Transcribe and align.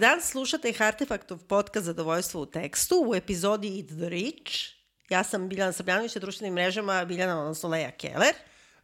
dan, 0.00 0.20
slušate 0.22 0.72
Hartefaktov 0.72 1.38
podcast 1.38 1.86
Zadovoljstvo 1.86 2.40
u 2.40 2.46
tekstu 2.46 3.04
u 3.06 3.14
epizodi 3.14 3.78
Eat 3.78 3.86
the 3.86 4.08
Rich. 4.08 4.52
Ja 5.10 5.24
sam 5.24 5.48
Biljana 5.48 5.72
Srbljanović 5.72 6.14
na 6.14 6.20
društvenim 6.20 6.54
mrežama, 6.54 7.04
Biljana, 7.04 7.40
odnosno 7.40 7.68
Leja 7.68 7.90
Keller. 7.90 8.34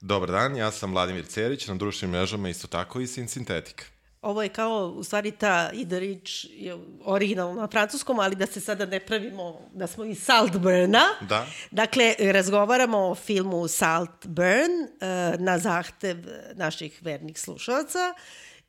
Dobar 0.00 0.30
dan, 0.30 0.56
ja 0.56 0.70
sam 0.70 0.92
Vladimir 0.92 1.26
Cerić, 1.26 1.66
na 1.66 1.74
društvenim 1.74 2.18
mrežama 2.18 2.48
isto 2.48 2.66
tako 2.66 3.00
i 3.00 3.06
Sin 3.06 3.28
Sintetika. 3.28 3.84
Ovo 4.22 4.42
je 4.42 4.48
kao, 4.48 4.86
u 4.96 5.04
stvari, 5.04 5.30
ta 5.30 5.70
Eat 5.74 5.88
the 5.88 5.98
Rich 5.98 6.44
je 6.50 6.76
originalno 7.04 7.60
na 7.60 7.68
francuskom, 7.68 8.18
ali 8.18 8.36
da 8.36 8.46
se 8.46 8.60
sada 8.60 8.86
ne 8.86 9.00
pravimo 9.00 9.60
da 9.72 9.86
smo 9.86 10.04
iz 10.04 10.22
Saltburna. 10.22 11.04
Da. 11.28 11.46
Dakle, 11.70 12.14
razgovaramo 12.18 12.98
o 12.98 13.14
filmu 13.14 13.68
Saltburn 13.68 14.72
uh, 14.82 15.40
na 15.40 15.58
zahtev 15.58 16.16
naših 16.54 16.98
vernih 17.02 17.40
slušalaca 17.40 18.14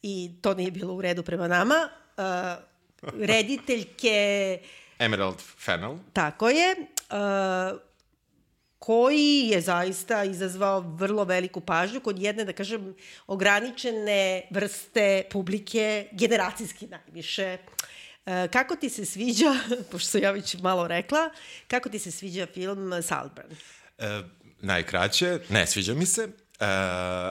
i 0.02 0.32
to 0.42 0.54
nije 0.54 0.72
bilo 0.72 0.94
u 0.94 1.02
redu 1.02 1.24
prema 1.24 1.48
nama. 1.48 1.90
Uh, 2.18 2.24
rediteljke... 3.14 4.60
Emerald 5.00 5.42
Fennel. 5.66 5.98
Tako 6.14 6.50
je. 6.50 6.76
Uh, 7.12 7.80
koji 8.80 9.48
je 9.52 9.62
zaista 9.62 10.24
izazvao 10.24 10.80
vrlo 10.80 11.24
veliku 11.24 11.62
pažnju 11.62 12.00
kod 12.00 12.20
jedne, 12.20 12.46
da 12.46 12.54
kažem, 12.54 12.96
ograničene 13.28 14.48
vrste 14.50 15.24
publike, 15.32 16.08
generacijski 16.12 16.88
najviše. 16.88 17.58
Uh, 18.26 18.34
kako 18.52 18.76
ti 18.76 18.90
se 18.90 19.06
sviđa, 19.06 19.56
pošto 19.92 20.10
sam 20.10 20.22
ja 20.22 20.32
već 20.32 20.56
malo 20.58 20.88
rekla, 20.88 21.30
kako 21.68 21.90
ti 21.90 22.00
se 22.00 22.12
sviđa 22.12 22.46
film 22.54 23.04
Saltburn? 23.04 23.50
E, 23.98 24.22
najkraće, 24.62 25.40
ne 25.50 25.68
sviđa 25.68 25.94
mi 25.94 26.06
se, 26.06 26.22
e, 26.22 26.66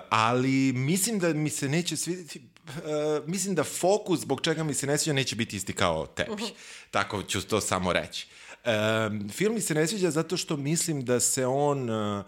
ali 0.09 0.73
mislim 0.73 1.19
da 1.19 1.33
mi 1.33 1.51
se 1.51 1.69
neće 1.69 1.97
svidjeti 1.97 2.43
uh, 2.67 3.29
mislim 3.29 3.55
da 3.55 3.65
fokus 3.65 4.21
zbog 4.21 4.41
čega 4.41 4.65
mi 4.65 4.75
se 4.75 4.87
ne 4.87 4.99
sviđa 4.99 5.13
neće 5.13 5.37
biti 5.37 5.57
isti 5.57 5.73
kao 5.73 6.07
tebi. 6.07 6.31
Uh 6.33 6.39
-huh. 6.39 6.53
Tako 6.91 7.23
ću 7.23 7.43
to 7.43 7.61
samo 7.61 7.93
reći. 7.93 8.27
Um, 8.67 9.29
film 9.29 9.55
mi 9.55 9.61
se 9.61 9.75
ne 9.75 9.87
sviđa 9.87 10.11
zato 10.11 10.37
što 10.37 10.57
mislim 10.57 11.05
da 11.05 11.21
se 11.21 11.47
on 11.47 11.91
uh, 11.91 12.25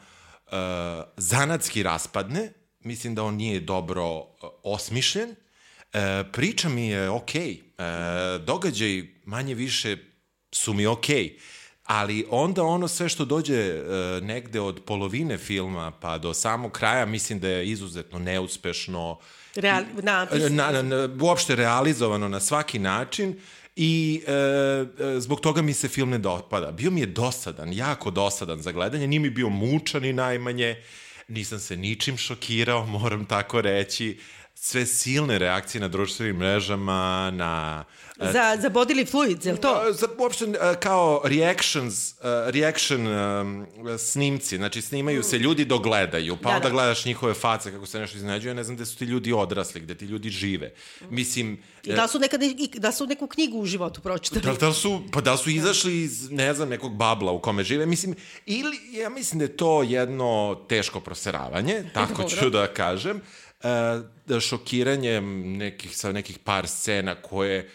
uh, 0.46 0.52
zanatski 1.16 1.82
raspadne, 1.82 2.52
mislim 2.80 3.14
da 3.14 3.24
on 3.24 3.34
nije 3.34 3.60
dobro 3.60 4.16
uh, 4.16 4.24
osmišljen, 4.62 5.30
uh, 5.30 6.00
priča 6.32 6.68
mi 6.68 6.88
je 6.88 7.10
okej, 7.10 7.62
okay. 7.78 8.38
uh, 8.38 8.44
događaj 8.44 9.02
manje 9.24 9.54
više 9.54 9.96
su 10.52 10.72
mi 10.72 10.86
okej, 10.86 11.24
okay. 11.24 11.38
ali 11.84 12.26
onda 12.30 12.62
ono 12.62 12.88
sve 12.88 13.08
što 13.08 13.24
dođe 13.24 13.74
uh, 13.74 14.24
negde 14.24 14.60
od 14.60 14.82
polovine 14.86 15.38
filma 15.38 15.90
pa 16.00 16.18
do 16.18 16.34
samog 16.34 16.72
kraja 16.72 17.06
mislim 17.06 17.40
da 17.40 17.48
je 17.48 17.66
izuzetno 17.66 18.18
neuspešno, 18.18 19.18
Real, 19.54 19.84
na, 20.02 20.26
na, 20.50 20.70
na, 20.70 20.82
na, 20.82 21.08
uopšte 21.20 21.56
realizovano 21.56 22.28
na 22.28 22.40
svaki 22.40 22.78
način 22.78 23.34
i 23.76 24.22
e, 24.26 24.32
e, 24.32 25.20
zbog 25.20 25.40
toga 25.40 25.62
mi 25.62 25.74
se 25.74 25.88
film 25.88 26.10
ne 26.10 26.18
dopada. 26.18 26.70
Bio 26.70 26.90
mi 26.90 27.00
je 27.00 27.06
dosadan, 27.06 27.72
jako 27.72 28.10
dosadan 28.10 28.62
za 28.62 28.72
gledanje, 28.72 29.06
nije 29.06 29.20
mi 29.20 29.30
bio 29.30 29.48
mučan 29.48 30.04
i 30.04 30.12
najmanje, 30.12 30.76
nisam 31.28 31.58
se 31.58 31.76
ničim 31.76 32.16
šokirao, 32.16 32.86
moram 32.86 33.24
tako 33.24 33.60
reći, 33.60 34.18
sve 34.54 34.86
silne 34.86 35.38
reakcije 35.38 35.80
na 35.80 35.88
društvenim 35.88 36.36
mrežama, 36.36 37.30
na... 37.30 37.84
Uh, 38.18 38.32
za, 38.32 38.56
za 38.60 38.70
bodily 38.70 39.10
fluids, 39.10 39.46
je 39.46 39.52
li 39.52 39.60
to? 39.60 39.92
Za, 39.92 40.06
uopšte 40.18 40.44
uh, 40.44 40.54
kao 40.80 41.20
reactions, 41.24 42.12
uh, 42.12 42.24
reaction 42.46 43.06
um, 43.06 43.66
snimci, 43.98 44.56
znači 44.56 44.82
snimaju 44.82 45.22
se 45.22 45.38
ljudi 45.38 45.64
dok 45.64 45.82
gledaju, 45.82 46.36
pa 46.36 46.50
da, 46.50 46.56
onda 46.56 46.68
da. 46.68 46.72
gledaš 46.72 47.04
njihove 47.04 47.34
face 47.34 47.72
kako 47.72 47.86
se 47.86 47.98
nešto 48.00 48.16
iznenađuje, 48.16 48.54
ne 48.54 48.64
znam 48.64 48.76
gde 48.76 48.86
su 48.86 48.98
ti 48.98 49.04
ljudi 49.04 49.32
odrasli, 49.32 49.80
gde 49.80 49.94
ti 49.94 50.04
ljudi 50.04 50.30
žive. 50.30 50.72
Mislim... 51.10 51.62
I 51.84 51.92
da 51.92 52.08
su, 52.08 52.18
nekad, 52.18 52.40
da 52.74 52.92
su 52.92 53.06
neku 53.06 53.26
knjigu 53.26 53.58
u 53.58 53.66
životu 53.66 54.00
pročitali. 54.00 54.42
Da, 54.42 54.66
da 54.66 54.72
su, 54.72 55.02
pa 55.12 55.20
da 55.20 55.36
su 55.36 55.50
izašli 55.50 56.02
iz, 56.02 56.30
ne 56.30 56.54
znam, 56.54 56.68
nekog 56.68 56.96
babla 56.96 57.32
u 57.32 57.40
kome 57.40 57.64
žive. 57.64 57.86
Mislim, 57.86 58.14
ili, 58.46 58.78
ja 58.92 59.08
mislim 59.08 59.38
da 59.38 59.44
je 59.44 59.56
to 59.56 59.82
jedno 59.82 60.60
teško 60.68 61.00
proseravanje, 61.00 61.84
tako 61.94 62.24
ću 62.24 62.50
da 62.50 62.66
kažem 62.66 63.20
e, 63.62 64.40
šokiranjem 64.40 65.56
nekih, 65.56 65.96
sa 65.96 66.12
nekih 66.12 66.38
par 66.38 66.68
scena 66.68 67.14
koje 67.14 67.70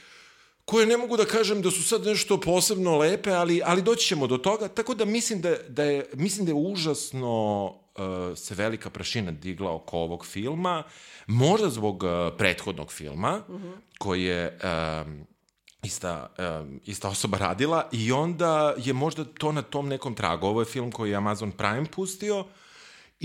koje 0.65 0.85
ne 0.85 0.97
mogu 0.97 1.17
da 1.17 1.25
kažem 1.25 1.61
da 1.61 1.71
su 1.71 1.83
sad 1.83 2.05
nešto 2.05 2.39
posebno 2.39 2.97
lepe, 2.97 3.31
ali, 3.31 3.61
ali 3.65 3.81
doći 3.81 4.07
ćemo 4.07 4.27
do 4.27 4.37
toga, 4.37 4.67
tako 4.67 4.93
da 4.93 5.05
mislim 5.05 5.41
da, 5.41 5.55
da 5.69 5.83
je, 5.83 6.09
mislim 6.13 6.45
da 6.45 6.51
je 6.51 6.55
užasno 6.55 7.65
uh, 7.65 8.37
se 8.37 8.55
velika 8.55 8.89
prašina 8.89 9.31
digla 9.31 9.75
oko 9.75 9.97
ovog 9.97 10.25
filma, 10.25 10.83
možda 11.27 11.69
zbog 11.69 12.03
uh, 12.03 12.09
prethodnog 12.37 12.91
filma, 12.91 13.41
uh 13.47 13.55
-huh. 13.55 13.73
koji 13.97 14.23
je 14.23 14.59
um, 15.05 15.25
ista, 15.83 16.33
um, 16.61 16.79
ista 16.85 17.09
osoba 17.09 17.37
radila 17.37 17.89
i 17.91 18.11
onda 18.11 18.73
je 18.77 18.93
možda 18.93 19.25
to 19.25 19.51
na 19.51 19.61
tom 19.61 19.87
nekom 19.87 20.15
tragu. 20.15 20.47
Ovo 20.47 20.61
je 20.61 20.65
film 20.65 20.91
koji 20.91 21.09
je 21.09 21.15
Amazon 21.15 21.51
Prime 21.51 21.85
pustio, 21.85 22.39
uh, 22.39 22.45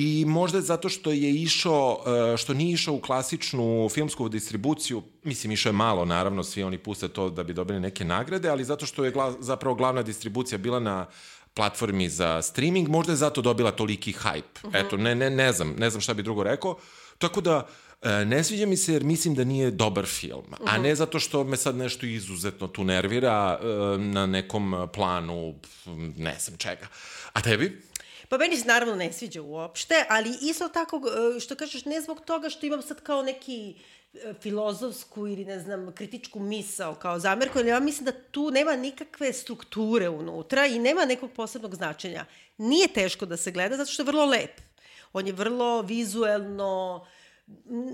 i 0.01 0.25
možda 0.27 0.61
zato 0.61 0.89
što 0.89 1.11
je 1.11 1.31
išao, 1.31 2.03
e, 2.07 2.37
što 2.37 2.55
nije 2.55 2.73
išao 2.73 2.95
u 2.95 3.01
klasičnu 3.01 3.89
filmsku 3.95 4.29
distribuciju, 4.29 5.03
mislim 5.23 5.53
išao 5.53 5.71
je 5.71 5.75
malo, 5.75 6.05
naravno, 6.05 6.43
svi 6.43 6.63
oni 6.63 6.79
puste 6.79 7.09
to 7.09 7.31
da 7.31 7.43
bi 7.43 7.55
dobili 7.55 7.81
neke 7.81 8.05
nagrade, 8.05 8.49
ali 8.49 8.65
zato 8.65 8.87
što 8.87 9.05
je 9.05 9.11
gla, 9.11 9.35
zapravo 9.41 9.75
glavna 9.75 10.03
distribucija 10.03 10.59
bila 10.59 10.81
na 10.81 11.07
platformi 11.55 12.09
za 12.09 12.43
streaming, 12.43 12.89
možda 12.89 13.13
je 13.13 13.17
zato 13.17 13.43
dobila 13.43 13.71
toliki 13.71 14.13
hype. 14.13 14.63
Uh 14.63 14.73
-huh. 14.73 14.87
Eto, 14.87 14.97
ne, 14.97 15.15
ne, 15.15 15.31
ne 15.31 15.53
znam, 15.53 15.75
ne 15.79 15.91
znam 15.91 16.01
šta 16.01 16.15
bi 16.15 16.23
drugo 16.23 16.43
rekao. 16.43 16.77
Tako 17.19 17.41
da, 17.41 17.67
e, 18.03 18.25
ne 18.25 18.45
sviđa 18.45 18.67
mi 18.67 18.77
se 18.77 18.93
jer 18.93 19.05
mislim 19.05 19.35
da 19.35 19.45
nije 19.45 19.71
dobar 19.71 20.07
film, 20.07 20.45
uh 20.51 20.59
-huh. 20.59 20.65
a 20.67 20.79
ne 20.79 20.95
zato 20.95 21.19
što 21.19 21.45
me 21.45 21.57
sad 21.57 21.77
nešto 21.77 22.07
izuzetno 22.07 22.69
tu 22.69 22.85
nervira 22.85 23.59
e, 23.61 23.67
na 23.99 24.27
nekom 24.27 24.89
planu, 24.95 25.55
ne 26.17 26.37
znam 26.39 26.57
čega. 26.59 26.87
A 27.33 27.41
tebi? 27.41 27.88
Pa 28.29 28.39
meni 28.39 28.57
se 28.57 28.67
naravno 28.67 28.95
ne 28.95 29.13
sviđa 29.13 29.43
uopšte, 29.43 30.05
ali 30.09 30.35
isto 30.43 30.69
tako, 30.69 31.03
e, 31.37 31.41
što 31.41 31.55
kažeš, 31.55 31.85
ne 31.85 32.01
zbog 32.01 32.21
toga 32.21 32.49
što 32.49 32.67
imam 32.67 32.83
sad 32.83 33.03
kao 33.03 33.23
neki 33.23 33.75
e, 34.15 34.35
filozofsku 34.41 35.27
ili 35.27 35.45
ne 35.45 35.61
znam 35.61 35.93
kritičku 35.95 36.41
misao 36.41 36.95
kao 36.95 37.19
zamerku, 37.19 37.59
ali 37.59 37.69
ja 37.69 37.81
mislim 37.81 38.05
da 38.05 38.13
tu 38.13 38.51
nema 38.51 38.77
nikakve 38.77 39.33
strukture 39.33 40.09
unutra 40.09 40.67
i 40.67 40.79
nema 40.79 41.05
nekog 41.05 41.31
posebnog 41.37 41.75
značenja. 41.75 42.25
Nije 42.59 42.89
teško 42.89 43.27
da 43.27 43.37
se 43.37 43.51
gleda 43.51 43.77
zato 43.77 43.91
što 43.91 44.03
je 44.03 44.07
vrlo 44.07 44.25
lep. 44.25 44.61
On 45.13 45.27
je 45.27 45.33
vrlo 45.33 45.83
vizuelno, 45.83 47.07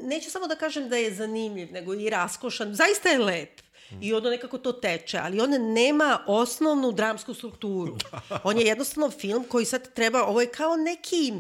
neću 0.03 0.31
samo 0.31 0.47
da 0.47 0.57
kažem 0.57 0.89
da 0.89 0.97
je 0.97 1.15
zanimljiv, 1.15 1.73
nego 1.73 1.95
i 1.95 2.11
raskošan. 2.11 2.75
Zaista 2.75 3.09
je 3.09 3.19
lep 3.19 3.64
i 4.01 4.15
onda 4.15 4.31
nekako 4.31 4.59
to 4.59 4.73
teče, 4.73 5.19
ali 5.19 5.41
on 5.41 5.51
nema 5.73 6.19
osnovnu 6.27 6.93
dramsku 6.93 7.35
strukturu. 7.35 7.97
On 8.45 8.59
je 8.59 8.67
jednostavno 8.67 9.11
film 9.11 9.45
koji 9.49 9.65
sad 9.65 9.95
treba, 9.95 10.23
ovo 10.23 10.41
je 10.41 10.47
kao 10.47 10.77
neki 10.77 11.33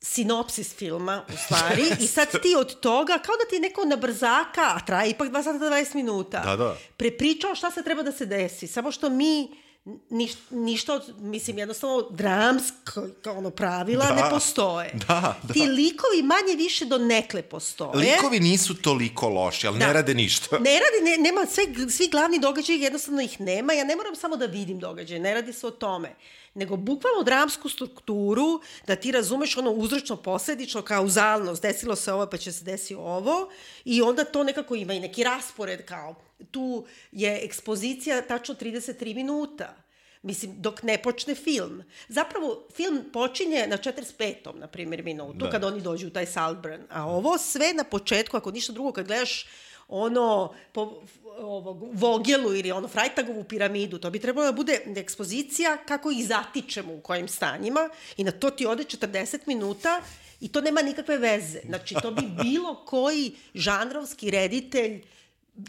sinopsis 0.00 0.74
filma, 0.74 1.24
u 1.34 1.36
stvari, 1.36 1.82
i 2.04 2.06
sad 2.06 2.28
ti 2.42 2.54
od 2.58 2.80
toga, 2.80 3.18
kao 3.18 3.34
da 3.36 3.50
ti 3.50 3.60
neko 3.60 3.84
na 3.84 3.96
brzaka, 3.96 4.62
a 4.62 4.80
traje 4.86 5.10
ipak 5.10 5.28
2 5.28 5.42
sata 5.42 5.58
20 5.58 5.94
minuta, 5.94 6.42
da, 6.44 6.56
da. 6.56 6.76
prepričao 6.96 7.54
šta 7.54 7.70
se 7.70 7.82
treba 7.82 8.02
da 8.02 8.12
se 8.12 8.26
desi, 8.26 8.66
samo 8.66 8.92
što 8.92 9.10
mi 9.10 9.65
niš, 10.10 10.32
ništa 10.50 10.94
od, 10.94 11.14
mislim, 11.18 11.58
jednostavno 11.58 12.06
dramsko, 12.10 13.06
ono, 13.36 13.50
pravila 13.50 14.06
da, 14.06 14.14
ne 14.14 14.30
postoje. 14.30 14.92
Da, 15.08 15.36
da. 15.42 15.54
Ti 15.54 15.60
likovi 15.60 16.22
manje 16.22 16.56
više 16.56 16.84
do 16.84 16.98
nekle 16.98 17.42
postoje. 17.42 17.96
Likovi 17.96 18.40
nisu 18.40 18.74
toliko 18.74 19.28
loši, 19.28 19.66
ali 19.66 19.78
da. 19.78 19.86
ne 19.86 19.92
rade 19.92 20.14
ništa. 20.14 20.58
Ne 20.58 20.70
radi, 20.70 21.10
ne, 21.10 21.16
nema, 21.16 21.46
sve, 21.46 21.90
svi 21.90 22.08
glavni 22.08 22.38
događaji 22.38 22.80
jednostavno 22.80 23.22
ih 23.22 23.40
nema. 23.40 23.72
Ja 23.72 23.84
ne 23.84 23.96
moram 23.96 24.16
samo 24.16 24.36
da 24.36 24.46
vidim 24.46 24.78
događaje, 24.78 25.20
ne 25.20 25.34
radi 25.34 25.52
se 25.52 25.66
o 25.66 25.70
tome 25.70 26.14
nego 26.56 26.76
bukvalno 26.76 27.22
dramsku 27.22 27.68
strukturu, 27.68 28.60
da 28.86 28.96
ti 28.96 29.12
razumeš 29.12 29.56
ono 29.56 29.70
uzročno 29.70 30.16
posledično, 30.16 30.82
kauzalnost, 30.82 31.62
desilo 31.62 31.96
se 31.96 32.12
ovo 32.12 32.26
pa 32.26 32.36
će 32.36 32.52
se 32.52 32.64
desi 32.64 32.94
ovo 32.94 33.50
i 33.84 34.02
onda 34.02 34.24
to 34.24 34.44
nekako 34.44 34.74
ima 34.74 34.94
i 34.94 35.00
neki 35.00 35.24
raspored 35.24 35.84
kao 35.84 36.14
tu 36.50 36.86
je 37.12 37.44
ekspozicija 37.44 38.22
tačno 38.22 38.54
33 38.54 39.14
minuta. 39.14 39.76
Mislim, 40.22 40.54
dok 40.58 40.82
ne 40.82 40.98
počne 41.02 41.34
film. 41.34 41.82
Zapravo, 42.08 42.66
film 42.74 43.04
počinje 43.12 43.66
na 43.66 43.78
45. 43.78 44.54
na 44.54 44.66
primjer, 44.66 45.04
minutu, 45.04 45.38
da. 45.38 45.50
kada 45.50 45.66
oni 45.66 45.80
dođu 45.80 46.06
u 46.06 46.10
taj 46.10 46.26
Saltburn. 46.26 46.82
A 46.90 47.06
ovo 47.06 47.38
sve 47.38 47.72
na 47.72 47.84
početku, 47.84 48.36
ako 48.36 48.50
ništa 48.50 48.72
drugo, 48.72 48.92
kad 48.92 49.06
gledaš 49.06 49.46
ono 49.88 50.54
po 50.72 51.02
ovog 51.38 51.88
Vogelu 51.92 52.54
ili 52.54 52.72
ono 52.72 52.88
Frajtagovu 52.88 53.44
piramidu, 53.44 53.98
to 53.98 54.10
bi 54.10 54.18
trebalo 54.20 54.46
da 54.46 54.52
bude 54.52 54.80
ekspozicija 54.96 55.76
kako 55.76 56.10
ih 56.10 56.26
zatičemo 56.26 56.94
u 56.94 57.00
kojim 57.00 57.28
stanjima 57.28 57.88
i 58.16 58.24
na 58.24 58.30
to 58.30 58.50
ti 58.50 58.66
ode 58.66 58.84
40 58.84 59.38
minuta 59.46 60.00
i 60.40 60.48
to 60.48 60.60
nema 60.60 60.82
nikakve 60.82 61.18
veze. 61.18 61.60
Znači, 61.66 61.94
to 62.02 62.10
bi 62.10 62.22
bilo 62.42 62.84
koji 62.84 63.32
žanrovski 63.54 64.30
reditelj 64.30 65.02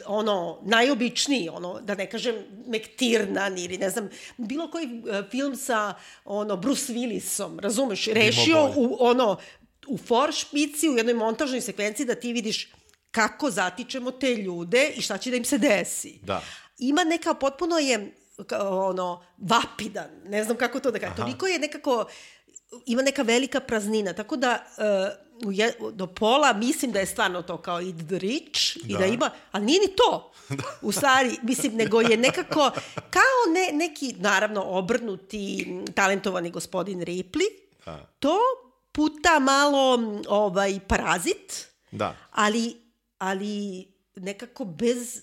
ono, 0.05 0.59
najobičniji, 0.65 1.49
ono, 1.49 1.79
da 1.81 1.95
ne 1.95 2.09
kažem 2.09 2.35
Mektirnan 2.67 3.57
ili 3.57 3.77
ne 3.77 3.89
znam, 3.89 4.09
bilo 4.37 4.71
koji 4.71 4.85
uh, 4.85 5.29
film 5.31 5.55
sa 5.55 5.93
ono, 6.25 6.57
Bruce 6.57 6.93
Willisom, 6.93 7.59
razumeš, 7.59 8.07
rešio 8.07 8.71
u, 8.75 8.97
ono, 8.99 9.37
u 9.87 9.97
for 9.97 10.33
špici, 10.33 10.89
u 10.89 10.97
jednoj 10.97 11.13
montažnoj 11.13 11.61
sekvenciji 11.61 12.05
da 12.05 12.15
ti 12.15 12.33
vidiš 12.33 12.69
kako 13.11 13.51
zatičemo 13.51 14.11
te 14.11 14.35
ljude 14.35 14.91
i 14.95 15.01
šta 15.01 15.17
će 15.17 15.29
da 15.29 15.37
im 15.37 15.45
se 15.45 15.57
desi. 15.57 16.19
Da. 16.23 16.41
Ima 16.77 17.03
neka, 17.03 17.33
potpuno 17.33 17.77
je 17.77 18.13
ono, 18.61 19.23
vapidan, 19.37 20.09
ne 20.25 20.43
znam 20.43 20.57
kako 20.57 20.79
to 20.79 20.91
da 20.91 20.99
kažem, 20.99 21.15
toliko 21.15 21.47
je 21.47 21.59
nekako, 21.59 22.05
ima 22.85 23.01
neka 23.01 23.21
velika 23.21 23.59
praznina, 23.59 24.13
tako 24.13 24.35
da 24.35 24.65
uh, 24.77 25.47
u 25.47 25.51
je, 25.51 25.73
do 25.93 26.07
pola 26.07 26.53
mislim 26.53 26.91
da 26.91 26.99
je 26.99 27.05
stvarno 27.05 27.41
to 27.41 27.57
kao 27.57 27.81
Eat 27.81 27.95
the 28.07 28.19
Rich 28.19 28.77
da. 28.83 28.93
i 28.93 28.97
da 28.97 29.05
ima, 29.05 29.31
ali 29.51 29.65
nije 29.65 29.79
ni 29.79 29.95
to. 29.95 30.31
U 30.81 30.91
stvari, 30.91 31.37
mislim, 31.41 31.75
nego 31.75 32.01
je 32.01 32.17
nekako 32.17 32.71
kao 33.09 33.53
ne, 33.53 33.77
neki, 33.77 34.15
naravno, 34.17 34.63
obrnuti, 34.63 35.67
talentovani 35.95 36.51
gospodin 36.51 36.99
Ripley, 36.99 37.47
da. 37.85 38.13
to 38.19 38.37
puta 38.91 39.39
malo 39.39 39.99
ovaj, 40.27 40.79
parazit, 40.87 41.67
da. 41.91 42.15
ali, 42.31 42.75
ali 43.17 43.87
nekako 44.15 44.65
bez 44.65 45.21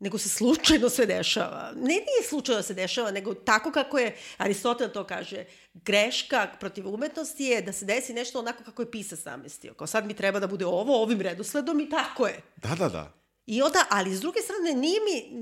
nego 0.00 0.18
se 0.18 0.28
slučajno 0.28 0.88
sve 0.88 1.06
dešava. 1.06 1.72
Ne 1.76 1.82
nije 1.82 2.28
slučajno 2.28 2.58
da 2.58 2.62
se 2.62 2.74
dešava, 2.74 3.10
nego 3.10 3.34
tako 3.34 3.72
kako 3.72 3.98
je 3.98 4.16
Aristotel 4.36 4.88
to 4.88 5.04
kaže, 5.04 5.44
greška 5.74 6.48
protiv 6.60 6.88
umetnosti 6.94 7.44
je 7.44 7.62
da 7.62 7.72
se 7.72 7.84
desi 7.84 8.12
nešto 8.12 8.38
onako 8.38 8.64
kako 8.64 8.82
je 8.82 8.90
pisac 8.90 9.24
namestio. 9.24 9.74
Kao 9.74 9.86
sad 9.86 10.06
mi 10.06 10.14
treba 10.14 10.40
da 10.40 10.46
bude 10.46 10.66
ovo, 10.66 11.02
ovim 11.02 11.20
redosledom 11.20 11.80
i 11.80 11.90
tako 11.90 12.26
je. 12.26 12.40
Da, 12.56 12.74
da, 12.74 12.88
da. 12.88 13.12
I 13.48 13.62
onda, 13.62 13.84
ali 13.90 14.16
s 14.16 14.20
druge 14.20 14.40
strane, 14.40 14.80
nije 14.80 15.00
mi, 15.00 15.38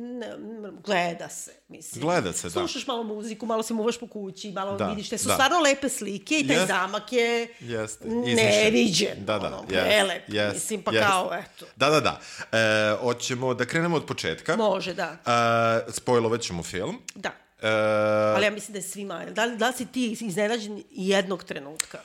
gleda 0.84 1.28
se, 1.28 1.52
mislim. 1.68 2.02
Gleda 2.04 2.32
se, 2.32 2.46
da. 2.46 2.50
Slušaš 2.50 2.86
malo 2.86 3.02
muziku, 3.02 3.46
malo 3.46 3.62
se 3.62 3.74
muvaš 3.74 3.98
po 3.98 4.06
kući, 4.06 4.52
malo 4.52 4.76
da, 4.76 4.88
vidiš 4.88 5.08
te 5.08 5.18
su 5.18 5.28
da. 5.28 5.34
stvarno 5.34 5.60
lepe 5.60 5.88
slike 5.88 6.40
i 6.40 6.46
taj 6.46 6.56
yes. 6.56 6.66
zamak 6.66 7.12
je 7.12 7.48
yes. 7.60 8.04
neviđen. 8.36 9.24
Da, 9.24 9.38
da, 9.38 9.46
ono, 9.46 9.56
yes. 9.56 9.84
prelep, 9.84 10.28
yes. 10.28 10.52
mislim, 10.52 10.82
pa 10.82 10.90
yes. 10.90 11.08
kao, 11.08 11.30
eto. 11.34 11.66
Da, 11.76 11.90
da, 11.90 12.00
da. 12.00 12.20
E, 12.58 12.96
hoćemo 13.00 13.54
da 13.54 13.64
krenemo 13.64 13.96
od 13.96 14.06
početka. 14.06 14.56
Može, 14.56 14.94
da. 14.94 15.16
E, 15.88 15.92
spojlovat 15.92 16.40
ćemo 16.40 16.62
film. 16.62 17.02
Da. 17.14 17.30
E, 17.62 17.68
Ali 18.36 18.44
ja 18.44 18.50
mislim 18.50 18.72
da 18.72 18.78
je 18.78 18.82
svima. 18.82 19.24
Da, 19.24 19.46
da 19.46 19.72
si 19.72 19.86
ti 19.86 20.16
iznenađen 20.20 20.82
jednog 20.90 21.44
trenutka? 21.44 21.98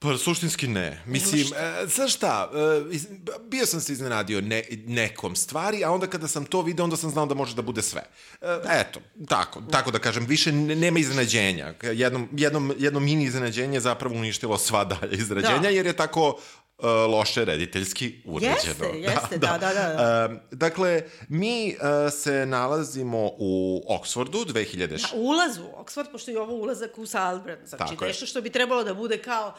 Pa, 0.00 0.18
suštinski 0.18 0.68
ne. 0.68 1.02
Mislim, 1.06 1.46
e, 1.56 1.86
znaš 1.86 2.14
šta, 2.14 2.50
e, 2.54 2.98
bio 3.48 3.66
sam 3.66 3.80
se 3.80 3.92
iznenadio 3.92 4.40
ne, 4.40 4.62
nekom 4.86 5.36
stvari, 5.36 5.84
a 5.84 5.90
onda 5.90 6.06
kada 6.06 6.28
sam 6.28 6.44
to 6.44 6.62
video, 6.62 6.84
onda 6.84 6.96
sam 6.96 7.10
znao 7.10 7.26
da 7.26 7.34
može 7.34 7.54
da 7.54 7.62
bude 7.62 7.82
sve. 7.82 8.02
E, 8.40 8.60
eto, 8.70 9.00
tako, 9.28 9.62
tako 9.70 9.90
da 9.90 9.98
kažem, 9.98 10.26
više 10.26 10.52
nema 10.52 10.98
iznenađenja. 10.98 11.74
Jedno, 11.82 12.26
jedno, 12.32 12.74
jedno 12.78 13.00
mini 13.00 13.24
iznenađenje 13.24 13.80
zapravo 13.80 14.14
uništilo 14.14 14.58
sva 14.58 14.84
dalje 14.84 15.16
iznenađenja, 15.16 15.58
da. 15.58 15.68
jer 15.68 15.86
je 15.86 15.96
tako 15.96 16.40
uh, 16.78 16.86
loše 17.12 17.44
rediteljski 17.44 18.22
uređeno. 18.24 18.56
Jeste, 18.56 18.98
jeste, 18.98 19.38
da, 19.46 19.58
da, 19.60 19.74
da. 19.74 19.74
da. 19.74 19.94
da. 19.94 20.28
Uh, 20.34 20.58
dakle, 20.58 21.02
mi 21.28 21.76
uh, 21.76 22.12
se 22.12 22.46
nalazimo 22.46 23.30
u 23.38 23.82
Oxfordu 23.88 24.52
2000... 24.52 24.90
Na 24.90 25.20
ulazu 25.20 25.62
u 25.64 25.82
Oxford, 25.82 26.12
pošto 26.12 26.30
je 26.30 26.40
ovo 26.40 26.54
ulazak 26.54 26.98
u 26.98 27.06
Salbrand. 27.06 27.66
Znači, 27.66 27.84
Tako 27.94 28.04
nešto 28.04 28.24
je. 28.24 28.26
što 28.28 28.40
bi 28.40 28.50
trebalo 28.50 28.84
da 28.84 28.94
bude 28.94 29.18
kao 29.18 29.54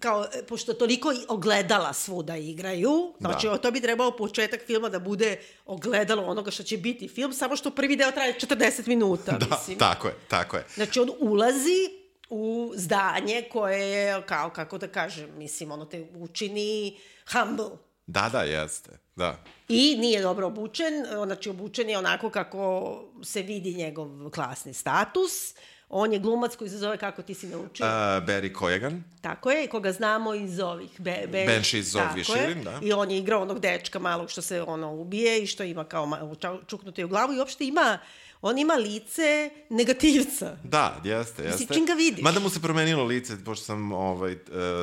kao, 0.00 0.26
pošto 0.48 0.74
toliko 0.74 1.14
ogledala 1.28 1.92
svuda 1.92 2.36
igraju, 2.36 3.14
znači 3.20 3.46
da. 3.46 3.56
to 3.56 3.70
bi 3.70 3.80
trebao 3.80 4.16
početak 4.16 4.60
filma 4.66 4.88
da 4.88 4.98
bude 4.98 5.40
ogledalo 5.66 6.22
onoga 6.22 6.50
što 6.50 6.62
će 6.62 6.76
biti 6.76 7.08
film, 7.08 7.32
samo 7.32 7.56
što 7.56 7.70
prvi 7.70 7.96
deo 7.96 8.10
traje 8.10 8.34
40 8.40 8.88
minuta, 8.88 9.32
da, 9.38 9.56
mislim. 9.56 9.78
tako 9.78 10.08
je, 10.08 10.14
tako 10.28 10.56
je. 10.56 10.64
Znači 10.74 11.00
on 11.00 11.10
ulazi 11.18 12.03
u 12.34 12.72
zdanje 12.76 13.44
koje 13.52 13.90
je, 13.90 14.22
kao, 14.26 14.50
kako 14.50 14.78
da 14.78 14.88
kažem, 14.88 15.30
mislim, 15.36 15.70
ono 15.70 15.84
te 15.84 16.06
učini 16.14 16.98
humble. 17.32 17.70
Da, 18.06 18.28
da, 18.32 18.40
jeste, 18.42 18.90
da. 19.16 19.44
I 19.68 19.96
nije 19.98 20.22
dobro 20.22 20.46
obučen, 20.46 20.94
znači 21.24 21.50
obučen 21.50 21.90
je 21.90 21.98
onako 21.98 22.30
kako 22.30 22.94
se 23.22 23.42
vidi 23.42 23.74
njegov 23.74 24.30
klasni 24.30 24.74
status, 24.74 25.54
On 25.88 26.12
je 26.12 26.18
glumac 26.18 26.56
koji 26.56 26.70
se 26.70 26.78
zove 26.78 26.96
kako 26.96 27.22
ti 27.22 27.34
si 27.34 27.46
naučio? 27.46 27.86
Uh, 27.86 27.92
Barry 28.26 28.52
Kojegan. 28.52 29.04
Tako 29.20 29.50
je, 29.50 29.66
koga 29.66 29.92
znamo 29.92 30.34
iz 30.34 30.60
ovih. 30.60 31.00
Be, 31.00 31.26
be, 31.32 31.44
Banshees 31.46 31.94
of 31.94 32.02
Vishirin, 32.14 32.64
da. 32.64 32.80
I 32.82 32.92
on 32.92 33.10
je 33.10 33.18
igrao 33.18 33.42
onog 33.42 33.60
dečka 33.60 33.98
malog 33.98 34.30
što 34.30 34.42
se 34.42 34.62
ono 34.62 34.94
ubije 34.94 35.42
i 35.42 35.46
što 35.46 35.62
ima 35.62 35.84
kao 35.84 36.34
čuknuti 36.66 37.04
u 37.04 37.08
glavu 37.08 37.32
i 37.32 37.38
uopšte 37.38 37.64
ima 37.64 37.98
on 38.46 38.58
ima 38.58 38.74
lice 38.74 39.50
negativca. 39.70 40.56
Da, 40.64 41.00
jeste, 41.04 41.42
jeste. 41.42 41.58
Mislim, 41.60 41.68
čim 41.68 41.86
ga 41.86 41.92
vidiš. 41.92 42.22
Mada 42.22 42.40
mu 42.40 42.50
se 42.50 42.62
promenilo 42.62 43.04
lice, 43.04 43.44
pošto 43.44 43.64
sam 43.64 43.92
ovaj, 43.92 44.32
e, 44.32 44.38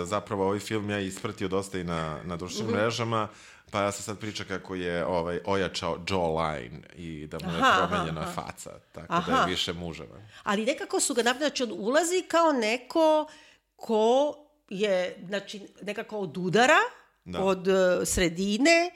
zapravo 0.06 0.46
ovaj 0.46 0.60
film 0.60 0.90
ja 0.90 1.00
ispratio 1.00 1.48
dosta 1.48 1.80
i 1.80 1.84
na, 1.84 2.20
na 2.24 2.38
društvenim 2.38 2.72
mm 2.72 2.78
-hmm. 2.78 2.82
mrežama, 2.82 3.28
pa 3.72 3.82
ja 3.82 3.92
se 3.92 4.04
sad 4.04 4.20
priča 4.20 4.44
kako 4.44 4.76
je 4.76 5.06
ovaj, 5.06 5.40
ojačao 5.46 5.98
jawline 6.08 6.82
i 6.96 7.28
da 7.28 7.38
mu 7.44 7.54
je 7.54 7.60
aha, 7.60 7.88
promenjena 7.88 8.22
aha. 8.22 8.32
faca, 8.32 8.72
tako 8.92 9.14
aha. 9.14 9.32
da 9.32 9.42
je 9.42 9.48
više 9.48 9.74
muževan. 9.74 10.28
Ali 10.44 10.66
nekako 10.66 11.00
su 11.00 11.14
ga 11.14 11.24
napravili, 11.24 11.50
znači 11.50 11.64
on 11.64 11.72
ulazi 11.72 12.24
kao 12.28 12.52
neko 12.52 13.28
ko 13.76 14.36
je, 14.70 15.26
znači, 15.28 15.62
nekako 15.82 16.18
od 16.18 16.38
udara, 16.38 16.80
da. 17.26 17.40
od 17.40 17.68
uh, 17.68 17.76
sredine 18.06 18.92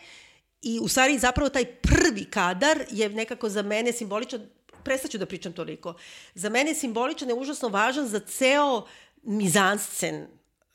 i 0.62 0.80
u 0.82 0.88
stvari 0.88 1.18
zapravo 1.18 1.50
taj 1.50 1.66
prvi 1.66 2.26
kadar 2.26 2.78
je 2.92 3.10
nekako 3.10 3.50
za 3.50 3.62
mene 3.62 3.92
simboličan, 3.92 4.48
prestaću 4.86 5.18
da 5.18 5.26
pričam 5.26 5.54
toliko, 5.54 5.94
za 6.36 6.50
mene 6.50 6.72
je 6.72 6.76
simboličan 6.76 7.30
je 7.30 7.36
užasno 7.36 7.70
važan 7.70 8.08
za 8.08 8.20
ceo 8.20 8.86
mizanscen 9.24 10.16
e, 10.16 10.28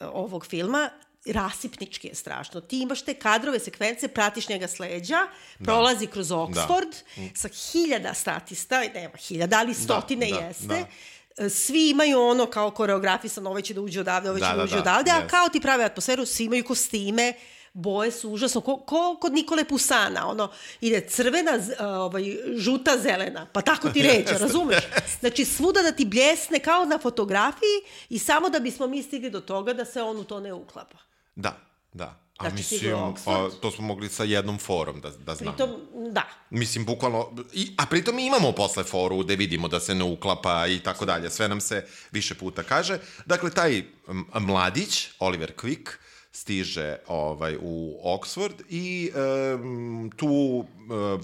ovog 0.06 0.46
filma, 0.46 0.90
rasipnički 1.26 2.08
je 2.08 2.14
strašno. 2.14 2.60
Ti 2.60 2.78
imaš 2.78 3.02
te 3.02 3.14
kadrove, 3.14 3.58
sekvence, 3.58 4.08
pratiš 4.08 4.48
njega 4.48 4.68
s 4.68 4.78
leđa, 4.78 5.18
da. 5.58 5.64
prolazi 5.64 6.06
kroz 6.06 6.28
da. 6.28 6.34
Oxford 6.34 6.94
da. 7.16 7.22
sa 7.34 7.48
hiljada 7.48 8.14
statista, 8.14 8.80
nema 8.94 9.16
hiljada, 9.16 9.58
ali 9.58 9.74
da, 9.74 9.80
stotine 9.80 10.30
da, 10.30 10.36
jeste. 10.36 10.66
Da. 10.66 10.86
E, 11.44 11.48
svi 11.48 11.90
imaju 11.90 12.20
ono 12.20 12.46
kao 12.46 12.70
koreografisano, 12.70 13.50
ovaj 13.50 13.62
će 13.62 13.74
da 13.74 13.80
uđe 13.80 14.00
odavde, 14.00 14.30
ovaj 14.30 14.40
će 14.40 14.46
da, 14.46 14.56
da 14.56 14.64
uđe 14.64 14.74
da, 14.74 14.80
odavde, 14.80 15.10
yes. 15.10 15.24
a 15.24 15.28
kao 15.28 15.48
ti 15.48 15.60
prave 15.60 15.84
atmosferu, 15.84 16.26
svi 16.26 16.44
imaju 16.44 16.64
kostime, 16.64 17.34
boje 17.72 18.12
su 18.12 18.30
užasno, 18.30 18.60
ko, 18.60 18.76
ko 18.76 19.16
kod 19.20 19.32
Nikole 19.32 19.64
Pusana, 19.64 20.28
ono, 20.28 20.50
ide 20.80 21.00
crvena, 21.08 21.52
ovaj, 21.80 22.36
žuta, 22.56 22.98
zelena, 22.98 23.46
pa 23.52 23.62
tako 23.62 23.88
ti 23.88 24.02
reče, 24.12 24.38
razumeš? 24.38 24.84
Znači, 25.20 25.44
svuda 25.44 25.82
da 25.82 25.92
ti 25.92 26.04
bljesne 26.04 26.58
kao 26.58 26.84
na 26.84 26.98
fotografiji 26.98 27.80
i 28.08 28.18
samo 28.18 28.48
da 28.48 28.58
bismo 28.58 28.86
mi 28.86 29.02
stigli 29.02 29.30
do 29.30 29.40
toga 29.40 29.72
da 29.72 29.84
se 29.84 30.02
on 30.02 30.16
u 30.16 30.24
to 30.24 30.40
ne 30.40 30.52
uklapa. 30.52 30.98
Da, 31.34 31.56
da. 31.92 32.20
A 32.40 32.48
znači, 32.48 32.56
mislim, 32.56 32.94
a, 33.26 33.48
to 33.60 33.70
smo 33.70 33.86
mogli 33.86 34.08
sa 34.08 34.24
jednom 34.24 34.58
forom 34.58 35.00
da, 35.00 35.10
da 35.10 35.34
znamo. 35.34 35.56
Pritom, 35.56 35.80
da. 36.12 36.28
Mislim, 36.50 36.84
bukvalno, 36.84 37.32
i, 37.52 37.74
a 37.78 37.86
pritom 37.86 38.16
mi 38.16 38.26
imamo 38.26 38.52
posle 38.52 38.84
foru 38.84 39.18
gde 39.18 39.36
vidimo 39.36 39.68
da 39.68 39.80
se 39.80 39.94
ne 39.94 40.04
uklapa 40.04 40.66
i 40.66 40.80
tako 40.80 41.04
dalje. 41.04 41.30
Sve 41.30 41.48
nam 41.48 41.60
se 41.60 41.86
više 42.12 42.34
puta 42.34 42.62
kaže. 42.62 42.98
Dakle, 43.26 43.50
taj 43.50 43.84
mladić, 44.40 45.08
Oliver 45.18 45.52
Quick, 45.56 45.90
stiže 46.32 46.96
ovaj 47.06 47.56
u 47.60 48.00
Oxford 48.04 48.62
i 48.68 49.10
um, 49.54 50.10
tu 50.16 50.26
uh, 50.26 50.64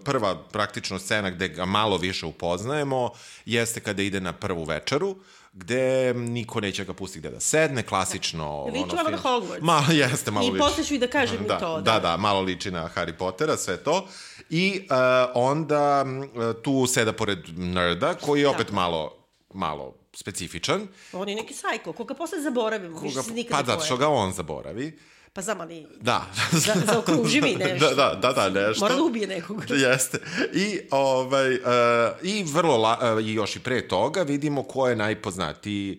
prva 0.05 0.43
praktično 0.53 0.99
scena 0.99 1.31
gde 1.31 1.49
ga 1.49 1.65
malo 1.65 1.97
više 1.97 2.27
upoznajemo 2.27 3.11
jeste 3.45 3.81
kada 3.81 4.03
ide 4.03 4.21
na 4.21 4.33
prvu 4.33 4.65
večeru 4.65 5.17
gde 5.53 6.15
niko 6.15 6.61
neće 6.61 6.85
ga 6.85 6.93
pustiti 6.93 7.21
gde 7.21 7.31
da 7.31 7.41
sedne, 7.41 7.83
klasično... 7.83 8.65
Da. 8.67 8.73
Liči 8.73 8.97
malo 8.97 9.11
na 9.11 9.19
Hogwarts. 9.19 9.63
Malo, 9.63 9.87
jeste, 9.93 10.31
malo 10.31 10.47
I 10.47 10.51
liči. 10.51 10.57
I 10.57 10.61
posle 10.61 10.85
ću 10.85 10.95
i 10.95 10.99
da 10.99 11.07
kažem 11.07 11.45
da, 11.49 11.59
to. 11.59 11.81
Da. 11.81 11.93
da, 11.93 12.01
da, 12.01 12.17
malo 12.17 12.41
liči 12.41 12.71
na 12.71 12.91
Harry 12.95 13.13
Pottera, 13.13 13.57
sve 13.57 13.77
to. 13.77 14.07
I 14.51 14.81
uh, 14.91 14.97
onda 15.35 16.05
uh, 16.05 16.63
tu 16.63 16.87
seda 16.87 17.13
pored 17.13 17.39
nerda, 17.57 18.15
koji 18.15 18.41
je 18.41 18.49
opet 18.49 18.67
da. 18.67 18.75
malo, 18.75 19.13
malo 19.55 19.95
specifičan. 20.17 20.89
On 21.13 21.29
je 21.29 21.35
neki 21.35 21.55
sajko, 21.55 21.93
koga 21.93 22.15
posle 22.15 22.41
zaboravimo, 22.41 22.97
koga, 22.97 23.09
više 23.09 23.23
se 23.23 23.33
nikada 23.33 23.73
Pa 23.73 23.77
da, 23.77 23.85
što 23.85 23.97
ga 23.97 24.09
on 24.09 24.33
zaboravi. 24.33 24.99
Pa 25.33 25.43
zamani. 25.43 25.87
Da. 26.01 26.27
Za, 26.53 26.75
zaokruži 26.87 27.41
mi 27.41 27.55
nešto. 27.65 27.95
Da, 27.95 28.19
da, 28.23 28.33
da, 28.33 28.51
da, 28.51 28.69
nešto. 28.69 28.85
Mora 28.85 28.95
da 28.97 29.03
ubije 29.03 29.27
nekog. 29.27 29.65
Jeste. 29.87 30.19
I, 30.55 30.81
ovaj, 30.91 31.55
uh, 31.55 31.61
i 32.23 32.45
vrlo, 32.53 32.77
la, 32.77 33.15
uh, 33.17 33.25
i 33.25 33.33
još 33.33 33.57
i 33.57 33.61
pre 33.61 33.89
toga 33.89 34.23
vidimo 34.23 34.63
ko 34.63 34.89
je 34.89 34.97
najpoznatiji 34.97 35.99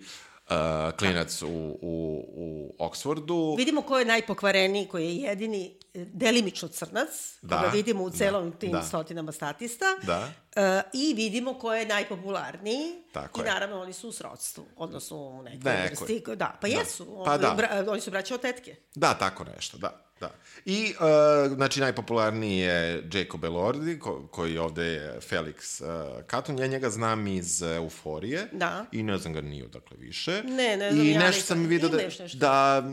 uh, 0.49 0.55
klinac 0.99 1.41
u, 1.41 1.47
u, 1.81 2.25
u 2.35 2.75
Oxfordu. 2.79 3.57
Vidimo 3.57 3.81
ko 3.81 3.99
je 3.99 4.05
najpokvareniji, 4.05 4.87
koji 4.87 5.05
je 5.05 5.15
jedini 5.15 5.76
delimično 5.93 6.67
crnac, 6.67 7.37
da, 7.41 7.55
koga 7.55 7.67
vidimo 7.67 8.03
u 8.03 8.09
da, 8.09 8.17
celom 8.17 8.51
da, 8.51 8.57
tim 8.57 8.71
da. 8.71 8.81
stotinama 8.81 9.31
statista, 9.31 9.85
da. 10.03 10.29
Uh, 10.55 10.63
i 10.93 11.13
vidimo 11.13 11.53
ko 11.53 11.73
je 11.73 11.85
najpopularniji 11.85 13.03
Tako 13.13 13.41
i 13.41 13.43
je. 13.43 13.51
naravno 13.53 13.81
oni 13.81 13.93
su 13.93 14.09
u 14.09 14.11
srodstvu, 14.11 14.65
odnosno 14.75 15.17
u 15.17 15.43
nekoj 15.43 15.71
Neko. 15.71 16.05
vrsti. 16.05 16.23
Da, 16.35 16.57
pa 16.61 16.67
da. 16.67 16.73
jesu, 16.73 17.05
pa 17.25 17.31
oni, 17.31 17.41
da. 17.41 17.53
Bra, 17.57 17.85
oni 17.87 18.01
su 18.01 18.11
braće 18.11 18.33
od 18.33 18.41
tetke. 18.41 18.75
Da, 18.95 19.13
tako 19.13 19.43
nešto, 19.43 19.77
da. 19.77 20.07
Da. 20.19 20.31
I, 20.65 20.93
uh, 20.99 21.55
znači, 21.55 21.79
najpopularniji 21.79 22.57
je 22.57 23.09
Jacob 23.13 23.45
Elordi, 23.45 23.99
ko, 23.99 24.27
koji 24.31 24.57
ovde 24.57 24.83
je 24.83 25.19
Felix 25.29 25.83
uh, 25.83 26.23
Katon. 26.27 26.59
Ja 26.59 26.67
njega 26.67 26.89
znam 26.89 27.27
iz 27.27 27.61
Euforije. 27.61 28.47
Da. 28.51 28.85
I 28.91 29.03
ne 29.03 29.17
znam 29.17 29.33
ga 29.33 29.41
ni 29.41 29.63
odakle 29.63 29.97
više. 29.97 30.43
Ne, 30.43 30.77
ne 30.77 30.91
znam. 30.91 31.07
I 31.07 31.13
nešto 31.13 31.41
sam 31.41 31.65
vidio 31.65 31.89
da, 31.89 31.99
da 32.33 32.83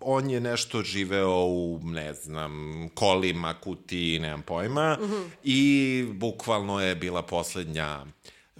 on 0.00 0.30
je 0.30 0.40
nešto 0.40 0.82
živeo 0.82 1.44
u, 1.44 1.80
ne 1.82 2.14
znam, 2.14 2.88
kolima, 2.94 3.54
kutiji, 3.54 4.18
nemam 4.18 4.42
pojma, 4.42 4.98
mm 5.00 5.04
-hmm. 5.04 5.24
i 5.44 6.04
bukvalno 6.12 6.80
je 6.80 6.94
bila 6.94 7.22
poslednja 7.22 8.04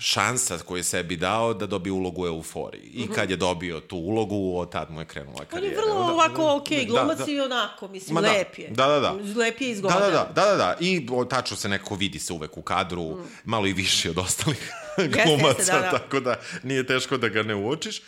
šansa 0.00 0.58
koju 0.58 0.76
je 0.76 0.84
sebi 0.84 1.16
dao 1.16 1.54
da 1.54 1.66
dobije 1.66 1.92
ulogu 1.92 2.22
u 2.22 2.26
euforiji. 2.26 2.90
I 2.94 3.08
kad 3.08 3.30
je 3.30 3.36
dobio 3.36 3.80
tu 3.80 3.96
ulogu, 3.96 4.58
od 4.58 4.72
tad 4.72 4.90
mu 4.90 5.00
je 5.00 5.04
krenula 5.04 5.44
karijera. 5.44 5.80
On 5.82 5.88
je 5.88 5.92
vrlo 5.92 6.06
da, 6.06 6.12
ovako 6.12 6.56
ok, 6.56 6.68
da, 6.68 6.84
glumac 6.86 7.18
da, 7.18 7.32
i 7.32 7.40
onako, 7.40 7.88
mislim, 7.88 8.14
Ma, 8.14 8.20
lep 8.20 8.58
je. 8.58 8.68
Da, 8.70 8.86
da, 8.86 9.00
da. 9.00 9.12
Lep 9.36 9.60
je 9.60 9.70
izgodan. 9.70 10.00
Da, 10.00 10.10
da, 10.10 10.32
da, 10.34 10.44
da, 10.44 10.56
da. 10.56 10.76
I 10.80 11.06
tačno 11.30 11.56
se 11.56 11.68
nekako 11.68 11.94
vidi 11.94 12.18
se 12.18 12.32
uvek 12.32 12.56
u 12.56 12.62
kadru, 12.62 13.10
mm. 13.10 13.24
malo 13.44 13.66
i 13.66 13.72
više 13.72 14.10
od 14.10 14.18
ostalih 14.18 14.72
glumaca, 15.26 15.58
jeste, 15.58 15.72
da, 15.72 15.80
da. 15.80 15.90
tako 15.90 16.20
da 16.20 16.36
nije 16.62 16.86
teško 16.86 17.16
da 17.16 17.28
ga 17.28 17.42
ne 17.42 17.54
uočiš. 17.54 18.02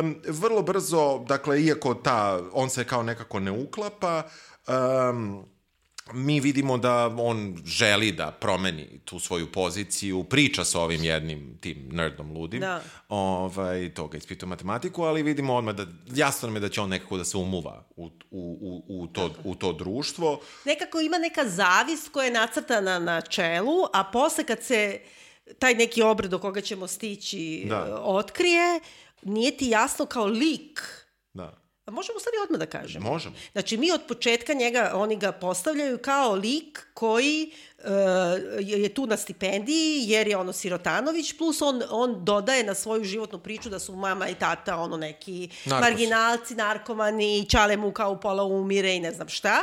Um, 0.00 0.16
vrlo 0.28 0.62
brzo, 0.62 1.24
dakle, 1.28 1.62
iako 1.62 1.94
ta, 1.94 2.40
on 2.52 2.70
se 2.70 2.84
kao 2.84 3.02
nekako 3.02 3.40
ne 3.40 3.50
uklapa, 3.50 4.22
um, 4.68 5.44
mi 6.12 6.40
vidimo 6.40 6.78
da 6.78 7.14
on 7.18 7.56
želi 7.64 8.12
da 8.12 8.30
promeni 8.30 9.00
tu 9.04 9.18
svoju 9.18 9.52
poziciju, 9.52 10.24
priča 10.24 10.64
sa 10.64 10.80
ovim 10.80 11.04
jednim 11.04 11.58
tim 11.60 11.88
nerdom 11.92 12.32
ludim, 12.32 12.60
da. 12.60 12.82
ovaj, 13.08 13.94
to 13.94 14.06
ga 14.06 14.18
ispituje 14.18 14.48
matematiku, 14.48 15.02
ali 15.02 15.22
vidimo 15.22 15.54
odmah 15.54 15.74
da, 15.74 15.86
jasno 16.14 16.46
nam 16.46 16.56
je 16.56 16.60
da 16.60 16.68
će 16.68 16.80
on 16.80 16.88
nekako 16.88 17.16
da 17.16 17.24
se 17.24 17.36
umuva 17.36 17.84
u, 17.96 18.06
u, 18.06 18.10
u, 18.30 18.84
u, 18.88 19.06
to, 19.06 19.34
u 19.44 19.54
to 19.54 19.72
društvo. 19.72 20.40
Nekako 20.64 21.00
ima 21.00 21.18
neka 21.18 21.48
zavist 21.48 22.08
koja 22.08 22.24
je 22.24 22.30
nacrtana 22.30 22.98
na 22.98 23.20
čelu, 23.20 23.84
a 23.92 24.04
posle 24.04 24.44
kad 24.44 24.62
se 24.62 25.00
taj 25.58 25.74
neki 25.74 26.02
obred 26.02 26.30
do 26.30 26.38
koga 26.38 26.60
ćemo 26.60 26.86
stići 26.86 27.64
da. 27.68 28.00
otkrije, 28.02 28.80
nije 29.22 29.56
ti 29.56 29.68
jasno 29.68 30.06
kao 30.06 30.26
lik 30.26 30.97
A 31.88 31.90
možemo 31.90 32.18
sad 32.20 32.32
i 32.34 32.42
odmah 32.44 32.58
da 32.58 32.66
kažemo. 32.66 33.10
Možemo. 33.10 33.34
Znači, 33.52 33.76
mi 33.76 33.92
od 33.92 34.00
početka 34.08 34.52
njega, 34.52 34.92
oni 34.94 35.16
ga 35.16 35.32
postavljaju 35.32 35.98
kao 35.98 36.34
lik 36.34 36.86
koji 36.94 37.50
uh, 37.78 37.84
je 38.60 38.94
tu 38.94 39.06
na 39.06 39.16
stipendiji, 39.16 40.04
jer 40.06 40.28
je 40.28 40.36
ono 40.36 40.52
Sirotanović, 40.52 41.32
plus 41.38 41.62
on, 41.62 41.82
on 41.90 42.24
dodaje 42.24 42.64
na 42.64 42.74
svoju 42.74 43.04
životnu 43.04 43.38
priču 43.38 43.68
da 43.68 43.78
su 43.78 43.96
mama 43.96 44.28
i 44.28 44.34
tata 44.34 44.76
ono 44.76 44.96
neki 44.96 45.48
Narkos. 45.64 45.88
marginalci, 45.88 46.54
narkomani, 46.54 47.46
čale 47.48 47.76
mu 47.76 47.92
kao 47.92 48.20
pola 48.20 48.44
umire 48.44 48.94
i 48.94 49.00
ne 49.00 49.12
znam 49.12 49.28
šta 49.28 49.60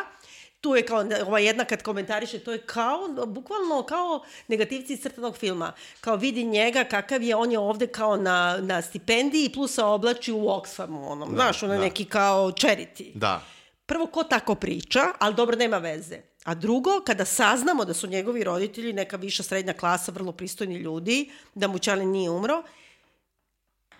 tu 0.65 0.75
je 0.75 0.85
kao, 0.85 1.05
ova 1.27 1.39
jedna 1.39 1.65
kad 1.65 1.83
komentariše, 1.83 2.39
to 2.39 2.51
je 2.51 2.57
kao, 2.57 2.99
bukvalno 3.27 3.83
kao 3.83 4.23
negativci 4.47 4.93
iz 4.93 5.01
crtanog 5.01 5.37
filma. 5.37 5.73
Kao 6.01 6.15
vidi 6.15 6.43
njega 6.43 6.83
kakav 6.83 7.23
je, 7.23 7.35
on 7.35 7.51
je 7.51 7.59
ovde 7.59 7.87
kao 7.87 8.17
na, 8.17 8.57
na 8.61 8.81
stipendiji 8.81 9.51
plus 9.53 9.73
se 9.73 9.83
oblači 9.83 10.31
u 10.31 10.39
Oxfamu, 10.39 11.07
onom, 11.07 11.29
da, 11.29 11.35
znaš, 11.35 11.63
ono 11.63 11.73
da. 11.73 11.79
neki 11.79 12.05
kao 12.05 12.51
charity. 12.51 13.11
Da. 13.13 13.41
Prvo, 13.85 14.07
ko 14.07 14.23
tako 14.23 14.55
priča, 14.55 14.99
ali 15.19 15.35
dobro, 15.35 15.55
nema 15.55 15.77
veze. 15.77 16.17
A 16.43 16.55
drugo, 16.55 17.01
kada 17.05 17.25
saznamo 17.25 17.85
da 17.85 17.93
su 17.93 18.07
njegovi 18.07 18.43
roditelji 18.43 18.93
neka 18.93 19.17
viša 19.17 19.43
srednja 19.43 19.73
klasa, 19.73 20.11
vrlo 20.11 20.31
pristojni 20.31 20.75
ljudi, 20.75 21.31
da 21.53 21.67
mu 21.67 21.79
Čale 21.79 22.05
nije 22.05 22.29
umro, 22.29 22.63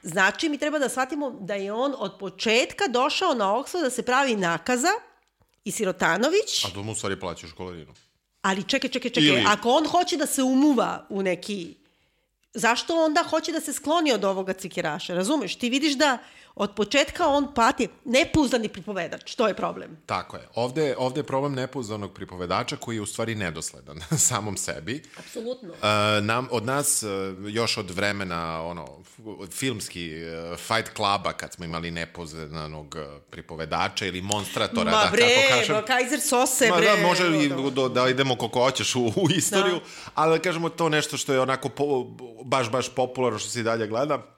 znači 0.02 0.50
mi 0.50 0.58
treba 0.58 0.80
da 0.80 0.90
shvatimo 0.90 1.30
da 1.40 1.54
je 1.54 1.74
on 1.74 1.94
od 1.98 2.18
početka 2.20 2.88
došao 2.88 3.34
na 3.34 3.46
Oxford 3.46 3.82
da 3.82 3.90
se 3.90 4.04
pravi 4.04 4.36
nakaza, 4.36 4.92
i 5.66 5.72
Sirotanović. 5.72 6.66
A 6.66 6.70
to 6.74 6.84
mu 6.84 6.92
u 6.92 6.96
stvari 6.96 7.20
plaćaš 7.20 7.50
školarinu. 7.50 7.94
Ali 8.42 8.64
čekaj, 8.64 8.90
čekaj, 8.90 9.12
čekaj. 9.12 9.28
Ili... 9.28 9.44
Ako 9.48 9.70
on 9.70 9.88
hoće 9.88 10.18
da 10.18 10.26
se 10.26 10.44
umuva 10.44 11.06
u 11.10 11.22
neki... 11.22 11.76
Zašto 12.54 13.06
onda 13.06 13.24
hoće 13.30 13.52
da 13.52 13.62
se 13.62 13.74
skloni 13.74 14.14
od 14.14 14.24
ovoga 14.24 14.54
cikiraša? 14.54 15.14
Razumeš? 15.14 15.56
Ti 15.56 15.70
vidiš 15.70 15.94
da 15.94 16.18
od 16.56 16.76
početka 16.76 17.28
on 17.28 17.54
pati 17.54 17.88
nepouzdani 18.06 18.70
pripovedač, 18.70 19.36
to 19.36 19.48
je 19.48 19.54
problem. 19.54 19.98
Tako 20.06 20.38
je. 20.38 20.48
Ovde, 20.56 20.96
ovde 20.98 21.20
je 21.20 21.24
problem 21.24 21.54
nepouzdanog 21.54 22.14
pripovedača 22.14 22.76
koji 22.76 22.96
je 22.96 23.02
u 23.02 23.06
stvari 23.06 23.36
nedosledan 23.36 24.00
samom 24.30 24.58
sebi. 24.58 25.04
Apsolutno. 25.18 25.70
Uh, 25.70 26.26
nam, 26.26 26.48
od 26.52 26.66
nas, 26.66 27.04
uh, 27.04 27.10
još 27.48 27.78
od 27.78 27.92
vremena 27.92 28.62
ono, 28.64 28.88
filmski 29.52 30.14
uh, 30.16 30.58
Fight 30.58 30.96
Cluba, 30.96 31.34
kad 31.34 31.54
smo 31.54 31.66
imali 31.66 31.92
nepouzdanog 31.92 32.96
uh, 32.96 33.22
pripovedača 33.30 34.06
ili 34.06 34.22
monstratora, 34.22 34.92
Ma 34.92 35.04
da 35.04 35.10
bre, 35.12 35.22
kako 35.22 35.60
kažem. 35.60 35.76
Ma 35.76 35.82
Kaiser 35.82 36.22
Sose, 36.22 36.70
Ma, 36.70 36.78
bre. 36.78 36.86
Da, 36.86 37.08
može 37.08 37.44
i 37.44 37.50
do, 37.72 37.90
da 37.90 38.10
idemo 38.10 38.36
koliko 38.36 38.60
hoćeš 38.60 38.96
u, 38.96 39.02
u 39.06 39.28
istoriju, 39.38 39.76
da. 39.76 40.12
ali 40.16 40.38
da 40.38 40.44
kažemo 40.44 40.70
to 40.70 40.90
nešto 40.90 41.18
što 41.18 41.34
je 41.34 41.40
onako 41.40 41.70
po, 41.70 42.04
baš, 42.44 42.72
baš 42.72 42.96
popularno 42.96 43.40
što 43.40 43.50
se 43.50 43.60
i 43.60 43.64
dalje 43.64 43.88
gleda. 43.88 44.36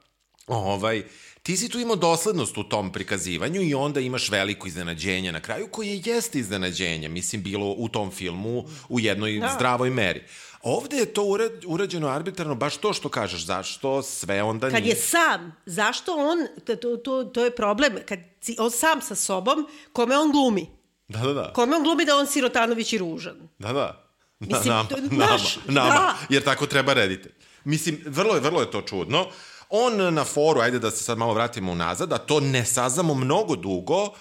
Ovaj, 0.48 1.04
ti 1.48 1.58
si 1.58 1.70
tu 1.70 1.80
imao 1.80 1.96
doslednost 1.96 2.58
u 2.58 2.64
tom 2.64 2.92
prikazivanju 2.92 3.62
i 3.62 3.74
onda 3.74 4.00
imaš 4.00 4.30
veliko 4.30 4.68
iznenađenje 4.68 5.32
na 5.32 5.40
kraju, 5.40 5.68
koje 5.72 6.02
jeste 6.06 6.40
iznenađenje, 6.40 7.08
mislim, 7.08 7.44
bilo 7.44 7.76
u 7.78 7.90
tom 7.90 8.12
filmu 8.12 8.64
u 8.90 9.00
jednoj 9.00 9.40
da. 9.40 9.54
zdravoj 9.56 9.90
meri. 9.90 10.24
Ovde 10.62 10.98
je 10.98 11.06
to 11.06 11.24
urađeno 11.68 12.08
arbitrarno, 12.08 12.56
baš 12.56 12.78
to 12.78 12.94
što 12.94 13.10
kažeš, 13.10 13.46
zašto 13.46 14.02
sve 14.02 14.44
onda 14.44 14.70
Kad 14.70 14.84
nije... 14.84 14.92
je 14.92 14.96
sam, 14.96 15.56
zašto 15.66 16.16
on, 16.16 16.38
to, 16.66 16.98
to, 16.98 17.24
to 17.24 17.46
je 17.46 17.56
problem, 17.56 17.94
kad 18.06 18.20
si 18.42 18.56
on 18.60 18.72
sam 18.72 19.02
sa 19.02 19.16
sobom, 19.16 19.68
kome 19.94 20.18
on 20.18 20.32
glumi? 20.32 20.68
Da, 21.08 21.20
da, 21.20 21.34
da. 21.34 21.54
Kome 21.54 21.76
on 21.76 21.84
glumi 21.84 22.06
da 22.06 22.18
on 22.18 22.28
Sirotanović 22.28 22.94
i 22.94 22.98
ružan? 22.98 23.50
Da, 23.60 23.74
da. 23.74 24.08
Na, 24.40 24.58
Mislim, 24.58 24.74
nama, 24.74 24.90
to, 24.90 24.96
naš, 25.12 25.56
nama, 25.68 25.90
nama, 25.90 25.96
da. 25.96 26.18
jer 26.30 26.44
tako 26.44 26.66
treba 26.66 26.94
rediti. 26.94 27.30
Mislim, 27.64 28.04
vrlo 28.06 28.36
je, 28.36 28.42
vrlo 28.42 28.62
je 28.62 28.72
to 28.72 28.82
čudno. 28.82 29.22
Uh, 29.22 29.28
On 29.70 30.14
na 30.14 30.24
foru, 30.24 30.62
ajde 30.62 30.80
da 30.80 30.92
se 30.92 31.04
sad 31.04 31.18
malo 31.18 31.34
vratimo 31.34 31.72
unazad, 31.72 32.10
da 32.10 32.18
to 32.18 32.40
ne 32.40 32.66
saznamo 32.66 33.14
mnogo 33.14 33.56
dugo, 33.56 34.04
uh, 34.04 34.12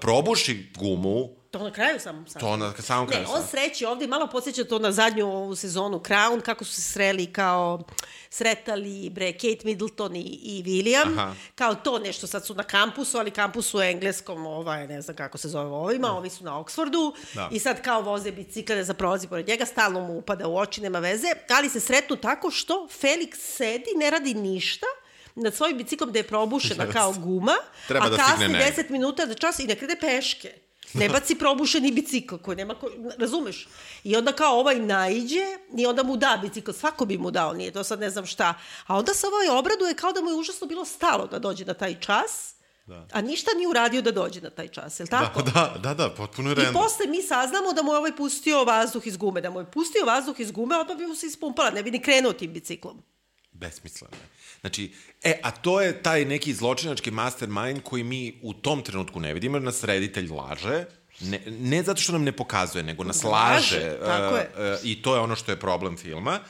probuši 0.00 0.72
gumu, 0.78 1.39
To 1.50 1.58
na 1.58 1.72
kraju 1.72 2.00
samo 2.00 2.24
sam. 2.28 2.40
To 2.40 2.56
na 2.56 2.72
samom 2.78 3.08
kraju. 3.08 3.22
Ne, 3.22 3.28
on 3.32 3.46
sreći 3.50 3.84
ovde 3.84 4.06
malo 4.06 4.26
podsjeća 4.26 4.64
to 4.64 4.78
na 4.78 4.92
zadnju 4.92 5.26
ovu 5.26 5.56
sezonu 5.56 5.98
Crown, 5.98 6.40
kako 6.40 6.64
su 6.64 6.72
se 6.72 6.82
sreli 6.82 7.26
kao 7.26 7.82
sretali 8.30 9.10
bre 9.10 9.32
Kate 9.32 9.60
Middleton 9.64 10.16
i, 10.16 10.20
i 10.42 10.62
William. 10.66 11.18
Aha. 11.18 11.34
Kao 11.54 11.74
to 11.74 11.98
nešto, 11.98 12.26
sad 12.26 12.46
su 12.46 12.54
na 12.54 12.62
kampusu, 12.62 13.18
ali 13.18 13.30
kampus 13.30 13.74
u 13.74 13.80
engleskom, 13.80 14.46
ovaj, 14.46 14.86
ne 14.86 15.02
znam 15.02 15.16
kako 15.16 15.38
se 15.38 15.48
zove 15.48 15.70
ovima, 15.70 16.08
da. 16.08 16.14
ovi 16.14 16.30
su 16.30 16.44
na 16.44 16.60
Oxfordu. 16.60 17.14
Da. 17.34 17.48
I 17.52 17.58
sad 17.58 17.82
kao 17.82 18.02
voze 18.02 18.32
bicikle 18.32 18.84
za 18.84 18.94
prolazi 18.94 19.28
pored 19.28 19.48
njega, 19.48 19.66
stalno 19.66 20.00
mu 20.00 20.18
upada 20.18 20.48
u 20.48 20.56
oči, 20.56 20.80
nema 20.80 20.98
veze, 20.98 21.28
ali 21.48 21.68
se 21.68 21.80
sretnu 21.80 22.16
tako 22.16 22.50
što 22.50 22.88
Felix 23.00 23.34
sedi, 23.34 23.90
ne 23.96 24.10
radi 24.10 24.34
ništa, 24.34 24.86
nad 25.34 25.54
svojim 25.54 25.76
biciklom 25.76 26.12
da 26.12 26.18
je 26.18 26.26
probušena 26.26 26.86
kao 26.92 27.12
guma, 27.12 27.54
Treba 27.88 28.06
a 28.06 28.08
da 28.08 28.16
kasni 28.16 28.46
10 28.46 28.90
minuta 28.90 29.26
za 29.26 29.34
čas 29.34 29.58
i 29.58 29.66
ne 29.66 29.76
krede 29.76 29.96
peške. 30.00 30.69
Ne 30.94 31.08
baci 31.08 31.34
probušeni 31.34 31.92
bicikl 31.92 32.36
koji 32.36 32.56
nema, 32.56 32.74
ko, 32.74 32.90
razumeš? 33.18 33.68
I 34.04 34.16
onda 34.16 34.32
kao 34.32 34.58
ovaj 34.60 34.78
naiđe 34.78 35.44
i 35.78 35.86
onda 35.86 36.02
mu 36.02 36.16
da 36.16 36.38
bicikl, 36.42 36.72
svako 36.72 37.04
bi 37.04 37.18
mu 37.18 37.30
dao, 37.30 37.52
nije 37.52 37.72
to 37.72 37.84
sad 37.84 38.00
ne 38.00 38.10
znam 38.10 38.26
šta. 38.26 38.54
A 38.86 38.98
onda 38.98 39.14
se 39.14 39.26
ovaj 39.26 39.58
obraduje 39.58 39.94
kao 39.94 40.12
da 40.12 40.20
mu 40.20 40.30
je 40.30 40.36
užasno 40.36 40.66
bilo 40.66 40.84
stalo 40.84 41.26
da 41.26 41.38
dođe 41.38 41.64
na 41.64 41.74
taj 41.74 42.00
čas, 42.00 42.54
Da. 42.86 43.06
A 43.12 43.20
ništa 43.20 43.50
nije 43.56 43.68
uradio 43.68 44.02
da 44.02 44.12
dođe 44.12 44.40
na 44.40 44.50
taj 44.50 44.68
čas, 44.68 45.00
je 45.00 45.04
li 45.04 45.10
tako? 45.10 45.42
Da, 45.42 45.50
da, 45.52 45.78
da, 45.82 45.94
da 45.94 46.10
potpuno 46.10 46.50
je 46.50 46.54
rendo. 46.54 46.70
I 46.70 46.74
posle 46.74 47.06
mi 47.06 47.22
saznamo 47.22 47.72
da 47.72 47.82
mu 47.82 47.92
je 47.92 47.98
ovaj 47.98 48.16
pustio 48.16 48.64
vazduh 48.64 49.06
iz 49.06 49.16
gume. 49.16 49.40
Da 49.40 49.50
mu 49.50 49.60
je 49.60 49.70
pustio 49.70 50.04
vazduh 50.06 50.40
iz 50.40 50.50
gume, 50.52 50.76
odmah 50.76 50.96
bi 50.96 51.06
mu 51.06 51.14
se 51.14 51.26
ispumpala, 51.26 51.70
ne 51.70 51.82
bi 51.82 51.90
ni 51.90 52.02
krenuo 52.02 52.32
tim 52.32 52.52
biciklom. 52.52 53.02
Besmisleno 53.60 54.16
je. 54.16 54.28
Znači, 54.60 54.92
e, 55.22 55.40
a 55.42 55.50
to 55.50 55.80
je 55.80 56.02
taj 56.02 56.24
neki 56.24 56.54
zločinački 56.54 57.10
mastermind 57.10 57.82
koji 57.82 58.02
mi 58.04 58.38
u 58.42 58.54
tom 58.54 58.82
trenutku 58.82 59.20
ne 59.20 59.34
vidimo, 59.34 59.56
jer 59.56 59.62
nas 59.62 59.84
reditelj 59.84 60.30
laže, 60.30 60.84
ne, 61.20 61.40
ne 61.46 61.82
zato 61.82 62.00
što 62.00 62.12
nam 62.12 62.24
ne 62.24 62.32
pokazuje, 62.32 62.84
nego 62.84 63.04
nas 63.04 63.24
laže. 63.24 63.76
laže 63.76 63.98
tako 64.06 64.34
uh, 64.34 64.40
je. 64.40 64.74
Uh, 64.74 64.78
I 64.84 65.02
to 65.02 65.14
je 65.14 65.20
ono 65.20 65.36
što 65.36 65.52
je 65.52 65.60
problem 65.60 65.96
filma. 65.96 66.40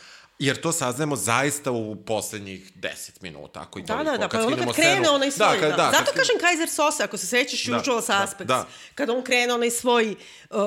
Jer 0.40 0.60
to 0.60 0.72
saznajemo 0.72 1.16
zaista 1.16 1.70
u 1.70 1.96
poslednjih 1.96 2.72
10 2.76 3.10
minuta, 3.20 3.60
ako 3.60 3.78
i 3.78 3.82
da. 3.82 3.96
Da, 3.96 4.16
da, 4.16 4.28
pa 4.28 4.38
ono 4.38 4.56
kad 4.56 4.56
krene 4.56 4.72
scenu, 4.72 5.14
onaj 5.14 5.30
svoj, 5.30 5.56
da, 5.56 5.60
kad, 5.60 5.70
da. 5.70 5.76
da. 5.76 5.90
Zato 5.92 6.04
kad... 6.04 6.14
kažem 6.14 6.36
Kaiser 6.40 6.68
Sose, 6.68 7.02
ako 7.02 7.16
se 7.16 7.26
sećaš 7.26 7.64
da, 7.64 7.76
Usual 7.76 8.00
Suspects, 8.00 8.38
da, 8.38 8.54
da. 8.54 8.66
kada 8.94 9.12
on 9.12 9.22
krene 9.22 9.54
onaj 9.54 9.70
svoj, 9.70 10.14
uh, 10.50 10.58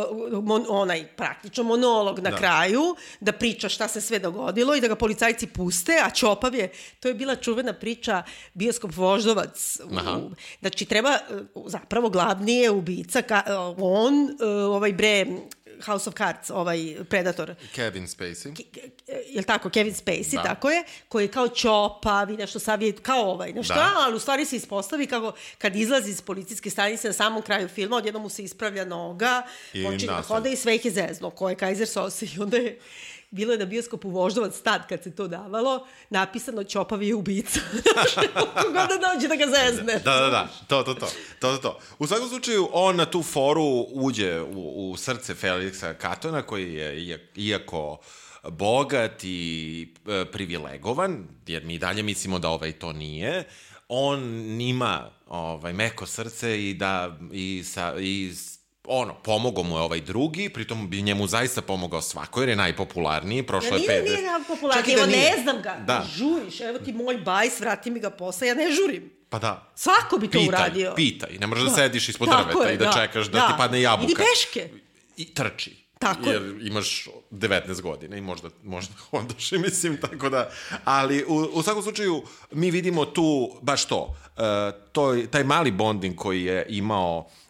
mon, 0.44 0.66
onaj 0.70 1.08
praktično 1.08 1.64
monolog 1.64 2.20
na 2.20 2.30
da. 2.30 2.38
kraju, 2.38 2.96
da 3.20 3.32
priča 3.32 3.70
šta 3.70 3.88
se 3.88 4.02
sve 4.02 4.20
dogodilo 4.20 4.76
i 4.76 4.82
da 4.82 4.88
ga 4.88 4.96
policajci 4.96 5.48
puste, 5.48 6.02
a 6.04 6.10
Ćopav 6.10 6.56
je, 6.56 6.72
to 7.00 7.08
je 7.08 7.14
bila 7.14 7.36
čuvena 7.36 7.74
priča 7.74 8.24
bioskop 8.54 8.96
voždovac. 8.96 9.80
Aha. 9.98 10.12
U, 10.18 10.32
znači, 10.60 10.86
treba, 10.86 11.18
uh, 11.54 11.64
zapravo 11.68 12.10
glavni 12.10 12.56
je 12.56 12.72
ubica, 12.72 13.22
ka, 13.22 13.44
uh, 13.48 13.78
on, 13.82 14.24
uh, 14.24 14.76
ovaj 14.76 14.94
bre, 14.94 15.26
House 15.86 16.10
of 16.10 16.16
Cards, 16.16 16.50
ovaj 16.50 16.96
Predator. 17.10 17.56
Kevin 17.76 18.08
Spacey. 18.08 18.56
Ke, 18.56 18.64
ke, 18.64 18.82
je 19.08 19.38
li 19.38 19.44
tako? 19.44 19.70
Kevin 19.70 19.94
Spacey, 19.94 20.36
da. 20.36 20.44
tako 20.44 20.70
je, 20.70 20.84
koji 21.08 21.24
je 21.24 21.32
kao 21.32 21.48
čopa, 21.48 22.24
vi 22.24 22.38
nešto 22.38 22.60
savije, 22.60 22.96
kao 22.96 23.32
ovaj, 23.32 23.54
nešto, 23.54 23.74
da. 23.74 23.92
ali 23.96 24.16
u 24.16 24.20
stvari 24.20 24.46
se 24.46 24.56
ispostavi 24.56 25.08
kako 25.08 25.34
kad 25.58 25.76
izlazi 25.76 26.10
iz 26.10 26.22
policijske 26.22 26.70
stanice 26.70 27.08
na 27.08 27.14
samom 27.14 27.42
kraju 27.42 27.68
filma, 27.68 27.96
odjednom 27.96 28.24
mu 28.24 28.30
se 28.30 28.44
ispravlja 28.44 28.86
noga, 28.86 29.42
počinje 29.72 30.08
da 30.08 30.22
hoda 30.22 30.50
i 30.50 30.56
sve 30.56 30.76
ih 30.76 30.86
je 30.86 30.92
zezno, 30.92 31.30
ko 31.30 31.50
je 31.50 31.56
Kaiser 31.56 31.88
Sose 31.88 32.26
i 32.26 32.40
onda 32.40 32.58
je 32.58 32.80
bilo 33.34 33.52
je 33.52 33.60
na 33.60 33.66
bioskopu 33.66 34.10
Voždovac 34.10 34.62
tad 34.62 34.88
kad 34.88 35.04
se 35.04 35.16
to 35.16 35.28
davalo, 35.28 35.88
napisano 36.10 36.64
Ćopavi 36.64 37.08
je 37.08 37.16
ubica. 37.16 37.60
Kogo 38.62 38.74
da 38.74 39.14
dođe 39.14 39.28
da 39.28 39.36
ga 39.36 39.46
zezne. 39.46 39.94
Da, 39.94 40.20
da, 40.20 40.30
da, 40.30 40.50
to, 40.68 40.84
to, 40.84 40.94
to, 40.94 41.08
to, 41.40 41.52
to, 41.52 41.58
to. 41.58 41.80
U 42.00 42.08
svakom 42.08 42.30
slučaju, 42.30 42.70
on 42.72 42.96
na 42.96 43.06
tu 43.06 43.24
foru 43.24 43.86
uđe 43.94 44.42
u, 44.42 44.92
u 44.92 44.98
srce 44.98 45.34
Felixa 45.34 45.94
Katona, 45.94 46.42
koji 46.42 46.74
je, 46.74 47.30
iako 47.36 47.98
bogat 48.50 49.24
i 49.24 49.88
e, 50.08 50.26
privilegovan, 50.32 51.28
jer 51.48 51.64
mi 51.66 51.78
dalje 51.78 52.04
mislimo 52.04 52.40
da 52.40 52.50
ovaj 52.50 52.72
to 52.72 52.94
nije, 52.94 53.44
on 53.88 54.22
ima 54.62 55.10
ovaj, 55.28 55.74
meko 55.74 56.06
srce 56.06 56.70
i 56.70 56.74
da 56.74 57.18
i, 57.32 57.64
sa, 57.66 57.96
i 58.00 58.34
ono, 58.88 59.14
pomogao 59.14 59.64
mu 59.64 59.78
je 59.78 59.82
ovaj 59.82 60.02
drugi, 60.02 60.50
pritom 60.50 60.90
bi 60.90 61.02
njemu 61.02 61.28
zaista 61.28 61.62
pomogao 61.62 62.02
svako, 62.02 62.40
jer 62.40 62.50
je 62.50 62.56
najpopularniji, 62.56 63.44
prošlo 63.44 63.78
ja, 63.78 63.82
je 63.94 64.02
50... 64.02 64.04
Nije, 64.04 64.04
nije 64.04 64.32
najpopularniji, 64.32 64.96
da 64.96 65.02
evo 65.02 65.12
nije. 65.12 65.32
ne 65.32 65.42
znam 65.44 65.62
ga, 65.62 65.76
da. 65.88 66.06
žuriš, 66.16 66.62
evo 66.62 66.80
ti 66.80 66.94
moj 66.94 67.18
bajs, 67.18 67.60
vrati 67.60 67.92
mi 67.92 68.00
ga 68.00 68.10
posle, 68.10 68.48
ja 68.48 68.54
ne 68.54 68.72
žurim. 68.72 69.12
Pa 69.30 69.40
da. 69.40 69.72
Svako 69.76 70.18
bi 70.18 70.28
to 70.28 70.40
pitaj, 70.40 70.48
uradio. 70.48 70.94
Pitaj, 70.96 71.38
ne 71.40 71.48
možeš 71.48 71.64
da, 71.64 71.70
da 71.70 71.76
sediš 71.76 72.10
ispod 72.10 72.30
drveta 72.30 72.70
je, 72.70 72.76
i 72.76 72.78
da, 72.78 72.86
da 72.86 72.92
čekaš 72.92 73.26
da, 73.26 73.40
da 73.40 73.48
ti 73.48 73.54
padne 73.58 73.82
jabuka. 73.82 74.12
Idi 74.12 74.16
peške. 74.16 74.70
I 75.18 75.34
trči. 75.34 75.84
Tako. 76.00 76.30
Jer 76.30 76.58
imaš 76.62 77.08
19 77.32 77.82
godina 77.82 78.18
i 78.18 78.22
možda, 78.22 78.50
možda 78.64 78.94
ondaš 79.12 79.52
i 79.52 79.58
mislim, 79.58 79.98
tako 80.02 80.30
da... 80.30 80.50
Ali 80.84 81.26
u, 81.28 81.36
u 81.36 81.64
svakom 81.64 81.84
slučaju 81.84 82.24
mi 82.52 82.72
vidimo 82.72 83.06
tu 83.06 83.58
baš 83.62 83.86
to. 83.86 84.16
Uh, 84.38 84.44
to 84.92 85.18
taj 85.32 85.44
mali 85.44 85.72
bonding 85.72 86.16
koji 86.16 86.44
je 86.44 86.66
imao 86.70 87.18
uh, 87.20 87.43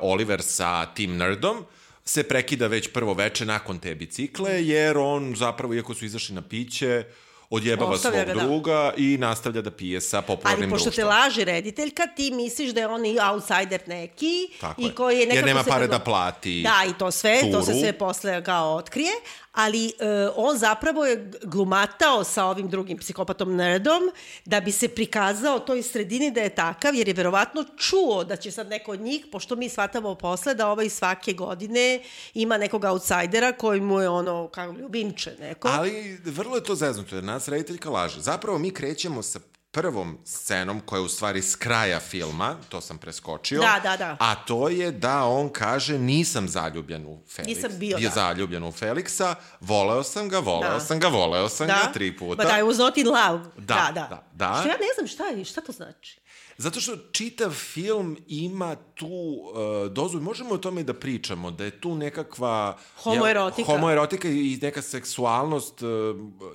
Oliver 0.00 0.42
sa 0.42 0.86
tim 0.86 1.16
nerdom, 1.16 1.64
se 2.04 2.22
prekida 2.22 2.66
već 2.66 2.92
prvo 2.92 3.14
veče 3.14 3.44
nakon 3.44 3.78
te 3.78 3.94
bicikle, 3.94 4.66
jer 4.66 4.98
on 4.98 5.34
zapravo, 5.36 5.74
iako 5.74 5.94
su 5.94 6.04
izašli 6.04 6.34
na 6.34 6.42
piće, 6.42 7.04
uh, 7.08 7.14
odjebava 7.50 7.90
Ostavlja 7.90 8.24
svog 8.24 8.34
ga, 8.34 8.40
da. 8.40 8.46
druga 8.46 8.72
da. 8.72 8.92
i 8.96 9.16
nastavlja 9.18 9.62
da 9.62 9.70
pije 9.70 10.00
sa 10.00 10.22
popularnim 10.22 10.70
društvom. 10.70 10.72
Ali 10.72 10.78
pošto 10.78 10.90
društvom. 10.90 11.02
te 11.02 11.14
laže 11.14 11.44
rediteljka, 11.44 12.06
ti 12.16 12.30
misliš 12.30 12.70
da 12.70 12.80
je 12.80 12.86
on 12.86 13.06
i 13.06 13.18
outsider 13.32 13.80
neki 13.86 14.48
Tako 14.60 14.82
i 14.82 14.90
koji 14.94 15.18
je 15.18 15.26
nekako 15.26 15.36
Jer 15.36 15.46
nema 15.46 15.64
se 15.64 15.70
pare 15.70 15.86
da 15.86 15.98
plati 15.98 16.62
Da, 16.62 16.90
i 16.90 16.98
to 16.98 17.10
sve, 17.10 17.40
turu. 17.40 17.52
to 17.52 17.62
se 17.62 17.74
sve 17.80 17.92
posle 17.92 18.44
kao 18.44 18.74
otkrije, 18.74 19.10
ali 19.52 19.86
uh, 19.86 20.32
on 20.36 20.58
zapravo 20.58 21.06
je 21.06 21.30
glumatao 21.42 22.24
sa 22.24 22.44
ovim 22.44 22.68
drugim 22.68 22.98
psikopatom 22.98 23.56
nerdom 23.56 24.02
da 24.44 24.60
bi 24.60 24.72
se 24.72 24.88
prikazao 24.88 25.58
toj 25.58 25.82
sredini 25.82 26.30
da 26.30 26.40
je 26.40 26.54
takav, 26.54 26.94
jer 26.94 27.08
je 27.08 27.14
verovatno 27.14 27.64
čuo 27.76 28.24
da 28.24 28.36
će 28.36 28.50
sad 28.50 28.68
neko 28.68 28.92
od 28.92 29.00
njih, 29.00 29.26
pošto 29.32 29.56
mi 29.56 29.68
shvatamo 29.68 30.14
posle 30.14 30.54
da 30.54 30.68
ovaj 30.68 30.88
svake 30.88 31.32
godine 31.32 32.02
ima 32.34 32.58
nekog 32.58 32.84
outsidera 32.84 33.52
koji 33.52 33.80
mu 33.80 34.00
je 34.00 34.08
ono, 34.08 34.48
kao 34.48 34.72
ljubimče 34.72 35.36
neko. 35.40 35.68
Ali 35.68 36.18
vrlo 36.24 36.56
je 36.56 36.64
to 36.64 36.74
zeznuto, 36.74 37.14
jer 37.14 37.24
nas 37.24 37.48
rediteljka 37.48 37.90
laže. 37.90 38.20
Zapravo 38.20 38.58
mi 38.58 38.70
krećemo 38.70 39.22
sa 39.22 39.40
prvom 39.72 40.18
scenom 40.24 40.80
koja 40.80 40.98
je 40.98 41.04
u 41.04 41.08
stvari 41.08 41.42
s 41.42 41.56
kraja 41.56 42.00
filma, 42.00 42.56
to 42.68 42.80
sam 42.80 42.98
preskočio. 42.98 43.60
Da, 43.60 43.80
da, 43.82 43.96
da. 43.96 44.16
A 44.20 44.34
to 44.34 44.68
je 44.68 44.92
da 44.92 45.24
on 45.24 45.48
kaže 45.48 45.98
nisam 45.98 46.48
zaljubljen 46.48 47.06
u 47.06 47.22
Felixa. 47.36 47.46
Nisam 47.46 47.70
bio, 47.78 47.98
da. 47.98 48.08
zaljubljen 48.08 48.64
u 48.64 48.72
Felixa, 48.72 49.34
voleo 49.60 50.02
sam 50.02 50.28
ga, 50.28 50.38
voleo 50.38 50.70
da. 50.70 50.80
sam 50.80 51.00
ga, 51.00 51.08
voleo 51.08 51.48
sam 51.48 51.66
da. 51.66 51.80
ga 51.86 51.92
tri 51.92 52.16
puta. 52.16 52.42
But 52.42 52.52
I 52.52 52.62
was 52.62 52.78
not 52.78 52.96
in 52.96 53.06
love. 53.06 53.44
Da, 53.56 53.74
da. 53.74 53.92
da. 53.94 54.08
da. 54.10 54.22
da. 54.32 54.60
Što 54.60 54.68
ja 54.68 54.74
ne 54.74 54.94
znam 54.94 55.06
šta 55.06 55.24
je, 55.24 55.44
šta 55.44 55.60
to 55.60 55.72
znači? 55.72 56.19
Zato 56.60 56.80
što 56.80 56.96
čitav 57.12 57.50
film 57.50 58.16
ima 58.28 58.76
tu 58.94 59.06
uh, 59.06 59.92
dozu, 59.92 60.20
možemo 60.20 60.54
o 60.54 60.58
tome 60.58 60.80
i 60.80 60.84
da 60.84 60.94
pričamo, 60.94 61.50
da 61.50 61.64
je 61.64 61.80
tu 61.80 61.94
nekakva... 61.94 62.78
Homoerotika. 62.96 63.72
Ja, 63.72 63.76
homoerotika 63.76 64.28
i 64.28 64.58
neka 64.62 64.82
seksualnost 64.82 65.82
uh, 65.82 65.88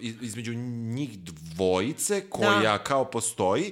između 0.01 0.53
njih 0.53 1.19
dvojice 1.19 2.29
koja 2.29 2.61
da. 2.61 2.77
kao 2.77 3.05
postoji. 3.05 3.71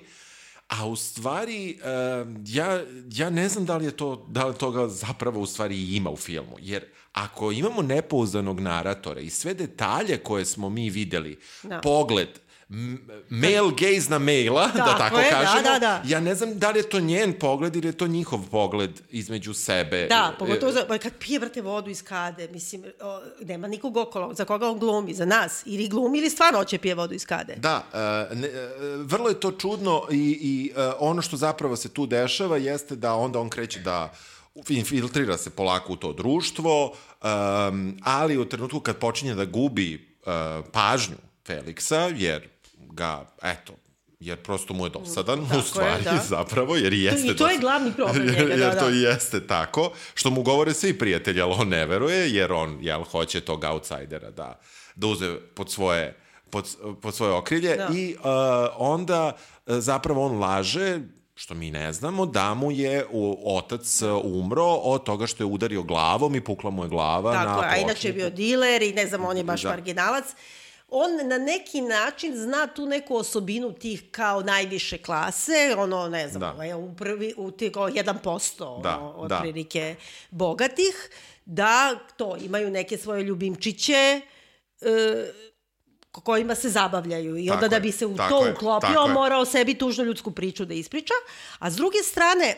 A 0.67 0.87
u 0.87 0.95
stvari, 0.95 1.79
uh, 1.79 2.27
ja, 2.47 2.83
ja 3.11 3.29
ne 3.29 3.49
znam 3.49 3.65
da 3.65 3.77
li 3.77 3.85
je 3.85 3.91
to, 3.91 4.25
da 4.29 4.45
li 4.45 4.55
toga 4.55 4.87
zapravo 4.87 5.39
u 5.39 5.45
stvari 5.45 5.95
ima 5.95 6.09
u 6.09 6.17
filmu. 6.17 6.55
Jer 6.59 6.85
ako 7.11 7.51
imamo 7.51 7.81
nepouzdanog 7.81 8.59
naratora 8.59 9.21
i 9.21 9.29
sve 9.29 9.53
detalje 9.53 10.17
koje 10.17 10.45
smo 10.45 10.69
mi 10.69 10.89
videli, 10.89 11.39
da. 11.63 11.81
pogled, 11.81 12.29
mail 13.29 13.71
gaze 13.71 14.09
na 14.09 14.19
maila, 14.19 14.67
da, 14.67 14.83
da 14.83 14.97
tako 14.97 15.19
je, 15.19 15.29
kažemo. 15.29 15.61
Da, 15.61 15.69
da, 15.71 15.79
da. 15.79 16.01
Ja 16.05 16.19
ne 16.19 16.35
znam 16.35 16.59
da 16.59 16.71
li 16.71 16.79
je 16.79 16.89
to 16.89 16.99
njen 16.99 17.39
pogled 17.39 17.75
ili 17.75 17.87
je 17.87 17.91
to 17.91 18.07
njihov 18.07 18.39
pogled 18.51 19.01
između 19.09 19.53
sebe. 19.53 20.07
Da, 20.07 20.35
pogotovo 20.39 20.71
za, 20.71 20.85
pa 20.87 20.97
kad 20.97 21.13
pije, 21.19 21.39
vrte, 21.39 21.61
vodu 21.61 21.89
iz 21.89 22.03
kade, 22.03 22.47
mislim, 22.47 22.83
o, 23.01 23.19
nema 23.45 23.67
nikog 23.67 23.97
okolo, 23.97 24.33
za 24.33 24.45
koga 24.45 24.69
on 24.69 24.79
glumi, 24.79 25.13
za 25.13 25.25
nas, 25.25 25.63
ili 25.65 25.87
glumi 25.87 26.17
ili 26.17 26.29
stvarno 26.29 26.59
hoće 26.59 26.77
pije 26.77 26.95
vodu 26.95 27.13
iz 27.13 27.25
kade. 27.25 27.55
Da, 27.57 27.83
uh, 27.93 28.37
ne, 28.37 28.47
uh, 28.47 28.53
vrlo 29.05 29.29
je 29.29 29.39
to 29.39 29.51
čudno 29.51 30.03
i, 30.11 30.37
i 30.41 30.71
uh, 30.71 30.93
ono 30.99 31.21
što 31.21 31.37
zapravo 31.37 31.75
se 31.75 31.89
tu 31.89 32.05
dešava 32.05 32.57
jeste 32.57 32.95
da 32.95 33.15
onda 33.15 33.39
on 33.39 33.49
kreće 33.49 33.79
da 33.79 34.13
infiltrira 34.69 35.37
se 35.37 35.49
polako 35.49 35.93
u 35.93 35.95
to 35.95 36.13
društvo, 36.13 36.85
um, 36.85 37.97
ali 38.03 38.37
u 38.37 38.45
trenutku 38.45 38.79
kad 38.79 38.97
počinje 38.97 39.35
da 39.35 39.45
gubi 39.45 40.15
uh, 40.25 40.31
pažnju 40.71 41.15
Feliksa, 41.47 41.99
jer 42.15 42.52
ga, 42.93 43.25
eto, 43.43 43.73
jer 44.19 44.43
prosto 44.43 44.73
mu 44.73 44.85
je 44.85 44.89
dosadan, 44.89 45.47
tako 45.47 45.59
u 45.59 45.61
stvari, 45.61 46.03
je, 46.05 46.11
da. 46.11 46.23
zapravo, 46.37 46.75
jer 46.75 46.93
jeste... 46.93 47.27
I 47.27 47.35
to 47.35 47.49
je 47.49 47.57
glavni 47.57 47.93
problem 47.93 48.25
njega, 48.27 48.39
jer, 48.39 48.47
da, 48.47 48.65
jer 48.65 48.73
da. 48.73 48.79
to 48.79 48.89
jeste 48.89 49.47
tako, 49.47 49.91
što 50.13 50.29
mu 50.29 50.43
govore 50.43 50.73
svi 50.73 50.97
prijatelji, 50.97 51.41
ali 51.41 51.55
on 51.59 51.67
ne 51.67 51.85
veruje, 51.85 52.33
jer 52.33 52.51
on, 52.51 52.77
jel, 52.81 53.03
hoće 53.03 53.41
tog 53.41 53.63
outsidera 53.63 54.31
da, 54.31 54.59
da 54.95 55.07
uze 55.07 55.35
pod 55.55 55.71
svoje 55.71 56.19
pod, 56.49 56.77
pod 57.01 57.15
svoje 57.15 57.33
okrilje 57.33 57.75
da. 57.75 57.89
i 57.93 58.15
uh, 58.19 58.23
onda 58.77 59.31
uh, 59.65 59.75
zapravo 59.77 60.25
on 60.25 60.39
laže 60.39 60.99
što 61.35 61.53
mi 61.53 61.71
ne 61.71 61.93
znamo, 61.93 62.25
da 62.25 62.53
mu 62.53 62.71
je 62.71 63.05
otac 63.45 64.01
umro 64.23 64.65
od 64.65 65.03
toga 65.03 65.27
što 65.27 65.43
je 65.43 65.47
udario 65.47 65.83
glavom 65.83 66.35
i 66.35 66.43
pukla 66.43 66.69
mu 66.69 66.83
je 66.83 66.89
glava 66.89 67.33
Tako, 67.33 67.45
na 67.45 67.53
pločniku. 67.53 67.75
a 67.75 67.77
inače 67.77 68.07
je 68.07 68.13
bio 68.13 68.29
diler 68.29 68.81
i 68.81 68.93
ne 68.93 69.07
znam, 69.07 69.25
on 69.25 69.37
je 69.37 69.43
baš 69.43 69.61
da. 69.61 69.69
marginalac 69.69 70.25
on 70.93 71.27
na 71.27 71.37
neki 71.37 71.81
način 71.81 72.35
zna 72.35 72.67
tu 72.67 72.85
neku 72.85 73.15
osobinu 73.15 73.73
tih 73.73 74.03
kao 74.11 74.41
najviše 74.41 74.97
klase, 74.97 75.75
ono, 75.77 76.09
ne 76.09 76.27
znam, 76.27 76.39
da. 76.39 76.53
ovaj, 76.53 76.73
u, 76.73 76.95
prvi, 76.95 77.33
u 77.37 77.51
tih 77.51 77.71
1% 77.71 78.81
da, 78.81 78.97
ono, 78.97 79.11
od 79.11 79.29
da. 79.29 79.39
prilike 79.39 79.95
bogatih, 80.31 81.09
da 81.45 81.99
to 82.17 82.37
imaju 82.45 82.69
neke 82.69 82.97
svoje 82.97 83.23
ljubimčiće, 83.23 84.21
e, 84.81 85.31
kojima 86.11 86.55
se 86.55 86.69
zabavljaju 86.69 87.37
i 87.37 87.49
onda 87.49 87.67
da 87.67 87.79
bi 87.79 87.91
se 87.91 88.05
u 88.05 88.17
to 88.29 88.45
je, 88.45 88.53
uklopio 88.53 89.07
morao 89.07 89.45
sebi 89.45 89.77
tužnu 89.77 90.03
ljudsku 90.03 90.31
priču 90.31 90.65
da 90.65 90.73
ispriča, 90.73 91.13
a 91.59 91.71
s 91.71 91.75
druge 91.75 91.97
strane, 91.97 92.55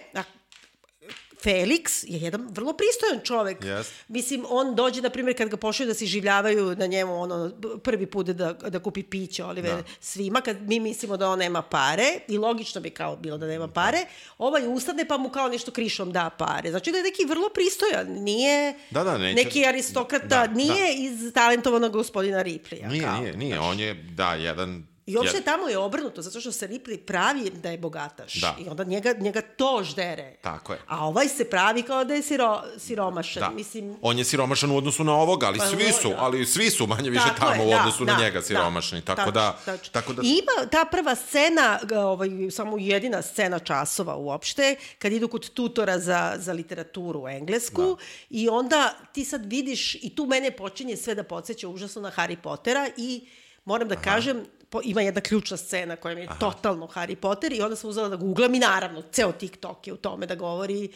Felix 1.45 2.03
je 2.07 2.19
jedan 2.19 2.47
vrlo 2.51 2.73
pristojan 2.73 3.19
čovek. 3.23 3.61
Yes. 3.61 3.91
Mislim, 4.07 4.45
on 4.49 4.75
dođe, 4.75 5.01
na 5.01 5.09
primjer, 5.09 5.37
kad 5.37 5.49
ga 5.49 5.57
pošaju 5.57 5.87
da 5.87 5.93
se 5.93 6.05
življavaju 6.05 6.75
na 6.75 6.85
njemu, 6.85 7.21
ono, 7.21 7.51
prvi 7.83 8.05
put 8.05 8.27
da, 8.27 8.53
da 8.53 8.79
kupi 8.79 9.03
piće, 9.03 9.43
Oliver, 9.43 9.75
da. 9.75 9.83
svima, 9.99 10.41
kad 10.41 10.61
mi 10.61 10.79
mislimo 10.79 11.17
da 11.17 11.29
on 11.29 11.39
nema 11.39 11.61
pare, 11.61 12.19
i 12.27 12.37
logično 12.37 12.81
bi 12.81 12.89
kao 12.89 13.15
bilo 13.15 13.37
da 13.37 13.47
nema 13.47 13.67
pare, 13.67 14.05
ovaj 14.37 14.67
ustane 14.67 15.07
pa 15.07 15.17
mu 15.17 15.29
kao 15.29 15.49
nešto 15.49 15.71
krišom 15.71 16.11
da 16.11 16.29
pare. 16.37 16.69
Znači 16.69 16.91
da 16.91 16.97
je 16.97 17.03
neki 17.03 17.25
vrlo 17.25 17.49
pristojan, 17.49 18.07
nije 18.23 18.73
da, 18.91 19.03
da, 19.03 19.17
neće, 19.17 19.43
neki 19.43 19.65
aristokrata, 19.65 20.27
da, 20.27 20.47
da, 20.47 20.53
nije 20.53 20.85
da. 20.85 21.03
iz 21.03 21.33
talentovanog 21.33 21.91
gospodina 21.91 22.41
Riplija. 22.41 22.89
Nije, 22.89 23.03
kao, 23.03 23.19
nije, 23.19 23.37
nije, 23.37 23.59
on 23.59 23.79
je, 23.79 23.93
da, 23.93 24.33
jedan 24.33 24.94
I 25.05 25.17
uopšte 25.17 25.41
tamo 25.41 25.67
je 25.67 25.77
obrnuto, 25.77 26.21
zato 26.21 26.41
što 26.41 26.51
se 26.51 26.67
Ripley 26.67 26.97
pravi 26.97 27.49
da 27.49 27.69
je 27.69 27.77
bogataš. 27.77 28.33
Da. 28.33 28.55
I 28.59 28.69
onda 28.69 28.83
njega, 28.83 29.13
njega 29.19 29.41
to 29.41 29.83
ždere. 29.83 30.35
Tako 30.41 30.73
je. 30.73 30.79
A 30.87 31.07
ovaj 31.07 31.27
se 31.27 31.49
pravi 31.49 31.83
kao 31.83 32.03
da 32.03 32.13
je 32.13 32.21
siro, 32.21 32.63
siromašan. 32.77 33.39
Da. 33.39 33.49
Mislim... 33.49 33.97
On 34.01 34.17
je 34.17 34.23
siromašan 34.23 34.71
u 34.71 34.77
odnosu 34.77 35.03
na 35.03 35.13
ovoga, 35.13 35.47
ali 35.47 35.57
pa, 35.57 35.67
svi 35.67 35.91
su, 36.01 36.09
da. 36.09 36.15
ali 36.19 36.45
svi 36.45 36.69
su 36.69 36.87
manje 36.87 37.09
više 37.09 37.25
tako 37.27 37.39
tamo 37.39 37.63
je, 37.63 37.75
u 37.75 37.79
odnosu 37.79 38.05
da, 38.05 38.11
na 38.11 38.17
da, 38.17 38.23
njega 38.23 38.41
siromašni. 38.41 39.01
Da, 39.01 39.15
tako, 39.15 39.31
da, 39.31 39.57
tač. 39.65 39.89
tako 39.89 40.13
da... 40.13 40.21
I 40.25 40.29
ima 40.29 40.69
ta 40.71 40.85
prva 40.91 41.15
scena, 41.15 41.79
ovaj, 41.95 42.29
samo 42.51 42.77
jedina 42.77 43.21
scena 43.21 43.59
časova 43.59 44.15
uopšte, 44.15 44.75
kad 44.99 45.11
idu 45.11 45.27
kod 45.27 45.49
tutora 45.49 45.99
za, 45.99 46.33
za 46.37 46.53
literaturu 46.53 47.23
u 47.23 47.27
englesku 47.27 47.81
da. 47.81 48.03
i 48.29 48.49
onda 48.49 48.93
ti 49.13 49.25
sad 49.25 49.45
vidiš, 49.45 49.95
i 49.95 50.15
tu 50.15 50.25
mene 50.25 50.51
počinje 50.51 50.97
sve 50.97 51.15
da 51.15 51.23
podsjeća 51.23 51.67
užasno 51.67 52.01
na 52.01 52.11
Harry 52.11 52.35
Pottera 52.35 52.89
i 52.97 53.27
moram 53.65 53.87
da 53.87 53.95
Aha. 53.95 54.03
kažem, 54.03 54.45
po, 54.69 54.81
ima 54.83 55.01
jedna 55.01 55.21
ključna 55.21 55.57
scena 55.57 55.95
koja 55.95 56.15
mi 56.15 56.21
je 56.21 56.27
Aha. 56.27 56.39
totalno 56.39 56.87
Harry 56.87 57.15
Potter 57.15 57.53
i 57.53 57.61
onda 57.61 57.75
sam 57.75 57.89
uzela 57.89 58.09
da 58.09 58.15
googlam 58.15 58.55
i 58.55 58.59
naravno 58.59 59.01
ceo 59.11 59.31
TikTok 59.31 59.87
je 59.87 59.93
u 59.93 59.97
tome 59.97 60.25
da 60.25 60.35
govori 60.35 60.91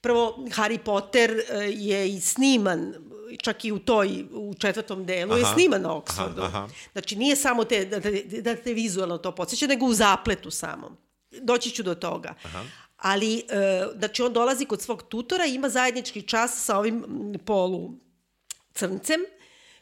prvo 0.00 0.36
Harry 0.38 0.78
Potter 0.78 1.30
e, 1.30 1.56
je 1.74 2.08
i 2.08 2.20
sniman 2.20 2.94
čak 3.42 3.64
i 3.64 3.72
u 3.72 3.78
toj 3.78 4.24
u 4.32 4.54
četvrtom 4.54 5.06
delu 5.06 5.32
aha, 5.32 5.38
je 5.38 5.54
sniman 5.54 5.82
na 5.82 5.88
Oxfordu. 5.88 6.38
Aha, 6.38 6.46
aha. 6.46 6.68
Znači 6.92 7.16
nije 7.16 7.36
samo 7.36 7.64
te 7.64 7.84
da, 7.84 7.98
da, 8.00 8.10
da 8.40 8.56
te 8.56 8.74
vizualno 8.74 9.18
to 9.18 9.34
podsjeća, 9.34 9.66
nego 9.66 9.86
u 9.86 9.94
zapletu 9.94 10.50
samom. 10.50 10.96
Doći 11.42 11.70
ću 11.70 11.82
do 11.82 11.94
toga. 11.94 12.34
Aha. 12.44 12.64
Ali, 12.96 13.38
e, 13.38 13.86
znači 13.98 14.22
on 14.22 14.32
dolazi 14.32 14.64
kod 14.64 14.82
svog 14.82 15.02
tutora 15.02 15.46
i 15.46 15.54
ima 15.54 15.68
zajednički 15.68 16.22
čas 16.22 16.64
sa 16.64 16.78
ovim 16.78 17.04
polu 17.44 17.90
crncem 18.74 19.20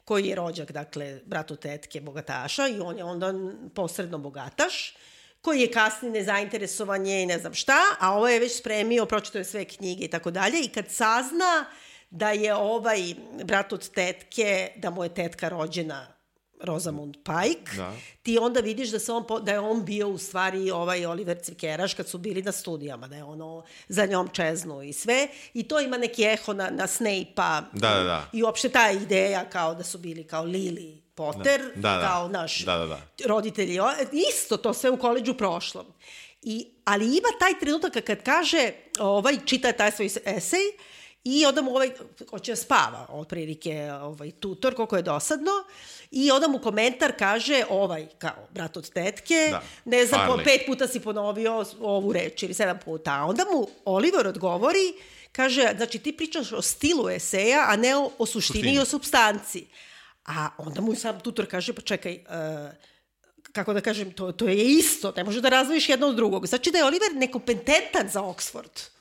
koji 0.08 0.26
je 0.26 0.34
rođak, 0.34 0.72
dakle, 0.72 1.20
bratu 1.26 1.56
tetke 1.56 2.00
bogataša 2.00 2.68
i 2.68 2.80
on 2.80 2.98
je 2.98 3.04
onda 3.04 3.32
posredno 3.74 4.18
bogataš 4.18 4.94
koji 5.40 5.60
je 5.60 5.72
kasni 5.72 6.10
nezainteresovan 6.10 7.06
je 7.06 7.22
i 7.22 7.26
ne 7.26 7.38
znam 7.38 7.54
šta, 7.54 7.78
a 8.00 8.14
ovo 8.16 8.28
je 8.28 8.40
već 8.40 8.58
spremio, 8.58 9.06
pročito 9.06 9.38
je 9.38 9.44
sve 9.44 9.64
knjige 9.64 10.04
i 10.04 10.08
tako 10.08 10.30
dalje 10.30 10.60
i 10.64 10.68
kad 10.68 10.90
sazna 10.90 11.64
da 12.10 12.30
je 12.30 12.54
ovaj 12.54 12.98
brat 13.44 13.72
od 13.72 13.90
tetke, 13.90 14.72
da 14.76 14.90
mu 14.90 15.04
je 15.04 15.14
tetka 15.14 15.48
rođena 15.48 16.17
Rosamund 16.60 17.16
Pike, 17.16 17.76
da. 17.76 17.92
ti 18.22 18.38
onda 18.38 18.60
vidiš 18.60 18.90
da, 18.90 18.98
se 18.98 19.12
on, 19.12 19.24
da 19.42 19.52
je 19.52 19.60
on 19.60 19.84
bio 19.84 20.08
u 20.08 20.18
stvari 20.18 20.70
ovaj 20.70 21.06
Oliver 21.06 21.38
Cvikeraš 21.42 21.94
kad 21.94 22.08
su 22.08 22.18
bili 22.18 22.42
na 22.42 22.52
studijama, 22.52 23.08
da 23.08 23.16
je 23.16 23.24
ono 23.24 23.64
za 23.88 24.06
njom 24.06 24.28
čeznu 24.32 24.82
i 24.82 24.92
sve. 24.92 25.28
I 25.54 25.68
to 25.68 25.80
ima 25.80 25.98
neki 25.98 26.22
eho 26.22 26.52
na, 26.52 26.70
na 26.70 26.86
Snape-a. 26.86 27.60
Da, 27.72 27.94
da, 27.94 28.02
da. 28.02 28.26
I 28.32 28.42
uopšte 28.42 28.68
ta 28.68 28.90
ideja 28.90 29.50
kao 29.50 29.74
da 29.74 29.84
su 29.84 29.98
bili 29.98 30.26
kao 30.26 30.44
Lily 30.44 31.00
Potter, 31.14 31.72
da, 31.74 31.90
da, 31.90 32.00
kao 32.08 32.28
naš 32.28 32.64
da, 32.64 32.76
da, 32.76 32.86
da. 32.86 33.00
roditelji. 33.26 33.78
Isto 34.30 34.56
to 34.56 34.74
sve 34.74 34.90
u 34.90 34.96
koleđu 34.96 35.34
prošlom. 35.34 35.86
I, 36.42 36.66
ali 36.84 37.04
ima 37.04 37.28
taj 37.40 37.58
trenutak 37.60 38.04
kad 38.04 38.22
kaže, 38.22 38.72
ovaj, 38.98 39.36
čita 39.44 39.72
taj 39.72 39.92
svoj 39.92 40.10
esej, 40.24 40.60
I 41.28 41.46
onda 41.46 41.62
mu 41.62 41.70
ovaj, 41.70 41.90
hoće 42.30 42.52
da 42.52 42.56
spava, 42.56 43.06
otprilike, 43.08 43.92
ovaj, 43.92 44.30
tutor, 44.30 44.74
koliko 44.74 44.96
je 44.96 45.02
dosadno, 45.02 45.52
i 46.10 46.30
onda 46.30 46.48
mu 46.48 46.58
komentar 46.58 47.12
kaže, 47.18 47.64
ovaj, 47.70 48.06
kao, 48.18 48.48
brat 48.50 48.76
od 48.76 48.90
tetke, 48.90 49.48
da. 49.50 49.62
ne 49.84 50.06
znam, 50.06 50.26
po, 50.26 50.38
pet 50.44 50.62
puta 50.66 50.88
si 50.88 51.00
ponovio 51.00 51.64
ovu 51.80 52.12
reč, 52.12 52.42
ili 52.42 52.54
sedam 52.54 52.78
puta. 52.84 53.12
A 53.12 53.24
onda 53.24 53.44
mu 53.44 53.68
Oliver 53.84 54.26
odgovori, 54.26 54.94
kaže, 55.32 55.72
znači 55.76 55.98
ti 55.98 56.16
pričaš 56.16 56.52
o 56.52 56.62
stilu 56.62 57.10
eseja, 57.10 57.64
a 57.68 57.76
ne 57.76 57.96
o, 57.96 58.10
o 58.18 58.26
suštini, 58.26 58.58
suštini. 58.58 58.74
i 58.74 58.78
o 58.78 58.84
substanci. 58.84 59.66
A 60.26 60.48
onda 60.58 60.80
mu 60.80 60.94
sam 60.94 61.20
tutor 61.20 61.46
kaže, 61.46 61.72
pa 61.72 61.80
čekaj, 61.80 62.14
uh, 62.14 62.72
kako 63.52 63.72
da 63.72 63.80
kažem, 63.80 64.12
to, 64.12 64.32
to 64.32 64.48
je 64.48 64.64
isto, 64.64 65.12
ne 65.16 65.24
može 65.24 65.40
da 65.40 65.48
razvojiš 65.48 65.88
jedno 65.88 66.06
od 66.06 66.16
drugog. 66.16 66.46
Znači 66.46 66.70
da 66.70 66.78
je 66.78 66.84
Oliver 66.84 67.14
nekompetentan 67.14 68.08
za 68.08 68.20
Oxford. 68.20 68.97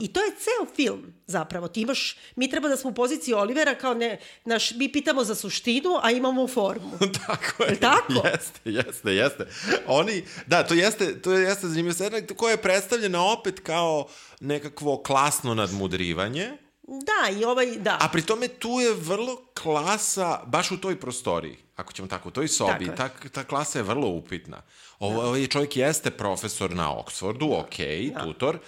I 0.00 0.12
to 0.12 0.20
je 0.20 0.30
ceo 0.30 0.74
film, 0.76 1.12
zapravo. 1.26 1.68
Ti 1.68 1.80
imaš, 1.80 2.16
mi 2.36 2.50
treba 2.50 2.68
da 2.68 2.76
smo 2.76 2.90
u 2.90 2.94
poziciji 2.94 3.34
Olivera 3.34 3.74
kao 3.74 3.94
ne, 3.94 4.20
naš, 4.44 4.70
mi 4.74 4.92
pitamo 4.92 5.24
za 5.24 5.34
suštinu, 5.34 5.90
a 6.02 6.10
imamo 6.10 6.48
formu. 6.48 6.98
tako 7.26 7.62
je. 7.64 7.80
Tako? 7.80 8.12
Jeste, 8.32 8.60
jeste, 8.64 9.14
jeste. 9.14 9.46
Oni, 9.86 10.24
da, 10.46 10.66
to 10.66 10.74
jeste, 10.74 11.22
to 11.22 11.32
jeste 11.32 11.68
zanimljivo 11.68 11.94
scena 11.94 12.20
koja 12.36 12.50
je 12.50 12.62
predstavljena 12.62 13.32
opet 13.32 13.60
kao 13.60 14.08
nekakvo 14.40 15.02
klasno 15.02 15.54
nadmudrivanje. 15.54 16.50
Da, 16.82 17.30
i 17.30 17.44
ovaj, 17.44 17.66
da. 17.66 17.98
A 18.00 18.08
pri 18.08 18.22
tome 18.22 18.48
tu 18.48 18.80
je 18.80 18.94
vrlo 18.94 19.36
klasa, 19.62 20.40
baš 20.46 20.70
u 20.70 20.80
toj 20.80 21.00
prostoriji, 21.00 21.56
ako 21.76 21.92
ćemo 21.92 22.08
tako, 22.08 22.28
u 22.28 22.32
toj 22.32 22.48
sobi, 22.48 22.90
ta, 22.96 23.08
ta 23.32 23.44
klasa 23.44 23.78
je 23.78 23.82
vrlo 23.82 24.08
upitna. 24.08 24.62
Ovo, 24.98 25.22
da. 25.22 25.28
ovaj 25.28 25.46
čovjek 25.46 25.76
jeste 25.76 26.10
profesor 26.10 26.70
na 26.70 26.90
Oxfordu, 26.90 27.50
da. 27.50 27.56
ok, 27.56 28.14
da. 28.14 28.24
tutor, 28.24 28.58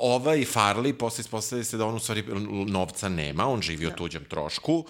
ovaj 0.00 0.38
Farley, 0.38 0.92
posle 0.92 1.20
ispostavlja 1.20 1.64
se 1.64 1.76
da 1.76 1.86
on 1.86 1.94
u 1.94 1.98
stvari 1.98 2.24
novca 2.66 3.08
nema, 3.08 3.46
on 3.48 3.62
živi 3.62 3.86
da. 3.86 3.92
o 3.92 3.96
tuđem 3.96 4.24
trošku. 4.24 4.74
Uh, 4.74 4.84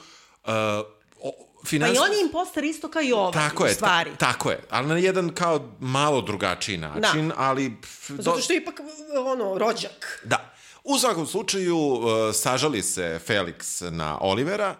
o, 1.22 1.32
Finans... 1.66 1.92
Pa 1.92 1.94
i 1.94 2.08
on 2.08 2.16
je 2.16 2.20
imposter 2.26 2.64
isto 2.64 2.90
kao 2.90 3.02
i 3.02 3.12
ovaj, 3.12 3.32
tako 3.32 3.64
u 3.64 3.66
je, 3.66 3.74
stvari. 3.74 4.10
Ta, 4.10 4.32
tako 4.32 4.50
je, 4.50 4.60
ali 4.70 4.88
na 4.88 4.96
jedan 4.96 5.34
kao 5.34 5.76
malo 5.80 6.20
drugačiji 6.20 6.78
način, 6.78 7.28
da. 7.28 7.34
ali... 7.36 7.68
Do... 8.08 8.22
Zato 8.22 8.40
što 8.40 8.52
je 8.52 8.56
ipak 8.56 8.80
ono, 9.26 9.58
rođak. 9.58 10.20
Da. 10.24 10.54
U 10.84 10.98
svakom 10.98 11.26
slučaju, 11.26 11.78
uh, 11.78 12.02
sažali 12.34 12.82
se 12.82 13.20
Felix 13.26 13.90
na 13.90 14.18
Olivera, 14.20 14.76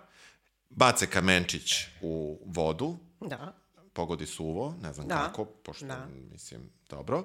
bace 0.71 1.07
kamenčić 1.07 1.73
u 2.01 2.39
vodu, 2.47 2.97
da. 3.21 3.55
pogodi 3.93 4.27
suvo, 4.27 4.75
ne 4.83 4.93
znam 4.93 5.09
da. 5.09 5.17
kako, 5.17 5.45
pošto, 5.45 5.87
da. 5.87 6.07
mislim, 6.33 6.71
dobro, 6.91 7.25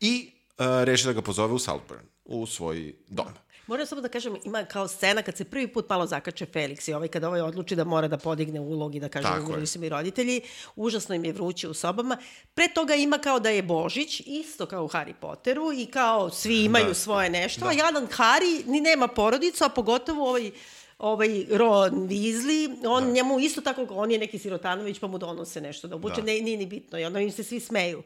i 0.00 0.32
uh, 0.58 0.66
reši 0.84 1.06
da 1.06 1.12
ga 1.12 1.22
pozove 1.22 1.52
u 1.52 1.58
Saltburn 1.58 2.15
u 2.26 2.46
svoj 2.46 2.94
dom. 3.08 3.26
Moram 3.66 3.86
samo 3.86 4.00
da 4.00 4.08
kažem, 4.08 4.36
ima 4.44 4.64
kao 4.64 4.88
scena 4.88 5.22
kad 5.22 5.36
se 5.36 5.44
prvi 5.44 5.68
put 5.68 5.88
malo 5.88 6.06
zakače 6.06 6.46
Felix 6.46 6.90
i 6.90 6.94
ovaj 6.94 7.08
kada 7.08 7.28
ovaj 7.28 7.40
odluči 7.40 7.76
da 7.76 7.84
mora 7.84 8.08
da 8.08 8.18
podigne 8.18 8.60
ulog 8.60 8.94
i 8.94 9.00
da 9.00 9.08
kaže 9.08 9.28
da 9.60 9.66
su 9.66 9.80
mi 9.80 9.88
roditelji, 9.88 10.40
užasno 10.76 11.14
im 11.14 11.24
je 11.24 11.32
vruće 11.32 11.68
u 11.68 11.74
sobama. 11.74 12.16
Pre 12.54 12.68
toga 12.68 12.94
ima 12.94 13.18
kao 13.18 13.40
da 13.40 13.50
je 13.50 13.62
Božić, 13.62 14.22
isto 14.26 14.66
kao 14.66 14.84
u 14.84 14.88
Harry 14.88 15.14
Potteru 15.20 15.72
i 15.72 15.86
kao 15.86 16.30
svi 16.30 16.64
imaju 16.64 16.86
da. 16.86 16.94
svoje 16.94 17.30
nešto, 17.30 17.60
da. 17.60 17.70
a 17.70 17.72
jadan 17.72 18.06
Harry 18.06 18.66
ni 18.66 18.80
nema 18.80 19.08
porodicu, 19.08 19.64
a 19.64 19.68
pogotovo 19.68 20.28
ovaj 20.28 20.50
ovaj 20.98 21.44
Ron 21.50 22.08
Weasley, 22.08 22.86
on 22.88 23.04
da. 23.04 23.10
njemu 23.10 23.40
isto 23.40 23.60
tako, 23.60 23.86
on 23.90 24.10
je 24.10 24.18
neki 24.18 24.38
sirotanović 24.38 24.98
pa 24.98 25.06
mu 25.06 25.18
donose 25.18 25.60
nešto 25.60 25.88
da 25.88 25.96
obuče, 25.96 26.20
da. 26.20 26.22
ne, 26.22 26.40
nije 26.40 26.56
ni 26.56 26.66
bitno 26.66 26.98
i 26.98 27.04
onda 27.04 27.20
im 27.20 27.30
se 27.30 27.44
svi 27.44 27.60
smeju 27.60 28.02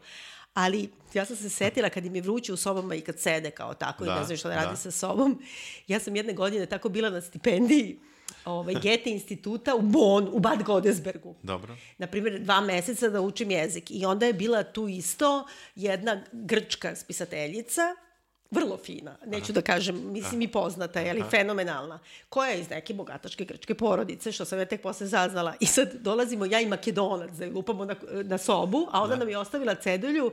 ali 0.54 0.90
ja 1.14 1.24
sam 1.24 1.36
se 1.36 1.50
setila 1.50 1.88
kad 1.88 2.06
im 2.06 2.16
je 2.16 2.22
vruće 2.22 2.52
u 2.52 2.56
sobama 2.56 2.94
i 2.94 3.00
kad 3.00 3.18
sede 3.18 3.50
kao 3.50 3.74
tako 3.74 4.04
da, 4.04 4.12
i 4.12 4.14
ne 4.14 4.24
znaju 4.24 4.38
što 4.38 4.48
da 4.48 4.54
radi 4.54 4.70
da. 4.70 4.76
sa 4.76 4.90
sobom. 4.90 5.42
Ja 5.86 6.00
sam 6.00 6.16
jedne 6.16 6.32
godine 6.32 6.66
tako 6.66 6.88
bila 6.88 7.10
na 7.10 7.20
stipendiji 7.20 7.98
ovaj, 8.44 8.74
Gete 8.82 9.10
instituta 9.10 9.74
u 9.74 9.82
Bonn, 9.82 10.28
u 10.32 10.38
Bad 10.38 10.62
Godesbergu. 10.62 11.34
Dobro. 11.42 11.76
Naprimjer, 11.98 12.40
dva 12.40 12.60
meseca 12.60 13.08
da 13.08 13.20
učim 13.20 13.50
jezik. 13.50 13.90
I 13.90 14.04
onda 14.04 14.26
je 14.26 14.32
bila 14.32 14.62
tu 14.62 14.88
isto 14.88 15.46
jedna 15.74 16.22
grčka 16.32 16.96
spisateljica 16.96 17.82
vrlo 18.50 18.76
fina, 18.76 19.16
neću 19.26 19.44
Aha. 19.44 19.52
da 19.52 19.62
kažem, 19.62 20.12
mislim 20.12 20.40
Aha. 20.40 20.44
i 20.44 20.52
poznata, 20.52 21.00
ali 21.00 21.24
fenomenalna, 21.30 21.98
koja 22.28 22.50
je 22.50 22.60
iz 22.60 22.70
neke 22.70 22.94
bogatačke 22.94 23.44
grčke 23.44 23.74
porodice, 23.74 24.32
što 24.32 24.44
sam 24.44 24.58
ja 24.58 24.64
tek 24.64 24.82
posle 24.82 25.06
zaznala. 25.06 25.54
I 25.60 25.66
sad 25.66 25.88
dolazimo 25.94 26.44
ja 26.44 26.60
i 26.60 26.66
makedonac 26.66 27.30
da 27.30 27.46
lupamo 27.46 27.84
na, 27.84 27.94
na 28.12 28.38
sobu, 28.38 28.86
a 28.92 29.02
ona 29.02 29.14
da. 29.14 29.16
nam 29.16 29.28
je 29.28 29.38
ostavila 29.38 29.74
cedulju 29.74 30.32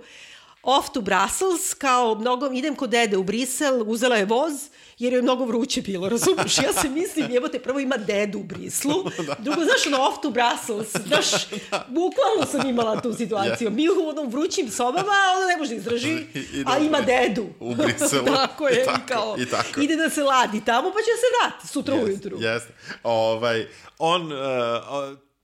off 0.68 0.90
to 0.90 1.02
Brussels, 1.02 1.74
kao 1.74 2.16
mnogo, 2.16 2.50
idem 2.54 2.76
kod 2.76 2.90
dede 2.90 3.18
u 3.18 3.24
Brisel, 3.24 3.84
uzela 3.86 4.16
je 4.16 4.26
voz, 4.26 4.54
jer 4.98 5.14
je 5.14 5.22
mnogo 5.22 5.46
vruće 5.46 5.82
bilo, 5.82 6.10
razumiješ? 6.10 6.58
Ja 6.58 6.74
se 6.74 6.90
mislim, 6.90 7.36
evo 7.36 7.48
te, 7.48 7.60
prvo 7.60 7.80
ima 7.80 7.98
dedu 7.98 8.40
u 8.40 8.44
Brislu, 8.44 9.04
da. 9.28 9.36
drugo, 9.40 9.62
znaš, 9.64 9.88
ono, 9.88 9.98
off 10.08 10.18
to 10.22 10.30
Brussels, 10.30 11.08
znaš, 11.08 11.50
da. 11.72 11.86
bukvalno 11.90 12.46
sam 12.52 12.70
imala 12.70 13.02
tu 13.02 13.14
situaciju. 13.14 13.70
Yeah. 13.70 13.76
Mi 13.76 13.90
u 13.90 14.10
onom 14.10 14.30
vrućim 14.30 14.72
sobama, 14.72 15.12
ona 15.38 15.48
ne 15.48 15.58
može 15.58 15.70
da 15.70 15.76
izdrži, 15.76 16.18
a 16.66 16.78
ima 16.78 17.02
dedu. 17.02 17.48
U 17.60 17.76
Briselu. 17.76 18.26
tako 18.36 18.68
je, 18.68 18.82
i, 18.82 18.86
tako, 18.86 19.00
i 19.00 19.08
kao, 19.08 19.36
i 19.40 19.46
tako. 19.46 19.82
ide 19.82 19.96
da 19.96 20.10
se 20.10 20.24
ladi 20.24 20.66
tamo, 20.66 20.92
pa 20.92 21.00
će 21.00 21.06
se 21.06 21.28
vrati 21.40 21.68
sutra 21.68 21.96
yes, 21.96 22.04
ujutru. 22.04 22.38
Jeste. 22.40 22.74
Ovaj, 23.04 23.68
on, 24.00 24.32
uh, 24.32 24.38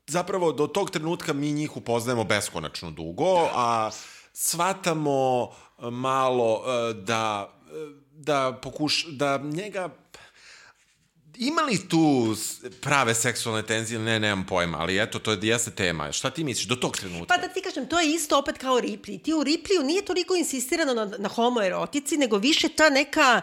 zapravo, 0.08 0.52
do 0.52 0.68
tog 0.68 0.90
trenutka 0.90 1.34
mi 1.34 1.52
njih 1.52 1.78
upoznajemo 1.78 2.24
beskonačno 2.24 2.92
dugo, 2.92 3.50
a 3.54 3.90
shvatamo 4.34 5.50
e, 5.80 5.90
malo 5.90 6.64
e, 6.66 6.94
da, 6.94 7.54
e, 7.68 7.72
da, 8.12 8.60
pokuš, 8.62 9.06
da 9.08 9.38
njega 9.38 9.90
ima 11.38 11.62
li 11.62 11.90
tu 11.90 12.36
prave 12.82 13.16
seksualne 13.16 13.66
tenzije? 13.66 14.00
Ne, 14.00 14.20
nemam 14.20 14.46
pojma, 14.46 14.78
ali 14.78 15.02
eto, 15.02 15.20
to 15.20 15.32
je 15.32 15.40
jeste 15.42 15.72
tema. 15.72 16.12
Šta 16.12 16.30
ti 16.30 16.44
misliš 16.44 16.68
do 16.68 16.76
tog 16.76 16.98
trenutka? 16.98 17.36
Pa 17.36 17.38
da 17.38 17.48
ti 17.48 17.62
kažem, 17.62 17.88
to 17.88 18.00
je 18.00 18.12
isto 18.12 18.38
opet 18.38 18.58
kao 18.58 18.80
Ripley. 18.80 19.22
Ti 19.22 19.34
u 19.34 19.44
Ripley 19.44 19.84
nije 19.84 20.06
toliko 20.06 20.36
insistirano 20.36 20.94
na, 20.94 21.06
na 21.06 21.30
homoerotici, 21.30 22.18
nego 22.18 22.38
više 22.38 22.70
ta 22.70 22.90
neka, 22.90 23.42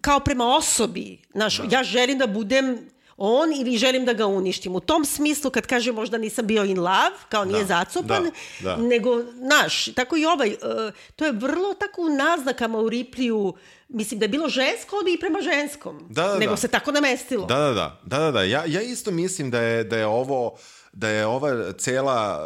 kao 0.00 0.20
prema 0.20 0.56
osobi. 0.56 1.22
Znaš, 1.32 1.58
da. 1.58 1.76
ja 1.76 1.84
želim 1.84 2.18
da 2.18 2.26
budem 2.26 2.88
on 3.18 3.52
ili 3.52 3.76
želim 3.76 4.04
da 4.04 4.12
ga 4.12 4.26
uništim. 4.26 4.74
U 4.74 4.80
tom 4.80 5.04
smislu, 5.04 5.50
kad 5.50 5.66
kaže 5.66 5.92
možda 5.92 6.18
nisam 6.18 6.46
bio 6.46 6.64
in 6.64 6.80
love, 6.80 7.16
kao 7.28 7.44
nije 7.44 7.64
da, 7.64 7.66
zacopan, 7.66 8.30
da, 8.60 8.76
da. 8.76 8.76
nego, 8.76 9.22
naš, 9.34 9.84
tako 9.84 10.16
i 10.16 10.24
ovaj, 10.24 10.48
uh, 10.48 10.92
to 11.16 11.24
je 11.24 11.32
vrlo 11.32 11.74
tako 11.74 12.02
u 12.02 12.08
naznakama 12.08 12.78
u 12.78 12.88
Ripliju, 12.88 13.54
mislim 13.88 14.20
da 14.20 14.24
je 14.24 14.28
bilo 14.28 14.48
žensko, 14.48 14.96
ali 15.02 15.14
i 15.14 15.20
prema 15.20 15.38
ženskom. 15.40 16.06
Da, 16.10 16.26
da, 16.26 16.38
nego 16.38 16.52
da. 16.52 16.56
se 16.56 16.68
tako 16.68 16.92
namestilo. 16.92 17.46
Da, 17.46 17.58
da, 17.58 17.72
da. 17.72 18.00
da, 18.04 18.18
da, 18.18 18.30
da. 18.30 18.42
Ja, 18.42 18.64
ja 18.66 18.82
isto 18.82 19.10
mislim 19.10 19.50
da 19.50 19.60
je, 19.60 19.84
da 19.84 19.96
je 19.96 20.06
ovo, 20.06 20.58
da 20.92 21.08
je 21.08 21.26
ova 21.26 21.72
cela, 21.72 22.40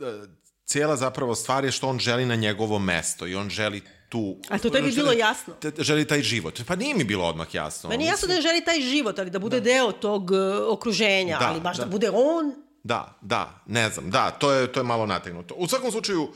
uh, 0.00 0.28
cela 0.64 0.96
zapravo 0.96 1.34
stvar 1.34 1.64
je 1.64 1.72
što 1.72 1.88
on 1.88 1.98
želi 1.98 2.26
na 2.26 2.34
njegovo 2.34 2.78
mesto 2.78 3.26
i 3.26 3.34
on 3.34 3.50
želi 3.50 3.82
tu... 4.12 4.36
A 4.48 4.58
to 4.58 4.70
tebi 4.70 4.92
bilo 4.92 5.12
jasno? 5.12 5.54
Želi 5.78 6.04
taj 6.04 6.22
život. 6.22 6.60
Pa 6.66 6.76
nije 6.76 6.94
mi 6.94 7.04
bilo 7.04 7.24
odmah 7.24 7.54
jasno. 7.54 7.90
Meni 7.90 8.04
je 8.04 8.08
jasno 8.08 8.28
da 8.28 8.40
želi 8.40 8.64
taj 8.64 8.80
život, 8.80 9.18
ali 9.18 9.30
da 9.30 9.38
bude 9.38 9.60
da. 9.60 9.64
deo 9.64 9.92
tog 9.92 10.30
uh, 10.30 10.38
okruženja, 10.68 11.38
da, 11.38 11.48
ali 11.48 11.60
baš 11.60 11.76
da. 11.76 11.84
da 11.84 11.90
bude 11.90 12.10
on... 12.10 12.54
Da, 12.84 13.18
da, 13.20 13.62
ne 13.66 13.90
znam, 13.90 14.10
da, 14.10 14.30
to 14.30 14.52
je, 14.52 14.72
to 14.72 14.80
je 14.80 14.84
malo 14.84 15.06
nategnuto. 15.06 15.54
U 15.54 15.66
svakom 15.66 15.90
slučaju, 15.90 16.22
uh, 16.22 16.30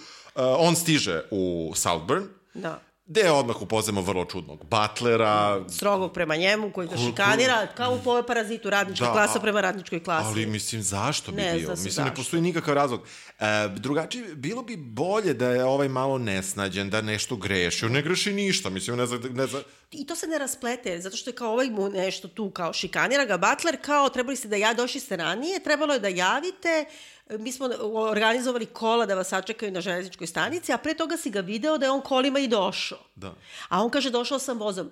on 0.58 0.76
stiže 0.76 1.22
u 1.30 1.72
Saltburn, 1.74 2.24
da. 2.54 2.80
Gde 3.06 3.30
odmah 3.30 3.62
upoznamo 3.62 4.00
vrlo 4.02 4.24
čudnog 4.24 4.64
butlera. 4.64 5.64
Strogog 5.68 6.12
prema 6.12 6.36
njemu, 6.36 6.70
koji 6.70 6.88
ga 6.88 6.96
šikanira, 6.96 7.66
kao 7.76 7.94
u 7.94 7.98
povoj 8.04 8.26
parazitu, 8.26 8.70
radnička 8.70 9.06
da, 9.06 9.12
klasa 9.12 9.40
prema 9.40 9.60
radničkoj 9.60 10.04
klasi. 10.04 10.26
Ali, 10.26 10.46
mislim, 10.46 10.82
zašto 10.82 11.32
bi 11.32 11.42
ne, 11.42 11.54
bio? 11.54 11.70
Mislim, 11.70 11.90
zašto. 11.90 12.10
ne 12.10 12.14
postoji 12.14 12.42
nikakav 12.42 12.74
razlog. 12.74 13.00
E, 13.38 13.68
drugačije, 13.76 14.34
bilo 14.34 14.62
bi 14.62 14.76
bolje 14.76 15.34
da 15.34 15.48
je 15.48 15.64
ovaj 15.64 15.88
malo 15.88 16.18
nesnađen, 16.18 16.90
da 16.90 17.00
nešto 17.00 17.36
greši. 17.36 17.84
On 17.84 17.92
ne 17.92 18.02
greši 18.02 18.32
ništa, 18.32 18.70
mislim, 18.70 18.96
ne 18.96 19.06
zna... 19.06 19.18
Ne 19.30 19.46
zna... 19.46 19.60
I 19.90 20.06
to 20.06 20.16
se 20.16 20.26
ne 20.26 20.38
rasplete, 20.38 21.00
zato 21.00 21.16
što 21.16 21.30
je 21.30 21.34
kao 21.34 21.52
ovaj 21.52 21.70
mu 21.70 21.88
nešto 21.88 22.28
tu, 22.28 22.50
kao 22.50 22.72
šikanira 22.72 23.24
ga 23.24 23.36
Butler, 23.36 23.76
kao 23.82 24.08
trebali 24.08 24.36
ste 24.36 24.48
da 24.48 24.56
ja 24.56 24.74
došli 24.74 25.00
ste 25.00 25.16
ranije, 25.16 25.62
trebalo 25.62 25.94
je 25.94 26.00
da 26.00 26.08
javite, 26.08 26.84
mi 27.30 27.52
smo 27.52 27.70
organizovali 27.94 28.66
kola 28.66 29.06
da 29.06 29.14
vas 29.14 29.28
sačekaju 29.28 29.72
na 29.72 29.80
železničkoj 29.80 30.26
stanici, 30.26 30.72
a 30.72 30.78
pre 30.78 30.94
toga 30.94 31.16
si 31.16 31.30
ga 31.30 31.40
video 31.40 31.78
da 31.78 31.86
je 31.86 31.90
on 31.90 32.00
kolima 32.00 32.38
i 32.38 32.48
došao. 32.48 32.98
Da. 33.14 33.34
A 33.68 33.82
on 33.82 33.90
kaže 33.90 34.10
došao 34.10 34.38
sam 34.38 34.58
vozom. 34.58 34.90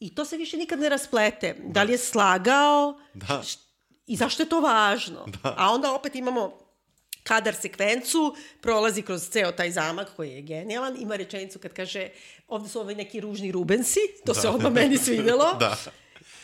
I 0.00 0.14
to 0.14 0.24
se 0.24 0.36
više 0.36 0.56
nikad 0.56 0.80
ne 0.80 0.88
rasplete. 0.88 1.56
Da, 1.58 1.72
da 1.72 1.82
li 1.82 1.92
je 1.92 1.98
slagao? 1.98 3.00
Da. 3.14 3.42
I 4.06 4.16
zašto 4.16 4.42
je 4.42 4.48
to 4.48 4.60
važno? 4.60 5.26
Da. 5.26 5.54
A 5.58 5.70
onda 5.70 5.94
opet 5.94 6.14
imamo 6.14 6.58
kadar 7.22 7.54
sekvencu, 7.54 8.36
prolazi 8.60 9.02
kroz 9.02 9.28
ceo 9.28 9.52
taj 9.52 9.70
zamak 9.70 10.08
koji 10.16 10.30
je 10.30 10.42
genijalan, 10.42 10.96
ima 11.00 11.16
rečenicu 11.16 11.58
kad 11.58 11.72
kaže 11.72 12.08
ovde 12.48 12.68
su 12.68 12.80
ovaj 12.80 12.94
neki 12.94 13.20
ružni 13.20 13.52
rubensi, 13.52 14.00
to 14.26 14.32
da. 14.32 14.40
se 14.40 14.48
odmah 14.48 14.72
meni 14.72 14.98
svidelo. 14.98 15.54
da. 15.60 15.76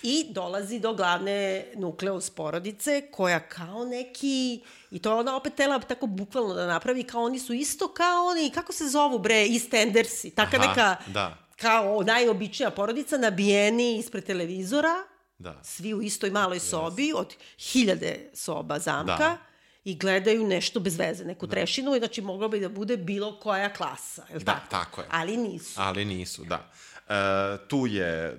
I 0.02 0.26
dolazi 0.30 0.78
do 0.78 0.94
glavne 0.94 1.66
nukleus 1.74 2.30
porodice 2.30 3.02
koja 3.10 3.40
kao 3.40 3.84
neki, 3.84 4.60
i 4.90 4.98
to 4.98 5.18
ona 5.18 5.36
opet 5.36 5.54
tela 5.54 5.78
tako 5.78 6.06
bukvalno 6.06 6.54
da 6.54 6.66
napravi, 6.66 7.02
kao 7.02 7.22
oni 7.22 7.38
su 7.38 7.52
isto 7.52 7.88
kao 7.88 8.26
oni, 8.26 8.50
kako 8.50 8.72
se 8.72 8.88
zovu 8.88 9.18
bre, 9.18 9.46
Eastendersi, 9.46 10.30
taka 10.30 10.56
Aha, 10.56 10.68
neka, 10.68 10.96
da. 11.06 11.36
kao 11.56 12.02
najobičnija 12.02 12.70
porodica, 12.70 13.18
nabijeni 13.18 13.98
ispred 13.98 14.24
televizora, 14.24 14.94
da. 15.38 15.60
svi 15.62 15.94
u 15.94 16.02
istoj 16.02 16.30
maloj 16.30 16.60
sobi, 16.60 17.12
od 17.16 17.34
hiljade 17.58 18.30
soba 18.34 18.78
zamka, 18.78 19.16
da 19.16 19.38
i 19.84 19.94
gledaju 19.94 20.46
nešto 20.46 20.80
bez 20.80 20.98
veze, 20.98 21.24
neku 21.24 21.46
da. 21.46 21.50
trešinu, 21.50 21.98
znači 21.98 22.22
moglo 22.22 22.48
bi 22.48 22.60
da 22.60 22.68
bude 22.68 22.96
bilo 22.96 23.40
koja 23.40 23.72
klasa, 23.72 24.24
je 24.28 24.38
li 24.38 24.44
da, 24.44 24.52
tako? 24.52 24.70
tako 24.70 25.00
je. 25.00 25.06
Ali 25.10 25.36
nisu. 25.36 25.80
Ali 25.80 26.04
nisu, 26.04 26.44
da. 26.44 26.70
E, 27.10 27.58
tu 27.68 27.86
je, 27.86 28.36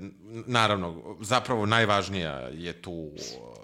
naravno, 0.48 1.18
zapravo 1.22 1.66
najvažnija 1.66 2.50
je 2.54 2.82
tu 2.82 3.12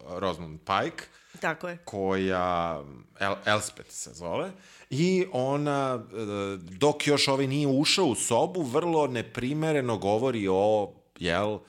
Rosamund 0.10 0.60
Pike. 0.60 1.06
Tako 1.39 1.67
je. 1.70 1.78
Koja, 1.86 2.84
El, 3.20 3.36
Elspeth 3.46 3.91
se 3.91 4.13
zove, 4.13 4.52
i 4.89 5.26
ona, 5.32 6.04
e, 6.12 6.17
dok 6.58 7.08
još 7.08 7.28
ovaj 7.28 7.48
nije 7.48 7.67
ušao 7.67 8.06
u 8.06 8.15
sobu, 8.15 8.63
vrlo 8.63 9.08
neprimereno 9.08 9.98
govori 9.98 10.48
o, 10.52 10.93
jel, 11.20 11.60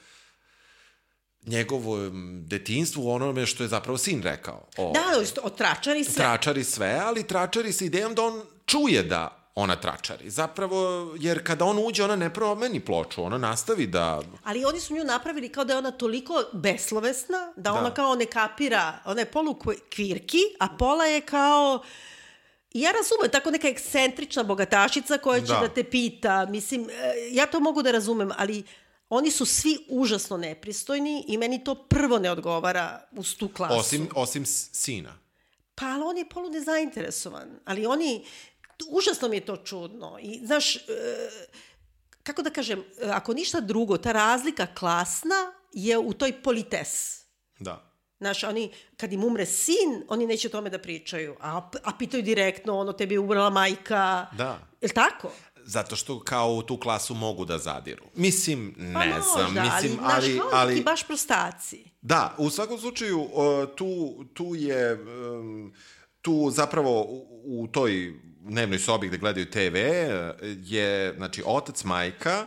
njegovom 1.47 2.43
detinstvu, 2.47 3.11
onome 3.11 3.47
što 3.47 3.63
je 3.63 3.69
zapravo 3.69 3.99
sin 3.99 4.23
rekao. 4.23 4.67
O, 4.77 4.93
da, 4.95 5.03
o 5.43 5.51
tračari 5.51 6.05
sve. 6.05 6.15
Tračari 6.15 6.65
sve, 6.65 7.01
ali 7.05 7.27
tračari 7.27 7.73
sa 7.73 7.85
idejom 7.85 8.15
da 8.15 8.23
on 8.23 8.43
čuje 8.67 9.03
da 9.03 9.38
ona 9.59 9.77
tračari. 9.77 10.31
Zapravo, 10.31 11.11
jer 11.19 11.47
kada 11.47 11.65
on 11.65 11.79
uđe, 11.87 12.05
ona 12.05 12.17
ne 12.17 12.35
promeni 12.35 12.81
ploču, 12.81 13.23
ona 13.23 13.39
nastavi 13.39 13.87
da... 13.87 14.23
Ali 14.45 14.65
oni 14.65 14.81
su 14.81 14.95
nju 14.95 15.05
napravili 15.05 15.49
kao 15.49 15.65
da 15.65 15.73
je 15.73 15.79
ona 15.79 15.91
toliko 15.91 16.45
beslovesna, 16.53 17.53
da, 17.57 17.63
da. 17.63 17.73
ona 17.73 17.91
kao 17.91 18.15
ne 18.15 18.27
kapira, 18.27 18.99
ona 19.05 19.21
je 19.21 19.31
polu 19.31 19.59
kvirki, 19.95 20.39
a 20.61 20.69
pola 20.79 21.05
je 21.05 21.21
kao... 21.21 21.83
Ja 22.73 22.91
razumem, 22.91 23.31
tako 23.33 23.51
neka 23.51 23.69
ekscentrična 23.69 24.43
bogatašica 24.43 25.19
koja 25.19 25.41
će 25.41 25.53
da. 25.53 25.61
da 25.61 25.69
te 25.69 25.85
pita, 25.85 26.47
mislim, 26.47 26.91
e, 26.91 27.15
ja 27.31 27.47
to 27.47 27.61
mogu 27.61 27.83
da 27.83 27.91
razumem, 27.91 28.31
ali 28.37 28.65
oni 29.09 29.31
su 29.31 29.47
svi 29.47 29.79
užasno 29.89 30.37
nepristojni 30.37 31.25
i 31.29 31.39
meni 31.39 31.65
to 31.65 31.75
prvo 31.75 32.19
ne 32.19 32.31
odgovara 32.31 33.09
uz 33.13 33.37
tu 33.37 33.49
klasu. 33.49 33.75
Osim, 33.75 34.09
osim 34.15 34.47
sina. 34.73 35.19
Pa, 35.75 35.87
ali 35.87 36.03
on 36.03 36.19
je 36.19 36.29
polu 36.29 36.51
nezainteresovan. 36.51 37.49
Ali 37.65 37.87
oni, 37.87 38.25
užasno 38.91 39.29
mi 39.29 39.37
je 39.37 39.47
to 39.47 39.57
čudno. 39.57 40.19
I, 40.23 40.47
znaš, 40.47 40.77
e, 40.77 40.81
kako 42.23 42.43
da 42.43 42.51
kažem, 42.51 42.85
ako 43.13 43.35
ništa 43.35 43.61
drugo, 43.61 43.99
ta 43.99 44.13
razlika 44.13 44.67
klasna 44.67 45.53
je 45.73 45.99
u 45.99 46.13
toj 46.13 46.43
polites. 46.43 47.21
Da. 47.59 47.89
Znaš, 48.19 48.45
oni, 48.45 48.71
kad 48.97 49.13
im 49.13 49.25
umre 49.25 49.47
sin, 49.47 50.05
oni 50.09 50.27
neće 50.27 50.49
o 50.49 50.51
tome 50.51 50.71
da 50.71 50.79
pričaju. 50.79 51.37
A, 51.41 51.71
a 51.85 51.93
pitaju 51.99 52.23
direktno, 52.23 52.79
ono, 52.79 52.93
tebi 52.93 53.15
je 53.15 53.19
umrla 53.19 53.51
majka. 53.51 54.27
Da. 54.33 54.59
Je 54.81 54.89
li 54.89 54.95
tako? 54.95 55.31
Zato 55.65 55.97
što 55.97 56.21
kao 56.21 56.55
u 56.55 56.63
tu 56.63 56.81
klasu 56.81 57.15
mogu 57.15 57.45
da 57.45 57.59
zadiru. 57.59 58.05
Mislim, 58.15 58.75
ne 58.77 59.13
pa 59.15 59.21
znam. 59.21 59.45
Možda, 59.45 59.63
mislim, 59.63 59.99
ali, 60.03 60.15
ali, 60.15 60.33
znaš, 60.33 60.49
ali, 60.53 60.83
baš 60.83 61.07
prostaci. 61.07 61.91
Da, 62.01 62.35
u 62.39 62.51
svakom 62.51 62.79
slučaju, 62.79 63.29
tu, 63.77 64.25
tu 64.35 64.55
je... 64.55 64.95
Um, 64.95 65.75
tu 66.23 66.51
zapravo 66.51 67.03
u, 67.03 67.27
u 67.45 67.67
toj 67.67 68.15
dnevnoj 68.41 68.79
sobi 68.79 69.09
gde 69.09 69.19
gledaju 69.19 69.51
TV 69.51 69.77
je, 70.65 71.15
znači, 71.17 71.43
otac, 71.47 71.85
majka, 71.85 72.47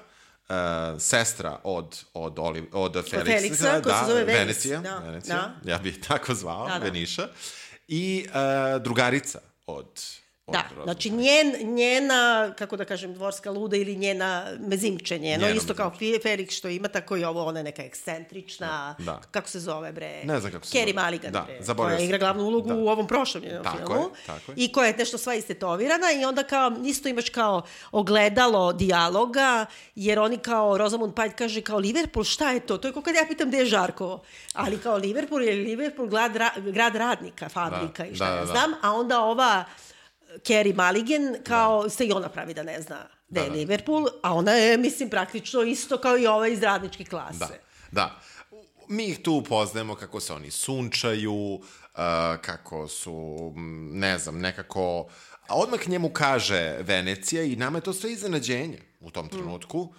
uh, 0.50 0.56
sestra 1.02 1.60
od, 1.64 2.04
od, 2.14 2.40
Oliv, 2.40 2.66
od 2.72 2.94
Felixa, 2.94 3.26
Felixa 3.26 3.82
da, 3.82 4.00
se 4.00 4.12
zove 4.12 4.24
Venecija, 4.24 4.80
da, 4.80 4.98
Venecija, 4.98 5.54
da. 5.64 5.72
ja 5.72 5.78
bih 5.78 6.00
tako 6.08 6.34
zvao, 6.34 6.68
da, 6.68 6.80
da. 6.80 6.86
Veniša, 6.86 7.28
i 7.88 8.26
uh, 8.28 8.82
drugarica 8.82 9.40
od 9.66 10.02
Da, 10.48 10.64
znači 10.84 11.10
njen, 11.10 11.76
njena, 11.76 12.54
kako 12.58 12.78
da 12.78 12.86
kažem, 12.86 13.14
dvorska 13.14 13.52
luda 13.52 13.78
ili 13.78 13.96
njena 13.96 14.46
mezimče 14.60 15.20
njeno, 15.20 15.48
Njeno 15.48 15.58
isto 15.58 15.74
kao 15.74 15.92
Felix 16.00 16.52
što 16.58 16.68
ima, 16.68 16.88
tako 16.88 17.18
i 17.18 17.24
ovo, 17.24 17.46
ona 17.46 17.60
je 17.60 17.64
neka 17.64 17.84
ekscentrična, 17.84 18.96
da, 18.98 19.04
da. 19.04 19.22
kako 19.32 19.50
se 19.50 19.60
zove 19.60 19.92
bre? 19.92 20.22
Ne 20.24 20.40
znam 20.40 20.52
kako 20.52 20.66
se 20.66 20.78
Kerry 20.78 20.94
zove. 20.94 21.04
Mulligan, 21.04 21.32
da, 21.32 21.48
bre, 21.66 21.76
koja 21.76 22.00
igra 22.00 22.18
glavnu 22.18 22.44
ulogu 22.44 22.70
da. 22.70 22.76
u 22.76 22.88
ovom 22.88 23.08
prošlom 23.08 23.44
njenom 23.44 23.64
tako 23.64 23.78
filmu. 23.78 23.94
Je, 23.94 24.26
tako 24.26 24.52
je. 24.52 24.56
I 24.58 24.72
koja 24.72 24.88
je 24.88 24.96
nešto 24.98 25.18
sva 25.18 25.36
istetovirana 25.36 26.12
i 26.22 26.26
onda 26.26 26.44
kao, 26.44 26.72
isto 26.86 27.10
imaš 27.10 27.30
kao 27.30 27.62
ogledalo 27.92 28.74
dijaloga, 28.74 29.66
jer 29.96 30.20
oni 30.20 30.38
kao, 30.38 30.78
Rosamund 30.78 31.14
Pike 31.16 31.36
kaže 31.36 31.62
kao 31.62 31.78
Liverpool, 31.78 32.24
šta 32.24 32.52
je 32.52 32.60
to? 32.60 32.78
To 32.78 32.88
je 32.88 32.94
kao 32.94 33.02
kad 33.02 33.16
ja 33.16 33.26
pitam 33.30 33.48
gde 33.48 33.58
je 33.58 33.66
Žarkovo. 33.66 34.24
Ali 34.54 34.78
kao 34.78 34.98
Liverpool 34.98 35.44
je 35.44 35.54
Liverpool 35.56 36.08
grad, 36.08 36.32
grad 36.58 36.96
radnika, 36.96 37.50
fabrika 37.50 38.04
da, 38.04 38.10
i 38.10 38.16
šta 38.16 38.26
da, 38.26 38.32
ja 38.32 38.40
da, 38.40 38.46
da. 38.46 38.52
znam, 38.52 38.74
a 38.82 38.92
onda 38.92 39.20
ova 39.24 39.66
Kerry 40.38 40.76
Mulligan, 40.76 41.36
kao 41.44 41.84
da. 41.84 41.89
se 41.89 42.06
i 42.06 42.12
ona 42.12 42.30
pravi 42.30 42.54
da 42.54 42.63
ne 42.63 42.82
zna 42.82 43.08
da 43.32 43.41
je 43.41 43.50
da. 43.50 43.56
Liverpool, 43.56 44.08
a 44.24 44.34
ona 44.34 44.52
je, 44.52 44.78
mislim, 44.78 45.10
praktično 45.10 45.62
isto 45.62 45.98
kao 45.98 46.17
i 46.17 46.28
ova 46.28 46.48
iz 46.48 46.63
radničke 46.63 47.06
klase. 47.06 47.38
Da, 47.39 47.50
da. 47.91 48.22
Mi 48.88 49.06
ih 49.06 49.20
tu 49.20 49.34
upoznajemo 49.34 49.96
kako 49.96 50.20
se 50.20 50.34
oni 50.34 50.52
sunčaju, 50.52 51.34
uh, 51.34 51.62
kako 52.41 52.88
su, 52.88 53.54
ne 53.91 54.17
znam, 54.17 54.39
nekako... 54.39 55.08
A 55.48 55.56
odmah 55.56 55.88
njemu 55.88 56.10
kaže 56.10 56.78
Venecija 56.80 57.44
i 57.44 57.56
nama 57.56 57.78
je 57.78 57.82
to 57.82 57.94
sve 57.94 58.12
iznenađenje 58.12 58.80
u 59.00 59.12
tom 59.12 59.30
trenutku. 59.30 59.94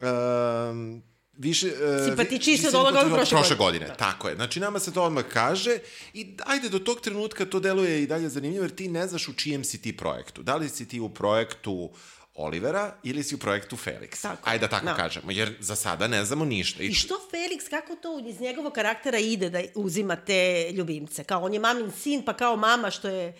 Mm. 0.00 0.06
Uh, 0.06 1.13
više... 1.36 1.66
Uh, 1.66 2.06
Simpatičniji 2.06 2.56
se 2.58 2.68
od 2.68 2.74
ovoga 2.74 3.00
od 3.00 3.12
prošle, 3.12 3.38
prošle 3.38 3.56
godine. 3.56 3.86
Da. 3.86 3.94
Tako 3.94 4.28
je. 4.28 4.34
Znači, 4.34 4.60
nama 4.60 4.78
se 4.78 4.92
to 4.92 5.02
odmah 5.02 5.24
kaže 5.32 5.78
i 6.14 6.36
ajde, 6.46 6.68
do 6.68 6.78
tog 6.78 7.00
trenutka 7.00 7.44
to 7.44 7.60
deluje 7.60 8.02
i 8.02 8.06
dalje 8.06 8.28
zanimljivo, 8.28 8.64
jer 8.64 8.74
ti 8.74 8.88
ne 8.88 9.06
znaš 9.06 9.28
u 9.28 9.32
čijem 9.32 9.64
si 9.64 9.82
ti 9.82 9.96
projektu. 9.96 10.42
Da 10.42 10.56
li 10.56 10.68
si 10.68 10.88
ti 10.88 11.00
u 11.00 11.08
projektu 11.08 11.90
Olivera 12.34 12.94
ili 13.02 13.22
si 13.22 13.34
u 13.34 13.38
projektu 13.38 13.76
Felix. 13.76 14.22
Tako. 14.22 14.50
Ajde 14.50 14.66
da 14.66 14.68
tako 14.68 14.86
no. 14.86 14.92
Da. 14.92 14.96
kažemo, 14.96 15.30
jer 15.30 15.56
za 15.60 15.76
sada 15.76 16.08
ne 16.08 16.24
znamo 16.24 16.44
ništa. 16.44 16.82
I, 16.82 16.86
I 16.86 16.94
što 16.94 17.14
Felix, 17.32 17.70
kako 17.70 17.96
to 17.96 18.28
iz 18.28 18.40
njegovog 18.40 18.72
karaktera 18.72 19.18
ide 19.18 19.50
da 19.50 19.60
uzima 19.74 20.16
te 20.16 20.70
ljubimce? 20.72 21.24
Kao 21.24 21.44
on 21.44 21.54
je 21.54 21.60
mamin 21.60 21.92
sin, 21.92 22.24
pa 22.24 22.32
kao 22.32 22.56
mama 22.56 22.90
što 22.90 23.08
je 23.08 23.36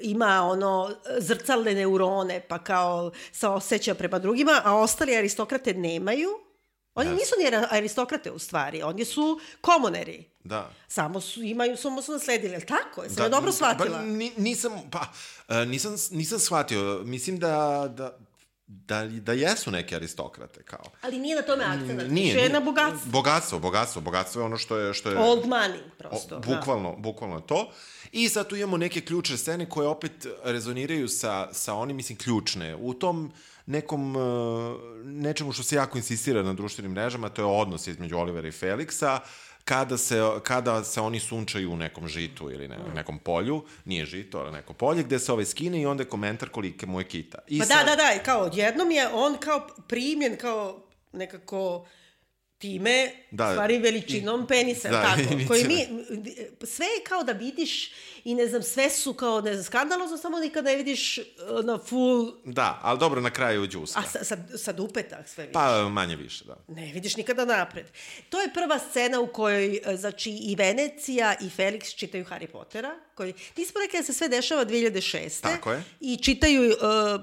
ima 0.00 0.42
ono 0.42 0.94
zrcalne 1.18 1.74
neurone, 1.74 2.40
pa 2.48 2.58
kao 2.58 3.12
se 3.32 3.48
osjeća 3.48 3.94
prema 3.94 4.18
drugima, 4.18 4.60
a 4.64 4.74
ostali 4.74 5.16
aristokrate 5.16 5.74
nemaju 5.74 6.43
Oni 6.94 7.10
yes. 7.10 7.14
nisu 7.14 7.34
ni 7.38 7.56
aristokrate 7.70 8.30
u 8.30 8.38
stvari, 8.38 8.82
oni 8.82 9.04
su 9.04 9.40
komuneri. 9.60 10.24
Da. 10.44 10.70
Samo 10.88 11.20
su, 11.20 11.42
imaju, 11.42 11.76
samo 11.76 12.02
su 12.02 12.12
nasledili, 12.12 12.54
ali 12.54 12.66
tako? 12.66 13.02
Sam 13.02 13.14
da, 13.14 13.22
ja 13.22 13.28
dobro 13.28 13.52
shvatila? 13.52 13.98
Pa, 13.98 14.02
nisam, 14.42 14.72
pa, 14.90 15.06
uh, 15.48 15.68
nisam, 15.68 15.96
nisam 16.10 16.38
shvatio. 16.38 17.02
Mislim 17.04 17.38
da, 17.38 17.84
da, 17.96 18.18
da, 18.66 19.04
da 19.06 19.32
jesu 19.32 19.70
neke 19.70 19.96
aristokrate, 19.96 20.62
kao. 20.62 20.84
Ali 21.02 21.18
nije 21.18 21.36
na 21.36 21.42
tome 21.42 21.64
akcent, 21.64 22.10
nije, 22.10 22.48
na 22.48 22.60
bogatstvo. 22.60 23.10
Bogatstvo, 23.10 23.58
bogatstvo, 23.58 24.02
bogatstvo 24.02 24.40
je 24.40 24.46
ono 24.46 24.58
što 24.58 24.76
je... 24.76 24.94
Što 24.94 25.10
je 25.10 25.18
Old 25.18 25.44
money, 25.44 25.80
prosto. 25.98 26.36
O, 26.36 26.40
bukvalno, 26.40 26.90
da. 26.90 26.96
bukvalno 26.96 27.40
to. 27.40 27.72
I 28.12 28.28
sad 28.28 28.48
tu 28.48 28.56
imamo 28.56 28.76
neke 28.76 29.00
ključne 29.00 29.36
scene 29.36 29.68
koje 29.68 29.88
opet 29.88 30.26
rezoniraju 30.44 31.08
sa, 31.08 31.48
sa 31.52 31.74
onim, 31.74 31.96
mislim, 31.96 32.18
ključne. 32.18 32.76
U 32.76 32.94
tom 32.94 33.32
nekom, 33.66 34.16
uh, 34.16 34.22
nečemu 35.04 35.52
što 35.52 35.62
se 35.62 35.76
jako 35.76 35.98
insistira 35.98 36.42
na 36.42 36.52
društvenim 36.52 36.92
mrežama, 36.92 37.28
to 37.28 37.42
je 37.42 37.46
odnos 37.46 37.86
između 37.86 38.16
Olivera 38.16 38.48
i 38.48 38.52
Felixa, 38.52 39.18
kada 39.64 39.98
se, 39.98 40.20
kada 40.42 40.84
se 40.84 41.00
oni 41.00 41.20
sunčaju 41.20 41.72
u 41.72 41.76
nekom 41.76 42.08
žitu 42.08 42.50
ili 42.50 42.68
ne, 42.68 42.78
nekom 42.94 43.18
polju, 43.18 43.64
nije 43.84 44.06
žito, 44.06 44.38
ali 44.38 44.52
neko 44.52 44.72
polje, 44.72 45.02
gde 45.02 45.18
se 45.18 45.32
ovaj 45.32 45.44
skine 45.44 45.80
i 45.80 45.86
onda 45.86 46.02
je 46.02 46.08
komentar 46.08 46.48
kolike 46.48 46.86
mu 46.86 47.00
je 47.00 47.04
kita. 47.04 47.38
I 47.48 47.58
Pa 47.58 47.64
da, 47.64 47.84
da, 47.86 47.96
da, 47.96 48.14
i 48.14 48.24
kao 48.24 48.40
odjednom 48.40 48.90
je 48.90 49.08
on 49.08 49.36
kao 49.40 49.68
primljen 49.88 50.36
kao 50.36 50.80
nekako 51.12 51.86
time, 52.54 53.10
Da, 53.30 53.50
stvari 53.50 53.78
veličinom 53.78 54.42
i- 54.42 54.46
penisa, 54.46 54.88
da, 54.90 55.02
tako, 55.02 55.20
i- 55.34 55.46
koji 55.46 55.64
mi, 55.64 55.86
sve 56.62 56.86
je 56.86 57.04
kao 57.04 57.22
da 57.22 57.32
vidiš 57.32 57.92
i 58.24 58.34
ne 58.34 58.46
znam, 58.46 58.62
sve 58.62 58.90
su 58.90 59.14
kao, 59.14 59.40
ne 59.40 59.52
znam, 59.52 59.64
skandalozno, 59.64 60.16
samo 60.18 60.38
nikad 60.38 60.64
ne 60.64 60.76
vidiš 60.76 61.18
uh, 61.18 61.24
na 61.64 61.78
full, 61.78 62.32
Da, 62.44 62.80
ali 62.82 62.98
dobro, 62.98 63.20
na 63.20 63.30
kraju 63.30 63.66
džuska. 63.66 64.00
a 64.00 64.04
sa, 64.04 64.24
sa, 64.24 64.36
sa 64.56 64.72
dupeta 64.72 65.24
sve 65.24 65.44
vidiš. 65.44 65.52
Pa 65.54 65.88
manje 65.88 66.16
više, 66.16 66.44
da. 66.44 66.56
Ne 66.68 66.92
vidiš 66.92 67.16
nikada 67.16 67.44
napred. 67.46 67.86
To 68.28 68.40
je 68.40 68.54
prva 68.54 68.78
scena 68.80 69.20
u 69.20 69.26
kojoj, 69.26 69.80
e, 69.84 69.96
znači, 69.96 70.30
i 70.32 70.54
Venecija 70.54 71.34
i 71.40 71.50
Felix 71.50 71.96
čitaju 71.96 72.24
Harry 72.24 72.46
Pottera, 72.46 72.94
koji, 73.14 73.34
nismo 73.56 73.80
rekli 73.80 73.98
da 73.98 74.04
se 74.04 74.12
sve 74.12 74.28
dešava 74.28 74.64
2006. 74.64 75.40
Tako 75.42 75.72
je. 75.72 75.82
I 76.00 76.16
čitaju, 76.16 76.62
uh, 76.62 76.76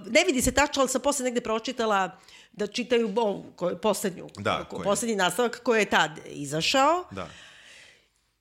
ne 0.07 0.23
vidi 0.23 0.41
se 0.41 0.51
tačno, 0.51 0.81
ali 0.81 0.89
sam 0.89 1.01
posle 1.01 1.25
negde 1.25 1.41
pročitala 1.41 2.19
da 2.51 2.67
čitaju 2.67 3.13
ovu, 3.17 3.45
koju, 3.55 3.77
poslednju, 3.77 4.27
Da, 4.37 4.57
ko- 4.59 4.75
koji- 4.75 4.83
poslednji 4.83 5.15
nastavak 5.15 5.59
koji 5.59 5.79
je 5.79 5.85
tad 5.87 6.11
izašao. 6.25 7.05
Da. 7.11 7.27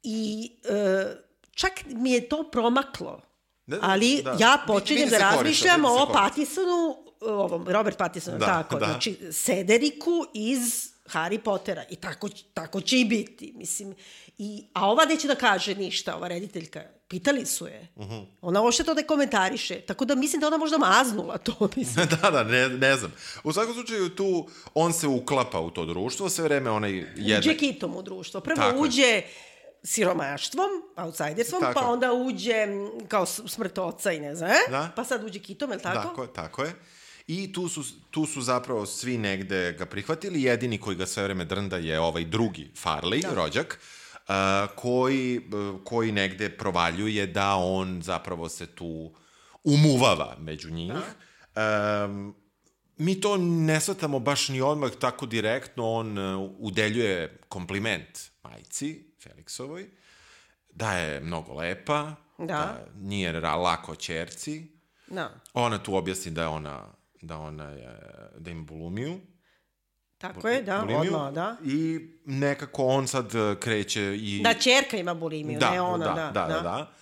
I 0.02 0.50
uh, 0.64 1.10
čak 1.52 1.72
mi 1.86 2.10
je 2.10 2.28
to 2.28 2.42
promaklo. 2.44 3.20
Da, 3.66 3.78
Ali 3.82 4.22
da. 4.24 4.36
ja 4.40 4.64
počinjem 4.66 5.08
da 5.08 5.16
korista, 5.16 5.30
razmišljam 5.32 5.80
se 5.80 5.86
o. 5.88 6.12
Pattisonu, 6.12 6.96
ovom, 7.20 7.68
Robert 7.68 7.98
Pattisonu, 7.98 8.38
Da, 8.38 8.46
tako, 8.46 8.78
da. 8.78 8.86
znači 8.86 9.32
Sederiku 9.32 10.10
iz 10.34 10.60
Harry 11.06 11.38
Pottera 11.38 11.84
i 11.90 11.96
tako, 11.96 12.28
tako 12.54 12.80
će 12.80 12.98
i 12.98 13.04
biti, 13.04 13.52
mislim. 13.52 13.94
I, 14.42 14.64
a 14.72 14.90
ova 14.90 15.04
neće 15.04 15.28
da 15.28 15.34
kaže 15.34 15.74
ništa, 15.74 16.16
ova 16.16 16.28
rediteljka. 16.28 16.82
Pitali 17.08 17.46
su 17.46 17.66
je. 17.66 17.88
Uh 17.94 18.04
Mhm. 18.04 18.14
-huh. 18.14 18.26
Ona 18.40 18.62
uopšte 18.62 18.84
to 18.84 18.94
ne 18.94 19.02
komentariše. 19.02 19.80
Tako 19.80 20.04
da 20.04 20.14
mislim 20.14 20.40
da 20.40 20.46
ona 20.46 20.56
možda 20.56 20.78
maznula 20.78 21.38
to, 21.38 21.54
mislim. 21.76 22.06
da, 22.22 22.30
da, 22.30 22.44
ne, 22.44 22.68
ne 22.68 22.96
znam. 22.96 23.12
U 23.44 23.52
svakom 23.52 23.74
slučaju 23.74 24.08
tu 24.08 24.48
on 24.74 24.92
se 24.92 25.06
uklapa 25.06 25.60
u 25.60 25.70
to 25.70 25.84
društvo, 25.86 26.28
sve 26.28 26.44
vreme 26.44 26.70
onaj 26.70 26.92
jedan... 27.16 27.38
Uđe 27.40 27.56
kitom 27.56 27.96
u 27.96 28.02
društvo. 28.02 28.40
Prvo 28.40 28.56
Tako 28.56 28.76
je. 28.76 28.80
uđe 28.80 29.22
siromaštvom, 29.84 30.68
outsiderstvom, 30.96 31.60
Tako 31.60 31.74
pa 31.74 31.80
je. 31.80 31.86
onda 31.86 32.12
uđe 32.12 32.66
kao 33.08 33.26
smrt 33.26 33.78
oca 33.78 34.12
i 34.12 34.20
ne 34.20 34.34
znam, 34.34 34.50
e? 34.50 34.70
Da. 34.70 34.92
pa 34.96 35.04
sad 35.04 35.24
uđe 35.24 35.38
kitom, 35.38 35.70
je 35.70 35.76
li 35.76 35.82
tako? 35.82 36.08
Tako, 36.08 36.22
je, 36.22 36.32
tako 36.32 36.62
je. 36.62 36.72
I 37.26 37.52
tu 37.52 37.68
su, 37.68 37.80
tu 38.10 38.26
su 38.26 38.42
zapravo 38.42 38.86
svi 38.86 39.18
negde 39.18 39.72
ga 39.72 39.86
prihvatili. 39.86 40.42
Jedini 40.42 40.78
koji 40.78 40.96
ga 40.96 41.06
sve 41.06 41.22
vreme 41.24 41.44
drnda 41.44 41.76
je 41.76 42.00
ovaj 42.00 42.24
drugi 42.24 42.70
Farley, 42.84 43.22
da. 43.22 43.34
rođak, 43.34 43.80
koji, 44.74 45.40
koji 45.84 46.12
negde 46.12 46.48
provaljuje 46.48 47.26
da 47.26 47.54
on 47.54 48.02
zapravo 48.02 48.48
se 48.48 48.66
tu 48.66 49.14
umuvava 49.64 50.36
među 50.38 50.70
njih. 50.70 50.92
Da. 50.92 52.04
Um, 52.04 52.34
mi 52.96 53.20
to 53.20 53.36
ne 53.36 53.80
shvatamo 53.80 54.18
baš 54.18 54.48
ni 54.48 54.60
odmah 54.60 54.90
tako 55.00 55.26
direktno. 55.26 55.90
On 55.90 56.18
uh, 56.18 56.50
udeljuje 56.58 57.38
kompliment 57.48 58.18
majci, 58.42 59.12
Felixovoj, 59.22 59.86
da 60.70 60.92
je 60.92 61.20
mnogo 61.20 61.54
lepa, 61.54 62.14
Da. 62.38 62.44
da 62.46 62.86
nije 63.00 63.40
lako 63.40 63.96
čerci, 63.96 64.66
Da, 65.06 65.30
Ona 65.54 65.78
tu 65.78 65.94
objasni 65.96 66.30
da 66.30 66.42
je 66.42 66.48
ona 66.48 66.86
da 67.22 67.38
ona 67.38 67.64
je, 67.70 67.98
da 68.38 68.50
ima 68.50 68.62
bulumiju. 68.62 69.20
Tako 70.20 70.48
je, 70.48 70.62
da, 70.62 70.78
bulimiju, 70.78 71.16
odmah, 71.16 71.32
da. 71.32 71.56
I 71.64 72.08
nekako 72.24 72.84
on 72.84 73.06
sad 73.06 73.34
eh, 73.34 73.56
kreće 73.60 74.16
i... 74.16 74.40
Da, 74.42 74.54
čerka 74.54 74.96
ima 74.96 75.14
bulimiju, 75.14 75.58
da, 75.58 75.70
ne 75.70 75.80
ona, 75.80 76.04
da, 76.04 76.14
da. 76.14 76.30
da, 76.30 76.54
da, 76.54 76.60
da. 76.60 76.92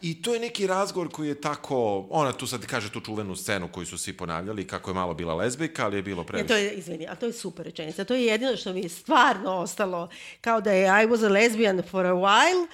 I 0.00 0.22
to 0.22 0.34
je 0.34 0.40
neki 0.40 0.66
razgovor 0.66 1.08
koji 1.10 1.28
je 1.28 1.40
tako, 1.40 2.06
ona 2.10 2.32
tu 2.32 2.46
sad 2.46 2.66
kaže 2.66 2.90
tu 2.92 3.00
čuvenu 3.00 3.36
scenu 3.36 3.68
koju 3.68 3.86
su 3.86 3.98
svi 3.98 4.12
ponavljali, 4.12 4.66
kako 4.66 4.90
je 4.90 4.94
malo 4.94 5.14
bila 5.14 5.34
lezbijka, 5.34 5.84
ali 5.84 5.96
je 5.96 6.02
bilo 6.02 6.24
previše. 6.24 6.48
to 6.48 6.56
je, 6.56 6.72
izvini, 6.72 7.06
a 7.08 7.14
to 7.14 7.26
je 7.26 7.32
super 7.32 7.66
rečenica. 7.66 8.04
To 8.04 8.14
je 8.14 8.26
jedino 8.26 8.56
što 8.56 8.72
mi 8.72 8.80
je 8.80 8.88
stvarno 8.88 9.50
ostalo. 9.50 10.08
Kao 10.40 10.60
da 10.60 10.72
je 10.72 11.04
I 11.04 11.06
was 11.06 11.26
a 11.26 11.28
lesbian 11.28 11.82
for 11.90 12.06
a 12.06 12.12
while, 12.12 12.66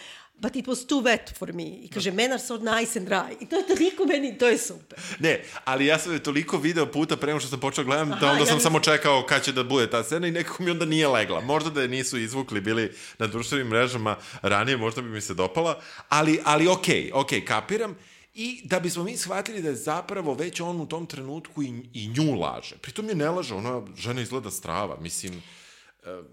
but 0.43 0.57
it 0.57 0.67
was 0.67 0.87
too 0.87 1.03
wet 1.03 1.39
for 1.39 1.53
me. 1.53 1.63
I 1.63 1.89
kaže, 1.89 2.11
men 2.11 2.33
are 2.33 2.39
so 2.39 2.57
nice 2.57 2.99
and 2.99 3.09
dry. 3.09 3.37
I 3.41 3.47
to 3.47 3.57
je 3.57 3.67
toliko 3.67 4.05
meni, 4.05 4.39
to 4.39 4.49
je 4.49 4.59
super. 4.59 4.99
Ne, 5.19 5.45
ali 5.65 5.87
ja 5.87 5.99
sam 5.99 6.13
je 6.13 6.23
toliko 6.23 6.59
video 6.59 6.87
puta 6.87 7.17
pre 7.17 7.27
nego 7.27 7.41
što 7.41 7.49
sam 7.49 7.61
počeo 7.61 7.85
gledam, 7.85 8.13
Aha, 8.13 8.21
da 8.21 8.27
onda 8.27 8.41
ja 8.41 8.47
sam 8.47 8.57
nisam- 8.57 8.61
samo 8.61 8.81
čekao 8.81 9.27
kad 9.29 9.45
će 9.45 9.53
da 9.53 9.65
bude 9.65 9.91
ta 9.91 10.05
scena 10.05 10.27
i 10.27 10.31
nekako 10.31 10.63
mi 10.63 10.71
onda 10.71 10.85
nije 10.85 11.09
legla. 11.09 11.41
Možda 11.41 11.71
da 11.71 11.83
je 11.83 11.89
nisu 11.89 12.19
izvukli, 12.19 12.61
bili 12.61 12.93
na 13.19 13.27
društvenim 13.27 13.67
mrežama 13.67 14.17
ranije, 14.43 14.77
možda 14.77 15.03
bi 15.03 15.09
mi 15.09 15.21
se 15.21 15.35
dopala, 15.35 15.81
ali, 16.09 16.41
ali 16.45 16.69
okej, 16.69 17.11
okej, 17.15 17.45
kapiram. 17.45 17.97
I 18.35 18.61
da 18.65 18.81
bismo 18.81 19.05
mi 19.05 19.17
shvatili 19.17 19.63
da 19.63 19.69
je 19.69 19.75
zapravo 19.77 20.35
već 20.35 20.61
on 20.61 20.81
u 20.81 20.87
tom 20.87 21.07
trenutku 21.07 21.63
i, 21.63 21.73
i 21.95 22.09
nju 22.09 22.35
laže. 22.35 22.77
Pritom 22.77 23.09
je 23.09 23.15
ne 23.15 23.31
laže, 23.31 23.55
ona 23.55 23.83
žena 23.97 24.21
izgleda 24.21 24.51
strava, 24.51 24.97
mislim... 25.01 25.43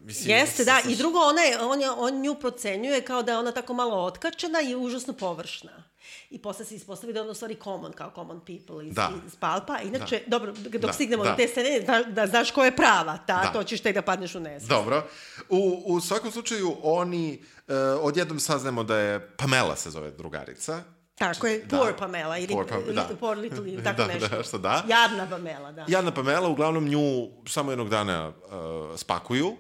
Mislim 0.02 0.36
Jeste, 0.36 0.66
da. 0.66 0.82
I 0.88 0.96
drugo, 0.96 1.20
ona 1.20 1.42
je, 1.42 1.60
on, 1.62 1.82
je, 1.82 1.92
on 1.92 2.22
nju 2.22 2.36
procenjuje 2.36 3.02
kao 3.02 3.24
da 3.24 3.32
je 3.32 3.38
ona 3.38 3.52
tako 3.52 3.74
malo 3.74 4.06
otkačena 4.06 4.62
i 4.62 4.76
užasno 4.76 5.14
površna. 5.14 5.84
I 6.30 6.42
posle 6.42 6.66
se 6.66 6.76
ispostavi 6.76 7.14
da 7.14 7.20
je 7.20 7.22
ona 7.22 7.32
u 7.32 7.36
stvari 7.36 7.58
common, 7.64 7.94
kao 7.94 8.12
common 8.16 8.40
people 8.40 8.88
iz, 8.88 8.94
Da. 8.96 9.12
iz 9.28 9.36
Palpa. 9.36 9.80
Inače, 9.80 10.24
dobro, 10.28 10.52
dok 10.52 10.82
Da, 10.82 10.94
stignemo 10.94 11.24
da. 11.24 11.30
do 11.30 11.36
te 11.36 11.48
scene, 11.48 11.80
da, 11.80 12.04
da 12.04 12.28
znaš 12.28 12.52
ko 12.52 12.66
je 12.66 12.76
prava, 12.76 13.18
ta, 13.18 13.42
Da. 13.44 13.52
to 13.54 13.64
ćeš 13.64 13.82
tek 13.82 13.96
da 13.96 14.02
padneš 14.02 14.36
u 14.36 14.40
nesvest. 14.40 14.70
Dobro. 14.70 15.08
U, 15.50 15.84
u 15.86 16.02
svakom 16.02 16.32
slučaju, 16.32 16.76
oni, 16.84 17.44
uh, 17.68 17.74
odjednom 18.02 18.40
saznamo 18.40 18.84
da 18.84 18.98
je, 18.98 19.30
Pamela 19.38 19.76
se 19.76 19.90
zove 19.90 20.12
drugarica, 20.12 20.84
Tako 21.20 21.48
je, 21.48 21.60
Da. 21.60 21.78
poor 21.78 21.98
Pamela, 21.98 22.38
ili 22.38 22.48
Poor 22.48 22.68
Pa- 22.68 22.92
da. 22.94 23.10
poor 23.20 23.38
little, 23.38 23.72
ili 23.72 23.84
tako 23.84 23.98
Da, 23.98 24.08
nešto. 24.08 24.28
da, 24.28 24.44
što 24.44 24.58
da. 24.58 24.84
Jadna 24.88 25.28
Pamela, 25.30 25.72
da. 25.72 25.86
Jadna 25.88 26.12
Pamela, 26.12 26.50
uglavnom 26.50 26.86
nju 26.86 27.00
samo 27.48 27.72
jednog 27.72 27.90
dana 27.90 28.28
uh, 28.28 28.34
spakuju. 29.00 29.56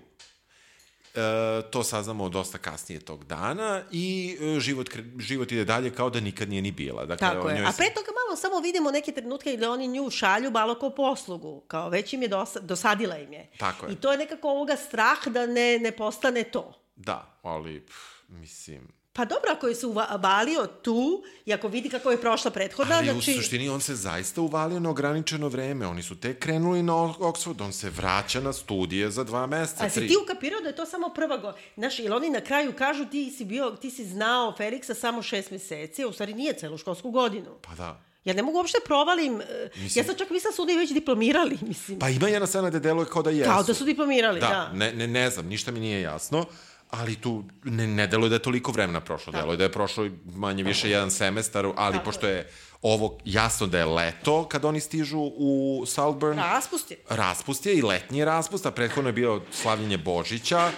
E, 1.15 1.21
to 1.61 1.83
saznamo 1.83 2.29
dosta 2.29 2.57
kasnije 2.57 2.99
tog 2.99 3.25
dana 3.25 3.81
i 3.91 4.37
e, 4.41 4.59
život, 4.59 4.89
život 5.19 5.51
ide 5.51 5.65
dalje 5.65 5.89
kao 5.89 6.09
da 6.09 6.19
nikad 6.19 6.49
nije 6.49 6.61
ni 6.61 6.71
bila. 6.71 7.05
Dakle, 7.05 7.27
Tako 7.27 7.49
je. 7.49 7.65
A 7.65 7.71
pre 7.77 7.85
toga 7.85 8.07
malo 8.25 8.37
samo 8.37 8.59
vidimo 8.59 8.91
neke 8.91 9.11
trenutke 9.11 9.53
gde 9.53 9.67
oni 9.67 9.87
nju 9.87 10.09
šalju 10.09 10.51
malo 10.51 10.75
kao 10.75 10.89
poslugu. 10.89 11.63
Kao 11.67 11.89
već 11.89 12.13
im 12.13 12.21
je 12.21 12.27
dosa, 12.27 12.59
dosadila 12.59 13.17
im 13.17 13.33
je. 13.33 13.49
Tako 13.57 13.85
je. 13.85 13.93
I 13.93 13.95
to 13.95 14.11
je 14.11 14.17
nekako 14.17 14.49
ovoga 14.49 14.75
strah 14.75 15.27
da 15.27 15.45
ne, 15.45 15.79
ne 15.79 15.91
postane 15.91 16.43
to. 16.43 16.73
Da, 16.95 17.39
ali, 17.41 17.85
pff, 17.85 17.97
mislim... 18.27 18.98
Pa 19.13 19.25
dobro, 19.25 19.51
ako 19.51 19.67
je 19.67 19.75
se 19.75 19.85
uvalio 19.87 20.67
tu 20.81 21.23
i 21.45 21.53
ako 21.53 21.67
vidi 21.67 21.89
kako 21.89 22.11
je 22.11 22.21
prošla 22.21 22.51
prethodna, 22.51 22.95
Ali 22.95 23.11
znači... 23.11 23.31
u 23.31 23.33
suštini 23.33 23.69
on 23.69 23.81
se 23.81 23.95
zaista 23.95 24.41
uvalio 24.41 24.79
na 24.79 24.89
ograničeno 24.89 25.47
vreme. 25.47 25.87
Oni 25.87 26.03
su 26.03 26.19
tek 26.19 26.39
krenuli 26.39 26.83
na 26.83 26.93
Oxford, 26.93 27.63
on 27.63 27.73
se 27.73 27.89
vraća 27.89 28.41
na 28.41 28.53
studije 28.53 29.11
za 29.11 29.23
dva 29.23 29.47
meseca, 29.47 29.85
A 29.85 29.89
si 29.89 29.99
tri. 29.99 30.07
ti 30.07 30.15
ukapirao 30.23 30.61
da 30.61 30.67
je 30.69 30.75
to 30.75 30.85
samo 30.85 31.09
prva 31.09 31.37
go... 31.37 31.53
Znaš, 31.75 31.99
ili 31.99 32.09
oni 32.09 32.29
na 32.29 32.41
kraju 32.41 32.73
kažu 32.77 33.05
ti 33.05 33.31
si, 33.37 33.45
bio, 33.45 33.71
ti 33.71 33.91
si 33.91 34.05
znao 34.05 34.53
Feliksa 34.57 34.93
samo 34.93 35.21
šest 35.21 35.51
meseci, 35.51 36.03
a 36.03 36.07
u 36.07 36.13
stvari 36.13 36.33
nije 36.33 36.53
celu 36.53 36.77
školsku 36.77 37.11
godinu. 37.11 37.49
Pa 37.61 37.75
da. 37.75 38.01
Ja 38.25 38.33
ne 38.33 38.43
mogu 38.43 38.57
uopšte 38.57 38.77
provalim... 38.85 39.41
Mislim... 39.75 40.03
Ja 40.03 40.07
sam 40.07 40.17
čak 40.17 40.29
mislila 40.29 40.51
da 40.51 40.55
su 40.55 40.61
oni 40.61 40.77
već 40.77 40.91
diplomirali, 40.91 41.57
mislim. 41.61 41.99
Pa 41.99 42.09
ima 42.09 42.27
jedna 42.27 42.47
scena 42.47 42.69
gde 42.69 42.79
deluje 42.79 43.05
kao 43.05 43.21
da 43.21 43.29
jesu. 43.29 43.49
Kao 43.49 43.63
da 43.63 43.73
su 43.73 43.85
diplomirali, 43.85 44.39
da. 44.39 44.47
Da, 44.47 44.71
Ne, 44.73 44.93
ne, 44.93 45.07
ne 45.07 45.29
znam, 45.29 45.45
ništa 45.47 45.71
mi 45.71 45.79
nije 45.79 46.01
jasno, 46.01 46.45
ali 46.89 47.15
tu 47.15 47.43
ne, 47.63 47.87
ne 47.87 48.07
deluje 48.07 48.29
da 48.29 48.35
je 48.35 48.41
toliko 48.41 48.71
vremena 48.71 49.01
prošlo, 49.01 49.33
deluje 49.33 49.57
da 49.57 49.63
je 49.63 49.71
prošlo 49.71 50.09
manje 50.25 50.63
više 50.63 50.89
jedan 50.89 51.11
semestar, 51.11 51.65
ali 51.75 51.93
Tako 51.93 52.05
pošto 52.05 52.27
je. 52.27 52.49
ovo 52.81 53.17
jasno 53.25 53.67
da 53.67 53.77
je 53.79 53.85
leto 53.85 54.47
kad 54.47 54.65
oni 54.65 54.79
stižu 54.79 55.19
u 55.19 55.83
Saltburn, 55.87 56.37
Raspust 56.39 56.91
je. 56.91 56.97
raspust 57.09 57.65
je 57.65 57.75
i 57.77 57.81
letnji 57.81 58.25
raspust, 58.25 58.65
a 58.65 58.71
prethodno 58.71 59.09
je 59.09 59.13
bio 59.13 59.41
slavljenje 59.51 59.97
Božića, 59.97 60.71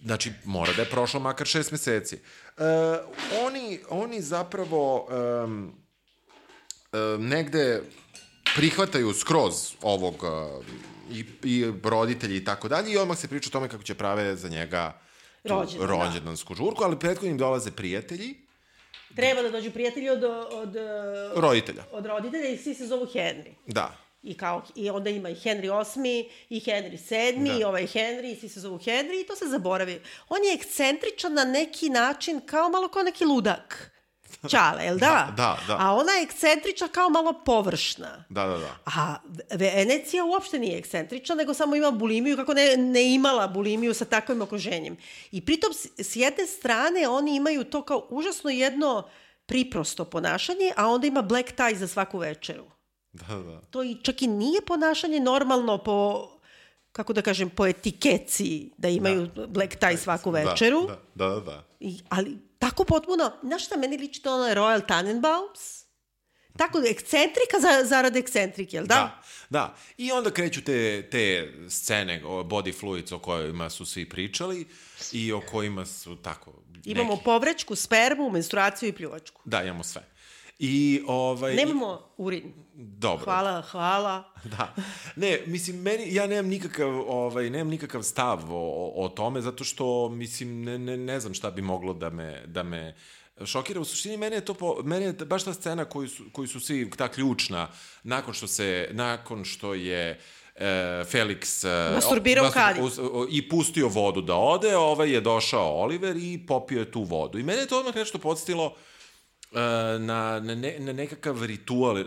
znači 0.00 0.32
mora 0.44 0.72
da 0.72 0.82
je 0.82 0.90
prošlo 0.90 1.20
makar 1.20 1.46
šest 1.46 1.72
meseci. 1.72 2.16
E, 2.16 2.20
oni, 3.46 3.80
oni 3.90 4.22
zapravo 4.22 5.06
um, 5.44 5.72
um, 6.92 7.28
negde 7.28 7.82
prihvataju 8.54 9.12
skroz 9.12 9.54
ovog 9.82 10.14
uh, 10.22 10.64
i, 11.10 11.24
i 11.42 11.72
roditelji 11.84 12.36
i 12.36 12.44
tako 12.44 12.68
dalje 12.68 12.92
i 12.92 12.96
odmah 12.96 13.18
se 13.18 13.28
priča 13.28 13.48
o 13.48 13.52
tome 13.52 13.68
kako 13.68 13.82
će 13.82 13.94
prave 13.94 14.36
za 14.36 14.48
njega 14.48 14.92
tu 14.92 15.09
Rođendan, 15.44 15.88
da. 15.88 16.04
rođendansku 16.04 16.54
žurku, 16.54 16.84
ali 16.84 16.98
prethodno 16.98 17.30
im 17.30 17.38
dolaze 17.38 17.70
prijatelji, 17.70 18.34
Treba 19.16 19.42
da 19.42 19.50
dođu 19.50 19.70
prijatelji 19.70 20.08
od, 20.10 20.24
od, 20.50 20.76
roditelja. 21.36 21.84
od 21.92 22.06
roditelja 22.06 22.48
i 22.48 22.56
svi 22.56 22.74
se 22.74 22.86
zovu 22.86 23.06
Henry. 23.06 23.54
Da. 23.66 23.96
I, 24.22 24.36
kao, 24.36 24.62
I 24.74 24.90
onda 24.90 25.10
ima 25.10 25.28
i 25.28 25.34
Henry 25.34 25.96
VIII, 25.96 26.28
i 26.48 26.60
Henry 26.60 26.98
VII, 27.10 27.48
Da. 27.48 27.58
i 27.58 27.64
ovaj 27.64 27.82
Henry, 27.82 28.32
i 28.32 28.36
svi 28.36 28.48
se 28.48 28.60
zovu 28.60 28.78
Henry, 28.78 29.22
i 29.22 29.26
to 29.26 29.36
se 29.36 29.46
zaboravi. 29.46 30.00
On 30.28 30.44
je 30.44 30.54
ekscentričan 30.54 31.34
na 31.34 31.44
neki 31.44 31.88
način, 31.90 32.40
kao 32.46 32.68
malo 32.68 32.88
kao 32.88 33.02
neki 33.02 33.24
ludak. 33.24 33.90
Čale, 34.50 34.84
jel 34.84 34.98
da? 34.98 35.06
Da, 35.06 35.32
da, 35.36 35.58
da. 35.66 35.76
A 35.80 35.94
ona 35.94 36.12
je 36.12 36.22
ekscentrična 36.22 36.88
kao 36.88 37.08
malo 37.08 37.32
površna. 37.44 38.24
Da, 38.28 38.46
da, 38.46 38.58
da. 38.58 38.76
A 38.84 39.16
Venecija 39.50 40.24
uopšte 40.24 40.58
nije 40.58 40.78
ekscentrična, 40.78 41.34
nego 41.34 41.54
samo 41.54 41.76
ima 41.76 41.90
bulimiju, 41.90 42.36
kako 42.36 42.54
ne, 42.54 42.76
ne 42.76 43.14
imala 43.14 43.48
bulimiju 43.48 43.94
sa 43.94 44.04
takvim 44.04 44.42
okruženjem. 44.42 44.96
I 45.32 45.44
pritom, 45.44 45.72
s, 45.72 45.86
s 45.96 46.16
jedne 46.16 46.46
strane, 46.46 47.08
oni 47.08 47.36
imaju 47.36 47.64
to 47.64 47.82
kao 47.82 48.06
užasno 48.10 48.50
jedno 48.50 49.08
priprosto 49.46 50.04
ponašanje, 50.04 50.72
a 50.76 50.88
onda 50.88 51.06
ima 51.06 51.22
black 51.22 51.52
tie 51.52 51.74
za 51.74 51.88
svaku 51.88 52.18
večeru. 52.18 52.64
Da, 53.12 53.34
da. 53.34 53.60
To 53.60 53.82
i 53.82 53.96
čak 54.02 54.22
i 54.22 54.26
nije 54.26 54.60
ponašanje 54.60 55.20
normalno 55.20 55.78
po 55.78 56.28
kako 56.92 57.12
da 57.12 57.22
kažem, 57.22 57.50
po 57.50 57.66
etikeci 57.66 58.70
da 58.78 58.88
imaju 58.88 59.26
da. 59.26 59.46
black 59.46 59.76
tie 59.76 59.96
svaku 59.96 60.30
večeru. 60.30 60.86
Da, 60.86 60.98
da, 61.14 61.34
da. 61.34 61.40
da. 61.40 61.64
I, 61.80 61.98
ali 62.08 62.38
tako 62.60 62.84
potpuno, 62.84 63.32
znaš 63.42 63.66
šta, 63.66 63.76
meni 63.76 63.96
liči 63.96 64.22
to 64.22 64.34
ono 64.34 64.54
Royal 64.54 64.86
Tannenbaums? 64.88 65.80
Tako, 66.56 66.78
ekscentrika 66.78 67.60
za, 67.60 67.84
zarad 67.84 68.16
ekscentrike, 68.16 68.76
jel 68.76 68.86
da? 68.86 68.94
Da, 68.94 69.22
da. 69.50 69.76
I 69.96 70.12
onda 70.12 70.30
kreću 70.30 70.64
te, 70.64 71.08
te 71.10 71.52
scene, 71.68 72.22
body 72.24 72.80
fluids 72.80 73.12
o 73.12 73.18
kojima 73.18 73.70
su 73.70 73.86
svi 73.86 74.08
pričali 74.08 74.66
i 75.12 75.32
o 75.32 75.40
kojima 75.40 75.86
su 75.86 76.16
tako... 76.16 76.62
Imamo 76.84 77.12
neki... 77.12 77.24
povrećku, 77.24 77.76
spermu, 77.76 78.30
menstruaciju 78.30 78.88
i 78.88 78.92
pljuvačku. 78.92 79.42
Da, 79.44 79.62
imamo 79.62 79.84
sve. 79.84 80.09
I 80.62 81.02
ovaj 81.06 81.54
Nemamo 81.54 82.00
urin. 82.16 82.52
Dobro. 82.74 83.24
Hvala, 83.24 83.62
hvala. 83.62 84.24
Da. 84.44 84.74
Ne, 85.16 85.40
mislim 85.46 85.80
meni 85.80 86.14
ja 86.14 86.26
nemam 86.26 86.46
nikakav 86.46 86.88
ovaj 87.08 87.50
nemam 87.50 87.68
nikakav 87.68 88.02
stav 88.02 88.54
o, 88.54 88.92
o 88.96 89.08
tome 89.08 89.40
zato 89.40 89.64
što 89.64 90.08
mislim 90.08 90.64
ne, 90.64 90.78
ne, 90.78 90.96
ne 90.96 91.20
znam 91.20 91.34
šta 91.34 91.50
bi 91.50 91.62
moglo 91.62 91.94
da 91.94 92.10
me 92.10 92.42
da 92.46 92.62
me 92.62 92.94
šokira. 93.44 93.80
U 93.80 93.84
suštini 93.84 94.16
mene 94.16 94.36
je 94.36 94.44
to 94.44 94.54
po, 94.54 94.82
mene 94.82 95.06
je 95.06 95.12
baš 95.12 95.44
ta 95.44 95.54
scena 95.54 95.84
koju 95.84 96.08
su, 96.08 96.24
koju 96.32 96.48
su 96.48 96.60
svi 96.60 96.90
ta 96.96 97.08
ključna 97.08 97.68
nakon 98.02 98.34
što 98.34 98.46
se 98.46 98.88
nakon 98.92 99.44
što 99.44 99.74
je 99.74 100.20
e, 100.56 100.66
Felix 101.04 101.68
e, 101.68 101.94
masturbirao 101.94 102.48
u 102.48 102.52
kadi 102.52 102.80
i 103.30 103.48
pustio 103.48 103.88
vodu 103.88 104.20
da 104.20 104.34
ode, 104.34 104.76
ovaj 104.76 105.10
je 105.10 105.20
došao 105.20 105.82
Oliver 105.82 106.16
i 106.16 106.46
popio 106.46 106.78
je 106.78 106.90
tu 106.90 107.02
vodu. 107.02 107.38
I 107.38 107.42
mene 107.42 107.60
je 107.60 107.66
to 107.66 107.78
odmah 107.78 107.96
nešto 107.96 108.18
podstilo 108.18 108.76
na, 109.52 110.40
na, 110.40 110.54
ne, 110.54 110.76
na 110.78 110.92
nekakav 110.92 111.44
ritual 111.44 112.04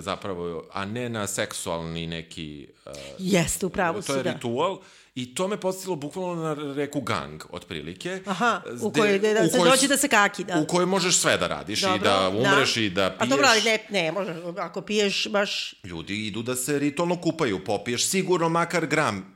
zapravo, 0.00 0.64
a 0.72 0.84
ne 0.84 1.08
na 1.08 1.26
seksualni 1.26 2.06
neki... 2.06 2.66
Uh, 2.86 2.92
Jeste, 3.18 3.66
upravo 3.66 4.02
To 4.02 4.14
je 4.14 4.22
da. 4.22 4.32
ritual 4.32 4.78
i 5.14 5.34
to 5.34 5.48
me 5.48 5.56
postavilo 5.56 5.96
bukvalno 5.96 6.42
na 6.42 6.74
reku 6.74 7.00
gang, 7.00 7.42
otprilike. 7.50 8.20
Aha, 8.26 8.62
u 8.80 8.90
kojoj 8.90 9.18
da, 9.18 9.34
da 9.34 9.48
se 9.48 9.58
koj, 9.58 9.70
dođe 9.70 9.88
da 9.88 9.96
se 9.96 10.08
kaki, 10.08 10.44
da. 10.44 10.60
U 10.60 10.66
kojoj 10.66 10.86
možeš 10.86 11.16
sve 11.16 11.38
da 11.38 11.46
radiš 11.46 11.80
dobro, 11.80 11.96
i 11.96 12.00
da 12.00 12.28
umreš 12.28 12.74
da. 12.74 12.80
i 12.80 12.90
da 12.90 13.10
piješ. 13.10 13.22
A 13.22 13.26
dobro, 13.26 13.46
ali 13.50 13.62
ne, 13.62 13.78
ne, 13.90 14.12
možeš, 14.12 14.36
ako 14.58 14.80
piješ 14.80 15.28
baš... 15.28 15.74
Ljudi 15.84 16.26
idu 16.26 16.42
da 16.42 16.56
se 16.56 16.78
ritualno 16.78 17.20
kupaju, 17.20 17.64
popiješ 17.64 18.06
sigurno 18.06 18.48
makar 18.48 18.86
gram 18.86 19.31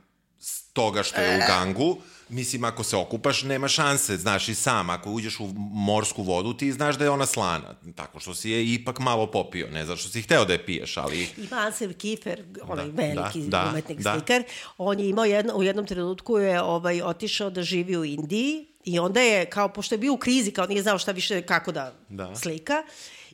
toga 0.77 1.03
što 1.03 1.21
je 1.21 1.33
e. 1.33 1.37
u 1.37 1.41
gangu, 1.47 1.97
Mislim, 2.29 2.63
ako 2.63 2.83
se 2.83 2.97
okupaš, 2.97 3.43
nema 3.43 3.67
šanse, 3.67 4.17
znaš 4.17 4.49
i 4.49 4.55
sam. 4.55 4.89
Ako 4.89 5.11
uđeš 5.11 5.39
u 5.39 5.47
morsku 5.71 6.23
vodu, 6.23 6.53
ti 6.53 6.71
znaš 6.71 6.97
da 6.97 7.03
je 7.03 7.09
ona 7.09 7.25
slana. 7.25 7.75
Tako 7.95 8.19
što 8.19 8.33
si 8.35 8.49
je 8.49 8.73
ipak 8.73 8.99
malo 8.99 9.31
popio. 9.31 9.67
Ne 9.71 9.85
zato 9.85 9.97
što 9.97 10.09
si 10.09 10.21
hteo 10.21 10.45
da 10.45 10.53
je 10.53 10.65
piješ, 10.65 10.97
ali... 10.97 11.21
I 11.21 11.47
Anselm 11.51 11.93
Kiefer, 11.93 12.43
onaj 12.61 12.91
da, 12.91 13.01
veliki 13.01 13.41
da, 13.41 13.67
umetnik 13.71 13.99
da, 13.99 14.13
slikar, 14.13 14.43
on 14.77 14.99
je 14.99 15.09
imao 15.09 15.25
jedno, 15.25 15.55
u 15.55 15.63
jednom 15.63 15.85
trenutku 15.85 16.37
je 16.37 16.61
ovaj, 16.61 17.01
otišao 17.01 17.49
da 17.49 17.63
živi 17.63 17.97
u 17.97 18.05
Indiji 18.05 18.65
i 18.83 18.99
onda 18.99 19.21
je, 19.21 19.45
kao, 19.45 19.69
pošto 19.69 19.95
je 19.95 19.99
bio 19.99 20.13
u 20.13 20.17
krizi, 20.17 20.51
kao 20.51 20.67
nije 20.67 20.81
znao 20.81 20.99
šta 20.99 21.11
više, 21.11 21.41
kako 21.41 21.71
da, 21.71 21.93
da. 22.09 22.35
slika, 22.35 22.83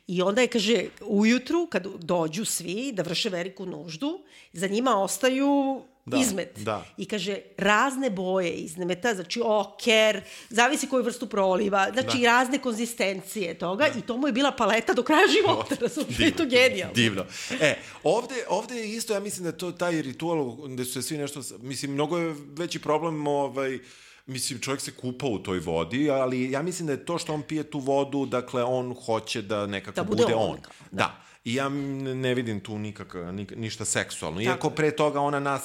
I 0.06 0.22
onda 0.22 0.42
je, 0.44 0.48
kaže, 0.52 0.82
ujutru, 1.00 1.66
kad 1.66 1.86
dođu 1.86 2.44
svi 2.44 2.92
da 2.92 3.02
vrše 3.02 3.30
veliku 3.32 3.66
nuždu, 3.66 4.18
za 4.52 4.66
njima 4.68 4.98
ostaju 5.00 5.82
da, 6.06 6.16
izmet. 6.16 6.58
Da. 6.58 6.84
I 6.96 7.06
kaže, 7.06 7.38
razne 7.56 8.10
boje 8.10 8.50
izmeta, 8.50 9.14
znači 9.14 9.40
oker, 9.44 10.22
zavisi 10.50 10.86
koju 10.86 11.04
vrstu 11.04 11.26
proliva, 11.26 11.90
znači 11.92 12.18
da. 12.18 12.26
razne 12.26 12.58
konzistencije 12.58 13.58
toga 13.58 13.88
da. 13.92 13.98
i 13.98 14.02
to 14.02 14.16
mu 14.16 14.26
je 14.26 14.32
bila 14.32 14.52
paleta 14.52 14.92
do 14.92 15.02
kraja 15.02 15.26
života, 15.36 15.76
razumiješ, 15.80 16.18
je 16.18 16.36
to 16.36 16.46
genijalno. 16.46 16.94
Divno. 16.94 17.24
E, 17.60 17.76
ovde, 18.02 18.34
ovde 18.48 18.74
je 18.74 18.88
isto, 18.88 19.14
ja 19.14 19.20
mislim 19.20 19.44
da 19.44 19.52
to 19.52 19.72
taj 19.72 20.02
ritual 20.02 20.56
gde 20.56 20.84
su 20.84 20.92
se 20.92 21.02
svi 21.02 21.18
nešto, 21.18 21.40
mislim, 21.60 21.92
mnogo 21.92 22.18
je 22.18 22.34
veći 22.56 22.78
problem, 22.78 23.26
ovaj, 23.26 23.78
Mislim, 24.26 24.60
čovjek 24.60 24.80
se 24.80 24.92
kupa 24.92 25.26
u 25.26 25.38
toj 25.38 25.58
vodi, 25.58 26.10
ali 26.10 26.50
ja 26.50 26.62
mislim 26.62 26.86
da 26.86 26.92
je 26.92 27.04
to 27.04 27.18
što 27.18 27.34
on 27.34 27.42
pije 27.42 27.62
tu 27.62 27.78
vodu, 27.78 28.26
dakle, 28.26 28.62
on 28.62 28.94
hoće 28.94 29.42
da 29.42 29.66
nekako 29.66 29.94
da 29.94 30.04
bude, 30.04 30.22
bude 30.22 30.34
on. 30.34 30.50
on. 30.50 30.58
Da. 30.90 30.96
da. 30.96 31.23
I 31.44 31.54
ja 31.54 31.68
ne 31.68 32.34
vidim 32.34 32.60
tu 32.60 32.78
nikak, 32.78 33.14
nik, 33.32 33.52
ništa 33.56 33.84
seksualno. 33.84 34.40
Iako 34.40 34.70
pre 34.70 34.90
toga 34.96 35.20
ona 35.20 35.40
nas, 35.40 35.62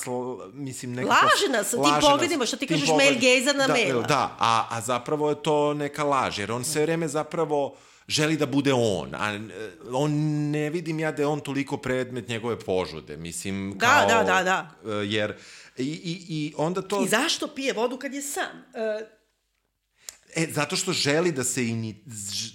mislim, 0.53 0.93
nekako... 0.93 1.15
Laže 1.15 1.57
nas, 1.57 1.71
tim 1.71 2.01
pogledima, 2.01 2.45
što 2.45 2.57
ti 2.57 2.67
kažeš 2.67 2.87
pogled... 2.87 3.07
mail 3.07 3.19
gejza 3.19 3.53
na 3.53 3.67
da, 3.67 3.73
maila. 3.73 4.03
Da, 4.07 4.35
a, 4.39 4.67
a 4.69 4.81
zapravo 4.81 5.29
je 5.29 5.43
to 5.43 5.73
neka 5.73 6.03
laž, 6.03 6.39
jer 6.39 6.51
on 6.51 6.63
sve 6.63 6.81
vreme 6.81 7.07
zapravo 7.07 7.75
želi 8.07 8.37
da 8.37 8.45
bude 8.45 8.73
on, 8.73 9.15
a 9.15 9.39
on 9.93 10.11
ne 10.51 10.69
vidim 10.69 10.99
ja 10.99 11.11
da 11.11 11.21
je 11.21 11.27
on 11.27 11.39
toliko 11.39 11.77
predmet 11.77 12.27
njegove 12.27 12.59
požude, 12.59 13.17
mislim, 13.17 13.73
da, 13.77 13.87
kao... 13.87 14.07
Da, 14.07 14.23
da, 14.23 14.43
da, 14.43 14.43
da. 14.43 15.01
Jer, 15.01 15.33
i, 15.77 15.83
i, 15.83 16.25
i 16.29 16.53
onda 16.57 16.81
to... 16.81 17.03
I 17.03 17.07
zašto 17.07 17.47
pije 17.47 17.73
vodu 17.73 17.97
kad 17.97 18.13
je 18.13 18.21
sam? 18.21 18.65
Uh, 18.73 19.18
E, 20.35 20.47
zato 20.51 20.75
što 20.75 20.93
želi 20.93 21.31
da 21.31 21.43
se 21.43 21.63
ini, 21.63 22.03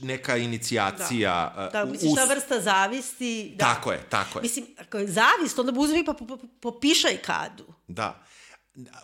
neka 0.02 0.36
inicijacija... 0.36 1.52
Da, 1.56 1.70
da 1.72 1.90
misliš 1.90 2.12
us... 2.12 2.18
ta 2.18 2.24
vrsta 2.24 2.60
zavisti... 2.60 3.54
Da. 3.56 3.64
Tako 3.64 3.92
je, 3.92 4.00
tako 4.10 4.38
je. 4.38 4.42
Mislim, 4.42 4.66
ako 4.78 4.98
je 4.98 5.06
zavist, 5.06 5.58
onda 5.58 5.80
uzmi 5.80 6.04
pa 6.04 6.14
popišaj 6.60 7.16
kadu. 7.16 7.64
Da. 7.88 8.24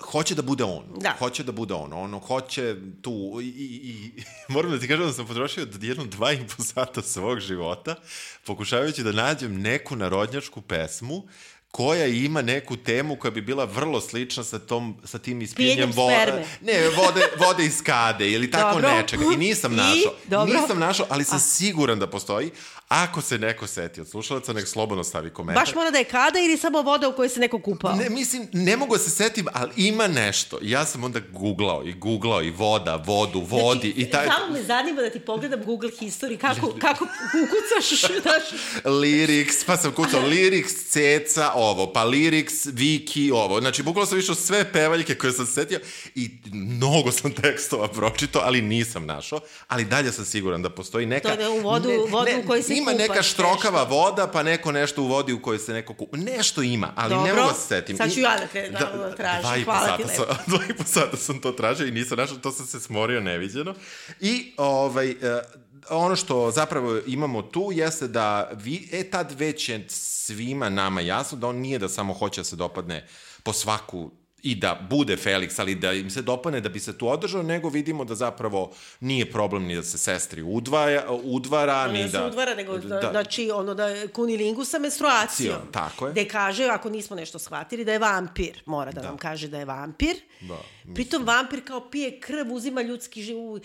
Hoće 0.01 0.35
da 0.35 0.43
bude 0.43 0.65
on. 0.65 0.85
Da. 0.97 1.17
Hoće 1.19 1.43
da 1.43 1.53
bude 1.53 1.75
on. 1.75 1.93
Ono 1.93 2.19
hoće 2.19 2.77
tu... 3.03 3.39
I, 3.43 3.47
i, 3.47 3.91
i 3.91 4.23
moram 4.53 4.71
da 4.71 4.79
ti 4.79 4.89
kažem 4.89 5.07
da 5.07 5.13
sam 5.13 5.27
potrošio 5.27 5.67
jedno 5.81 6.05
dva 6.05 6.33
i 6.33 6.47
po 6.57 6.63
sata 6.63 7.03
svog 7.03 7.41
života 7.41 7.95
pokušavajući 8.45 9.03
da 9.03 9.13
nađem 9.13 9.61
neku 9.61 9.97
narodnjačku 9.97 10.61
pesmu 10.61 11.23
koja 11.71 12.07
ima 12.07 12.43
neku 12.43 12.77
temu 12.77 13.17
koja 13.17 13.31
bi 13.31 13.41
bila 13.41 13.65
vrlo 13.65 14.01
slična 14.01 14.45
sa 14.45 14.59
tom 14.59 14.97
sa 15.05 15.19
tim 15.19 15.43
ispinjem 15.43 15.91
vode. 15.93 16.45
ne 16.61 16.89
vode 16.89 17.21
vode 17.39 17.65
iz 17.65 17.83
kade 17.83 18.31
ili 18.31 18.51
tako 18.51 18.81
dobro. 18.81 18.97
nečega. 18.97 19.25
I 19.35 19.37
nisam 19.37 19.77
našao. 19.77 20.45
nisam 20.47 20.79
našao 20.79 21.07
ali 21.11 21.25
sam 21.25 21.37
A. 21.37 21.41
siguran 21.41 21.99
da 21.99 22.07
postoji 22.07 22.51
Ako 22.91 23.21
se 23.21 23.39
neko 23.39 23.67
seti 23.67 24.01
od 24.01 24.09
slušalaca, 24.09 24.53
nek 24.53 24.69
slobodno 24.69 25.05
stavi 25.05 25.31
komentar. 25.31 25.65
Baš 25.65 25.75
mora 25.75 25.91
da 25.91 25.99
je 25.99 26.05
kada 26.05 26.39
ili 26.39 26.57
samo 26.57 26.83
voda 26.83 27.09
u 27.09 27.13
kojoj 27.13 27.29
se 27.29 27.41
neko 27.41 27.59
kupao? 27.59 27.97
Ne, 27.97 28.11
mislim, 28.11 28.49
ne 28.53 28.77
mogu 28.77 28.93
da 28.95 28.99
se 28.99 29.11
setim, 29.11 29.47
ali 29.53 29.73
ima 29.77 30.09
nešto. 30.09 30.59
Ja 30.63 30.85
sam 30.85 31.05
onda 31.05 31.21
googlao 31.33 31.85
i 31.87 31.93
googlao 31.93 32.43
i 32.43 32.51
voda, 32.51 33.05
vodu, 33.07 33.41
vodi 33.41 33.93
znači, 33.93 34.01
i 34.01 34.11
taj... 34.11 34.27
Samo 34.27 34.53
me 34.53 34.63
zanima 34.63 35.03
da 35.03 35.11
ti 35.11 35.21
pogledam 35.21 35.65
Google 35.65 35.91
History, 35.91 36.39
kako, 36.39 36.75
kako 36.81 37.05
ukucaš, 37.05 38.01
znaš... 38.23 38.61
lyrics, 38.85 39.67
pa 39.67 39.77
sam 39.77 39.93
kucao 39.93 40.21
lyrics, 40.23 40.91
ceca, 40.91 41.53
ovo, 41.55 41.93
pa 41.93 42.05
lyrics, 42.05 42.73
wiki, 42.73 43.33
ovo. 43.33 43.61
Znači, 43.61 43.83
bukvalo 43.83 44.07
sam 44.07 44.19
išao 44.19 44.35
sve 44.35 44.73
pevaljke 44.73 45.15
koje 45.15 45.33
sam 45.33 45.47
setio 45.47 45.81
i 46.15 46.31
mnogo 46.53 47.13
sam 47.13 47.33
tekstova 47.33 47.89
pročitao, 47.89 48.43
ali 48.45 48.63
nisam 48.63 49.07
našao. 49.07 49.41
Ali 49.69 49.85
dalje 49.85 50.13
sam 50.13 50.25
siguran 50.25 50.63
da 50.63 50.71
postoji 50.71 51.07
neka... 51.07 51.37
To 51.37 51.43
je 51.43 51.49
u 51.49 51.61
vodu, 51.61 51.89
ne, 51.89 51.97
vodu 51.97 52.31
ne, 52.31 52.39
u 52.45 52.47
kojoj 52.47 52.63
se 52.63 52.80
ima 52.81 52.93
neka 52.93 53.23
štrokava 53.23 53.81
nešto. 53.81 53.95
voda, 53.95 54.27
pa 54.27 54.43
neko 54.43 54.73
nešto 54.73 55.03
u 55.03 55.07
vodi 55.07 55.33
u 55.33 55.43
kojoj 55.43 55.59
se 55.59 55.73
neko 55.73 55.95
kupa. 55.95 56.17
Nešto 56.17 56.63
ima, 56.63 56.93
ali 56.97 57.11
Dobro. 57.11 57.27
ne 57.27 57.35
mogu 57.35 57.49
da 57.49 57.55
se 57.55 57.67
setim. 57.67 57.97
Sad 57.97 58.13
ću 58.13 58.21
ja 58.21 58.37
da, 58.41 58.47
krenem, 58.47 58.73
da, 58.73 58.79
da 58.79 59.15
tražim. 59.15 59.65
Hvala 59.65 59.97
ti 59.97 60.03
lepo. 60.03 60.35
Dva 60.47 60.61
i 60.69 60.75
po 60.75 60.85
sata 60.85 61.17
sam 61.17 61.41
to 61.41 61.53
tražio 61.53 61.87
i 61.87 61.91
nisam 61.91 62.19
našao, 62.19 62.37
to 62.37 62.53
sam 62.53 62.67
se 62.67 62.81
smorio 62.81 63.21
neviđeno. 63.21 63.75
I 64.21 64.53
ovaj, 64.57 65.11
uh, 65.11 65.17
ono 65.91 66.17
što 66.17 66.51
zapravo 66.51 67.01
imamo 67.07 67.43
tu 67.43 67.71
jeste 67.73 68.09
da 68.09 68.51
vi, 68.53 68.89
e 68.93 69.11
tad 69.11 69.33
već 69.39 69.69
je 69.69 69.87
svima 69.89 70.69
nama 70.69 71.01
jasno 71.01 71.39
da 71.39 71.47
on 71.47 71.57
nije 71.57 71.79
da 71.79 71.89
samo 71.89 72.15
hoće 72.15 72.41
da 72.41 72.45
se 72.45 72.57
dopadne 72.57 73.07
po 73.43 73.53
svaku 73.53 74.11
i 74.43 74.55
da 74.55 74.87
bude 74.91 75.17
Felix, 75.17 75.61
ali 75.61 75.75
da 75.75 75.93
im 75.93 76.11
se 76.11 76.23
dopane 76.23 76.61
da 76.61 76.69
bi 76.69 76.81
se 76.81 76.99
tu 76.99 77.09
održao, 77.09 77.43
nego 77.43 77.69
vidimo 77.69 78.05
da 78.05 78.15
zapravo 78.15 78.73
nije 79.01 79.33
problem 79.33 79.65
ni 79.65 79.75
da 79.75 79.83
se 79.83 79.99
sestri 79.99 80.43
udvaja, 80.43 81.11
udvara, 81.11 81.87
no, 81.87 81.93
ni 81.93 82.09
da... 82.09 82.21
Ne 82.21 82.27
udvara, 82.27 82.55
nego 82.55 82.79
da, 82.79 83.01
da, 83.01 83.11
znači 83.11 83.51
ono 83.55 83.75
da 83.75 84.09
kunilingu 84.13 84.65
sa 84.65 84.79
menstruacijom. 84.79 85.59
Tako 85.73 86.07
je. 86.07 86.13
Gde 86.13 86.29
kaže, 86.29 86.65
ako 86.65 86.91
nismo 86.91 87.17
nešto 87.17 87.39
shvatili, 87.39 87.85
da 87.85 87.93
je 87.93 87.99
vampir. 87.99 88.63
Mora 88.67 88.93
da, 88.93 89.01
da. 89.01 89.09
nam 89.09 89.19
kaže 89.19 89.49
da 89.49 89.59
je 89.59 89.65
vampir. 89.65 90.17
Da. 90.41 90.59
Mislim. 90.79 90.95
Pritom 90.95 91.25
vampir 91.25 91.67
kao 91.67 91.91
pije 91.91 92.21
krv, 92.21 92.53
uzima 92.53 92.83
ljudski 92.83 93.23
život. 93.23 93.63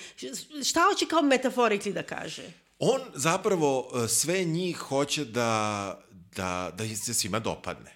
Šta 0.65 0.81
hoće 0.91 1.05
kao 1.05 1.21
metaforikli 1.21 1.93
da 1.93 2.03
kaže? 2.03 2.43
On 2.79 3.01
zapravo 3.13 3.91
e, 3.95 4.07
sve 4.07 4.43
njih 4.43 4.77
hoće 4.77 5.25
da, 5.25 5.99
da, 6.35 6.71
da 6.73 6.95
se 6.95 7.13
svima 7.13 7.39
dopadne. 7.39 7.91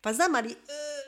Pa 0.00 0.12
znam, 0.12 0.34
ali... 0.34 0.48
Uh, 0.48 1.03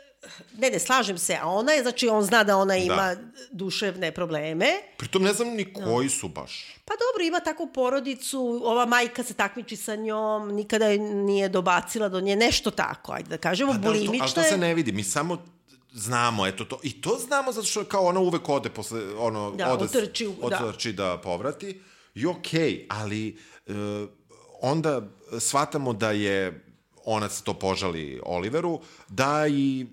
ne, 0.59 0.71
ne, 0.71 0.79
slažem 0.79 1.19
se, 1.19 1.39
a 1.43 1.49
ona 1.49 1.73
je, 1.73 1.83
znači, 1.83 2.09
on 2.09 2.23
zna 2.23 2.45
da 2.45 2.57
ona 2.57 2.77
ima 2.77 3.15
da. 3.15 3.17
duševne 3.51 4.13
probleme. 4.13 4.67
Pritom 4.97 5.23
ne 5.23 5.33
znam 5.33 5.49
ni 5.49 5.73
koji 5.73 6.09
su 6.09 6.29
baš. 6.29 6.77
Pa 6.85 6.95
dobro, 6.95 7.25
ima 7.25 7.41
takvu 7.41 7.67
porodicu, 7.75 8.61
ova 8.65 8.87
majka 8.87 9.23
se 9.23 9.35
takmiči 9.35 9.77
sa 9.77 9.97
njom, 9.97 10.55
nikada 10.55 10.87
je 10.87 10.99
nije 10.99 11.49
dobacila 11.49 12.09
do 12.09 12.21
nje, 12.21 12.37
nešto 12.37 12.71
tako, 12.71 13.13
ajde 13.13 13.29
da 13.29 13.39
kažemo, 13.39 13.73
pa, 13.73 13.79
bulimična 13.79 14.27
da, 14.27 14.33
to, 14.33 14.41
ali 14.41 14.49
to 14.49 14.51
se 14.51 14.59
ne 14.59 14.75
vidi, 14.75 14.93
mi 14.93 15.05
samo 15.05 15.43
znamo, 15.93 16.47
eto 16.47 16.65
to. 16.65 16.81
I 16.83 17.01
to 17.01 17.19
znamo 17.27 17.53
zato 17.53 17.67
što 17.67 17.85
kao 17.85 18.05
ona 18.07 18.21
uvek 18.21 18.49
ode 18.49 18.69
posle, 18.69 19.15
ono, 19.19 19.51
da, 19.51 19.73
ode, 19.73 19.85
otrči, 19.85 20.29
otrči 20.43 20.93
da. 20.93 21.05
da 21.05 21.19
povrati. 21.19 21.81
I 22.15 22.27
okej, 22.27 22.61
okay, 22.61 22.87
ali 22.89 23.39
uh, 23.67 23.75
onda 24.63 25.03
shvatamo 25.39 25.93
da 25.93 26.11
je 26.11 26.67
ona 27.07 27.29
se 27.29 27.45
to 27.45 27.55
požali 27.55 28.21
Oliveru, 28.25 28.81
da 29.09 29.47
i 29.49 29.87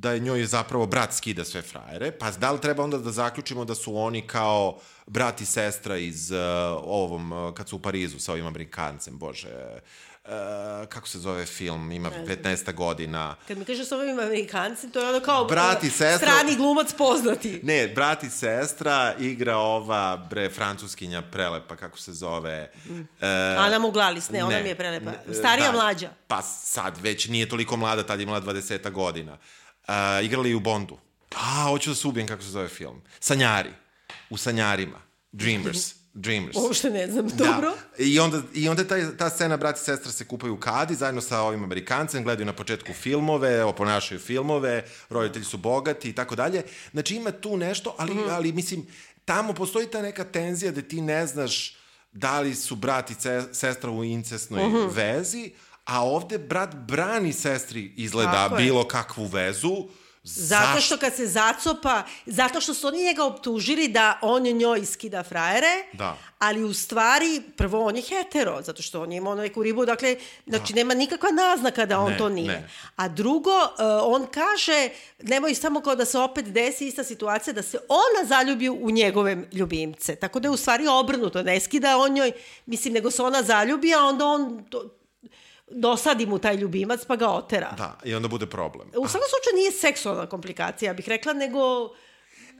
da 0.00 0.12
je 0.12 0.20
njoj 0.20 0.44
zapravo 0.44 0.86
brat 0.86 1.14
skida 1.14 1.44
sve 1.44 1.62
frajere, 1.62 2.10
pa 2.12 2.30
da 2.30 2.52
li 2.52 2.60
treba 2.60 2.84
onda 2.84 2.98
da 2.98 3.10
zaključimo 3.10 3.64
da 3.64 3.74
su 3.74 3.96
oni 3.96 4.26
kao 4.26 4.78
brat 5.06 5.40
i 5.40 5.46
sestra 5.46 5.96
iz 5.96 6.30
uh, 6.30 6.38
ovom, 6.84 7.32
uh, 7.32 7.54
kad 7.54 7.68
su 7.68 7.76
u 7.76 7.78
Parizu 7.78 8.18
sa 8.18 8.32
ovim 8.32 8.46
Amerikancem, 8.46 9.18
bože, 9.18 9.48
uh, 10.24 10.30
kako 10.88 11.08
se 11.08 11.18
zove 11.18 11.46
film, 11.46 11.92
ima 11.92 12.10
15 12.10 12.74
godina. 12.74 13.36
Kad 13.48 13.58
mi 13.58 13.64
kažeš 13.64 13.88
sa 13.88 13.96
ovim 13.96 14.18
Amerikancem, 14.18 14.90
to 14.90 15.00
je 15.00 15.08
ono 15.08 15.20
kao 15.20 15.44
brat 15.44 15.84
i 15.84 15.90
sestra, 15.90 16.28
strani 16.28 16.56
glumac 16.56 16.92
poznati. 16.92 17.60
Ne, 17.62 17.88
brat 17.88 18.24
i 18.24 18.30
sestra 18.30 19.14
igra 19.18 19.56
ova, 19.56 20.26
bre, 20.30 20.50
francuskinja 20.50 21.22
prelepa, 21.22 21.76
kako 21.76 21.98
se 21.98 22.12
zove. 22.12 22.72
Mm. 22.86 23.00
Uh, 23.00 23.06
Ana 23.58 23.78
Muglalis, 23.78 24.30
ne, 24.30 24.44
ona 24.44 24.56
ne, 24.56 24.62
mi 24.62 24.68
je 24.68 24.74
prelepa. 24.74 25.12
Starija, 25.32 25.72
da, 25.72 25.72
mlađa. 25.72 26.10
Pa 26.26 26.42
sad 26.42 27.00
već 27.02 27.28
nije 27.28 27.48
toliko 27.48 27.76
mlada, 27.76 28.02
tad 28.02 28.20
je 28.20 28.22
imala 28.22 28.40
20 28.40 28.90
godina. 28.90 29.32
Uh, 29.32 29.59
igrali 30.22 30.54
u 30.54 30.60
Bondu. 30.60 30.98
A, 31.36 31.64
hoću 31.68 31.90
da 31.90 31.96
se 31.96 32.08
ubijem 32.08 32.28
kako 32.28 32.42
se 32.42 32.48
zove 32.48 32.68
film. 32.68 33.02
Sanjari. 33.20 33.70
U 34.30 34.36
Sanjarima. 34.36 34.98
Dreamers. 35.32 35.94
Dreamers. 36.14 36.56
Uopšte 36.62 36.90
ne 36.90 37.06
znam, 37.06 37.28
da. 37.28 37.44
dobro. 37.44 37.72
I 37.98 38.18
onda, 38.18 38.42
i 38.54 38.68
onda 38.68 38.84
ta, 38.84 39.16
ta 39.16 39.30
scena 39.30 39.56
brat 39.56 39.76
i 39.76 39.80
sestra 39.80 40.12
se 40.12 40.24
kupaju 40.24 40.54
u 40.54 40.56
kadi 40.56 40.94
zajedno 40.94 41.20
sa 41.20 41.40
ovim 41.40 41.64
Amerikancem, 41.64 42.24
gledaju 42.24 42.46
na 42.46 42.52
početku 42.52 42.92
filmove, 42.92 43.64
oponašaju 43.64 44.20
filmove, 44.20 44.84
roditelji 45.08 45.44
su 45.44 45.58
bogati 45.58 46.10
i 46.10 46.12
tako 46.12 46.36
dalje. 46.36 46.62
Znači 46.92 47.16
ima 47.16 47.30
tu 47.30 47.56
nešto, 47.56 47.94
ali, 47.98 48.14
mm. 48.14 48.28
ali 48.30 48.52
mislim, 48.52 48.86
tamo 49.24 49.52
postoji 49.52 49.86
ta 49.86 50.02
neka 50.02 50.24
tenzija 50.24 50.72
da 50.72 50.82
ti 50.82 51.00
ne 51.00 51.26
znaš 51.26 51.76
da 52.12 52.40
li 52.40 52.54
su 52.54 52.76
brat 52.76 53.10
i 53.10 53.14
sestra 53.52 53.90
u 53.90 54.04
incesnoj 54.04 54.68
mm 54.68 54.72
-hmm. 54.72 54.94
vezi, 54.94 55.52
a 55.90 56.04
ovde 56.04 56.38
brat 56.38 56.74
brani 56.74 57.32
sestri 57.32 57.92
izgleda 57.96 58.32
Tako 58.32 58.56
bilo 58.56 58.80
je. 58.80 58.88
kakvu 58.88 59.24
vezu, 59.24 59.88
Zato 60.24 60.80
što 60.80 60.96
kad 60.96 61.14
se 61.14 61.26
zacopa, 61.26 62.02
zato 62.26 62.60
što 62.60 62.74
su 62.74 62.86
oni 62.86 63.04
njega 63.04 63.24
optužili 63.24 63.88
da 63.88 64.18
on 64.22 64.42
njoj 64.42 64.86
skida 64.86 65.22
frajere, 65.22 65.84
da. 65.92 66.16
ali 66.38 66.64
u 66.64 66.74
stvari, 66.74 67.42
prvo 67.56 67.84
on 67.84 67.96
je 67.96 68.02
hetero, 68.02 68.62
zato 68.62 68.82
što 68.82 69.02
on 69.02 69.12
je 69.12 69.16
imao 69.16 69.34
neku 69.34 69.62
ribu, 69.62 69.86
dakle, 69.86 70.16
znači 70.46 70.72
da. 70.72 70.76
nema 70.76 70.94
nikakva 70.94 71.28
naznaka 71.30 71.86
da 71.86 72.00
on 72.00 72.12
ne, 72.12 72.18
to 72.18 72.28
nije. 72.28 72.52
Ne. 72.52 72.68
A 72.96 73.08
drugo, 73.08 73.50
uh, 73.50 73.68
on 74.02 74.26
kaže, 74.26 74.88
nemoj 75.22 75.54
samo 75.54 75.80
kao 75.80 75.94
da 75.94 76.04
se 76.04 76.18
opet 76.18 76.44
desi 76.44 76.86
ista 76.86 77.04
situacija, 77.04 77.54
da 77.54 77.62
se 77.62 77.78
ona 77.88 78.28
zaljubi 78.28 78.68
u 78.68 78.90
njegove 78.90 79.44
ljubimce. 79.52 80.16
Tako 80.16 80.40
da 80.40 80.48
je 80.48 80.52
u 80.52 80.56
stvari 80.56 80.86
obrnuto, 80.86 81.42
ne 81.42 81.60
skida 81.60 81.96
on 81.96 82.12
njoj, 82.12 82.32
mislim, 82.66 82.94
nego 82.94 83.10
se 83.10 83.22
ona 83.22 83.42
zaljubi, 83.42 83.94
a 83.94 84.04
onda 84.04 84.26
on 84.26 84.64
to, 84.70 84.99
dosadi 85.70 86.26
mu 86.26 86.38
taj 86.38 86.56
ljubimac 86.56 87.04
pa 87.04 87.16
ga 87.16 87.28
otera. 87.28 87.74
Da, 87.78 87.98
i 88.04 88.14
onda 88.14 88.28
bude 88.28 88.46
problem. 88.46 88.88
U 88.88 89.08
svakom 89.08 89.28
slučaju 89.28 89.56
nije 89.56 89.72
seksualna 89.72 90.26
komplikacija, 90.26 90.90
ja 90.90 90.94
bih 90.94 91.08
rekla, 91.08 91.32
nego... 91.32 91.90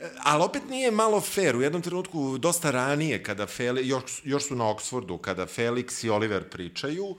E, 0.00 0.10
ali 0.22 0.42
opet 0.42 0.62
nije 0.68 0.90
malo 0.90 1.20
fair. 1.20 1.56
U 1.56 1.62
jednom 1.62 1.82
trenutku, 1.82 2.38
dosta 2.38 2.70
ranije, 2.70 3.22
kada 3.22 3.46
Felix, 3.46 3.82
još, 3.82 4.22
još 4.24 4.48
su 4.48 4.56
na 4.56 4.64
Oxfordu, 4.64 5.20
kada 5.20 5.46
Felix 5.46 6.06
i 6.06 6.10
Oliver 6.10 6.50
pričaju, 6.50 7.04
uh, 7.06 7.16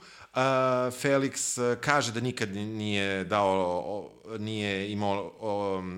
Felix 1.02 1.58
kaže 1.80 2.12
da 2.12 2.20
nikad 2.20 2.56
nije 2.56 3.24
dao, 3.24 4.10
nije 4.38 4.92
imao 4.92 5.32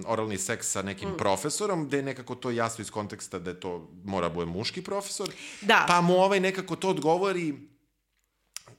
oralni 0.06 0.38
seks 0.38 0.70
sa 0.70 0.82
nekim 0.82 1.08
mm. 1.08 1.16
profesorom, 1.16 1.88
da 1.88 1.96
je 1.96 2.02
nekako 2.02 2.34
to 2.34 2.50
jasno 2.50 2.82
iz 2.82 2.90
konteksta 2.90 3.38
da 3.38 3.50
je 3.50 3.60
to 3.60 3.90
mora 4.04 4.28
bude 4.28 4.46
muški 4.46 4.82
profesor. 4.82 5.30
Da. 5.60 5.84
Pa 5.88 6.00
mu 6.00 6.14
ovaj 6.14 6.40
nekako 6.40 6.76
to 6.76 6.88
odgovori 6.88 7.73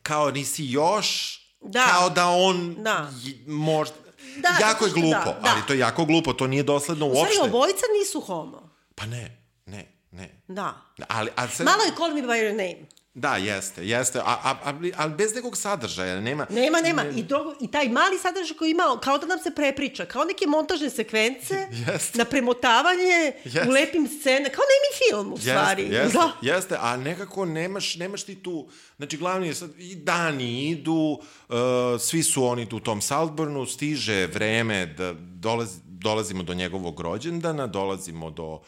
kao 0.06 0.32
nisi 0.32 0.66
još, 0.66 1.40
da. 1.62 1.86
kao 1.92 2.10
da 2.10 2.28
on 2.28 2.76
da. 2.78 3.12
možda... 3.48 3.96
Da, 4.38 4.68
jako 4.68 4.86
je 4.86 4.92
glupo, 4.92 5.26
da, 5.26 5.40
da. 5.44 5.50
ali 5.52 5.62
to 5.68 5.74
je 5.74 5.80
jako 5.80 6.06
glupo, 6.06 6.34
to 6.34 6.48
nije 6.48 6.64
dosledno 6.64 7.06
uopšte. 7.06 7.24
U 7.24 7.34
stvari, 7.34 7.50
obojica 7.50 7.86
nisu 8.00 8.22
homo. 8.22 8.70
Pa 8.96 9.06
ne, 9.06 9.48
ne, 9.66 10.00
ne. 10.12 10.44
Da. 10.48 10.74
Ali, 11.08 11.32
ali 11.36 11.52
sad... 11.52 11.66
Malo 11.66 11.84
je 11.84 11.92
Call 11.98 12.14
Me 12.14 12.22
By 12.22 12.28
Your 12.28 12.52
Name. 12.52 12.88
Da, 13.18 13.38
jeste, 13.38 13.88
jeste, 13.88 14.20
a, 14.20 14.38
a, 14.44 14.58
ali, 14.64 14.94
ali 14.98 15.14
bez 15.14 15.36
nekog 15.36 15.58
sadržaja, 15.58 16.22
nema... 16.22 16.46
Nema, 16.50 16.82
nema, 16.82 17.04
ne... 17.04 17.20
I, 17.20 17.24
drugo, 17.24 17.54
i 17.62 17.72
taj 17.72 17.90
mali 17.90 18.18
sadržaj 18.18 18.58
koji 18.58 18.72
ima, 18.72 18.84
kao 19.04 19.18
da 19.18 19.26
nam 19.26 19.40
se 19.40 19.56
prepriča, 19.56 20.06
kao 20.06 20.24
neke 20.24 20.48
montažne 20.48 20.90
sekvence, 20.90 21.68
jeste. 21.88 22.18
na 22.18 22.26
premotavanje 22.26 23.34
jeste. 23.44 23.70
u 23.70 23.72
lepim 23.72 24.08
scene, 24.08 24.50
kao 24.50 24.64
nemi 24.64 24.92
film, 25.00 25.34
u 25.34 25.38
stvari. 25.38 25.84
Jeste, 25.84 25.96
jeste, 25.96 26.18
da. 26.18 26.32
jeste, 26.42 26.78
a 26.80 26.98
nekako 26.98 27.46
nemaš, 27.46 27.96
nemaš 27.96 28.24
ti 28.24 28.36
tu, 28.36 28.68
znači 28.98 29.18
glavni 29.18 29.48
je 29.48 29.54
sad, 29.54 29.70
i 29.78 29.96
dani 29.96 30.70
idu, 30.70 31.20
uh, 31.50 31.56
svi 32.00 32.24
su 32.24 32.46
oni 32.46 32.70
tu 32.70 32.78
u 32.78 32.80
tom 32.80 33.02
Saltburnu, 33.02 33.66
stiže 33.66 34.28
vreme 34.28 34.86
da 34.86 35.14
dolazi, 35.18 35.80
dolazimo 35.86 36.44
do 36.44 36.54
njegovog 36.54 37.00
rođendana, 37.00 37.68
dolazimo 37.68 38.30
do 38.32 38.62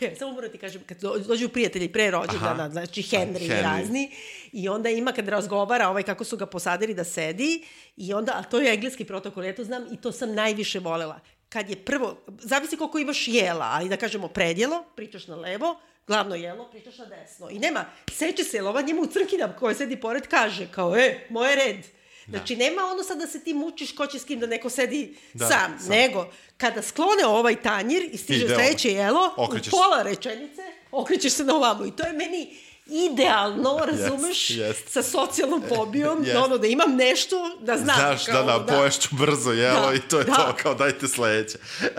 Samo 0.18 0.32
moram 0.32 0.50
ti 0.50 0.58
kažem, 0.58 0.82
kad 0.86 1.00
dođu 1.00 1.48
prijatelji 1.48 1.92
pre 1.92 2.10
rođendana, 2.10 2.70
znači 2.70 3.02
Henry, 3.02 3.38
Henry 3.38 3.58
i 3.58 3.62
razni, 3.62 4.10
i 4.52 4.68
onda 4.68 4.90
ima 4.90 5.12
kad 5.12 5.28
razgovara 5.28 5.88
ovaj 5.88 6.02
kako 6.02 6.24
su 6.24 6.36
ga 6.36 6.46
posadili 6.46 6.94
da 6.94 7.04
sedi, 7.04 7.64
i 7.96 8.14
onda, 8.14 8.32
a 8.34 8.42
to 8.42 8.58
je 8.58 8.74
engleski 8.74 9.04
protokol, 9.04 9.44
ja 9.44 9.54
to 9.54 9.64
znam 9.64 9.86
i 9.92 9.96
to 9.96 10.12
sam 10.12 10.34
najviše 10.34 10.78
volela. 10.78 11.20
Kad 11.48 11.70
je 11.70 11.84
prvo, 11.84 12.16
zavisi 12.40 12.76
koliko 12.76 12.98
imaš 12.98 13.28
jela, 13.28 13.68
ali 13.72 13.88
da 13.88 13.96
kažemo 13.96 14.28
predjelo, 14.28 14.84
pričaš 14.96 15.26
na 15.26 15.36
levo, 15.36 15.80
glavno 16.06 16.34
jelo, 16.34 16.68
pričaš 16.70 16.98
na 16.98 17.04
desno. 17.04 17.50
I 17.50 17.58
nema, 17.58 17.84
seče 18.12 18.44
se, 18.44 18.62
ova 18.62 18.82
njemu 18.82 19.06
crkinam 19.06 19.54
koja 19.58 19.74
sedi 19.74 20.00
pored 20.00 20.26
kaže, 20.26 20.66
kao, 20.70 20.96
e, 20.96 21.26
moje 21.30 21.56
red. 21.56 22.01
Da. 22.32 22.38
Znači, 22.38 22.56
nema 22.56 22.82
ono 22.92 23.02
sad 23.02 23.18
da 23.18 23.26
se 23.26 23.44
ti 23.44 23.54
mučiš 23.54 23.92
ko 23.94 24.06
će 24.06 24.18
s 24.18 24.24
kim 24.24 24.40
da 24.40 24.46
neko 24.46 24.70
sedi 24.70 25.16
da, 25.34 25.48
sam, 25.48 25.78
sam, 25.80 25.88
nego 25.88 26.26
kada 26.56 26.82
sklone 26.82 27.26
ovaj 27.26 27.62
tanjir 27.62 28.08
i 28.12 28.16
stiže 28.16 28.46
sledeće 28.48 28.92
jelo, 28.92 29.34
okrećeš. 29.36 29.72
u 29.72 29.76
pola 29.76 30.02
rečenice 30.02 30.62
okrećeš 30.92 31.32
se 31.32 31.44
na 31.44 31.54
ovamo. 31.56 31.86
I 31.86 31.90
to 31.90 32.06
je 32.06 32.12
meni 32.12 32.56
idealno, 32.86 33.78
razumeš, 33.86 34.48
yes, 34.48 34.68
yes. 34.68 34.88
sa 34.88 35.02
socijalnom 35.02 35.62
fobijom, 35.68 36.18
yes. 36.24 36.32
da 36.32 36.44
ono 36.44 36.58
da 36.58 36.66
imam 36.66 36.96
nešto 36.96 37.36
da 37.60 37.76
znam. 37.76 37.96
Znaš, 37.96 38.26
kao, 38.26 38.42
da, 38.42 38.52
da, 38.52 38.58
da, 38.58 38.76
poješću 38.76 39.08
brzo 39.12 39.52
jelo 39.52 39.88
da, 39.88 39.94
i 39.94 40.00
to 40.00 40.18
je 40.18 40.24
da. 40.24 40.34
to, 40.34 40.54
kao 40.62 40.74
dajte 40.74 41.08
sledeće. 41.08 41.58
Uh, 41.82 41.92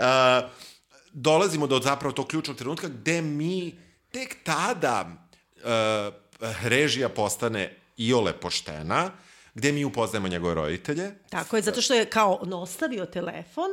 dolazimo 1.12 1.66
do 1.66 1.80
zapravo 1.80 2.12
tog 2.12 2.26
ključnog 2.26 2.56
trenutka 2.56 2.88
gde 2.88 3.22
mi 3.22 3.78
tek 4.10 4.36
tada 4.44 5.06
uh, 5.56 6.14
režija 6.62 7.08
postane 7.08 7.76
iole 7.96 8.32
poštena, 8.32 9.10
gde 9.54 9.72
mi 9.72 9.84
upoznajemo 9.84 10.28
njegove 10.28 10.54
roditelje. 10.54 11.14
Tako 11.30 11.56
je, 11.56 11.62
zato 11.62 11.80
što 11.80 11.94
je 11.94 12.04
kao 12.04 12.38
on 12.42 12.52
ostavio 12.52 13.06
telefon 13.06 13.70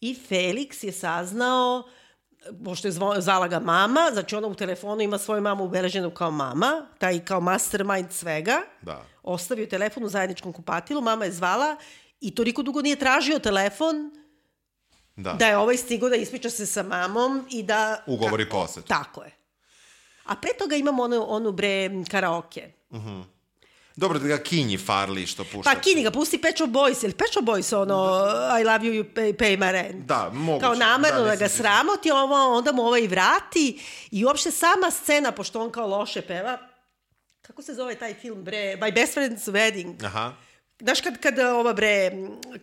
i 0.00 0.18
Felix 0.28 0.84
je 0.84 0.92
saznao 0.92 1.88
pošto 2.64 2.88
je 2.88 2.92
zvala 3.18 3.48
ga 3.48 3.60
mama, 3.60 4.10
znači 4.12 4.36
ona 4.36 4.48
u 4.48 4.54
telefonu 4.54 5.02
ima 5.02 5.18
svoju 5.18 5.42
mamu 5.42 5.64
ubeleženu 5.64 6.10
kao 6.10 6.30
mama, 6.30 6.86
taj 6.98 7.24
kao 7.24 7.40
mastermind 7.40 8.12
svega, 8.12 8.60
da. 8.82 9.04
ostavio 9.22 9.66
telefon 9.66 10.04
u 10.04 10.08
zajedničkom 10.08 10.52
kupatilu, 10.52 11.00
mama 11.00 11.24
je 11.24 11.32
zvala 11.32 11.76
i 12.20 12.34
toliko 12.34 12.62
dugo 12.62 12.82
nije 12.82 12.96
tražio 12.96 13.38
telefon 13.38 14.10
da, 15.16 15.32
da 15.32 15.46
je 15.46 15.56
ovaj 15.56 15.76
stigo 15.76 16.08
da 16.08 16.16
ispriča 16.16 16.50
se 16.50 16.66
sa 16.66 16.82
mamom 16.82 17.46
i 17.50 17.62
da... 17.62 18.04
Ugovori 18.06 18.48
posjet. 18.48 18.84
Tako 18.86 19.22
je. 19.22 19.30
A 20.24 20.36
pre 20.36 20.50
toga 20.58 20.76
imamo 20.76 21.02
onu, 21.02 21.24
onu 21.28 21.52
bre 21.52 21.90
karaoke. 22.10 22.72
Mhm. 22.92 22.98
Uh 22.98 23.04
-huh. 23.04 23.24
Dobro, 23.98 24.18
da 24.18 24.28
ga 24.28 24.38
Kinji 24.38 24.78
Farli 24.78 25.26
što 25.26 25.44
pušta. 25.44 25.74
Pa 25.74 25.80
Kinji 25.80 26.02
ga 26.02 26.10
pusti 26.10 26.40
Pet 26.40 26.56
Shop 26.56 26.70
Boys, 26.70 27.04
ili 27.04 27.12
Pet 27.12 27.28
Shop 27.32 27.44
Boys 27.44 27.76
ono 27.76 28.20
I 28.60 28.64
love 28.64 28.84
you, 28.84 28.92
you 28.92 29.04
pay, 29.14 29.36
pay 29.36 29.58
my 29.58 29.72
rent. 29.72 30.06
Da, 30.06 30.30
moguće. 30.32 30.60
Kao 30.60 30.74
namerno 30.74 31.20
da, 31.20 31.26
da 31.26 31.36
ga 31.36 31.48
sramoti, 31.48 32.10
ovo, 32.10 32.56
onda 32.56 32.72
mu 32.72 32.82
ovaj 32.82 33.06
vrati 33.06 33.80
i 34.10 34.24
uopšte 34.24 34.50
sama 34.50 34.90
scena, 34.90 35.32
pošto 35.32 35.60
on 35.60 35.70
kao 35.70 35.86
loše 35.86 36.22
peva, 36.22 36.58
kako 37.42 37.62
se 37.62 37.74
zove 37.74 37.94
taj 37.94 38.14
film, 38.14 38.44
bre, 38.44 38.76
My 38.76 38.94
Best 38.94 39.16
Friend's 39.16 39.50
Wedding. 39.52 40.06
Aha. 40.06 40.32
Znaš 40.80 41.00
kad, 41.00 41.20
kad 41.20 41.38
ova 41.38 41.72
bre, 41.72 42.12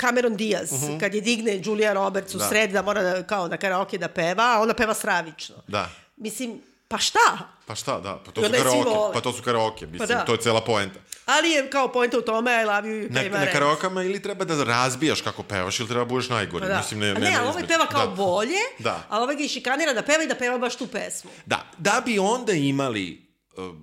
Cameron 0.02 0.36
Diaz, 0.36 0.72
uh 0.72 0.80
mhm. 0.80 0.92
-huh. 0.94 1.00
kad 1.00 1.14
je 1.14 1.22
digne 1.22 1.62
Julia 1.66 1.94
Roberts 1.94 2.36
u 2.36 2.38
da. 2.38 2.50
sred 2.50 2.72
da 2.72 2.82
mora 2.82 3.02
da, 3.02 3.24
kao 3.24 3.48
na 3.48 3.58
karaoke 3.58 3.98
da 3.98 4.08
peva, 4.08 4.44
a 4.44 4.62
ona 4.62 4.74
peva 4.74 4.94
stravično. 4.94 5.56
Da. 5.68 5.90
Mislim, 6.18 6.62
Pa 6.88 6.98
šta? 6.98 7.20
Pa 7.66 7.76
šta, 7.76 8.00
da, 8.00 8.20
pa 8.26 8.32
to 8.32 8.42
I 8.42 8.46
su 8.46 8.52
karaoke, 8.52 9.14
pa 9.14 9.22
to 9.22 9.34
su 9.34 9.44
karaoke, 9.44 9.88
mislim, 9.88 10.08
da. 10.08 10.26
to 10.26 10.32
je 10.32 10.42
cela 10.42 10.62
poenta. 10.62 11.00
Ali 11.26 11.50
je 11.50 11.70
kao 11.70 11.92
pojenta 11.92 12.18
u 12.18 12.22
tome, 12.22 12.52
I 12.54 12.66
love 12.66 12.82
you, 12.82 13.04
you 13.04 13.12
Na, 13.12 13.22
na 13.30 13.40
rent. 13.40 13.52
karaokama 13.54 14.04
ili 14.04 14.22
treba 14.22 14.46
da 14.46 14.64
razbijaš 14.64 15.22
kako 15.22 15.44
pevaš 15.44 15.80
ili 15.80 15.90
treba 15.90 16.02
da 16.02 16.10
budeš 16.10 16.30
najgori, 16.30 16.68
da. 16.68 16.78
mislim, 16.78 17.00
ne, 17.00 17.10
A 17.10 17.14
nema 17.14 17.26
ne, 17.26 17.36
ali 17.36 17.48
ovaj 17.48 17.68
peva 17.68 17.88
kao 17.88 18.08
da. 18.08 18.16
bolje, 18.16 18.58
Da. 18.80 19.04
a 19.10 19.22
ovaj 19.22 19.36
ga 19.36 19.44
i 19.44 19.48
šikanira 19.48 19.94
da 19.94 20.02
peva 20.02 20.24
i 20.24 20.28
da 20.28 20.36
peva 20.36 20.58
baš 20.58 20.76
tu 20.76 20.88
pesmu. 20.88 21.32
Da, 21.46 21.66
da 21.78 22.02
bi 22.06 22.20
onda 22.20 22.54
imali 22.54 23.28
uh, 23.58 23.76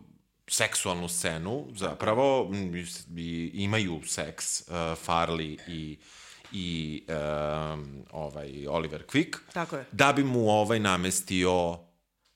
seksualnu 0.48 1.08
scenu, 1.08 1.66
zapravo, 1.72 2.48
m, 2.52 2.76
i, 3.16 3.50
imaju 3.54 4.00
seks 4.06 4.60
uh, 4.60 4.66
Farley 5.06 5.58
i 5.68 5.98
i 6.54 7.04
um, 7.08 8.04
ovaj 8.12 8.66
Oliver 8.68 9.04
Quick, 9.04 9.36
Tako 9.52 9.76
je. 9.76 9.84
da 9.92 10.12
bi 10.12 10.24
mu 10.24 10.50
ovaj 10.50 10.78
namestio 10.80 11.78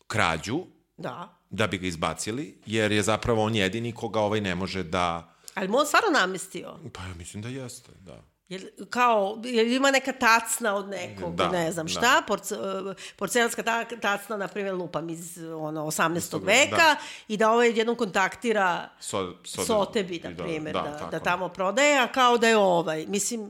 krađu, 0.07 0.61
Da. 0.97 1.36
Da 1.57 1.67
bi 1.67 1.79
ga 1.79 1.87
izbacili, 1.87 2.59
jer 2.67 2.93
je 2.93 3.03
zapravo 3.03 3.45
on 3.45 3.55
jedini 3.55 3.93
koga 3.93 4.21
ovaj 4.21 4.41
ne 4.41 4.55
može 4.55 4.83
da... 4.83 5.35
Ali 5.55 5.69
mu 5.69 5.79
on 5.79 5.87
stvarno 5.87 6.11
namestio. 6.13 6.79
Pa 6.93 7.03
ja 7.03 7.15
mislim 7.15 7.43
da 7.43 7.49
jeste, 7.49 7.93
da. 8.01 8.36
Jer, 8.49 8.71
kao, 8.91 9.41
jer 9.45 9.67
ima 9.67 9.91
neka 9.91 10.13
tacna 10.13 10.75
od 10.75 10.89
nekog, 10.89 11.35
Da, 11.35 11.49
ne 11.51 11.73
znam 11.73 11.87
da. 11.87 11.93
šta, 11.93 12.23
porce, 12.27 12.55
porcelanska 13.17 13.63
ta, 13.63 13.85
tacna, 13.85 14.37
na 14.37 14.49
primjer, 14.49 14.75
lupam 14.75 15.11
iz 15.11 15.39
ono, 15.39 15.87
18. 15.87 16.31
Da. 16.31 16.47
veka 16.47 16.97
i 17.29 17.37
da 17.37 17.51
ovaj 17.51 17.79
jednom 17.79 17.97
kontaktira 17.97 18.89
So, 19.01 19.35
so, 19.45 19.65
Sotebi, 19.65 20.21
na 20.25 20.31
da, 20.31 20.43
primjer, 20.45 20.75
da, 20.75 20.83
da, 20.83 21.09
da 21.11 21.21
tamo 21.21 21.49
prodaje, 21.49 21.99
a 21.99 22.13
kao 22.13 22.39
da 22.39 22.49
je 22.49 22.57
ovaj. 22.57 23.05
Mislim, 23.09 23.41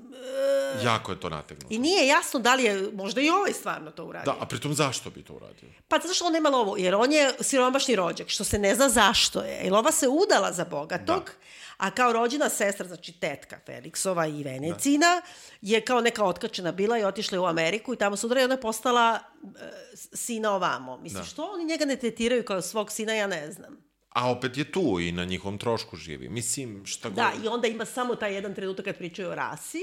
e, 0.81 0.85
Jako 0.85 1.13
je 1.13 1.21
to 1.21 1.29
nategnuto. 1.29 1.75
i 1.75 1.79
nije 1.79 2.07
jasno 2.07 2.41
da 2.41 2.55
li 2.55 2.65
je, 2.65 2.91
možda 2.93 3.21
i 3.21 3.31
ovaj 3.31 3.53
stvarno 3.53 3.91
to 3.91 4.05
uradio. 4.05 4.33
Da, 4.33 4.39
a 4.41 4.47
pritom 4.47 4.75
zašto 4.75 5.11
bi 5.11 5.23
to 5.23 5.33
uradio? 5.33 5.69
Pa 5.89 5.99
zato 5.99 6.15
što 6.15 6.25
on 6.25 6.33
nema 6.33 6.49
lovu, 6.49 6.75
jer 6.79 6.95
on 6.95 7.13
je 7.13 7.35
siromašni 7.41 7.97
rođak, 7.97 8.29
što 8.29 8.45
se 8.45 8.59
ne 8.59 8.75
zna 8.75 8.89
zašto 8.89 9.41
je. 9.41 9.61
Jer 9.65 9.75
ova 9.75 9.93
se 9.93 10.09
udala 10.09 10.53
za 10.53 10.65
bogatog, 10.65 11.25
Da. 11.25 11.33
A 11.77 11.91
kao 11.91 12.12
rođena 12.12 12.49
sestra, 12.49 12.87
znači 12.87 13.12
tetka 13.12 13.59
Feliksova 13.66 14.27
i 14.27 14.43
Venecina, 14.43 15.22
je 15.61 15.81
kao 15.81 16.01
neka 16.01 16.24
otkačena 16.24 16.72
bila 16.72 16.99
i 16.99 17.05
otišla 17.05 17.37
je 17.37 17.41
u 17.41 17.47
Ameriku 17.47 17.95
i 17.95 17.97
tamo 17.97 18.16
se 18.16 18.27
udala 18.27 18.41
i 18.41 18.45
ona 18.45 18.55
je 18.55 18.61
postala 18.61 19.18
e, 19.45 19.49
sina 19.95 20.53
ovamo. 20.53 20.97
Mislim, 20.97 21.22
Da. 21.22 21.29
što 21.29 21.45
oni 21.45 21.64
njega 21.64 21.85
ne 21.85 21.97
tretiraju 21.97 22.45
kao 22.45 22.62
svog 22.62 22.93
sina, 22.93 23.12
ja 23.12 23.27
ne 23.27 23.53
znam. 23.53 23.87
A 24.09 24.31
opet 24.31 24.57
je 24.57 24.72
tu 24.72 25.01
i 25.01 25.12
na 25.12 25.24
njihovom 25.24 25.59
trošku 25.59 25.97
živi. 25.97 26.29
Mislim, 26.29 26.87
šta 26.87 27.11
Da, 27.11 27.31
god... 27.35 27.45
i 27.45 27.49
onda 27.49 27.68
ima 27.68 27.85
samo 27.85 28.14
taj 28.14 28.35
jedan 28.35 28.55
trenutak 28.55 28.85
kad 28.85 28.97
pričaju 28.97 29.29
o 29.29 29.35
rasi. 29.35 29.79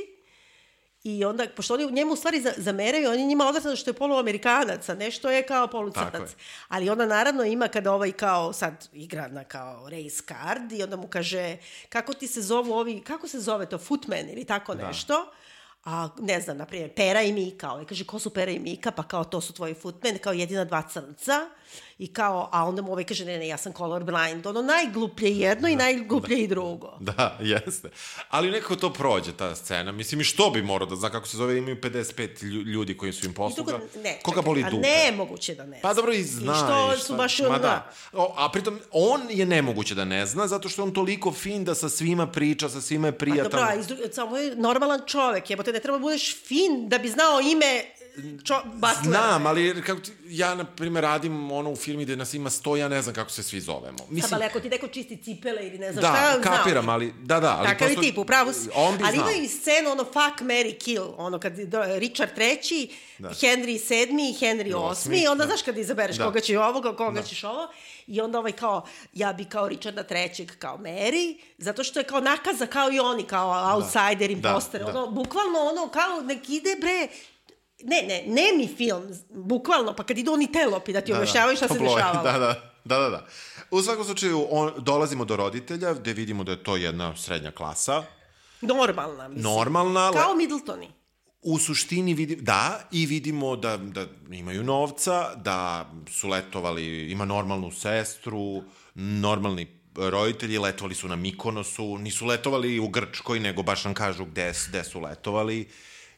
I 1.05 1.25
onda, 1.25 1.45
pošto 1.47 1.73
oni 1.73 1.91
njemu 1.91 2.13
u 2.13 2.17
stvari 2.17 2.41
za- 2.41 2.53
zameraju, 2.57 3.09
oni 3.09 3.25
njima 3.25 3.45
odvrtano 3.45 3.75
što 3.75 3.89
je 3.89 3.93
poluamerikanac, 3.93 4.89
a 4.89 4.95
nešto 4.95 5.29
je 5.29 5.43
kao 5.43 5.67
je. 5.67 6.35
Ali 6.67 6.89
onda 6.89 7.05
naravno 7.05 7.43
ima 7.43 7.67
kada 7.67 7.93
ovaj 7.93 8.11
kao 8.11 8.53
sad 8.53 8.89
igra 8.93 9.27
na 9.27 9.43
kao 9.43 9.89
race 9.89 10.21
card 10.27 10.71
i 10.71 10.83
onda 10.83 10.95
mu 10.95 11.07
kaže 11.07 11.57
kako 11.89 12.13
ti 12.13 12.27
se 12.27 12.41
zovu 12.41 12.73
ovi, 12.73 13.01
kako 13.01 13.27
se 13.27 13.39
zove 13.39 13.65
to, 13.65 13.77
footman 13.77 14.29
ili 14.29 14.45
tako 14.45 14.73
nešto. 14.77 15.31
A 15.85 16.09
ne 16.19 16.41
znam, 16.41 16.57
na 16.57 16.65
primjer, 16.65 16.93
Pera 16.93 17.21
i 17.21 17.33
Mika. 17.33 17.71
Ovaj 17.71 17.85
kaže, 17.85 18.05
ko 18.05 18.19
su 18.19 18.29
Pera 18.29 18.51
i 18.51 18.59
Mika? 18.59 18.91
Pa 18.91 19.03
kao, 19.03 19.23
to 19.23 19.41
su 19.41 19.53
tvoji 19.53 19.73
footmen, 19.73 20.17
kao 20.17 20.33
jedina 20.33 20.65
dva 20.65 20.81
crnca. 20.83 21.49
I 21.97 22.07
kao, 22.09 22.49
a 22.51 22.65
onda 22.65 22.81
mu 22.81 22.91
ovaj 22.91 23.03
kaže, 23.03 23.25
ne, 23.25 23.37
ne, 23.37 23.47
ja 23.47 23.57
sam 23.57 23.73
colorblind. 23.73 24.47
Ono, 24.47 24.61
najgluplje 24.61 25.29
jedno 25.31 25.67
i 25.67 25.75
najgluplje 25.75 26.37
i 26.37 26.47
drugo. 26.47 26.97
Da, 27.01 27.37
jeste. 27.41 27.89
Ali 28.29 28.51
nekako 28.51 28.75
to 28.75 28.93
prođe, 28.93 29.33
ta 29.33 29.55
scena. 29.55 29.91
Mislim, 29.91 30.21
i 30.21 30.25
što 30.25 30.49
bi 30.49 30.61
morao 30.63 30.87
da 30.87 30.95
zna 30.95 31.09
kako 31.09 31.27
se 31.27 31.37
zove, 31.37 31.57
imaju 31.57 31.75
55 31.77 32.13
lju- 32.41 32.63
ljudi 32.63 32.97
koji 32.97 33.13
su 33.13 33.25
im 33.25 33.33
posluga. 33.33 33.71
drugo, 33.71 33.85
ne, 33.97 34.19
Koga 34.21 34.35
čekaj, 34.35 34.43
boli 34.43 34.63
a 34.63 34.69
dupe? 34.69 34.81
ne 34.81 35.11
moguće 35.13 35.55
da 35.55 35.65
ne 35.65 35.79
Pa 35.81 35.87
zna. 35.87 35.93
dobro 35.93 36.13
i 36.13 36.23
zna. 36.23 36.53
I 36.53 36.57
što 36.57 36.93
i 36.93 36.97
su 36.97 37.03
šta- 37.03 37.13
baš 37.15 37.39
ono, 37.39 37.59
da. 37.59 37.91
O, 38.13 38.33
a 38.37 38.49
pritom, 38.49 38.79
on 38.91 39.21
je 39.29 39.45
nemoguće 39.45 39.95
da 39.95 40.05
ne 40.05 40.25
zna, 40.25 40.47
zato 40.47 40.69
što 40.69 40.81
je 40.81 40.83
on 40.83 40.93
toliko 40.93 41.31
fin 41.33 41.63
da 41.63 41.75
sa 41.75 41.89
svima 41.89 42.27
priča, 42.27 42.69
sa 42.69 42.81
svima 42.81 43.07
je 43.07 43.11
A 43.11 43.15
prijatan. 43.15 43.43
dobro, 43.43 43.61
a 43.61 43.75
iz 43.75 43.85
samo 44.11 44.37
je 44.37 44.55
normalan 44.55 45.01
čovek, 45.07 45.49
jebote, 45.49 45.71
ne 45.71 45.79
treba 45.79 45.97
da 45.97 46.01
budeš 46.01 46.35
fin 46.37 46.89
da 46.89 46.97
bi 46.97 47.09
znao 47.09 47.39
ime 47.41 47.83
čo, 48.43 48.61
Butlera. 48.65 48.93
Znam, 49.03 49.45
ali 49.45 49.81
kako 49.81 50.01
ti, 50.01 50.11
ja, 50.25 50.55
na 50.55 50.65
primjer, 50.65 51.01
radim 51.03 51.51
ono 51.51 51.71
u 51.71 51.75
firmi 51.75 52.03
gde 52.03 52.15
nas 52.15 52.33
ima 52.33 52.49
sto, 52.49 52.75
ja 52.75 52.87
ne 52.87 53.01
znam 53.01 53.15
kako 53.15 53.29
se 53.29 53.43
svi 53.43 53.61
zovemo. 53.61 53.97
Mislim, 54.09 54.33
ali 54.33 54.43
ako 54.43 54.59
ti 54.59 54.69
neko 54.69 54.87
čisti 54.87 55.17
cipele 55.17 55.61
ili 55.61 55.77
ne 55.77 55.91
znam 55.91 56.01
da, 56.03 56.07
šta, 56.09 56.39
znao 56.41 56.57
kapiram, 56.57 56.89
ali, 56.89 57.13
da, 57.19 57.39
da. 57.39 57.55
Ali 57.57 57.67
Takav 57.67 57.89
je 57.89 57.95
prosto- 57.95 58.01
tip, 58.03 58.17
upravo 58.17 58.53
si. 58.53 58.69
On 58.75 58.97
bi 58.97 59.03
Ali 59.03 59.17
znao. 59.17 59.29
ima 59.29 59.37
i 59.37 59.47
scenu, 59.47 59.91
ono, 59.91 60.03
fuck, 60.03 60.41
Mary, 60.41 60.77
kill, 60.79 61.05
ono, 61.17 61.39
kad 61.39 61.53
Richard 61.97 62.31
III, 62.37 62.89
Da. 63.19 63.29
Henry 63.29 63.65
VII 63.89 64.29
i 64.29 64.35
Henry 64.35 64.73
VIII, 65.09 65.27
onda 65.27 65.43
da. 65.43 65.47
znaš 65.47 65.61
kad 65.61 65.77
izabereš 65.77 66.15
Da. 66.17 66.23
koga 66.23 66.39
će 66.39 66.59
ovoga, 66.59 66.95
koga 66.95 67.21
ćeš 67.21 67.43
ovo, 67.43 67.67
i 68.07 68.21
onda 68.21 68.39
ovaj 68.39 68.51
kao, 68.51 68.85
ja 69.13 69.33
bi 69.33 69.45
kao 69.45 69.67
Richarda 69.67 70.03
III 70.11 70.47
kao 70.49 70.77
Mary, 70.77 71.37
zato 71.57 71.83
što 71.83 71.99
je 71.99 72.03
kao 72.03 72.19
nakaza 72.19 72.65
kao 72.67 72.91
i 72.91 72.99
oni, 72.99 73.23
kao 73.23 73.75
outsider, 73.75 74.31
imposter, 74.31 74.81
da. 74.81 74.87
ono, 74.89 75.07
bukvalno 75.07 75.59
ono, 75.61 75.87
kao 75.87 76.21
nek 76.21 76.49
ide 76.49 76.75
bre, 76.81 77.07
ne, 77.83 78.01
ne, 78.07 78.23
ne 78.27 78.57
mi 78.57 78.67
film, 78.77 79.03
bukvalno, 79.29 79.93
pa 79.93 80.03
kad 80.03 80.17
idu 80.17 80.33
oni 80.33 80.51
telopi 80.51 80.93
da 80.93 81.01
ti 81.01 81.13
objašnjavaju 81.13 81.57
šta 81.57 81.67
se 81.67 81.79
dešavalo. 81.83 82.23
Da, 82.23 82.31
da, 82.39 82.55
da, 82.85 82.99
da, 82.99 83.09
da. 83.09 83.25
U 83.71 83.81
svakom 83.81 84.05
slučaju, 84.05 84.47
on, 84.49 84.71
dolazimo 84.77 85.25
do 85.25 85.35
roditelja, 85.35 85.93
gde 85.93 86.13
vidimo 86.13 86.43
da 86.43 86.51
je 86.51 86.63
to 86.63 86.75
jedna 86.75 87.15
srednja 87.15 87.51
klasa, 87.51 88.03
Normalna, 88.61 89.27
mislim. 89.27 89.43
normalna, 89.43 90.11
Kao 90.13 90.35
Middletoni. 90.35 90.87
u 91.41 91.59
suštini 91.59 92.13
vidi, 92.13 92.35
da, 92.35 92.79
i 92.91 93.05
vidimo 93.05 93.55
da, 93.55 93.77
da 93.77 94.05
imaju 94.31 94.63
novca, 94.63 95.35
da 95.35 95.89
su 96.09 96.29
letovali, 96.29 97.11
ima 97.11 97.25
normalnu 97.25 97.71
sestru, 97.71 98.63
normalni 98.95 99.67
roditelji, 99.95 100.57
letovali 100.57 100.95
su 100.95 101.07
na 101.07 101.15
Mikonosu, 101.15 101.97
nisu 101.97 102.25
letovali 102.25 102.79
u 102.79 102.87
Grčkoj, 102.87 103.39
nego 103.39 103.63
baš 103.63 103.83
nam 103.85 103.93
kažu 103.93 104.25
gde, 104.25 104.53
gde 104.69 104.83
su 104.83 104.99
letovali. 104.99 105.67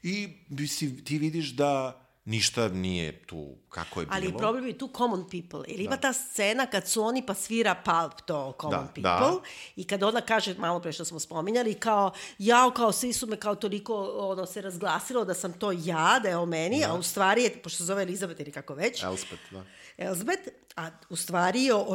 I 0.06 0.30
mislim, 0.50 1.06
ti 1.06 1.18
vidiš 1.18 1.50
da 1.50 2.02
ništa 2.26 2.70
nije 2.70 3.22
tu 3.26 3.56
kako 3.70 4.00
je 4.00 4.06
bilo. 4.06 4.16
Ali 4.16 4.38
problem 4.38 4.68
je 4.68 4.78
tu 4.78 4.90
common 4.98 5.24
people. 5.30 5.66
Jer 5.68 5.80
ima 5.80 5.98
ta 5.98 6.14
scena 6.14 6.66
kad 6.66 6.88
su 6.88 7.04
oni 7.04 7.26
pa 7.26 7.34
svira 7.34 7.76
Pulp 7.76 8.22
to 8.26 8.54
common 8.62 8.80
Da, 8.80 8.88
people. 8.88 9.02
da. 9.02 9.40
I 9.76 9.84
kad 9.84 10.04
ona 10.04 10.22
kaže, 10.22 10.54
malo 10.58 10.80
pre 10.80 10.92
što 10.92 11.06
smo 11.06 11.20
spominjali, 11.20 11.74
kao, 11.74 12.12
jao, 12.38 12.72
kao 12.72 12.92
svi 12.92 13.14
su 13.14 13.28
me 13.28 13.36
kao 13.38 13.56
toliko 13.56 13.96
ono, 14.18 14.46
se 14.46 14.62
razglasilo 14.62 15.26
da 15.26 15.34
sam 15.34 15.54
to 15.54 15.72
ja, 15.72 16.20
da 16.24 16.30
je 16.30 16.38
o 16.38 16.46
meni, 16.46 16.84
a 16.86 16.94
u 16.94 17.04
stvari 17.04 17.44
je, 17.44 17.62
pošto 17.64 17.78
se 17.78 17.84
zove 17.84 18.04
Elizabeth 18.04 18.42
ili 18.42 18.52
kako 18.52 18.74
već, 18.74 19.04
Elspeth, 19.04 19.44
da. 19.52 19.64
Elizabeth, 19.98 20.42
a 20.76 20.90
u 21.10 21.16
stvari 21.16 21.64
je 21.64 21.74
o 21.74 21.86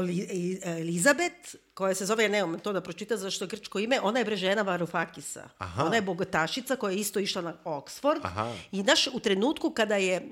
Elizabeth, 0.64 1.36
koja 1.74 1.94
se 1.94 2.06
zove, 2.06 2.24
ja 2.24 2.28
nemam 2.28 2.58
to 2.58 2.72
da 2.72 2.80
pročita 2.80 3.16
zašto 3.16 3.44
je 3.44 3.48
grčko 3.48 3.78
ime, 3.78 4.00
ona 4.00 4.18
je 4.18 4.24
bre 4.24 4.36
žena 4.36 4.62
Varufakisa. 4.62 5.48
Aha. 5.58 5.84
Ona 5.84 5.94
je 5.94 6.02
bogatašica 6.02 6.76
koja 6.76 6.92
je 6.92 6.98
isto 6.98 7.18
išla 7.20 7.42
na 7.42 7.54
Oxford. 7.64 8.20
Aha. 8.22 8.52
I 8.72 8.82
naš, 8.82 9.06
u 9.06 9.20
trenutku 9.20 9.70
kada 9.70 9.96
je 9.96 10.28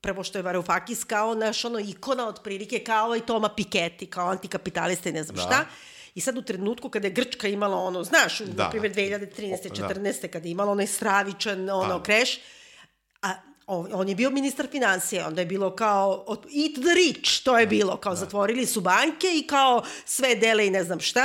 prvo 0.00 0.24
što 0.24 0.38
je 0.38 0.42
Varoufakis 0.42 1.04
kao 1.04 1.34
naš 1.34 1.64
ono 1.64 1.80
ikona 1.80 2.28
otprilike 2.28 2.78
kao 2.78 3.16
i 3.16 3.20
Toma 3.20 3.48
Piketty, 3.48 4.08
kao 4.08 4.28
antikapitalista 4.28 5.08
i 5.08 5.12
ne 5.12 5.22
znam 5.22 5.36
Da. 5.36 5.42
šta. 5.42 5.64
I 6.14 6.20
sad 6.20 6.38
u 6.38 6.42
trenutku 6.42 6.88
kada 6.88 7.06
je 7.06 7.12
Grčka 7.12 7.48
imala 7.48 7.76
ono, 7.76 8.04
znaš, 8.04 8.40
u, 8.40 8.44
Da. 8.44 8.64
na 8.64 8.70
primjer 8.70 8.94
2013. 8.94 9.82
O, 9.82 9.88
da. 9.88 9.94
14. 9.94 10.28
kada 10.28 10.48
je 10.48 10.52
imala 10.52 10.72
onaj 10.72 10.86
stravičan 10.86 11.70
ono, 11.70 11.98
Pa. 11.98 12.02
kreš, 12.02 12.40
on, 13.66 14.08
je 14.08 14.14
bio 14.14 14.30
ministar 14.30 14.66
financije, 14.70 15.26
onda 15.26 15.40
je 15.40 15.46
bilo 15.46 15.76
kao 15.76 16.24
eat 16.28 16.72
the 16.84 16.94
rich, 16.94 17.42
to 17.44 17.58
je 17.58 17.66
bilo, 17.66 17.96
kao 17.96 18.14
zatvorili 18.14 18.66
su 18.66 18.80
banke 18.80 19.26
i 19.34 19.46
kao 19.46 19.82
sve 20.04 20.34
dele 20.34 20.66
i 20.66 20.70
ne 20.70 20.84
znam 20.84 21.00
šta. 21.00 21.24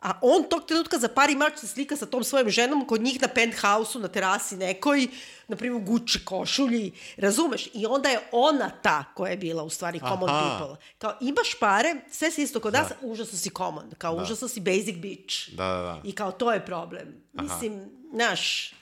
A 0.00 0.18
on 0.22 0.44
tog 0.44 0.66
trenutka 0.66 0.98
za 0.98 1.08
pari 1.08 1.34
mač 1.34 1.58
se 1.58 1.66
slika 1.66 1.96
sa 1.96 2.06
tom 2.06 2.24
svojom 2.24 2.50
ženom 2.50 2.86
kod 2.86 3.00
njih 3.02 3.22
na 3.22 3.28
penthouse-u, 3.28 4.00
na 4.00 4.08
terasi 4.08 4.56
nekoj, 4.56 5.08
na 5.48 5.56
primjer 5.56 5.82
u 5.82 5.84
Gucci 5.84 6.24
košulji, 6.24 6.92
razumeš? 7.16 7.68
I 7.74 7.86
onda 7.86 8.08
je 8.08 8.20
ona 8.32 8.70
ta 8.70 9.04
koja 9.14 9.30
je 9.30 9.36
bila 9.36 9.62
u 9.62 9.70
stvari 9.70 9.98
common 9.98 10.30
Aha. 10.30 10.58
people. 10.58 10.76
Kao 10.98 11.16
imaš 11.20 11.54
pare, 11.60 11.96
sve 12.10 12.30
si 12.30 12.42
isto 12.42 12.60
kod 12.60 12.72
nas, 12.72 12.88
užasno 13.00 13.38
si 13.38 13.50
common, 13.50 13.90
kao 13.98 14.14
Da. 14.14 14.22
užasno 14.22 14.48
si 14.48 14.60
basic 14.60 14.96
bitch. 14.96 15.50
Da, 15.50 15.66
da, 15.66 15.82
da. 15.82 16.00
I 16.04 16.12
kao 16.12 16.32
to 16.32 16.52
je 16.52 16.66
problem. 16.66 17.14
Mislim, 17.32 17.90
znaš, 18.14 18.74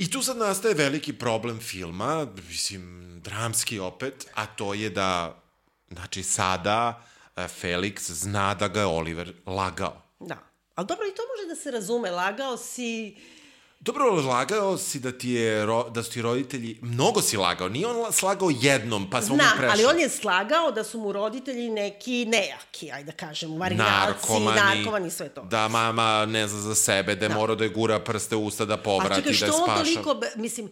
I 0.00 0.10
tu 0.10 0.22
sad 0.22 0.36
nastaje 0.36 0.74
veliki 0.74 1.12
problem 1.12 1.60
filma, 1.60 2.26
mislim, 2.48 3.14
dramski 3.24 3.78
opet, 3.78 4.26
a 4.34 4.46
to 4.46 4.74
je 4.74 4.90
da, 4.90 5.42
znači, 5.90 6.22
sada 6.22 7.02
e, 7.36 7.42
Felix 7.42 8.12
zna 8.12 8.54
da 8.54 8.68
ga 8.68 8.80
je 8.80 8.86
Oliver 8.86 9.32
lagao. 9.46 10.02
Da. 10.20 10.38
Ali 10.74 10.86
dobro, 10.86 11.06
i 11.06 11.14
to 11.14 11.22
može 11.22 11.48
da 11.48 11.62
se 11.62 11.70
razume. 11.70 12.10
Lagao 12.10 12.56
si... 12.56 13.16
Dobro, 13.80 14.04
lagao 14.12 14.78
si 14.78 15.00
da 15.00 15.12
ti 15.12 15.30
je, 15.30 15.66
da 15.90 16.02
su 16.02 16.12
ti 16.12 16.22
roditelji, 16.22 16.78
mnogo 16.82 17.22
si 17.22 17.36
lagao, 17.36 17.68
nije 17.68 17.86
on 17.86 17.96
la- 17.96 18.12
slagao 18.12 18.48
jednom, 18.52 19.10
pa 19.10 19.22
smo 19.22 19.34
Znam, 19.34 19.48
prešli. 19.50 19.72
ali 19.72 19.84
on 19.86 20.00
je 20.00 20.08
slagao 20.10 20.70
da 20.70 20.84
su 20.84 20.98
mu 20.98 21.12
roditelji 21.12 21.70
neki 21.70 22.24
nejaki, 22.26 22.92
ajde 22.92 23.04
da 23.04 23.12
kažem, 23.14 23.50
marginalci, 23.50 24.06
narkomani, 24.06 24.56
narkomani 24.58 25.06
i 25.06 25.12
sve 25.12 25.28
to. 25.28 25.42
da 25.42 25.68
mama 25.68 26.26
ne 26.26 26.48
zna 26.48 26.60
za 26.60 26.74
sebe, 26.74 27.14
da 27.14 27.24
je 27.24 27.28
morao 27.30 27.56
da 27.56 27.64
je 27.64 27.70
gura 27.70 27.98
prste 28.00 28.36
u 28.36 28.44
usta 28.44 28.64
da 28.64 28.74
A 28.74 28.76
povrati, 28.76 29.14
čekaj, 29.16 29.30
da 29.30 29.36
što 29.36 29.46
je 29.46 29.52
on 29.52 29.64
spaša. 29.64 29.82
toliko, 29.84 30.14
be- 30.14 30.32
mislim, 30.36 30.70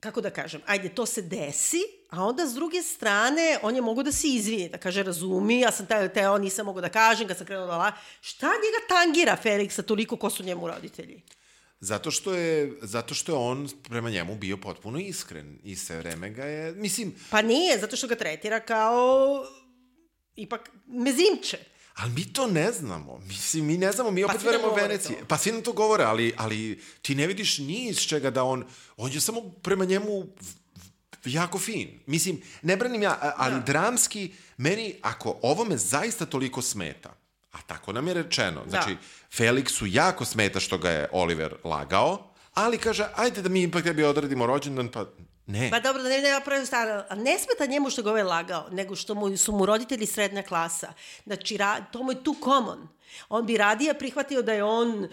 kako 0.00 0.20
da 0.20 0.30
kažem, 0.30 0.60
ajde, 0.66 0.88
to 0.88 1.06
se 1.06 1.22
desi, 1.22 1.80
a 2.10 2.24
onda 2.24 2.46
s 2.46 2.54
druge 2.54 2.82
strane, 2.82 3.58
on 3.62 3.74
je 3.74 3.82
mogu 3.82 4.02
da 4.02 4.12
se 4.12 4.28
izvini, 4.28 4.68
da 4.68 4.78
kaže, 4.78 5.02
razumi, 5.02 5.60
ja 5.60 5.72
sam 5.72 5.86
teo, 5.86 6.08
teo, 6.08 6.38
nisam 6.38 6.66
mogu 6.66 6.80
da 6.80 6.88
kažem, 6.88 7.28
kad 7.28 7.36
sam 7.36 7.46
krenuo 7.46 7.66
da 7.66 7.76
la... 7.76 7.92
Šta 8.20 8.46
njega 8.46 8.86
tangira 8.90 9.36
Feliksa 9.36 9.82
toliko 9.82 10.16
ko 10.16 10.30
su 10.30 10.42
njemu 10.42 10.66
roditelji? 10.68 11.22
Zato 11.84 12.10
što 12.10 12.34
je, 12.34 12.78
zato 12.82 13.14
što 13.14 13.32
je 13.32 13.38
on 13.38 13.68
prema 13.82 14.10
njemu 14.10 14.34
bio 14.36 14.56
potpuno 14.56 14.98
iskren 14.98 15.58
i 15.64 15.76
sve 15.76 15.98
vreme 15.98 16.30
ga 16.30 16.44
je, 16.44 16.72
mislim... 16.72 17.14
Pa 17.30 17.42
nije, 17.42 17.78
zato 17.78 17.96
što 17.96 18.06
ga 18.06 18.14
tretira 18.14 18.60
kao 18.60 19.44
ipak 20.36 20.70
mezimče. 20.86 21.58
Ali 21.94 22.12
mi 22.12 22.32
to 22.32 22.46
ne 22.46 22.72
znamo. 22.72 23.18
Mislim, 23.18 23.66
mi 23.66 23.78
ne 23.78 23.92
znamo, 23.92 24.10
mi 24.10 24.24
opet 24.24 24.34
Pa 24.34 24.40
svi 24.40 24.44
nam 24.44 24.52
verujemo 24.52 24.68
govore 24.68 24.88
Veneciji. 24.88 25.16
to. 25.16 25.24
Pa 25.28 25.38
svi 25.38 25.52
nam 25.52 25.62
to 25.62 25.72
govore, 25.72 26.04
ali, 26.04 26.32
ali 26.36 26.80
ti 27.02 27.14
ne 27.14 27.26
vidiš 27.26 27.58
ni 27.58 27.88
iz 27.88 27.98
čega 27.98 28.30
da 28.30 28.44
on... 28.44 28.64
On 28.96 29.12
je 29.12 29.20
samo 29.20 29.40
prema 29.62 29.84
njemu 29.84 30.26
jako 31.24 31.58
fin. 31.58 31.88
Mislim, 32.06 32.42
ne 32.62 32.76
branim 32.76 33.02
ja, 33.02 33.34
ali 33.36 33.54
Da. 33.54 33.60
dramski, 33.60 34.32
meni, 34.56 34.94
ako 35.02 35.38
ovo 35.42 35.64
me 35.64 35.76
zaista 35.76 36.26
toliko 36.26 36.62
smeta, 36.62 37.23
a 37.54 37.58
tako 37.66 37.92
nam 37.92 38.08
je 38.08 38.14
rečeno, 38.14 38.60
Da. 38.64 38.70
znači, 38.70 38.96
Felixu 39.38 39.86
jako 39.90 40.24
smeta 40.24 40.60
što 40.60 40.78
ga 40.78 40.90
je 40.90 41.08
Oliver 41.12 41.54
lagao, 41.64 42.30
ali 42.54 42.78
kaže, 42.78 43.08
ajde 43.16 43.42
da 43.42 43.48
mi 43.48 43.62
ipak 43.62 43.84
tebi 43.84 44.04
odradimo 44.04 44.46
rođendan, 44.46 44.88
pa 44.88 45.04
ne. 45.46 45.70
Pa 45.70 45.80
dobro, 45.80 46.02
da 46.02 46.08
ne 46.08 46.18
nema 46.18 46.40
pravi 46.40 46.66
stara, 46.66 47.06
a 47.10 47.14
ne 47.14 47.38
smeta 47.38 47.66
njemu 47.72 47.90
što 47.90 48.02
ga 48.02 48.10
ovaj 48.10 48.22
lagao, 48.22 48.68
nego 48.70 48.96
što 48.96 49.14
mu, 49.14 49.36
su 49.36 49.52
mu 49.52 49.66
roditelji 49.66 50.06
srednja 50.06 50.42
klasa. 50.42 50.92
Znači, 51.24 51.56
ra, 51.56 51.80
to 51.80 52.02
mu 52.02 52.12
je 52.12 52.24
too 52.24 52.34
common. 52.44 52.88
On 53.28 53.46
bi 53.46 53.56
radije 53.56 53.98
prihvatio 53.98 54.42
da 54.42 54.52
je 54.52 54.64
on 54.64 55.04
e, 55.04 55.08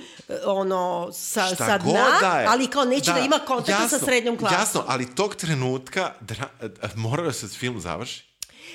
ono 0.45 1.09
sa, 1.13 1.45
Šta 1.45 1.55
sa 1.55 1.77
dna, 1.77 2.17
da 2.21 2.39
je. 2.39 2.47
ali 2.49 2.67
kao 2.67 2.85
neće 2.85 3.13
da, 3.13 3.19
ima 3.19 3.39
kontakta 3.47 3.87
sa 3.87 3.99
srednjom 3.99 4.37
klasom. 4.37 4.59
Jasno, 4.59 4.83
ali 4.87 5.15
tog 5.15 5.35
trenutka 5.35 6.13
dra, 6.21 6.49
mora 6.95 7.23
da 7.23 7.33
se 7.33 7.47
film 7.47 7.79
završi. 7.79 8.30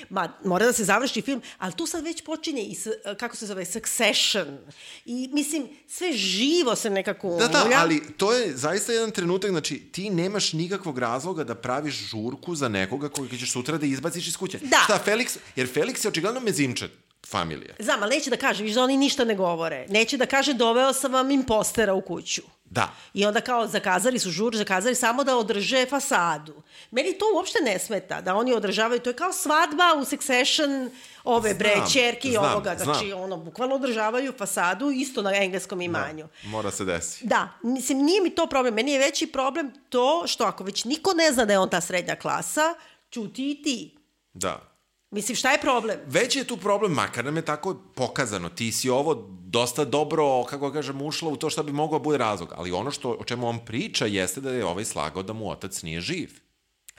Ma, 0.09 0.33
mora 0.45 0.65
da 0.65 0.73
se 0.73 0.83
završi 0.83 1.21
film, 1.21 1.41
ali 1.57 1.73
tu 1.73 1.85
sad 1.87 2.03
već 2.03 2.23
počinje 2.23 2.63
i, 2.63 2.75
s, 2.75 2.87
kako 3.19 3.35
se 3.35 3.45
zove, 3.45 3.65
Succession. 3.65 4.57
I, 5.05 5.29
mislim, 5.33 5.67
sve 5.87 6.13
živo 6.13 6.75
se 6.75 6.89
nekako 6.89 7.35
Da, 7.39 7.47
da, 7.47 7.61
umulja. 7.61 7.77
ali 7.79 8.01
to 8.17 8.33
je 8.33 8.57
zaista 8.57 8.93
jedan 8.93 9.11
trenutak, 9.11 9.51
znači 9.51 9.79
ti 9.79 10.09
nemaš 10.09 10.53
nikakvog 10.53 10.97
razloga 10.99 11.43
da 11.43 11.55
praviš 11.55 11.95
žurku 11.95 12.55
za 12.55 12.67
nekoga 12.67 13.09
koga 13.09 13.29
ćeš 13.37 13.51
sutra 13.51 13.77
da 13.77 13.85
izbaciš 13.85 14.27
iz 14.27 14.37
kuće. 14.37 14.59
Da. 14.61 14.77
Šta, 14.83 15.03
Felix, 15.05 15.37
jer 15.55 15.67
Felix 15.73 16.05
je 16.05 16.09
očigledno 16.09 16.39
mezimče 16.39 16.89
familije. 17.27 17.75
Znam, 17.79 18.03
ali 18.03 18.15
neće 18.15 18.29
da 18.29 18.37
kaže, 18.37 18.63
viš 18.63 18.73
da 18.73 18.83
oni 18.83 18.97
ništa 18.97 19.23
ne 19.25 19.35
govore. 19.35 19.85
Neće 19.89 20.17
da 20.17 20.25
kaže, 20.25 20.53
doveo 20.53 20.93
sam 20.93 21.13
vam 21.13 21.31
impostera 21.31 21.93
u 21.93 22.01
kuću. 22.01 22.41
Da. 22.69 22.89
I 23.13 23.25
onda 23.25 23.41
kao 23.41 23.67
zakazali 23.67 24.19
su 24.19 24.31
žur, 24.31 24.55
zakazali 24.55 24.95
samo 24.95 25.23
da 25.23 25.37
održe 25.37 25.85
fasadu. 25.85 26.61
Meni 26.91 27.17
to 27.17 27.25
uopšte 27.35 27.59
ne 27.63 27.79
smeta, 27.79 28.21
da 28.21 28.35
oni 28.35 28.53
održavaju, 28.53 28.99
to 28.99 29.09
je 29.09 29.15
kao 29.15 29.33
svadba 29.33 29.93
u 30.01 30.05
Succession 30.05 30.89
ove 31.23 31.53
bre, 31.53 31.73
Znam, 31.75 31.89
čerke 31.89 32.27
i 32.27 32.31
znam, 32.31 32.51
ovoga. 32.51 32.75
Znači, 32.77 33.07
znam. 33.07 33.21
ono, 33.21 33.37
bukvalno 33.37 33.75
održavaju 33.75 34.33
fasadu 34.37 34.91
isto 34.91 35.21
na 35.21 35.35
engleskom 35.35 35.81
imanju. 35.81 36.27
Mora 36.43 36.71
se 36.71 36.85
desi. 36.85 37.27
Da, 37.27 37.49
mislim, 37.63 37.97
nije 37.97 38.21
mi 38.21 38.29
to 38.29 38.47
problem. 38.47 38.73
Meni 38.73 38.91
je 38.91 38.99
veći 38.99 39.27
problem 39.27 39.73
to 39.89 40.23
što 40.27 40.43
ako 40.43 40.63
već 40.63 40.85
niko 40.85 41.13
ne 41.13 41.31
zna 41.31 41.45
da 41.45 41.53
je 41.53 41.59
on 41.59 41.69
ta 41.69 41.81
srednja 41.81 42.15
klasa, 42.15 42.75
čuti 43.09 43.51
i 43.51 43.63
ti. 43.63 43.97
Da. 44.33 44.66
Mislim, 45.11 45.35
šta 45.35 45.51
je 45.51 45.61
problem? 45.61 45.99
Već 46.05 46.35
je 46.35 46.43
tu 46.43 46.57
problem, 46.57 46.91
makar 46.91 47.25
nam 47.25 47.35
je 47.35 47.45
tako 47.45 47.75
pokazano. 47.95 48.49
Ti 48.49 48.71
si 48.71 48.89
ovo 48.89 49.27
dosta 49.29 49.85
dobro, 49.85 50.43
kako 50.43 50.71
kažem, 50.71 51.01
ušla 51.01 51.29
u 51.29 51.35
to 51.35 51.49
što 51.49 51.63
bi 51.63 51.71
mogao 51.71 51.99
bude 51.99 52.17
razlog. 52.17 52.53
Ali 52.55 52.71
ono 52.71 52.91
što, 52.91 53.09
o 53.11 53.23
čemu 53.23 53.47
on 53.47 53.65
priča 53.65 54.05
jeste 54.05 54.41
da 54.41 54.51
je 54.51 54.65
ovaj 54.65 54.85
slagao 54.85 55.23
da 55.23 55.33
mu 55.33 55.49
otac 55.51 55.81
nije 55.81 56.01
živ. 56.01 56.39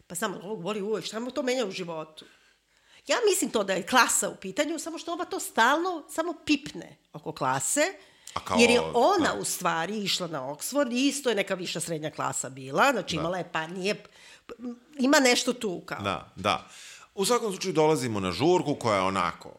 Pa 0.07 0.15
samo 0.15 0.41
ovog 0.43 0.63
voli 0.63 0.83
uvek, 0.83 1.05
šta 1.05 1.21
mu 1.21 1.31
to 1.31 1.43
menja 1.43 1.67
u 1.67 1.71
životu? 1.71 2.25
Ja 3.07 3.17
mislim 3.31 3.51
to 3.51 3.65
da 3.65 3.73
je 3.73 3.87
klasa 3.87 4.29
u 4.29 4.37
pitanju, 4.37 4.79
samo 4.79 4.99
što 4.99 5.13
ova 5.13 5.25
to 5.25 5.41
stalno 5.41 6.05
samo 6.11 6.35
pipne 6.45 6.97
oko 7.13 7.33
klase, 7.33 7.81
A 8.35 8.41
kao- 8.41 8.59
jer 8.61 8.71
je 8.71 8.81
ona 8.95 9.33
da. 9.35 9.41
u 9.41 9.45
stvari 9.45 9.99
išla 9.99 10.27
na 10.27 10.43
Oxford 10.43 10.93
i 10.93 11.09
isto 11.09 11.29
je 11.29 11.35
neka 11.35 11.55
viša 11.55 11.81
srednja 11.81 12.11
klasa 12.11 12.49
bila, 12.49 12.93
znači 12.93 13.17
imala 13.17 13.39
je 13.39 13.49
pa 13.53 13.67
nije, 13.67 14.05
ima 14.99 15.21
nešto 15.21 15.53
tu 15.53 15.83
kao. 15.87 16.03
Da, 16.03 16.33
da. 16.37 16.69
U 17.19 17.25
svakom 17.25 17.53
slučaju 17.53 17.73
dolazimo 17.73 18.21
na 18.21 18.33
žurku 18.33 18.75
koja 18.75 18.97
je 18.97 19.03
onako, 19.03 19.51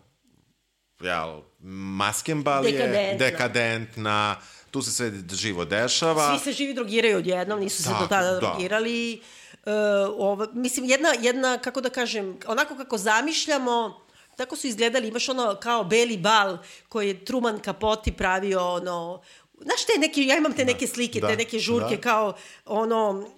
jel, 1.01 1.41
maskembal 1.99 2.65
je, 2.65 2.71
Dekadentna. 2.71 3.25
dekadentna, 3.25 4.35
tu 4.71 4.81
se 4.81 4.91
sve 4.91 5.11
živo 5.33 5.65
dešava. 5.65 6.37
Svi 6.37 6.43
se 6.43 6.57
živi 6.57 6.73
drogiraju 6.73 7.17
odjednom, 7.17 7.59
nisu 7.59 7.83
se 7.83 7.89
Tako, 7.89 8.03
do 8.03 8.07
tada 8.07 8.31
da. 8.31 8.39
drogirali. 8.39 9.21
Uh, 9.65 9.71
ovo, 10.17 10.47
mislim, 10.53 10.85
jedna, 10.85 11.09
jedna, 11.21 11.57
kako 11.57 11.81
da 11.81 11.89
kažem, 11.89 12.37
onako 12.47 12.75
kako 12.75 12.97
zamišljamo, 12.97 14.01
tako 14.35 14.55
su 14.55 14.67
izgledali, 14.67 15.07
imaš 15.07 15.29
ono 15.29 15.55
kao 15.55 15.83
beli 15.83 16.17
bal 16.17 16.57
koji 16.89 17.07
je 17.07 17.25
Truman 17.25 17.59
Capote 17.65 18.11
pravio, 18.11 18.73
ono, 18.73 19.21
znaš 19.61 19.85
te 19.85 19.99
neke, 19.99 20.21
ja 20.21 20.37
imam 20.37 20.53
te 20.53 20.65
neke 20.65 20.87
slike, 20.87 21.19
da, 21.19 21.27
te 21.27 21.35
neke 21.35 21.59
žurke 21.59 21.95
da. 21.95 22.01
kao, 22.01 22.33
ono, 22.65 23.29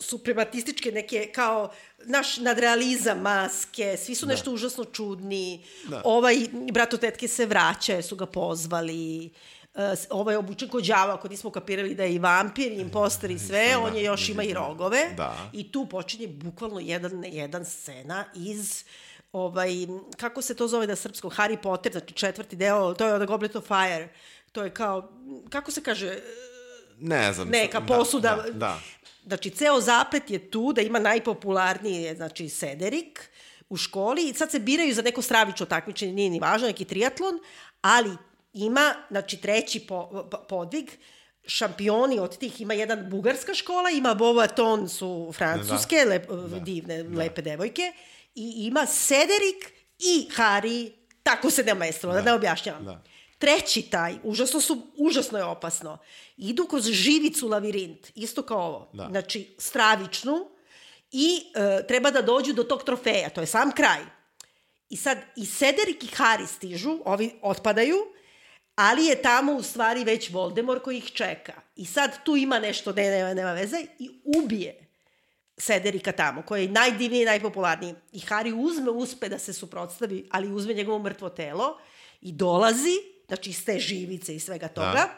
suprematističke 0.00 0.92
neke, 0.92 1.32
kao, 1.34 1.70
naš 2.04 2.36
nadrealizam, 2.36 3.20
maske, 3.20 3.96
svi 3.96 4.14
su 4.14 4.26
nešto 4.26 4.52
užasno 4.52 4.84
čudni. 4.84 5.64
Da. 5.88 6.02
Ovaj, 6.04 6.36
bratotetke 6.72 7.28
se 7.28 7.46
vraća, 7.46 8.02
su 8.02 8.16
ga 8.16 8.26
pozvali. 8.26 9.30
Uh, 9.74 9.82
ovaj 10.10 10.36
obučen 10.36 10.68
kod 10.68 10.84
đava, 10.84 11.14
ako 11.14 11.28
nismo 11.28 11.50
kapirali 11.50 11.94
da 11.94 12.04
je 12.04 12.14
i 12.14 12.18
vampir, 12.18 12.72
i 12.72 12.80
imposter 12.80 13.30
i 13.30 13.38
sve, 13.38 13.68
Da, 13.72 13.78
on 13.78 13.96
je 13.96 14.02
još 14.02 14.28
ima 14.28 14.42
i 14.42 14.54
rogove. 14.54 15.10
Da. 15.16 15.50
I 15.52 15.72
tu 15.72 15.86
počinje 15.86 16.28
bukvalno 16.28 16.80
jedan 16.80 17.20
na 17.20 17.26
jedan 17.26 17.64
scena 17.64 18.24
iz 18.34 18.84
ovaj, 19.32 19.70
kako 20.16 20.42
se 20.42 20.56
to 20.56 20.68
zove 20.68 20.86
da 20.86 20.96
srpsko, 20.96 21.30
Harry 21.30 21.56
Potter, 21.62 21.92
znači 21.92 22.14
četvrti 22.14 22.56
deo, 22.56 22.94
to 22.94 23.06
je 23.06 23.18
The 23.18 23.26
Goblet 23.26 23.56
of 23.56 23.64
Fire, 23.66 24.08
to 24.52 24.62
je 24.62 24.70
kao, 24.70 25.12
kako 25.50 25.70
se 25.70 25.82
kaže, 25.82 26.18
Ne 26.98 27.32
znam. 27.32 27.48
neka 27.48 27.80
da, 27.80 27.86
posuda. 27.86 28.42
Da, 28.46 28.50
da. 28.52 28.80
Znači, 29.26 29.50
ceo 29.50 29.80
zaplet 29.80 30.30
je 30.30 30.50
tu 30.50 30.72
da 30.72 30.80
ima 30.80 30.98
najpopularniji, 30.98 32.02
je, 32.02 32.14
znači, 32.16 32.48
Sederik 32.48 33.30
u 33.68 33.76
školi. 33.76 34.28
I 34.28 34.34
sad 34.34 34.50
se 34.50 34.58
biraju 34.58 34.94
za 34.94 35.02
neko 35.02 35.22
stravično 35.22 35.66
takmičenje, 35.66 36.12
nije 36.12 36.30
ni 36.30 36.40
važno, 36.40 36.66
neki 36.66 36.84
triatlon, 36.84 37.38
ali 37.82 38.16
ima, 38.52 38.94
znači, 39.10 39.36
treći 39.36 39.80
po, 39.80 40.26
po- 40.30 40.44
podvig, 40.48 40.90
šampioni 41.46 42.18
od 42.18 42.38
tih, 42.38 42.60
ima 42.60 42.74
jedan 42.74 43.10
bugarska 43.10 43.54
škola, 43.54 43.90
ima 43.90 44.14
Bovaton 44.14 44.88
su 44.88 45.32
francuske, 45.36 45.96
da. 45.96 46.10
lep, 46.10 46.26
divne, 46.64 47.02
lepe 47.02 47.42
devojke, 47.42 47.92
i 48.34 48.54
ima 48.66 48.86
Sederik 48.86 49.72
i 49.98 50.28
Harry, 50.36 50.92
tako 51.22 51.50
se 51.50 51.64
ne 51.64 51.74
maestro, 51.74 52.12
da, 52.12 52.18
da. 52.18 52.24
ne 52.24 52.32
objašnjavam. 52.32 52.84
Da. 52.84 53.02
Treći 53.40 53.82
taj, 53.82 54.18
užasno 54.22 54.60
su, 54.60 54.86
užasno 54.96 55.38
je 55.38 55.44
opasno. 55.44 55.98
Idu 56.36 56.66
kroz 56.66 56.90
živicu 56.90 57.48
lavirint, 57.48 58.10
isto 58.14 58.42
kao 58.42 58.58
ovo. 58.58 58.90
Da. 58.92 59.08
Znači, 59.10 59.54
stravičnu 59.58 60.50
i 61.12 61.42
e, 61.54 61.86
treba 61.86 62.10
da 62.10 62.22
dođu 62.22 62.52
do 62.52 62.64
tog 62.64 62.84
trofeja, 62.84 63.30
to 63.30 63.40
je 63.40 63.46
sam 63.46 63.72
kraj. 63.72 64.00
I 64.90 64.96
sad 64.96 65.18
i 65.36 65.46
Sederik 65.46 66.04
i 66.04 66.16
Harry 66.16 66.46
stižu, 66.46 66.98
ovi 67.04 67.30
otpadaju, 67.42 67.96
ali 68.74 69.04
je 69.04 69.22
tamo 69.22 69.52
u 69.52 69.62
stvari 69.62 70.04
već 70.04 70.30
Voldemort 70.30 70.82
koji 70.82 70.98
ih 70.98 71.12
čeka. 71.12 71.52
I 71.76 71.86
sad 71.86 72.24
tu 72.24 72.36
ima 72.36 72.58
nešto, 72.58 72.92
ne, 72.92 73.10
nema, 73.10 73.34
nema 73.34 73.52
veze, 73.52 73.86
i 73.98 74.10
ubije 74.24 74.86
Sederika 75.56 76.12
tamo, 76.12 76.42
koji 76.42 76.62
je 76.62 76.72
najdivniji 76.72 77.22
i 77.22 77.24
najpopularniji. 77.24 77.94
I 78.12 78.20
Harry 78.20 78.54
uzme, 78.56 78.90
uspe 78.90 79.28
da 79.28 79.38
se 79.38 79.52
suprotstavi, 79.52 80.28
ali 80.30 80.52
uzme 80.52 80.74
njegovo 80.74 80.98
mrtvo 80.98 81.28
telo 81.28 81.78
i 82.20 82.32
dolazi, 82.32 82.96
znači 83.30 83.50
iz 83.50 83.64
te 83.64 83.78
živice 83.78 84.36
i 84.36 84.40
svega 84.40 84.68
toga, 84.68 84.92
Da. 84.92 85.08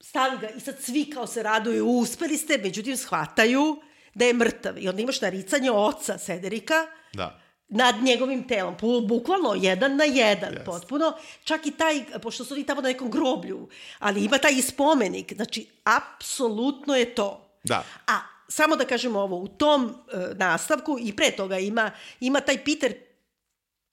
stavi 0.00 0.38
ga 0.38 0.48
i 0.48 0.60
sad 0.60 0.76
svi 0.80 1.10
kao 1.10 1.26
se 1.26 1.42
raduju, 1.42 1.86
uspeli 1.88 2.36
ste, 2.36 2.58
međutim 2.58 2.96
shvataju 2.96 3.76
da 4.14 4.24
je 4.24 4.34
mrtav. 4.34 4.78
I 4.78 4.88
onda 4.88 5.02
imaš 5.02 5.20
naricanje 5.20 5.70
oca 5.70 6.18
Sederika 6.18 6.86
Da. 7.12 7.40
nad 7.68 7.94
njegovim 8.02 8.48
telom, 8.48 8.74
Bu- 8.76 9.00
bukvalno 9.02 9.54
jedan 9.56 9.96
na 9.96 10.04
jedan, 10.04 10.50
Jeste. 10.50 10.64
potpuno, 10.64 11.12
čak 11.44 11.66
i 11.66 11.70
taj, 11.70 12.04
pošto 12.22 12.44
su 12.44 12.54
oni 12.54 12.64
tamo 12.64 12.80
na 12.80 12.88
nekom 12.88 13.10
groblju, 13.10 13.68
ali 13.98 14.24
ima 14.24 14.38
taj 14.38 14.62
spomenik, 14.62 15.32
znači, 15.32 15.66
apsolutno 15.84 16.96
je 16.96 17.14
to. 17.14 17.58
Da. 17.64 17.84
A, 18.06 18.18
samo 18.48 18.76
da 18.76 18.84
kažem 18.84 19.16
ovo, 19.16 19.36
u 19.36 19.48
tom 19.48 19.84
e, 19.84 20.34
nastavku 20.34 20.98
i 21.00 21.16
pre 21.16 21.30
toga 21.30 21.58
ima, 21.58 21.90
ima 22.20 22.40
taj 22.40 22.64
Peter 22.64 22.94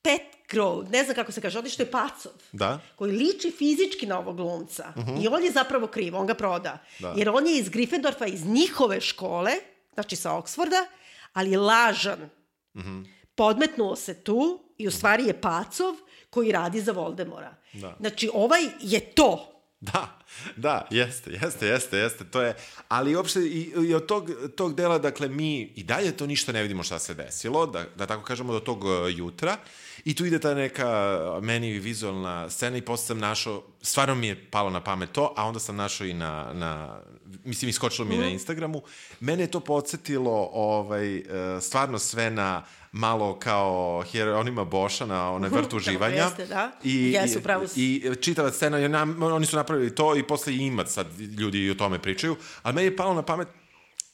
Petgrove, 0.06 0.90
ne 0.90 1.04
znam 1.04 1.16
kako 1.16 1.32
se 1.32 1.42
kaže, 1.42 1.58
ovdje 1.58 1.72
što 1.72 1.84
je 1.84 1.92
Pacov, 1.92 2.32
Da. 2.52 2.80
koji 2.96 3.12
liči 3.12 3.52
fizički 3.52 4.06
na 4.06 4.20
ovog 4.20 4.36
glumca. 4.36 4.94
I 5.22 5.28
on 5.28 5.44
je 5.44 5.52
zapravo 5.52 5.88
kriv, 5.88 6.16
on 6.16 6.28
ga 6.28 6.34
proda. 6.34 6.78
Da. 7.00 7.14
Jer 7.18 7.30
on 7.30 7.48
je 7.48 7.58
iz 7.58 7.70
Gryffindorfa, 7.70 8.34
iz 8.34 8.46
njihove 8.46 9.02
škole, 9.02 9.52
znači 9.94 10.16
sa 10.16 10.32
Oxforda, 10.32 10.86
ali 11.34 11.52
je 11.52 11.58
lažan. 11.58 12.30
Podmetnuo 13.36 13.96
se 13.96 14.24
tu 14.24 14.60
i 14.78 14.88
u 14.88 14.92
stvari 14.92 15.26
je 15.26 15.42
Pacov 15.42 15.96
koji 16.30 16.52
radi 16.52 16.82
za 16.82 16.92
Voldemora. 16.92 17.56
Da. 17.74 17.96
Znači, 18.00 18.30
ovaj 18.34 18.62
je 18.82 19.00
to. 19.00 19.55
Da, 19.94 20.20
da, 20.56 20.88
jeste, 20.92 21.32
jeste, 21.32 21.68
jeste, 21.68 21.98
jeste, 21.98 22.24
to 22.26 22.42
je, 22.42 22.56
ali 22.88 23.16
uopšte 23.16 23.40
i, 23.40 23.74
i 23.88 23.94
od 23.94 24.06
tog, 24.06 24.32
tog 24.56 24.76
dela, 24.76 24.98
dakle, 25.00 25.28
mi 25.30 25.62
i 25.62 25.84
dalje 25.84 26.18
to 26.18 26.28
ništa 26.28 26.52
ne 26.52 26.62
vidimo 26.62 26.84
šta 26.84 27.00
se 27.00 27.14
desilo, 27.14 27.66
da, 27.66 27.86
da 27.96 28.06
tako 28.06 28.24
kažemo, 28.24 28.54
do 28.54 28.60
tog 28.60 28.84
uh, 28.84 28.92
jutra, 29.18 29.58
i 30.06 30.16
tu 30.16 30.26
ide 30.26 30.40
ta 30.40 30.54
neka 30.54 31.20
meni 31.42 31.80
vizualna 31.80 32.50
scena 32.50 32.78
i 32.78 32.82
posle 32.82 33.08
sam 33.08 33.20
našao, 33.20 33.64
stvarno 33.86 34.16
mi 34.16 34.28
je 34.28 34.46
palo 34.52 34.70
na 34.70 34.84
pamet 34.84 35.12
to, 35.12 35.34
a 35.38 35.46
onda 35.46 35.60
sam 35.60 35.76
našao 35.76 36.08
i 36.08 36.14
na, 36.14 36.50
na 36.54 37.00
mislim, 37.44 37.70
iskočilo 37.70 38.08
mi 38.08 38.16
mm 38.16 38.18
-hmm. 38.18 38.24
na 38.24 38.30
Instagramu, 38.30 38.82
mene 39.20 39.44
je 39.44 39.52
to 39.52 39.60
podsjetilo, 39.60 40.50
ovaj, 40.54 41.18
uh, 41.18 41.26
stvarno 41.62 42.00
sve 42.00 42.32
na 42.32 42.64
malo 42.92 43.40
kao 43.40 44.04
Hieronima 44.12 44.64
Boša 44.64 45.06
na 45.06 45.32
onaj 45.32 45.50
vrt 45.50 45.74
uživanja. 45.80 46.24
Jeste, 46.24 46.46
da. 46.46 46.72
I, 46.84 47.12
Jesu, 47.12 47.42
pravo 47.42 47.66
I, 47.76 48.12
i 48.12 48.16
čitava 48.22 48.52
scena, 48.52 48.78
je 48.78 48.90
nam, 48.90 49.24
oni 49.24 49.46
su 49.46 49.56
napravili 49.56 49.96
to 49.96 50.16
i 50.16 50.24
posle 50.24 50.56
ima 50.56 50.86
sad 50.86 51.20
ljudi 51.20 51.70
o 51.72 51.76
tome 51.76 52.00
pričaju, 52.00 52.36
ali 52.64 52.76
meni 52.76 52.88
je 52.88 52.96
palo 52.96 53.14
na 53.14 53.22
pamet 53.22 53.48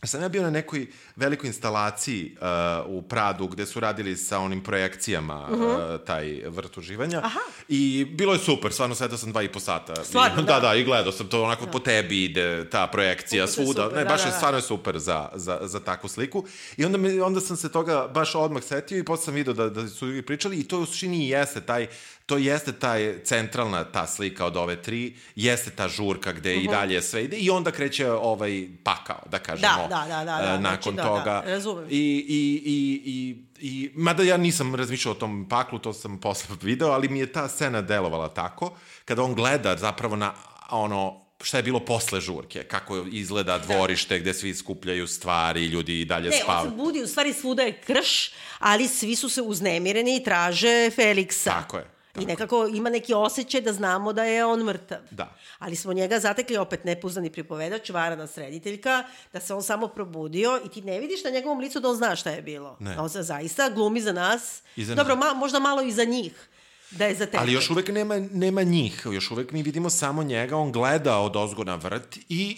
sam 0.07 0.21
ja 0.21 0.29
bio 0.29 0.41
na 0.41 0.49
nekoj 0.49 0.87
velikoj 1.15 1.47
instalaciji 1.47 2.35
uh, 2.41 2.47
u 2.87 3.01
Pradu 3.01 3.47
gde 3.47 3.65
su 3.65 3.79
radili 3.79 4.17
sa 4.17 4.39
onim 4.39 4.63
projekcijama 4.63 5.47
uh 5.51 5.59
-huh. 5.59 5.95
uh, 5.95 6.05
taj 6.05 6.41
vrt 6.47 6.77
uživanja. 6.77 7.21
Aha. 7.23 7.39
I 7.67 8.05
bilo 8.05 8.33
je 8.33 8.39
super, 8.39 8.73
stvarno 8.73 8.95
sedao 8.95 9.17
sam 9.17 9.31
dva 9.31 9.41
i 9.41 9.47
po 9.47 9.59
sata. 9.59 10.03
Stvarno, 10.03 10.41
I, 10.41 10.45
da. 10.45 10.59
da. 10.59 10.59
Da, 10.59 10.75
i 10.75 10.83
gledao 10.83 11.11
sam 11.11 11.27
to 11.27 11.43
onako 11.43 11.65
da. 11.65 11.71
po 11.71 11.79
tebi 11.79 12.23
ide 12.23 12.69
ta 12.69 12.87
projekcija 12.87 13.43
Upo 13.43 13.53
svuda. 13.53 13.83
Super, 13.83 13.97
ne, 13.97 14.05
baš 14.05 14.21
da, 14.21 14.27
je 14.27 14.31
da, 14.31 14.37
stvarno 14.37 14.57
je 14.57 14.61
super 14.61 14.99
za, 14.99 15.29
za, 15.33 15.59
za 15.61 15.79
takvu 15.79 16.09
sliku. 16.09 16.45
I 16.77 16.85
onda, 16.85 16.97
me, 16.97 17.21
onda 17.21 17.41
sam 17.41 17.57
se 17.57 17.71
toga 17.71 18.07
baš 18.13 18.35
odmah 18.35 18.63
setio 18.63 18.97
i 18.97 19.05
posle 19.05 19.25
sam 19.25 19.33
vidio 19.33 19.53
da, 19.53 19.69
da 19.69 19.87
su 19.87 20.21
pričali 20.25 20.59
i 20.59 20.67
to 20.67 20.79
u 20.79 20.85
suštini 20.85 21.29
jeste 21.29 21.61
taj 21.61 21.87
to 22.31 22.37
jeste 22.37 22.71
taj 22.71 23.23
centralna 23.23 23.83
ta 23.83 24.07
slika 24.07 24.45
od 24.45 24.57
ove 24.57 24.81
tri, 24.81 25.15
jeste 25.35 25.71
ta 25.71 25.87
žurka 25.87 26.31
gde 26.31 26.49
uh 26.49 26.55
-huh. 26.55 26.63
i 26.63 26.67
mhm. 26.67 26.71
dalje 26.71 27.01
sve 27.01 27.23
ide 27.23 27.37
i 27.37 27.49
onda 27.49 27.71
kreće 27.71 28.11
ovaj 28.11 28.67
pakao, 28.83 29.19
da 29.29 29.39
kažemo. 29.39 29.87
Da, 29.89 30.05
da, 30.07 30.07
da, 30.07 30.25
da, 30.25 30.41
da 30.41 30.59
nakon 30.59 30.93
znači, 30.93 31.07
toga. 31.07 31.23
Da, 31.23 31.41
da, 31.45 31.51
razumem. 31.51 31.85
I, 31.89 32.25
i, 32.27 32.61
i, 32.65 33.01
i, 33.05 33.35
i, 33.67 33.91
mada 33.95 34.23
ja 34.23 34.37
nisam 34.37 34.75
razmišljao 34.75 35.11
o 35.11 35.15
tom 35.15 35.49
paklu, 35.49 35.79
to 35.79 35.93
sam 35.93 36.17
posle 36.19 36.55
video, 36.61 36.89
ali 36.89 37.09
mi 37.09 37.19
je 37.19 37.31
ta 37.31 37.47
scena 37.47 37.81
delovala 37.81 38.29
tako, 38.29 38.73
kada 39.05 39.23
on 39.23 39.33
gleda 39.33 39.77
zapravo 39.77 40.15
na 40.15 40.33
ono, 40.69 41.21
šta 41.41 41.57
je 41.57 41.63
bilo 41.63 41.79
posle 41.79 42.21
žurke, 42.21 42.63
kako 42.63 43.05
izgleda 43.11 43.57
da. 43.57 43.65
dvorište 43.65 44.19
gde 44.19 44.33
svi 44.33 44.55
skupljaju 44.55 45.07
stvari, 45.07 45.65
ljudi 45.65 46.01
i 46.01 46.05
dalje 46.05 46.29
ne, 46.29 46.37
spavaju. 46.43 46.65
Ne, 46.65 46.71
on 46.71 46.77
se 46.79 46.83
budi, 46.83 47.03
u 47.03 47.07
stvari 47.07 47.33
svuda 47.33 47.63
je 47.63 47.81
krš, 47.81 48.31
ali 48.59 48.87
svi 48.87 49.15
su 49.15 49.29
se 49.29 49.41
uznemireni 49.41 50.15
i 50.15 50.23
traže 50.23 50.89
Feliksa. 50.95 51.49
Tako 51.49 51.77
je. 51.77 52.00
I 52.19 52.25
nekako 52.25 52.67
ima 52.73 52.89
neki 52.89 53.13
osjećaj 53.13 53.61
da 53.61 53.73
znamo 53.73 54.13
da 54.13 54.23
je 54.23 54.45
on 54.45 54.63
mrtav. 54.63 54.99
Da. 55.11 55.35
Ali 55.59 55.75
smo 55.75 55.93
njega 55.93 56.19
zatekli 56.19 56.57
opet 56.57 56.83
nepoznani 56.83 57.29
pripovedač, 57.29 57.89
varana 57.89 58.27
srediteljka, 58.27 59.03
da 59.33 59.39
se 59.39 59.53
on 59.53 59.63
samo 59.63 59.87
probudio 59.87 60.61
i 60.65 60.69
ti 60.69 60.81
ne 60.81 60.99
vidiš 60.99 61.23
na 61.23 61.29
njegovom 61.29 61.59
licu 61.59 61.79
da 61.79 61.89
on 61.89 61.95
zna 61.95 62.15
šta 62.15 62.29
je 62.29 62.41
bilo. 62.41 62.77
Ne. 62.79 62.99
On 62.99 63.09
se 63.09 63.23
zaista 63.23 63.69
glumi 63.69 64.01
za 64.01 64.13
nas. 64.13 64.61
I 64.75 64.85
za 64.85 64.95
Dobro, 64.95 65.15
ma, 65.15 65.33
možda 65.33 65.59
malo 65.59 65.81
i 65.81 65.91
za 65.91 66.03
njih 66.03 66.49
da 66.91 67.05
je 67.05 67.15
za 67.15 67.25
tebe. 67.25 67.37
Ali 67.37 67.53
još 67.53 67.69
uvek 67.69 67.89
nema, 67.89 68.19
nema 68.31 68.63
njih. 68.63 69.07
Još 69.11 69.31
uvek 69.31 69.51
mi 69.51 69.63
vidimo 69.63 69.89
samo 69.89 70.23
njega, 70.23 70.57
on 70.57 70.71
gleda 70.71 71.17
od 71.17 71.35
ozgo 71.35 71.63
na 71.63 71.75
vrt 71.75 72.17
i 72.29 72.57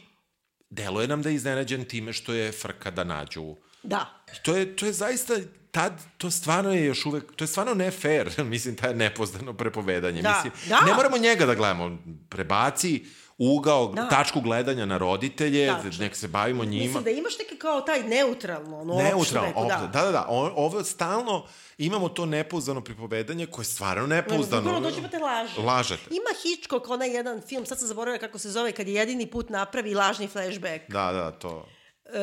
deluje 0.70 1.08
nam 1.08 1.22
da 1.22 1.30
je 1.30 1.36
iznenađen 1.36 1.86
time 1.86 2.14
što 2.14 2.34
je 2.34 2.52
frka 2.52 2.92
da 2.92 3.04
nađu. 3.04 3.56
Da. 3.84 4.24
To 4.44 4.56
je, 4.56 4.76
to 4.76 4.86
je 4.86 4.94
zaista 4.94 5.34
tad 5.74 5.94
to 6.18 6.32
stvarno 6.32 6.74
je 6.74 6.86
još 6.86 7.06
uvek, 7.06 7.36
to 7.36 7.44
je 7.44 7.48
stvarno 7.48 7.74
ne 7.74 7.92
fair, 7.92 8.32
mislim, 8.54 8.76
taj 8.76 8.94
nepoznano 8.94 9.54
prepovedanje. 9.54 10.22
Da, 10.22 10.30
mislim, 10.36 10.70
da. 10.70 10.86
Ne 10.86 10.94
moramo 10.94 11.18
njega 11.18 11.46
da 11.46 11.56
gledamo, 11.56 11.98
prebaci 12.30 13.06
ugao, 13.38 13.88
da. 13.88 14.10
tačku 14.10 14.42
gledanja 14.42 14.86
na 14.86 14.98
roditelje, 14.98 15.66
da. 15.66 15.84
nek 16.00 16.16
se 16.16 16.28
bavimo 16.28 16.66
njima. 16.66 16.84
Mislim 16.84 17.04
da 17.04 17.10
imaš 17.10 17.40
neke 17.40 17.56
kao 17.56 17.82
taj 17.82 18.04
neutralno, 18.04 18.80
ono 18.80 18.94
neutralno, 18.94 19.48
neko, 19.48 19.66
da. 19.66 19.90
da, 19.94 20.06
da, 20.06 20.12
da, 20.12 20.26
ovo 20.30 20.84
stalno 20.84 21.46
imamo 21.78 22.10
to 22.10 22.26
nepouzdano 22.26 22.82
pripovedanje 22.82 23.46
koje 23.46 23.64
je 23.64 23.68
stvarno 23.68 24.08
nepouzdano. 24.08 24.62
Bukvalno 24.62 24.90
dođe 24.90 25.02
pa 25.02 25.08
te 25.08 25.20
laže. 25.20 25.62
Lažete. 25.62 26.04
Ima 26.10 26.30
Hitchcock, 26.44 26.90
onaj 26.90 27.10
jedan 27.10 27.42
film, 27.42 27.66
sad 27.66 27.80
sam 27.80 27.88
zaboravila 27.88 28.20
kako 28.20 28.40
se 28.40 28.52
zove, 28.52 28.72
kad 28.72 28.88
je 28.88 28.94
jedini 28.94 29.28
put 29.28 29.50
napravi 29.50 29.96
lažni 29.96 30.28
flashback. 30.28 30.84
Da, 30.88 31.12
da, 31.12 31.32
to. 31.32 31.66
Uh, 32.14 32.20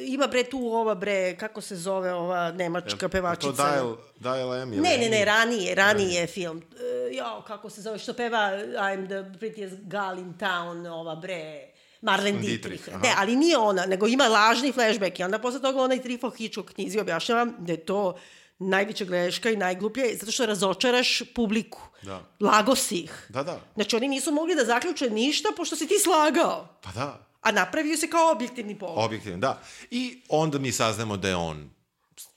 ima 0.00 0.26
bre 0.26 0.44
tu 0.44 0.58
ova 0.58 0.94
bre, 0.94 1.36
kako 1.36 1.60
se 1.60 1.76
zove 1.76 2.14
ova 2.14 2.52
nemačka 2.52 3.08
pevačica. 3.08 3.52
To 3.52 3.52
Dial, 3.52 3.96
Dial 4.18 4.54
M? 4.54 4.70
Ne, 4.70 4.98
ne, 4.98 5.08
ne, 5.08 5.24
ranije, 5.24 5.74
ranije 5.74 6.20
je 6.20 6.26
film. 6.26 6.56
Uh, 6.56 7.16
jo, 7.16 7.42
kako 7.46 7.70
se 7.70 7.82
zove, 7.82 7.98
što 7.98 8.12
peva 8.14 8.38
I'm 8.76 9.06
the 9.06 9.38
prettiest 9.38 9.76
girl 9.82 10.18
in 10.18 10.34
town, 10.38 10.86
ova 10.86 11.14
bre, 11.14 11.72
Marlene 12.00 12.38
Dietrich. 12.38 12.84
Dietrich 12.84 13.02
ne, 13.02 13.14
ali 13.18 13.36
nije 13.36 13.58
ona, 13.58 13.86
nego 13.86 14.06
ima 14.06 14.28
lažni 14.28 14.72
flashback 14.72 15.18
i 15.20 15.22
onda 15.22 15.38
posle 15.38 15.60
toga 15.60 15.82
onaj 15.82 16.02
Trifo 16.02 16.30
Hitchcock 16.30 16.72
knjizi 16.74 17.00
objašnjava 17.00 17.46
da 17.58 17.72
je 17.72 17.84
to 17.84 18.18
najveća 18.58 19.04
greška 19.04 19.50
i 19.50 19.56
najgluplje, 19.56 20.16
zato 20.16 20.32
što 20.32 20.46
razočaraš 20.46 21.22
publiku. 21.34 21.80
Da. 22.02 22.20
Lago 22.40 22.76
si 22.76 22.96
ih. 22.96 23.26
Da, 23.28 23.42
da. 23.42 23.60
Znači, 23.74 23.96
oni 23.96 24.08
nisu 24.08 24.32
mogli 24.32 24.54
da 24.54 24.64
zaključe 24.64 25.10
ništa, 25.10 25.48
pošto 25.56 25.76
si 25.76 25.86
ti 25.86 25.98
slagao. 25.98 26.68
Pa 26.82 26.90
da. 26.90 27.31
A 27.42 27.52
napravio 27.52 27.96
se 27.96 28.10
kao 28.10 28.32
objektivni 28.32 28.78
pogled. 28.78 29.04
Objektivni, 29.04 29.38
da. 29.40 29.62
I 29.90 30.22
onda 30.28 30.58
mi 30.58 30.72
saznamo 30.72 31.16
da 31.16 31.28
je 31.28 31.36
on, 31.36 31.70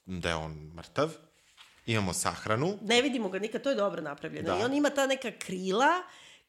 da 0.06 0.30
je 0.30 0.36
on 0.36 0.72
mrtav. 0.76 1.10
Imamo 1.86 2.14
sahranu. 2.14 2.78
Ne 2.82 3.02
vidimo 3.02 3.30
ga 3.30 3.40
nikad, 3.40 3.62
to 3.62 3.70
je 3.70 3.76
dobro 3.76 4.02
napravljeno. 4.02 4.54
Da. 4.54 4.60
I 4.60 4.64
on 4.64 4.74
ima 4.74 4.90
ta 4.90 5.08
neka 5.08 5.32
krila 5.32 6.04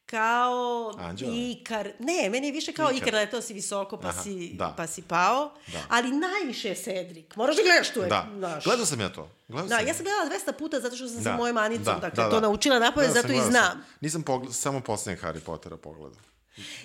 kao 0.05 0.93
Anđela. 0.97 1.31
Ikar. 1.35 1.91
Ne, 1.99 2.29
meni 2.29 2.47
je 2.47 2.51
više 2.51 2.73
kao 2.73 2.91
Ikar, 2.91 3.07
Ikar 3.07 3.13
letao 3.13 3.41
si 3.41 3.53
visoko 3.53 3.97
pa, 3.97 4.07
Aha, 4.07 4.21
si, 4.21 4.53
da. 4.53 4.73
pa 4.77 4.87
si 4.87 5.01
pao. 5.01 5.51
Da. 5.67 5.79
Ali 5.89 6.11
najviše 6.11 6.69
je 6.69 6.75
Cedric. 6.75 7.35
Moraš 7.35 7.55
da 7.55 7.61
gledaš 7.63 7.93
tu. 7.93 8.01
Da. 8.09 8.23
Naš. 8.23 8.63
Gledao 8.63 8.85
sam 8.85 8.99
ja 8.99 9.09
to. 9.09 9.29
Gledao 9.47 9.67
da, 9.67 9.77
sam 9.77 9.87
ja 9.87 9.93
sam 9.93 10.03
gledala 10.03 10.29
200 10.47 10.57
puta 10.57 10.79
zato 10.79 10.95
što 10.95 11.07
sam 11.07 11.17
da. 11.17 11.23
sa 11.23 11.37
mojom 11.37 11.55
manicom 11.55 11.85
da, 11.85 11.93
dakle, 11.93 12.23
da, 12.23 12.29
da. 12.29 12.29
to 12.29 12.39
naučila 12.39 12.79
napove, 12.79 13.07
zato 13.09 13.33
i 13.33 13.41
znam. 13.41 13.71
Sam. 13.71 13.85
Nisam 14.01 14.23
pogled, 14.23 14.53
samo 14.53 14.79
poslednjeg 14.79 15.23
Harry 15.23 15.39
Pottera 15.39 15.77
pogledao. 15.77 16.19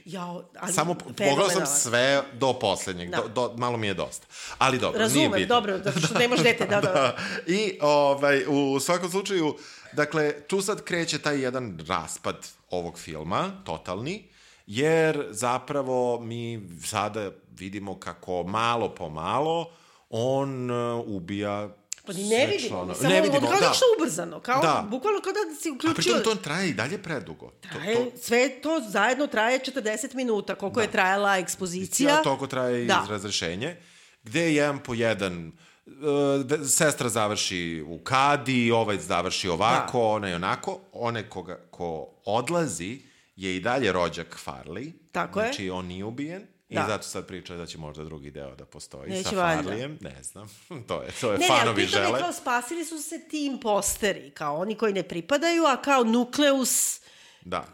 Ja, 0.04 0.40
ali 0.60 0.72
Samo 0.72 0.94
pogledao 0.94 1.50
sam 1.50 1.66
sve 1.66 2.22
do 2.32 2.52
poslednjeg, 2.52 3.10
da. 3.10 3.16
do, 3.16 3.28
do, 3.28 3.54
malo 3.56 3.76
mi 3.76 3.86
je 3.86 3.94
dosta. 3.94 4.26
Ali 4.58 4.78
dobro, 4.78 4.98
Razumem, 4.98 5.30
nije 5.30 5.40
bitno. 5.40 5.54
dobro, 5.54 5.78
zato 5.84 6.00
što 6.00 6.18
nemaš 6.18 6.40
dete, 6.48 6.66
da, 6.66 6.80
da. 6.80 6.92
da. 6.92 7.16
I 7.46 7.78
ovaj, 7.80 8.44
u 8.48 8.80
svakom 8.80 9.10
slučaju, 9.10 9.56
dakle, 9.92 10.40
tu 10.40 10.62
sad 10.62 10.84
kreće 10.84 11.18
taj 11.18 11.40
jedan 11.40 11.78
raspad 11.88 12.48
ovog 12.70 12.98
filma, 12.98 13.50
totalni, 13.64 14.28
jer 14.66 15.26
zapravo 15.30 16.20
mi 16.20 16.68
sada 16.84 17.30
vidimo 17.50 17.98
kako 17.98 18.42
malo 18.42 18.94
po 18.94 19.08
malo 19.08 19.70
on 20.10 20.70
uh, 20.70 21.04
ubija 21.06 21.68
Pa 22.06 22.12
ni 22.12 22.28
ne 22.28 22.46
vidimo, 22.46 22.94
samo 22.94 23.08
ne 23.08 23.20
vidimo, 23.20 23.40
kao 23.40 23.60
da. 23.60 23.72
ubrzano, 23.98 24.40
kao, 24.40 24.62
da. 24.62 24.86
bukvalno 24.90 25.20
kao 25.20 25.32
da 25.32 25.54
si 25.60 25.70
uključio... 25.70 25.90
A 25.90 25.94
pritom 25.94 26.22
to 26.22 26.42
traje 26.42 26.68
i 26.68 26.74
dalje 26.74 27.02
predugo. 27.02 27.50
Traje, 27.72 27.96
to, 27.96 28.04
to... 28.04 28.16
sve 28.16 28.60
to 28.60 28.80
zajedno 28.88 29.26
traje 29.26 29.58
40 29.58 30.14
minuta, 30.14 30.54
koliko 30.54 30.80
da. 30.80 30.82
je 30.82 30.90
trajala 30.90 31.38
ekspozicija. 31.38 32.10
Ja, 32.10 32.22
toliko 32.22 32.46
traje 32.46 32.84
da. 32.84 33.04
i 33.06 33.10
razrešenje, 33.10 33.76
gde 34.22 34.40
je 34.40 34.54
jedan 34.54 34.78
po 34.78 34.94
jedan 34.94 35.52
uh, 35.86 36.66
sestra 36.68 37.08
završi 37.08 37.84
u 37.86 37.98
kadi, 37.98 38.70
ovaj 38.70 38.98
završi 38.98 39.48
ovako, 39.48 39.98
da. 39.98 40.04
ona 40.04 40.28
je 40.28 40.36
onako, 40.36 40.80
one 40.92 41.28
koga, 41.28 41.58
ko 41.70 42.08
odlazi 42.24 43.00
je 43.36 43.56
i 43.56 43.60
dalje 43.60 43.92
rođak 43.92 44.38
Farley. 44.46 44.92
Tako 45.12 45.40
znači, 45.40 45.46
je. 45.46 45.52
Znači, 45.52 45.70
on 45.70 45.86
nije 45.86 46.04
ubijen. 46.04 46.46
I 46.72 46.74
da. 46.74 46.86
zato 46.88 47.02
sad 47.02 47.26
priča 47.26 47.56
da 47.56 47.66
će 47.66 47.78
možda 47.78 48.04
drugi 48.04 48.30
deo 48.30 48.54
da 48.56 48.64
postoji 48.64 49.10
Neće 49.10 49.28
sa 49.28 49.30
Farlijem. 49.30 49.98
Ne 50.00 50.22
znam. 50.22 50.48
to 50.88 51.02
je, 51.02 51.10
to 51.20 51.32
je 51.32 51.38
ne, 51.38 51.46
fanovi 51.46 51.82
ne, 51.82 51.88
žele. 51.88 52.12
Ne, 52.12 52.18
kao 52.18 52.32
spasili 52.32 52.84
su 52.84 52.98
se 52.98 53.28
ti 53.28 53.46
imposteri, 53.46 54.30
kao 54.30 54.56
oni 54.56 54.74
koji 54.74 54.92
ne 54.92 55.02
pripadaju, 55.02 55.64
a 55.64 55.82
kao 55.82 56.04
nukleus 56.04 57.00
da. 57.44 57.64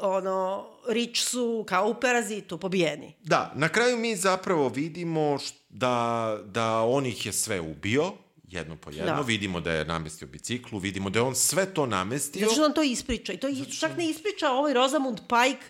ono, 0.00 0.66
Rich 0.88 1.20
su 1.20 1.64
kao 1.68 1.88
u 1.88 1.94
Parazitu 2.00 2.58
pobijeni. 2.58 3.14
Da, 3.20 3.52
na 3.54 3.68
kraju 3.68 3.96
mi 3.96 4.16
zapravo 4.16 4.68
vidimo 4.68 5.38
da, 5.68 6.38
da 6.44 6.82
on 6.82 7.06
ih 7.06 7.26
je 7.26 7.32
sve 7.32 7.60
ubio, 7.60 8.12
jedno 8.48 8.76
po 8.76 8.90
jedno, 8.90 9.14
da. 9.14 9.20
vidimo 9.20 9.60
da 9.60 9.72
je 9.72 9.84
namestio 9.84 10.28
biciklu, 10.28 10.78
vidimo 10.78 11.10
da 11.10 11.18
je 11.18 11.22
on 11.22 11.34
sve 11.34 11.74
to 11.74 11.86
namestio. 11.86 12.40
Zato 12.40 12.52
što 12.52 12.64
on 12.64 12.72
to 12.72 12.82
ispriča. 12.82 13.32
I 13.32 13.36
to 13.36 13.48
što... 13.54 13.80
čak 13.80 13.96
ne 13.96 14.08
ispriča 14.08 14.50
ovaj 14.50 14.74
Rosamund 14.74 15.20
Pike 15.20 15.66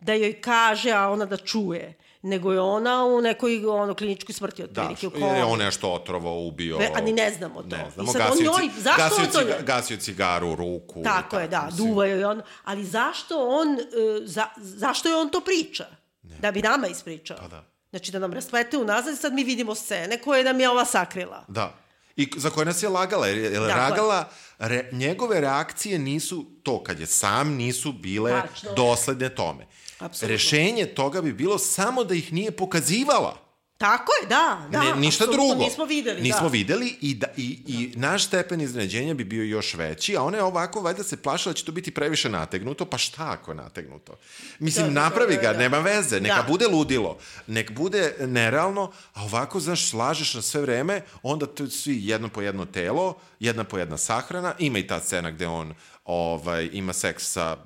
da 0.00 0.14
joj 0.14 0.40
kaže, 0.40 0.90
a 0.90 1.08
ona 1.08 1.24
da 1.26 1.36
čuje 1.36 1.94
nego 2.22 2.52
je 2.52 2.60
ona 2.60 3.04
u 3.04 3.20
nekoj 3.20 3.66
ono, 3.66 3.94
kliničkoj 3.94 4.32
smrti 4.32 4.62
otprilike. 4.62 5.08
Da, 5.08 5.26
jer 5.26 5.36
je 5.36 5.44
on 5.44 5.58
nešto 5.58 5.92
otrovo 5.92 6.46
ubio. 6.46 6.78
Ve, 6.78 6.90
a 6.94 7.00
ni 7.00 7.12
ne 7.12 7.30
znamo 7.30 7.62
to. 7.62 7.76
Ne 7.76 7.90
znamo, 7.94 8.10
I 8.10 8.12
sad 8.12 8.22
gasio, 8.22 8.52
on 8.52 8.60
njoj, 8.60 8.70
zašto 8.78 9.02
gasio, 9.02 9.24
on 9.24 9.30
to... 9.30 9.38
Ciga, 9.38 9.58
gasio 9.62 9.96
cigaru 9.96 10.48
u 10.50 10.56
ruku. 10.56 11.02
Tako, 11.02 11.22
tako 11.22 11.38
je, 11.38 11.48
da, 11.48 11.68
duva 11.76 12.06
je 12.06 12.26
on. 12.26 12.42
Ali 12.64 12.84
zašto 12.84 13.48
on, 13.48 13.68
uh, 13.68 13.78
za, 14.24 14.46
zašto 14.56 15.08
je 15.08 15.16
on 15.16 15.28
to 15.28 15.40
priča? 15.40 15.84
Ne. 16.22 16.36
Da 16.38 16.50
bi 16.50 16.62
nama 16.62 16.86
ispričao. 16.86 17.36
Pa 17.40 17.48
da. 17.48 17.64
Znači 17.90 18.12
da 18.12 18.18
nam 18.18 18.32
rasplete 18.32 18.78
unazad 18.78 19.14
i 19.14 19.16
sad 19.16 19.32
mi 19.32 19.44
vidimo 19.44 19.74
scene 19.74 20.18
koje 20.18 20.44
nam 20.44 20.60
je 20.60 20.70
ova 20.70 20.84
sakrila. 20.84 21.44
Da. 21.48 21.74
I 22.16 22.30
za 22.36 22.50
koje 22.50 22.66
nas 22.66 22.82
je 22.82 22.88
lagala, 22.88 23.26
jer 23.26 23.38
je 23.38 23.50
Dakle. 23.50 23.68
lagala, 23.68 24.28
re, 24.58 24.88
njegove 24.92 25.40
reakcije 25.40 25.98
nisu, 25.98 26.46
to 26.62 26.82
kad 26.82 27.00
je 27.00 27.06
sam, 27.06 27.54
nisu 27.54 27.92
bile 27.92 28.30
Tačno. 28.30 28.72
dosledne 28.72 29.28
tome. 29.28 29.66
Apsolutno. 30.02 30.32
Rešenje 30.34 30.86
toga 30.86 31.22
bi 31.22 31.32
bilo 31.32 31.58
samo 31.58 32.04
da 32.04 32.14
ih 32.14 32.32
nije 32.32 32.50
pokazivala. 32.50 33.42
Tako 33.78 34.12
je, 34.22 34.28
da, 34.28 34.68
da. 34.70 34.82
ne, 34.82 34.96
ništa 34.96 35.26
drugo. 35.26 35.54
Nismo 35.54 35.84
videli, 35.84 36.20
Nismo 36.20 36.42
da. 36.42 36.48
videli 36.48 36.96
i, 37.00 37.14
da, 37.14 37.26
i, 37.36 37.58
i 37.66 37.92
naš 37.96 38.26
stepen 38.26 38.60
iznenađenja 38.60 39.14
bi 39.14 39.24
bio 39.24 39.44
još 39.44 39.74
veći, 39.74 40.16
a 40.16 40.22
ona 40.22 40.36
je 40.36 40.42
ovako 40.42 40.80
valjda 40.80 41.02
se 41.04 41.16
plašila 41.22 41.52
da 41.52 41.56
će 41.56 41.64
to 41.64 41.72
biti 41.72 41.90
previše 41.90 42.28
nategnuto, 42.28 42.84
pa 42.84 42.98
šta 42.98 43.30
ako 43.32 43.50
je 43.50 43.54
nategnuto? 43.54 44.16
Mislim, 44.58 44.86
Da, 44.86 44.92
da, 44.92 45.00
napravi 45.00 45.34
da, 45.34 45.40
ga, 45.42 45.52
da. 45.52 45.58
nema 45.58 45.78
veze, 45.78 46.20
neka 46.20 46.42
Da. 46.42 46.48
bude 46.48 46.66
ludilo, 46.68 47.18
nek 47.46 47.70
bude 47.72 48.14
nerealno, 48.20 48.92
a 49.14 49.24
ovako, 49.24 49.60
znaš, 49.60 49.90
slažeš 49.90 50.34
na 50.34 50.42
sve 50.42 50.60
vreme, 50.60 51.00
onda 51.22 51.46
tu 51.54 51.70
svi 51.70 51.98
jedno 52.06 52.28
po 52.28 52.42
jedno 52.42 52.64
telo, 52.64 53.14
jedna 53.40 53.64
po 53.64 53.78
jedna 53.78 53.96
sahrana, 53.98 54.54
ima 54.58 54.78
i 54.78 54.86
ta 54.86 55.00
scena 55.00 55.30
gde 55.30 55.46
on 55.46 55.74
ovaj, 56.04 56.68
ima 56.72 56.92
seks 56.92 57.32
sa 57.32 57.56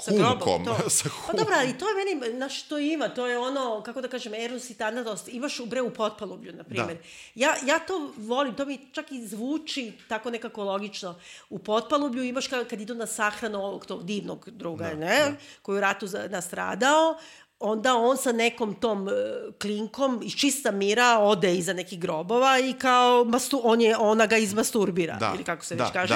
Sa 0.00 0.10
grobom, 0.10 0.38
humkom. 0.38 0.64
to. 0.64 0.90
sa 0.90 1.04
Pa 1.04 1.10
humkom. 1.10 1.36
dobro, 1.36 1.54
ali 1.58 1.78
to 1.78 1.88
je 1.88 1.94
meni, 1.94 2.36
znaš, 2.36 2.62
što 2.62 2.78
ima, 2.78 3.08
to 3.08 3.26
je 3.26 3.38
ono, 3.38 3.82
kako 3.82 4.00
da 4.00 4.08
kažem, 4.08 4.34
Eros 4.34 4.70
i 4.70 4.74
Tanatos, 4.74 5.28
imaš 5.28 5.60
u 5.60 5.66
bre 5.66 5.82
u 5.82 5.90
potpalublju, 5.90 6.52
na 6.52 6.64
primjer. 6.64 6.98
Ja, 7.34 7.54
ja 7.64 7.78
to 7.78 8.12
volim, 8.16 8.54
to 8.54 8.64
mi 8.64 8.78
čak 8.92 9.12
i 9.12 9.26
zvuči 9.26 9.92
tako 10.08 10.30
nekako 10.30 10.64
logično. 10.64 11.20
U 11.50 11.58
potpalublju 11.58 12.22
imaš 12.22 12.46
kad, 12.46 12.68
kad 12.68 12.80
idu 12.80 12.94
na 12.94 13.06
sahranu 13.06 13.58
ovog 13.58 13.86
tog 13.86 14.04
divnog 14.04 14.50
druga, 14.50 14.84
Da, 14.84 14.94
ne, 14.94 15.34
koji 15.62 15.74
je 15.74 15.78
u 15.78 15.80
ratu 15.80 16.06
za, 16.06 16.28
nastradao, 16.30 17.16
onda 17.60 17.94
on 17.94 18.16
sa 18.16 18.32
nekom 18.32 18.74
tom 18.74 19.08
e, 19.08 19.12
klinkom 19.60 20.20
iz 20.24 20.32
čista 20.32 20.70
mira 20.70 21.18
ode 21.18 21.54
iza 21.54 21.72
nekih 21.72 22.00
grobova 22.00 22.58
i 22.58 22.72
kao 22.72 23.24
mastu, 23.24 23.60
on 23.64 23.80
je, 23.80 23.96
ona 23.96 24.26
ga 24.26 24.36
izmasturbira, 24.36 25.16
Da, 25.16 25.32
ili 25.34 25.44
kako 25.44 25.64
se 25.64 25.74
da, 25.74 25.84
već 25.84 25.92
kaže. 25.92 26.14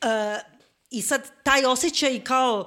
da. 0.00 0.08
E, 0.08 0.53
I 0.94 1.02
sad 1.02 1.22
taj 1.42 1.64
osjećaj 1.64 2.20
kao 2.20 2.66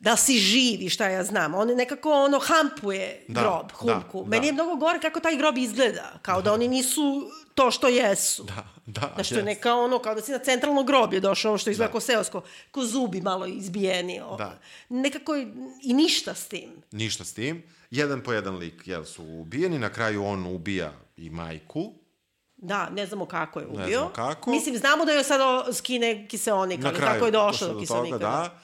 da 0.00 0.16
si 0.16 0.38
živi, 0.38 0.88
šta 0.88 1.08
ja 1.08 1.24
znam. 1.24 1.54
On 1.54 1.68
nekako 1.68 2.12
ono 2.12 2.38
hampuje 2.38 3.24
Da, 3.28 3.40
grob, 3.40 3.68
da, 3.68 3.74
humku. 3.74 4.22
da. 4.22 4.28
Meni 4.30 4.46
je 4.46 4.52
mnogo 4.52 4.76
gore 4.76 5.00
kako 5.00 5.20
taj 5.20 5.36
grob 5.36 5.58
izgleda. 5.58 6.18
Kao 6.22 6.42
da, 6.42 6.52
oni 6.52 6.68
nisu 6.68 7.30
to 7.54 7.70
što 7.70 7.88
jesu. 7.88 8.44
Da, 8.44 8.66
da, 8.86 9.10
Znaš, 9.14 9.28
to 9.28 9.34
je 9.34 9.42
neka 9.42 9.74
ono, 9.74 9.98
kao 9.98 10.14
da 10.14 10.20
si 10.22 10.32
na 10.32 10.38
centralno 10.38 10.82
groblje 10.82 11.20
došao, 11.20 11.48
ovo 11.50 11.58
što 11.58 11.70
izgleda 11.70 11.92
ko 11.92 12.00
seosko, 12.00 12.42
ko 12.70 12.84
zubi 12.84 13.20
malo 13.20 13.46
izbijeni. 13.46 14.20
o. 14.20 14.36
Da. 14.36 14.58
Nekako 14.88 15.36
i 15.82 15.92
ništa 15.94 16.34
s 16.34 16.48
tim. 16.48 16.70
Ništa 16.92 17.24
s 17.24 17.32
tim. 17.34 17.62
Jedan 17.90 18.22
po 18.22 18.32
jedan 18.32 18.56
lik, 18.56 18.82
jel, 18.86 19.04
su 19.04 19.24
ubijeni, 19.24 19.78
na 19.78 19.92
kraju 19.92 20.24
on 20.24 20.46
ubija 20.46 20.92
i 21.16 21.30
majku. 21.30 21.92
Da, 22.56 22.90
ne 22.90 23.06
znamo 23.06 23.26
kako 23.26 23.60
je 23.60 23.66
ubio. 23.66 23.86
znamo 23.88 24.08
kako. 24.08 24.50
Mislim, 24.50 24.76
znamo 24.76 25.04
da 25.04 25.12
je 25.12 25.24
sad 25.24 25.40
skine 25.74 26.28
kiseonik, 26.28 26.80
Na 26.80 26.88
ali 26.88 26.96
kraju 26.96 27.12
kako 27.12 27.26
je 27.26 27.32
došlo 27.32 27.68
do 27.68 27.80
kiseonika. 27.80 28.12
toga, 28.12 28.24
da. 28.24 28.60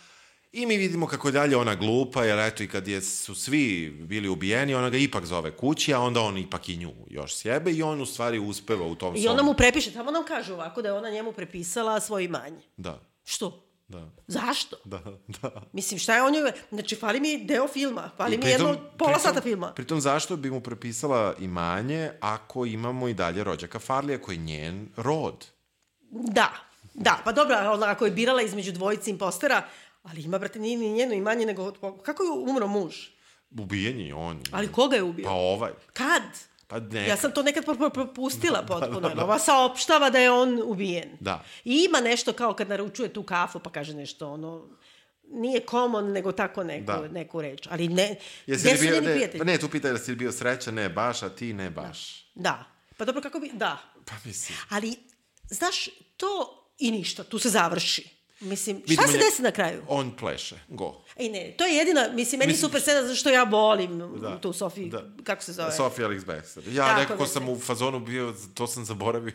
I 0.52 0.66
mi 0.66 0.76
vidimo 0.76 1.06
kako 1.06 1.28
je 1.28 1.32
dalje 1.32 1.56
ona 1.56 1.74
glupa, 1.74 2.24
jer 2.24 2.38
eto 2.38 2.62
i 2.62 2.68
kad 2.68 2.88
je, 2.88 3.00
su 3.02 3.34
svi 3.34 3.90
bili 3.90 4.28
ubijeni, 4.28 4.74
ona 4.74 4.90
ga 4.90 4.96
ipak 4.96 5.24
zove 5.24 5.56
kući, 5.56 5.94
a 5.94 6.00
onda 6.00 6.20
on 6.20 6.38
ipak 6.38 6.68
i 6.68 6.76
nju 6.76 6.92
još 7.10 7.36
sjebe 7.36 7.72
i 7.72 7.82
on 7.82 8.00
u 8.00 8.06
stvari 8.06 8.38
uspeva 8.38 8.86
u 8.86 8.94
tom 8.94 9.16
I 9.16 9.22
svom... 9.22 9.32
ona 9.34 9.42
mu 9.42 9.54
prepiše, 9.54 9.92
tamo 9.92 10.10
nam 10.10 10.24
kaže 10.24 10.52
ovako 10.52 10.82
da 10.82 10.88
je 10.88 10.94
ona 10.94 11.10
njemu 11.10 11.32
prepisala 11.32 12.00
svoje 12.00 12.24
imanje. 12.24 12.60
Da, 12.76 13.00
Što? 13.24 13.61
Da, 13.92 14.10
Zašto? 14.26 14.76
da, 14.84 15.02
da. 15.42 15.62
Mislim, 15.72 15.98
šta 15.98 16.14
je 16.14 16.22
on 16.22 16.34
joj... 16.34 16.52
Znači, 16.70 16.96
fali 16.96 17.20
mi 17.20 17.44
deo 17.44 17.68
filma, 17.68 18.10
fali 18.16 18.38
mi 18.38 18.46
jedno 18.46 18.76
pola 18.98 19.18
sata 19.18 19.40
filma. 19.40 19.72
Pritom 19.72 20.00
zašto 20.00 20.36
bi 20.36 20.50
mu 20.50 20.60
prepisala 20.60 21.34
imanje 21.38 22.10
ako 22.20 22.66
imamo 22.66 23.08
i 23.08 23.14
dalje 23.14 23.44
rođaka 23.44 23.78
Farlija 23.78 24.22
koji 24.22 24.36
je 24.36 24.42
njen 24.42 24.88
rod? 24.96 25.46
Da, 26.10 26.52
da, 26.94 27.20
pa 27.24 27.32
dobro, 27.32 27.56
ona 27.72 27.86
ako 27.86 28.04
je 28.04 28.10
birala 28.10 28.42
između 28.42 28.72
dvojice 28.72 29.10
impostera, 29.10 29.62
ali 30.02 30.22
ima, 30.22 30.38
brate, 30.38 30.58
nije 30.58 30.78
ni 30.78 30.92
njeno 30.92 31.14
imanje, 31.14 31.46
nego... 31.46 31.72
Kako 32.02 32.22
je 32.22 32.30
umro 32.30 32.66
muž? 32.66 32.94
Ubijen 33.58 34.00
je 34.00 34.14
on. 34.14 34.40
Ali 34.52 34.72
koga 34.72 34.96
je 34.96 35.02
ubio? 35.02 35.24
Pa 35.24 35.30
ovaj. 35.30 35.72
Kad? 35.92 36.22
Pa 36.72 36.80
ne. 36.80 37.08
Ja 37.08 37.16
sam 37.16 37.32
to 37.32 37.42
nekad 37.42 37.64
pro- 37.64 37.74
pro- 37.74 37.90
propustila 37.90 38.62
potpuno. 38.62 39.08
jer 39.08 39.20
Ova 39.20 39.38
saopštava 39.38 40.10
da 40.10 40.18
je 40.18 40.30
on 40.30 40.62
ubijen. 40.64 41.16
Da. 41.20 41.44
I 41.64 41.84
ima 41.84 42.00
nešto 42.00 42.32
kao 42.32 42.54
kad 42.54 42.68
naručuje 42.68 43.12
tu 43.12 43.22
kafu 43.22 43.58
pa 43.58 43.70
kaže 43.70 43.94
nešto 43.94 44.28
ono 44.28 44.68
nije 45.24 45.60
common, 45.60 46.12
nego 46.12 46.32
tako 46.32 46.64
neku, 46.64 46.86
Da. 46.86 47.08
neku 47.08 47.42
reč. 47.42 47.68
Ali 47.70 47.88
ne, 47.88 48.16
Jesi 48.46 48.62
gde 48.62 48.76
su 48.76 48.82
bio, 48.82 48.92
njeni 48.92 49.06
ne, 49.06 49.12
prijatelji? 49.12 49.38
pa 49.38 49.44
ne, 49.44 49.58
tu 49.58 49.68
pitaju 49.68 49.94
da 49.94 50.00
si 50.00 50.10
li 50.10 50.16
bio 50.16 50.32
srećan, 50.32 50.74
ne 50.74 50.88
baš, 50.88 51.22
a 51.22 51.28
ti 51.28 51.52
ne 51.52 51.70
baš. 51.70 52.26
Da. 52.34 52.64
Pa 52.96 53.04
dobro, 53.04 53.22
kako 53.22 53.40
bi... 53.40 53.50
Da. 53.52 53.78
Pa 54.04 54.12
mislim. 54.24 54.58
Ali, 54.68 54.96
znaš, 55.46 55.88
to 56.16 56.28
i 56.78 56.90
ništa, 56.90 57.24
tu 57.24 57.38
se 57.38 57.48
završi. 57.50 58.21
Mislim, 58.42 58.76
šta 58.76 58.84
Vidimo 58.88 59.06
se 59.08 59.12
nje- 59.14 59.18
desi 59.20 59.42
na 59.42 59.50
kraju? 59.50 59.82
On 59.88 60.10
pleše, 60.12 60.56
go. 60.68 60.94
Ej, 61.16 61.28
ne, 61.28 61.54
to 61.58 61.64
je 61.64 61.74
jedina, 61.74 62.08
mislim, 62.08 62.38
meni 62.38 62.52
Mislim- 62.52 62.60
super 62.62 62.80
scena 62.80 63.02
zato 63.02 63.14
što 63.14 63.30
ja 63.30 63.42
volim 63.42 63.98
Da, 64.12 64.38
tu 64.38 64.52
Sofiju, 64.52 64.88
da. 64.88 65.02
kako 65.24 65.42
se 65.42 65.52
zove? 65.52 65.72
Sofia 65.72 66.08
Alex 66.08 66.20
Baxter. 66.22 66.62
Ja 66.68 66.84
Tako, 66.84 67.00
nekako 67.00 67.22
ne, 67.22 67.28
sam 67.28 67.48
u 67.48 67.58
fazonu 67.58 68.00
bio, 68.00 68.34
to 68.54 68.66
sam 68.66 68.84
zaboravio. 68.84 69.32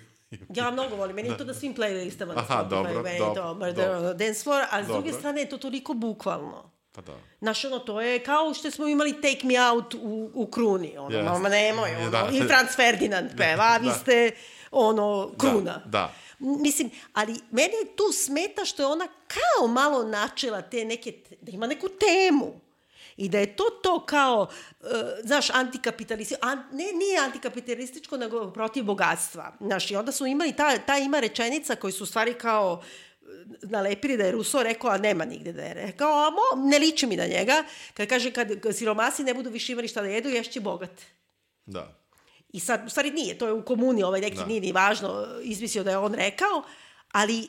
Ja 0.51 0.71
mnogo 0.71 0.95
volim, 0.95 1.15
meni 1.15 1.29
je 1.29 1.37
to 1.37 1.45
na 1.45 1.53
svim 1.53 1.75
playlistama 1.75 2.27
na 2.27 2.39
Aha, 2.39 2.53
Spotify, 2.55 2.69
dobro, 2.69 3.01
meni 3.03 3.19
dobro, 3.19 3.33
to 3.35 3.53
Murder 3.55 3.75
dobro. 3.87 3.97
on 3.99 4.03
the 4.07 4.25
Dance 4.25 4.43
Floor, 4.43 4.63
ali 4.71 4.83
s 4.83 4.87
druge 4.87 5.01
Dobro. 5.03 5.19
strane 5.19 5.41
je 5.41 5.49
to 5.49 5.57
toliko 5.57 5.93
bukvalno. 5.93 6.71
Pa 6.91 7.01
da. 7.01 7.13
Znaš, 7.39 7.65
ono, 7.65 7.79
to 7.79 8.01
je 8.01 8.19
kao 8.19 8.53
što 8.53 8.71
smo 8.71 8.87
imali 8.87 9.13
Take 9.13 9.39
Me 9.43 9.55
Out 9.63 9.93
u, 9.93 10.31
u 10.33 10.47
kruni, 10.47 10.97
ono, 10.97 11.09
Jeste. 11.09 11.23
mama 11.23 11.49
nemoj, 11.49 11.95
ono, 11.95 12.09
Da. 12.09 12.29
i 12.33 12.39
Franz 12.39 12.69
Ferdinand 12.75 13.29
peva, 13.37 13.63
a 13.63 13.77
vi 13.77 13.87
Da. 13.87 13.93
ste, 13.93 14.31
ono, 14.71 15.31
kruna. 15.37 15.81
Da, 15.85 16.03
M- 16.03 16.26
Mislim, 16.39 16.89
ali 17.13 17.35
meni 17.51 17.73
tu 17.95 18.03
smeta 18.13 18.65
što 18.65 18.83
je 18.83 18.87
ona 18.87 19.07
kao 19.27 19.67
malo 19.67 20.03
načela 20.03 20.61
te 20.61 20.85
neke, 20.85 21.13
da 21.41 21.51
ima 21.51 21.67
neku 21.67 21.87
temu. 21.89 22.61
I 23.17 23.29
da 23.29 23.39
je 23.39 23.55
to 23.55 23.63
to 23.83 24.05
kao, 24.05 24.47
uh, 24.81 24.87
znaš, 25.23 25.49
antikapitalističko, 25.49 26.47
an, 26.47 26.63
ne, 26.71 26.83
nije 26.93 27.19
antikapitalističko, 27.19 28.17
nego 28.17 28.51
protiv 28.51 28.83
bogatstva. 28.83 29.53
Znaš, 29.61 29.91
i 29.91 29.95
onda 29.95 30.11
su 30.11 30.25
imali, 30.25 30.53
ta, 30.53 30.77
ta 30.77 30.97
ima 30.97 31.19
rečenica 31.19 31.75
koji 31.75 31.93
su 31.93 32.03
u 32.03 32.07
stvari 32.07 32.33
kao 32.33 32.73
uh, 32.73 32.85
nalepili 33.63 34.17
da 34.17 34.23
je 34.23 34.31
Rousseau 34.31 34.63
rekao, 34.63 34.91
a 34.91 34.97
nema 34.97 35.25
nigde 35.25 35.53
da 35.53 35.61
je 35.61 35.73
rekao, 35.73 36.27
a 36.27 36.29
mo, 36.29 36.69
ne 36.69 36.79
liči 36.79 37.07
mi 37.07 37.15
na 37.15 37.25
njega, 37.25 37.63
kad 37.93 38.07
kaže 38.07 38.31
kad 38.31 38.49
siromasi 38.73 39.23
ne 39.23 39.33
budu 39.33 39.49
više 39.49 39.71
imali 39.71 39.87
šta 39.87 40.01
da 40.01 40.07
jedu, 40.07 40.29
ješće 40.29 40.59
bogate. 40.59 41.03
da. 41.65 42.06
I 42.57 42.59
sad, 42.59 42.83
u 42.85 42.89
stvari 42.89 43.11
nije, 43.11 43.37
to 43.37 43.47
je 43.47 43.53
u 43.53 43.65
komuni, 43.65 44.03
ovaj 44.03 44.21
neki 44.21 44.35
Da. 44.35 44.45
nije 44.45 44.61
ni 44.61 44.71
važno, 44.71 45.25
izmislio 45.43 45.83
da 45.83 45.91
je 45.91 45.97
on 45.97 46.13
rekao, 46.13 46.63
ali 47.11 47.47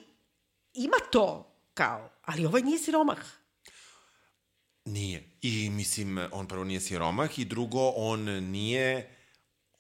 ima 0.75 0.97
to 1.13 1.55
kao, 1.75 2.11
ali 2.23 2.47
ovaj 2.47 2.63
nije 2.63 2.79
siromah. 2.79 3.19
Nije. 4.85 5.31
I 5.43 5.71
mislim, 5.71 6.19
on 6.33 6.47
prvo 6.47 6.65
nije 6.65 6.81
siromah 6.81 7.39
i 7.39 7.45
drugo, 7.45 7.89
on 7.97 8.25
nije, 8.25 9.17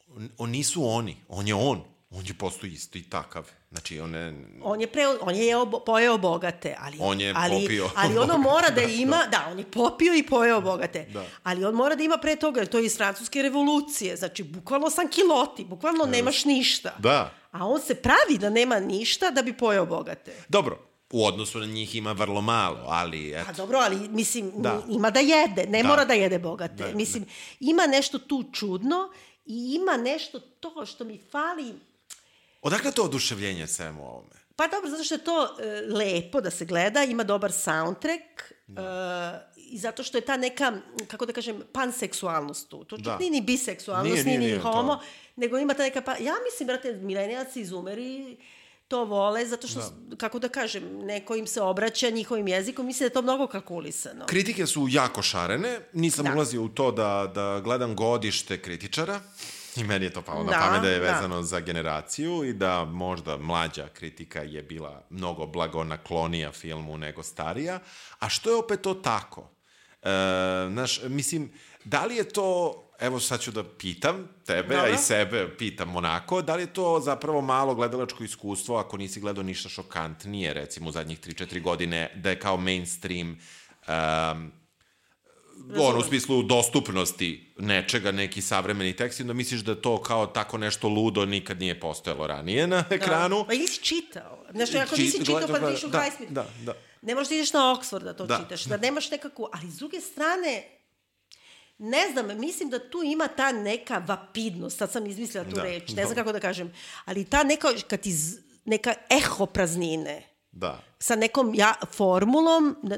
on, 0.08 0.30
on 0.38 0.50
nisu 0.50 0.88
oni, 0.88 1.16
on 1.28 1.48
je 1.48 1.54
on. 1.54 1.84
On 2.10 2.26
je 2.26 2.34
postoji 2.34 2.72
isto 2.72 2.98
i 2.98 3.02
takav. 3.02 3.46
Znači, 3.70 4.00
on 4.00 4.14
je, 4.14 4.44
On 4.62 4.80
je, 4.80 4.86
pre, 4.86 5.02
on 5.20 5.34
je 5.34 5.46
jeo, 5.46 5.66
pojeo 5.80 6.18
bogate, 6.18 6.76
ali, 6.80 6.96
On 7.00 7.20
je 7.20 7.34
ali, 7.36 7.62
popio 7.62 7.90
ali 7.96 8.18
ono 8.24 8.38
mora 8.38 8.70
da 8.70 8.82
ima, 8.82 9.26
da, 9.30 9.48
on 9.50 9.58
je 9.58 9.64
popio 9.64 10.14
i 10.14 10.22
pojeo 10.22 10.60
bogate, 10.60 11.06
Da. 11.12 11.24
ali 11.42 11.64
on 11.64 11.74
mora 11.74 11.94
da 11.94 12.02
ima 12.02 12.16
pre 12.16 12.36
toga, 12.36 12.66
to 12.66 12.78
je 12.78 12.86
iz 12.86 12.96
francuske 12.96 13.42
revolucije, 13.42 14.16
znači 14.16 14.42
bukvalno 14.42 14.90
sam 14.90 15.08
kiloti, 15.08 15.64
bukvalno 15.64 16.04
nemaš 16.06 16.44
ništa. 16.44 16.94
Da. 16.98 17.32
A 17.50 17.66
on 17.66 17.80
se 17.80 17.94
pravi 17.94 18.38
da 18.38 18.50
nema 18.50 18.80
ništa 18.80 19.30
da 19.30 19.42
bi 19.42 19.52
pojeo 19.52 19.86
bogate. 19.86 20.32
Dobro, 20.48 20.78
u 21.10 21.26
odnosu 21.26 21.58
na 21.58 21.66
njih 21.66 21.94
ima 21.94 22.12
vrlo 22.12 22.40
malo, 22.40 22.84
ali 22.86 23.32
Pa 23.34 23.40
eto. 23.40 23.52
dobro, 23.52 23.78
ali 23.78 24.08
mislim, 24.08 24.52
Da. 24.56 24.70
da. 24.70 24.82
ima 24.88 25.10
da 25.10 25.20
jede, 25.20 25.66
ne 25.66 25.82
Da. 25.82 25.88
mora 25.88 26.04
da 26.04 26.14
jede 26.14 26.38
bogate. 26.38 26.74
Da, 26.84 26.94
mislim, 26.94 27.24
ima 27.60 27.86
nešto 27.86 28.18
tu 28.18 28.44
čudno 28.52 29.10
i 29.46 29.74
ima 29.74 29.96
nešto 29.96 30.40
to 30.40 30.86
što 30.86 31.04
mi 31.04 31.20
fali, 31.32 31.74
Odakle 32.62 32.92
to 32.92 33.02
oduševljenje 33.04 33.66
svemu 33.66 34.02
ovome? 34.04 34.38
pa 34.56 34.66
dobro, 34.66 34.90
zato 34.90 35.04
što 35.04 35.14
je 35.14 35.24
to 35.24 35.56
e, 35.60 35.64
lepo 35.88 36.40
da 36.40 36.50
se 36.50 36.64
gleda, 36.64 37.04
ima 37.04 37.24
dobar 37.24 37.52
soundtrack 37.52 38.22
e, 38.42 38.72
i 39.56 39.78
zato 39.78 40.02
što 40.02 40.18
je 40.18 40.22
ta 40.22 40.36
neka, 40.36 40.72
kako 41.06 41.26
da 41.26 41.32
kažem, 41.32 41.62
panseksualnost 41.72 42.68
tu. 42.68 42.84
To 42.84 42.96
čak 42.96 43.04
Da. 43.04 43.18
nije 43.18 43.30
ni 43.30 43.40
biseksualnost, 43.40 44.12
Nije, 44.14 44.24
nije, 44.24 44.38
nije, 44.38 44.40
ni 44.40 44.46
nije 44.46 44.62
to. 44.62 44.72
homo, 44.72 45.00
nego 45.36 45.58
ima 45.58 45.74
ta 45.74 45.82
neka, 45.82 46.00
pa, 46.00 46.12
ja 46.12 46.34
mislim, 46.44 46.66
brate, 46.66 46.92
milenijalci 46.92 47.60
i 47.60 47.66
zoomeri 47.66 48.36
to 48.88 49.04
vole, 49.04 49.46
zato 49.46 49.68
što, 49.68 49.80
kako 50.16 50.38
da 50.38 50.48
kažem, 50.48 50.82
neko 50.96 51.34
im 51.34 51.46
se 51.46 51.60
obraća 51.62 52.10
njihovim 52.10 52.48
jezikom, 52.48 52.86
mislim 52.86 52.98
da 52.98 53.10
je 53.10 53.14
to 53.14 53.22
mnogo 53.22 53.46
kalkulisano. 53.46 54.26
Kritike 54.26 54.66
su 54.66 54.86
jako 54.90 55.22
šarene, 55.22 55.80
nisam 55.92 56.24
Da. 56.24 56.32
ulazio 56.32 56.62
u 56.62 56.68
to 56.68 56.92
da, 56.92 57.32
da 57.34 57.60
gledam 57.60 57.96
godište 57.96 58.62
kritičara, 58.62 59.20
i 59.78 59.84
meni 59.84 60.04
je 60.04 60.10
to 60.10 60.22
palo 60.22 60.44
na 60.44 60.50
Da, 60.50 60.58
pamet 60.58 60.82
da 60.82 60.88
je 60.88 60.98
da. 60.98 61.12
vezano 61.12 61.42
za 61.42 61.60
generaciju 61.60 62.44
i 62.44 62.52
da 62.52 62.84
možda 62.84 63.36
mlađa 63.36 63.88
kritika 63.88 64.42
je 64.42 64.62
bila 64.62 65.02
mnogo 65.10 65.46
blagonaklonija 65.46 66.52
filmu 66.52 66.98
nego 66.98 67.22
starija, 67.22 67.80
a 68.18 68.28
što 68.28 68.50
je 68.50 68.56
opet 68.56 68.80
to 68.80 68.94
tako? 68.94 69.50
E, 70.02 70.08
znaš, 70.70 71.00
mislim, 71.02 71.52
da 71.84 72.04
li 72.04 72.16
je 72.16 72.28
to 72.28 72.84
evo 73.00 73.20
sad 73.20 73.40
ću 73.40 73.50
da 73.50 73.64
pitam 73.64 74.28
tebe, 74.46 74.74
Dobro. 74.74 74.90
a 74.90 74.94
i 74.94 74.96
sebe 74.96 75.56
pitam 75.58 75.96
onako, 75.96 76.42
da 76.42 76.54
li 76.54 76.62
je 76.62 76.72
to 76.72 77.00
zapravo 77.00 77.40
malo 77.40 77.74
gledalačko 77.74 78.24
iskustvo 78.24 78.76
ako 78.76 78.96
nisi 78.96 79.20
gledao 79.20 79.44
ništa 79.44 79.68
šokantnije, 79.68 80.54
recimo 80.54 80.88
u 80.88 80.92
zadnjih 80.92 81.20
3-4 81.20 81.62
godine, 81.62 82.10
da 82.14 82.30
je 82.30 82.40
kao 82.40 82.56
mainstream 82.56 83.28
um, 83.88 84.52
ono, 85.78 85.98
u 85.98 86.02
smislu 86.02 86.42
dostupnosti 86.42 87.54
nečega, 87.58 88.12
neki 88.12 88.42
savremeni 88.42 88.92
tekst, 88.92 89.20
onda 89.20 89.32
misliš 89.32 89.60
da 89.60 89.74
to 89.74 90.02
kao 90.02 90.26
tako 90.26 90.58
nešto 90.58 90.88
ludo 90.88 91.24
nikad 91.24 91.60
nije 91.60 91.80
postojalo 91.80 92.26
ranije 92.26 92.66
na 92.66 92.84
ekranu. 92.90 93.44
Pa 93.44 93.52
nisi 93.52 93.80
čitao. 93.80 94.44
Znaš, 94.50 94.74
ako 94.74 94.96
Čit- 94.96 95.04
nisi 95.04 95.18
čitao, 95.18 95.48
pa 95.50 95.58
vidiš 95.58 95.84
u 95.84 95.88
da, 95.88 96.00
Highsmith. 96.00 96.32
da, 96.32 96.46
da. 96.62 96.74
Ne 97.02 97.14
možeš 97.14 97.28
da 97.28 97.34
ideš 97.34 97.52
na 97.52 97.60
Oxford 97.60 98.04
da 98.04 98.14
to 98.14 98.26
Da. 98.26 98.38
čitaš, 98.38 98.64
da 98.64 98.76
nemaš 98.76 99.10
nekakvu... 99.10 99.48
Ali 99.52 99.70
s 99.70 99.76
druge 99.76 100.00
strane, 100.00 100.62
ne 101.78 102.08
znam, 102.12 102.40
mislim 102.40 102.70
da 102.70 102.90
tu 102.90 103.02
ima 103.04 103.28
ta 103.28 103.52
neka 103.52 103.98
vapidnost, 103.98 104.78
sad 104.78 104.92
sam 104.92 105.06
izmislila 105.06 105.44
tu 105.44 105.50
Da, 105.50 105.62
reč, 105.62 105.88
ne 105.88 106.04
znam 106.04 106.14
kako 106.14 106.32
da 106.32 106.40
kažem, 106.40 106.72
ali 107.04 107.24
ta 107.24 107.42
neka, 107.42 107.68
kad 107.88 108.00
ti, 108.00 108.14
neka 108.64 108.94
eho 109.10 109.46
praznine, 109.46 110.22
Da. 110.52 110.82
sa 110.98 111.16
nekom 111.16 111.54
ja, 111.54 111.74
formulom, 111.92 112.76
da, 112.82 112.96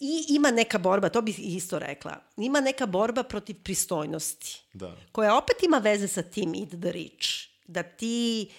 i 0.00 0.24
ima 0.28 0.50
neka 0.50 0.78
borba, 0.78 1.08
to 1.08 1.22
bih 1.22 1.56
isto 1.56 1.78
rekla, 1.78 2.16
ima 2.36 2.60
neka 2.60 2.86
borba 2.86 3.22
protiv 3.22 3.56
pristojnosti 3.62 4.62
Da. 4.72 4.96
koja 5.12 5.36
opet 5.36 5.56
ima 5.62 5.78
veze 5.78 6.08
sa 6.08 6.22
tim 6.22 6.54
Eat 6.54 6.68
the 6.70 6.92
Rich. 6.92 7.28
Da 7.66 7.82
ti 7.82 8.50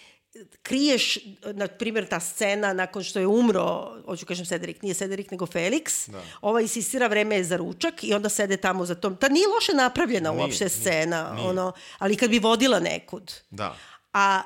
kriješ, 0.64 1.18
na 1.46 1.68
primjer, 1.68 2.08
ta 2.08 2.20
scena 2.20 2.74
nakon 2.74 3.04
što 3.04 3.20
je 3.20 3.28
umro, 3.28 3.64
hoću 4.06 4.26
kažem 4.26 4.46
Cedric, 4.46 4.82
nije 4.82 4.94
Cedric 4.94 5.30
nego 5.30 5.46
Felix, 5.46 6.10
Da. 6.12 6.22
ova 6.42 6.62
insistira 6.62 7.08
vreme 7.08 7.36
je 7.36 7.44
za 7.44 7.58
ručak 7.58 8.04
i 8.04 8.14
onda 8.14 8.30
sede 8.30 8.58
tamo 8.58 8.86
za 8.86 8.96
tom. 8.96 9.16
Ta 9.16 9.30
nije 9.30 9.48
loše 9.48 9.74
napravljena 9.74 10.32
Nije, 10.32 10.42
uopšte 10.42 10.70
scena, 10.70 11.34
nije. 11.34 11.48
ono, 11.48 11.72
ali 11.98 12.16
kad 12.16 12.30
bi 12.30 12.40
vodila 12.40 12.80
nekud. 12.80 13.34
Da. 13.50 13.76
A 14.14 14.42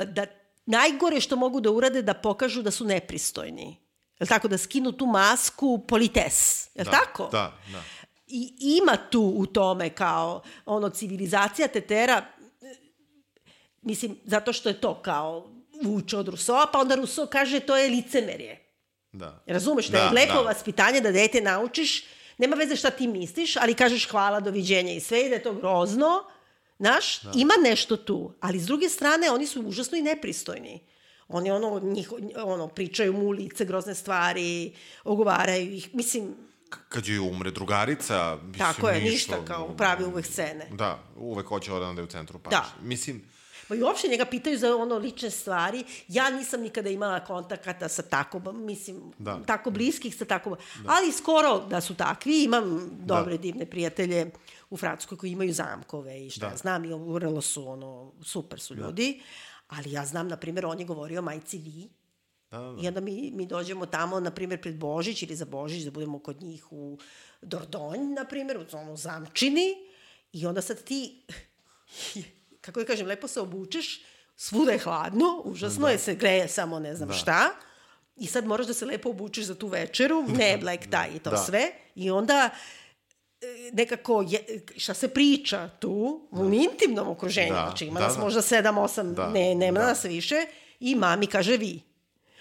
e, 0.00 0.04
da 0.04 0.26
najgore 0.66 1.20
što 1.20 1.36
mogu 1.36 1.60
da 1.60 1.70
urade 1.70 2.02
da 2.02 2.14
pokažu 2.14 2.62
da 2.62 2.70
su 2.70 2.84
nepristojni. 2.84 3.76
Je 4.20 4.26
tako? 4.26 4.48
Da 4.48 4.58
skinu 4.58 4.92
tu 4.92 5.06
masku 5.06 5.84
polites. 5.88 6.68
Je 6.74 6.84
da. 6.84 6.90
tako? 6.90 7.28
Da, 7.32 7.58
da. 7.72 7.82
I 8.26 8.54
ima 8.58 8.96
tu 9.10 9.34
u 9.36 9.46
tome 9.46 9.90
kao 9.90 10.42
ono 10.66 10.88
civilizacija 10.88 11.68
tetera 11.68 12.24
e, 12.62 12.74
mislim 13.82 14.16
zato 14.24 14.52
što 14.52 14.68
je 14.68 14.80
to 14.80 15.02
kao 15.02 15.50
vuče 15.82 16.16
od 16.16 16.28
Rusova, 16.28 16.66
pa 16.72 16.78
onda 16.78 16.94
Ruso 16.94 17.26
kaže 17.26 17.60
to 17.60 17.76
je 17.76 17.90
licemerje. 17.90 18.62
Da. 19.12 19.42
Razumeš 19.46 19.86
da, 19.86 19.98
Da, 19.98 20.04
je 20.04 20.10
lepo 20.10 20.34
da. 20.34 20.40
vaspitanje 20.40 21.00
da 21.00 21.12
dete 21.12 21.40
naučiš, 21.40 22.04
nema 22.38 22.56
veze 22.56 22.76
šta 22.76 22.90
ti 22.90 23.06
misliš, 23.06 23.56
ali 23.56 23.74
kažeš 23.74 24.08
hvala, 24.08 24.40
doviđenja 24.40 24.92
i 24.92 25.00
sve 25.00 25.26
i 25.26 25.28
da 25.28 25.34
je 25.34 25.42
to 25.42 25.54
grozno. 25.54 26.24
Znaš, 26.78 27.22
ima 27.22 27.54
nešto 27.62 27.96
tu, 27.96 28.32
ali 28.40 28.60
s 28.60 28.66
druge 28.66 28.88
strane 28.88 29.30
oni 29.30 29.46
su 29.46 29.62
užasno 29.62 29.98
i 29.98 30.02
nepristojni. 30.02 30.80
Oni 31.28 31.50
ono, 31.50 31.80
njih, 31.80 32.12
ono 32.36 32.68
pričaju 32.68 33.12
mu 33.12 33.20
u 33.20 33.30
lice 33.30 33.64
grozne 33.64 33.94
stvari, 33.94 34.72
ogovaraju 35.04 35.72
ih. 35.72 35.94
Mislim, 35.94 36.34
Kad 36.88 37.06
joj 37.06 37.18
umre 37.20 37.50
drugarica, 37.50 38.36
mislim, 38.36 38.58
tako 38.58 38.88
je, 38.88 38.94
ništa- 38.94 39.10
ništa 39.32 39.44
kao 39.44 39.68
pravi 39.68 40.04
uvek 40.04 40.26
scene. 40.26 40.68
Da, 40.72 40.98
uvek 41.16 41.46
hoće 41.46 41.72
odam 41.72 41.96
da 41.96 42.00
je 42.00 42.04
u 42.04 42.08
centru 42.08 42.38
pažnje. 42.38 42.56
Da. 42.56 42.64
Mislim, 42.82 43.22
Pa 43.68 43.74
i 43.74 43.82
uopšte 43.82 44.08
njega 44.08 44.24
pitaju 44.24 44.58
za 44.58 44.76
ono 44.76 44.96
lične 44.96 45.30
stvari. 45.30 45.84
Ja 46.08 46.30
nisam 46.30 46.60
nikada 46.60 46.90
imala 46.90 47.20
kontakata 47.20 47.88
sa 47.88 48.02
tako, 48.02 48.40
mislim, 48.44 49.12
Da. 49.18 49.42
tako 49.42 49.70
bliskih 49.70 50.16
sa 50.16 50.24
tako, 50.24 50.56
ali 50.86 51.12
skoro 51.12 51.58
da 51.60 51.80
su 51.80 51.94
takvi. 51.94 52.44
Imam 52.44 52.64
dobre, 52.98 53.32
Da. 53.32 53.38
divne 53.38 53.66
prijatelje 53.66 54.30
u 54.70 54.76
Francuskoj 54.76 55.18
koji 55.18 55.30
imaju 55.30 55.52
zamkove 55.52 56.26
i 56.26 56.30
šta 56.30 56.48
Da. 56.50 56.56
znam 56.56 56.84
i 56.84 56.88
vrlo 56.88 57.40
su 57.40 57.68
ono, 57.68 58.12
super 58.22 58.60
su 58.60 58.74
ljudi. 58.76 59.20
Ali 59.68 59.92
ja 59.92 60.06
znam, 60.06 60.28
na 60.28 60.36
primjer, 60.36 60.66
on 60.66 60.78
je 60.78 60.84
govorio 60.86 61.22
majci 61.22 61.58
vi. 61.58 61.88
da, 62.50 62.58
da. 62.58 62.82
I 62.82 62.88
onda 62.88 63.00
mi, 63.00 63.30
mi 63.30 63.46
dođemo 63.46 63.86
tamo, 63.86 64.20
na 64.20 64.30
primjer, 64.30 64.60
pred 64.60 64.78
Božić 64.78 65.22
ili 65.22 65.36
za 65.36 65.44
Božić, 65.44 65.82
da 65.82 65.90
budemo 65.90 66.18
kod 66.18 66.42
njih 66.42 66.72
u 66.72 66.98
Dordogne, 67.42 67.98
na 68.04 68.24
primjer, 68.24 68.56
u 68.58 68.76
ono 68.76 68.96
zamčini. 68.96 69.74
I 70.32 70.46
onda 70.46 70.60
sad 70.62 70.84
ti, 70.84 71.26
kako 72.60 72.80
da 72.80 72.86
kažem, 72.86 73.06
lepo 73.06 73.28
se 73.28 73.40
obučeš, 73.40 74.00
svuda 74.36 74.72
je 74.72 74.78
hladno, 74.78 75.42
užasno 75.44 75.88
je, 75.88 75.98
se 75.98 76.14
greje 76.14 76.48
samo 76.48 76.78
ne 76.78 76.94
znam 76.94 77.08
Da. 77.08 77.14
šta. 77.14 77.50
I 78.16 78.26
sad 78.26 78.46
moraš 78.46 78.66
da 78.66 78.74
se 78.74 78.86
lepo 78.86 79.10
obučeš 79.10 79.44
za 79.44 79.54
tu 79.54 79.66
večeru, 79.66 80.22
ne 80.38 80.58
black 80.58 80.82
tie 80.82 81.16
i 81.16 81.18
to 81.18 81.30
Da. 81.30 81.36
sve. 81.36 81.62
I 81.94 82.10
onda 82.10 82.50
nekako, 83.72 84.24
je, 84.28 84.44
šta 84.76 84.94
se 84.94 85.08
priča 85.08 85.70
tu, 85.80 86.28
u 86.30 86.44
intimnom 86.46 87.08
okruženju, 87.08 87.52
Da, 87.52 87.66
znači 87.66 87.86
ima 87.86 88.00
da, 88.00 88.06
nas 88.06 88.16
da. 88.16 88.22
možda 88.22 88.42
sedam, 88.42 88.78
osam, 88.78 89.14
Da, 89.14 89.28
ne, 89.28 89.54
nema 89.54 89.80
da. 89.80 89.86
nas 89.86 90.04
više, 90.04 90.46
i 90.80 90.94
mami 90.94 91.26
kaže 91.26 91.56
vi. 91.56 91.80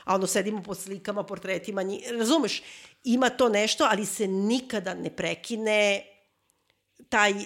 A 0.03 0.15
ono 0.15 0.27
sedimo 0.27 0.63
po 0.63 0.75
slikama, 0.75 1.23
portretima, 1.23 1.83
nji, 1.83 2.03
razumeš, 2.11 2.63
ima 3.03 3.29
to 3.29 3.49
nešto, 3.49 3.87
ali 3.91 4.05
se 4.05 4.27
nikada 4.27 4.93
ne 4.93 5.09
prekine 5.09 6.03
taj 7.09 7.31
e, 7.31 7.45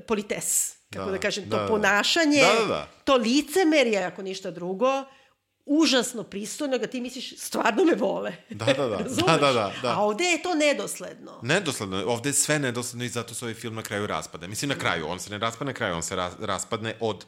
polites, 0.00 0.76
kako 0.92 1.06
da, 1.06 1.12
Da, 1.12 1.18
kažem, 1.18 1.44
to 1.44 1.50
da, 1.50 1.62
da. 1.62 1.68
ponašanje, 1.68 2.40
Da, 2.42 2.60
da, 2.60 2.66
da. 2.66 2.88
to 3.04 3.16
licemerje, 3.16 4.04
ako 4.04 4.22
ništa 4.22 4.50
drugo, 4.50 5.04
užasno 5.70 6.22
pristojno, 6.22 6.78
da 6.78 6.86
ti 6.86 7.00
misliš, 7.00 7.38
stvarno 7.38 7.84
me 7.84 7.94
vole. 7.94 8.32
Da, 8.50 8.64
da, 8.64 8.88
da. 8.88 8.96
Da, 9.26 9.36
da, 9.36 9.52
da, 9.52 9.72
da. 9.82 9.94
A 9.94 9.98
ovde 9.98 10.24
je 10.24 10.42
to 10.42 10.54
nedosledno. 10.54 11.40
Nedosledno, 11.42 12.04
ovde 12.06 12.28
je 12.28 12.32
sve 12.32 12.58
nedosledno 12.58 13.04
i 13.04 13.08
zato 13.08 13.34
se 13.34 13.44
ovaj 13.44 13.54
film 13.54 13.74
na 13.74 13.82
kraju 13.82 14.06
raspada. 14.06 14.46
Mislim, 14.46 14.68
na 14.68 14.74
kraju, 14.74 15.06
on 15.08 15.20
se 15.20 15.30
ne 15.30 15.38
raspadne 15.38 15.72
na 15.72 15.76
kraju, 15.76 15.94
on 15.94 16.02
se 16.02 16.16
ra 16.16 16.30
raspadne 16.40 16.96
od 17.00 17.24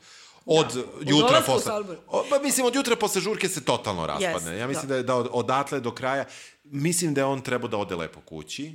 od 0.47 0.74
Da, 0.74 0.80
od 0.80 1.09
jutra 1.09 1.40
dolaska 1.40 1.53
u 1.53 1.55
posle... 1.55 1.97
O, 2.07 2.24
pa 2.30 2.38
mislim, 2.38 2.66
od 2.66 2.74
jutra 2.74 2.97
posle 2.97 3.20
žurke 3.20 3.49
se 3.49 3.64
totalno 3.64 4.07
raspadne. 4.07 4.51
Jest, 4.51 4.61
ja 4.61 4.66
mislim 4.66 4.88
da. 4.88 4.97
da. 4.97 5.03
da 5.03 5.16
od, 5.16 5.28
odatle 5.32 5.80
do 5.80 5.95
kraja, 5.95 6.24
mislim 6.64 7.14
da 7.14 7.20
je 7.20 7.24
on 7.24 7.40
trebao 7.40 7.68
da 7.68 7.76
ode 7.76 7.97
lepo 7.97 8.20
kući 8.20 8.72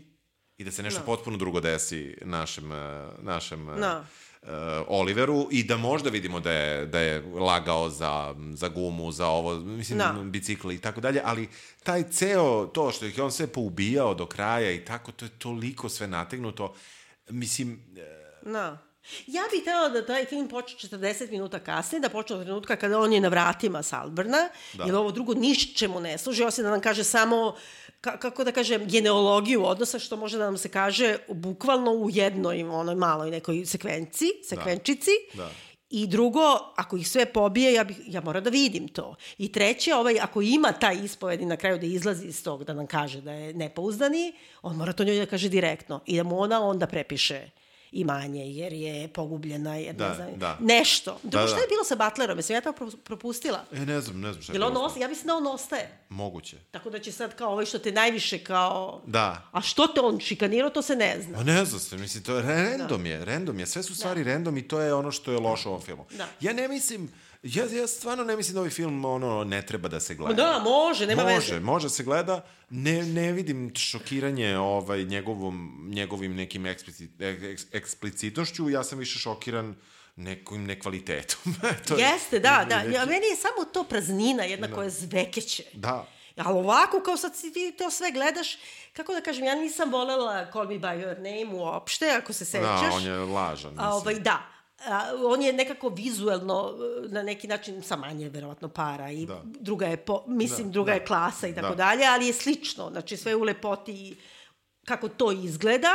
i 0.58 0.64
da 0.64 0.72
se 0.72 0.84
nešto 0.84 1.00
Da. 1.00 1.06
potpuno 1.06 1.38
drugo 1.38 1.60
desi 1.60 2.18
našem, 2.22 2.72
eh, 2.72 3.08
našem 3.22 3.70
eh, 3.70 3.80
Eh, 4.48 4.52
Oliveru 4.88 5.48
i 5.52 5.64
da 5.64 5.78
možda 5.78 6.10
vidimo 6.10 6.40
da 6.40 6.52
je, 6.52 6.86
da 6.86 7.00
je 7.00 7.22
lagao 7.22 7.90
za, 7.90 8.36
za 8.54 8.68
gumu, 8.68 9.12
za 9.12 9.28
ovo, 9.28 9.56
mislim, 9.56 10.00
Da. 10.00 10.16
bicikli 10.24 10.76
i 10.76 10.82
tako 10.82 11.02
dalje, 11.02 11.22
ali 11.24 11.50
taj 11.84 12.04
ceo, 12.04 12.66
to 12.66 12.92
što 12.92 13.06
ih 13.06 13.18
je 13.18 13.24
on 13.24 13.32
sve 13.32 13.48
poubijao 13.48 14.14
do 14.14 14.26
kraja 14.26 14.72
i 14.72 14.86
tako, 14.86 15.12
to 15.12 15.26
je 15.26 15.30
toliko 15.30 15.90
sve 15.90 16.08
nategnuto. 16.08 16.74
Mislim, 17.30 17.82
eh, 17.98 18.50
Da. 18.52 18.78
Ja 19.28 19.44
bih 19.52 19.62
htjela 19.62 19.90
da 19.90 20.06
taj 20.06 20.26
film 20.26 20.48
počne 20.50 20.90
40 20.90 21.32
minuta 21.32 21.60
kasnije, 21.60 22.00
da 22.02 22.10
počne 22.10 22.36
od 22.36 22.44
trenutka 22.44 22.76
kada 22.76 23.00
on 23.00 23.14
je 23.14 23.22
na 23.22 23.28
vratima 23.28 23.84
Salbrna, 23.84 24.50
Da. 24.74 24.84
jer 24.84 24.96
ovo 24.96 25.12
drugo 25.12 25.34
ničemu 25.34 26.00
ne 26.00 26.18
služi, 26.18 26.44
osim 26.44 26.64
da 26.64 26.72
nam 26.72 26.82
kaže 26.82 27.04
samo, 27.04 27.56
ka, 28.02 28.18
kako 28.18 28.44
da 28.44 28.52
kažem, 28.52 28.88
genealogiju 28.88 29.66
odnosa, 29.66 30.00
što 30.00 30.18
može 30.18 30.38
da 30.38 30.46
nam 30.46 30.58
se 30.58 30.70
kaže 30.70 31.18
bukvalno 31.28 31.92
u 31.92 32.10
jednoj, 32.10 32.64
onoj 32.64 32.96
maloj 32.96 33.32
nekoj 33.32 33.66
sekvenci, 33.66 34.26
sekvenčici. 34.44 35.12
Da. 35.34 35.50
I 35.90 36.08
drugo, 36.08 36.74
ako 36.76 36.98
ih 36.98 37.10
sve 37.10 37.26
pobije, 37.26 37.74
ja, 37.74 37.84
bih, 37.84 37.98
ja 38.06 38.22
moram 38.22 38.44
da 38.44 38.50
vidim 38.50 38.88
to. 38.88 39.16
I 39.38 39.52
treće, 39.52 39.96
ovaj, 39.96 40.20
ako 40.20 40.42
ima 40.42 40.72
taj 40.72 40.96
ispovedi 41.04 41.46
na 41.46 41.58
kraju 41.58 41.80
da 41.80 41.86
izlazi 41.86 42.28
iz 42.28 42.44
tog, 42.44 42.64
da 42.64 42.74
nam 42.74 42.88
kaže 42.88 43.22
da 43.22 43.32
je 43.32 43.54
nepouzdani, 43.54 44.34
on 44.62 44.76
mora 44.76 44.94
to 44.94 45.04
njoj 45.04 45.20
da 45.20 45.26
kaže 45.26 45.50
direktno. 45.50 46.02
I 46.06 46.18
da 46.18 46.24
mu 46.24 46.40
ona 46.40 46.62
onda 46.62 46.88
prepiše 46.88 47.50
imanje, 47.92 48.46
jer 48.46 48.74
je 48.74 49.08
pogubljena, 49.08 49.76
jer 49.76 49.96
Da, 49.96 50.10
ne 50.10 50.16
znam, 50.16 50.28
da. 50.36 50.58
nešto. 50.60 51.20
Drugo, 51.24 51.38
Da, 51.38 51.48
šta 51.48 51.56
da. 51.56 51.62
je 51.62 51.68
bilo 51.68 51.84
sa 51.84 51.96
Butlerom? 51.98 52.38
Jesam 52.38 52.54
ja 52.54 52.62
to 52.62 52.74
pro- 52.74 52.98
propustila? 52.98 53.64
e, 53.74 53.80
ne 53.80 54.02
znam, 54.02 54.22
ne 54.22 54.32
znam 54.32 54.44
šta 54.44 54.54
je 54.54 54.60
bilo. 54.60 54.80
ostaje? 54.80 55.02
Ja 55.02 55.08
mislim 55.08 55.28
da 55.28 55.36
on 55.36 55.48
ostaje. 55.48 55.98
Moguće. 56.10 56.58
Tako 56.72 56.90
da 56.90 57.00
će 57.00 57.12
sad 57.12 57.36
kao 57.36 57.52
ovaj 57.52 57.66
što 57.66 57.80
te 57.80 57.92
najviše 57.92 58.40
kao... 58.40 59.02
Da. 59.06 59.50
A 59.52 59.62
što 59.62 59.88
te 59.88 60.02
on 60.02 60.20
šikanirao, 60.20 60.70
to 60.70 60.82
se 60.82 60.96
ne 60.96 61.18
zna. 61.22 61.38
Pa 61.38 61.44
ne 61.44 61.66
znam 61.66 61.80
se, 61.80 61.98
mislim, 61.98 62.24
to 62.24 62.36
je 62.36 62.42
random 62.44 63.06
je, 63.06 63.26
random 63.26 63.60
je, 63.60 63.66
sve 63.66 63.84
su 63.84 63.96
stvari 63.96 64.24
random 64.24 64.58
i 64.58 64.68
to 64.68 64.80
je 64.80 64.94
ono 64.94 65.12
što 65.12 65.32
je 65.32 65.40
loše 65.40 65.68
u 65.68 65.72
ovom 65.72 65.84
filmu. 65.84 66.06
Da. 66.12 66.28
Ja 66.42 66.54
ne 66.54 66.68
mislim, 66.68 67.10
ja, 67.44 67.66
ja 67.72 67.88
stvarno 67.88 68.24
ne 68.24 68.36
mislim 68.36 68.54
da 68.54 68.60
ovaj 68.60 68.70
film 68.72 69.06
ono, 69.06 69.44
ne 69.44 69.62
treba 69.62 69.90
da 69.90 70.00
se 70.00 70.16
gleda. 70.16 70.34
Da, 70.36 70.60
može, 70.62 71.08
nema 71.08 71.24
može, 71.24 71.36
veze. 71.36 71.60
može 71.62 71.90
se 71.90 72.04
gleda. 72.04 72.42
Ne, 72.70 73.04
ne 73.04 73.32
vidim 73.32 73.72
šokiranje 73.76 74.58
ovaj, 74.58 75.04
njegovom, 75.04 75.56
njegovim 75.88 76.36
nekim 76.36 76.66
eksplicit, 76.66 77.12
eks, 77.22 77.64
eksplicitnošću, 77.72 78.70
ja 78.70 78.84
sam 78.84 79.00
više 79.00 79.20
šokiran 79.20 79.76
nekim 80.16 80.66
nekvalitetom. 80.66 81.56
to 81.88 81.96
je- 81.96 82.02
Jeste, 82.04 82.40
da, 82.40 82.66
da. 82.70 82.78
neki- 82.78 82.92
Ja, 82.92 83.06
meni 83.06 83.26
je 83.26 83.36
samo 83.36 83.66
to 83.66 83.84
praznina 83.84 84.44
jedna 84.44 84.68
koja 84.70 84.90
zvekeće. 84.92 85.64
Da, 85.74 86.06
Ali 86.38 86.54
ovako, 86.56 87.02
kao 87.02 87.18
sad 87.18 87.32
ti 87.44 87.76
to 87.78 87.92
sve 87.92 88.12
gledaš, 88.12 88.48
kako 88.94 89.14
da 89.14 89.22
kažem, 89.22 89.44
ja 89.44 89.56
nisam 89.56 89.92
volela 89.92 90.52
Call 90.54 90.68
Me 90.68 90.74
By 90.76 90.98
Your 90.98 91.16
Name 91.18 91.56
uopšte, 91.56 92.10
ako 92.12 92.34
se 92.34 92.46
sećaš. 92.46 92.62
da, 92.82 92.90
on 92.94 93.04
je 93.04 93.14
lažan. 93.14 93.72
Mislim. 93.72 93.88
A, 93.88 93.94
ovaj, 93.94 94.16
da. 94.16 94.42
A, 94.86 95.12
on 95.26 95.42
je 95.42 95.54
nekako 95.54 95.90
vizuelno 95.90 96.74
e, 97.04 97.10
na 97.10 97.24
neki 97.24 97.48
način 97.48 97.82
sa 97.82 97.96
manje 97.96 98.30
verovatno 98.30 98.70
para 98.70 99.12
i 99.12 99.26
Da. 99.26 99.42
druga 99.46 99.86
je 99.86 99.98
po, 99.98 100.24
mislim 100.28 100.68
Da, 100.68 100.74
druga 100.74 100.90
da. 100.92 100.94
je 100.94 101.06
klasa 101.06 101.48
i 101.48 101.56
tako 101.56 101.68
Da. 101.70 101.76
dalje, 101.76 102.06
ali 102.06 102.28
je 102.28 102.34
slično, 102.34 102.90
znači 102.92 103.18
sve 103.18 103.36
u 103.36 103.44
lepoti 103.44 104.18
kako 104.86 105.10
to 105.10 105.32
izgleda, 105.32 105.92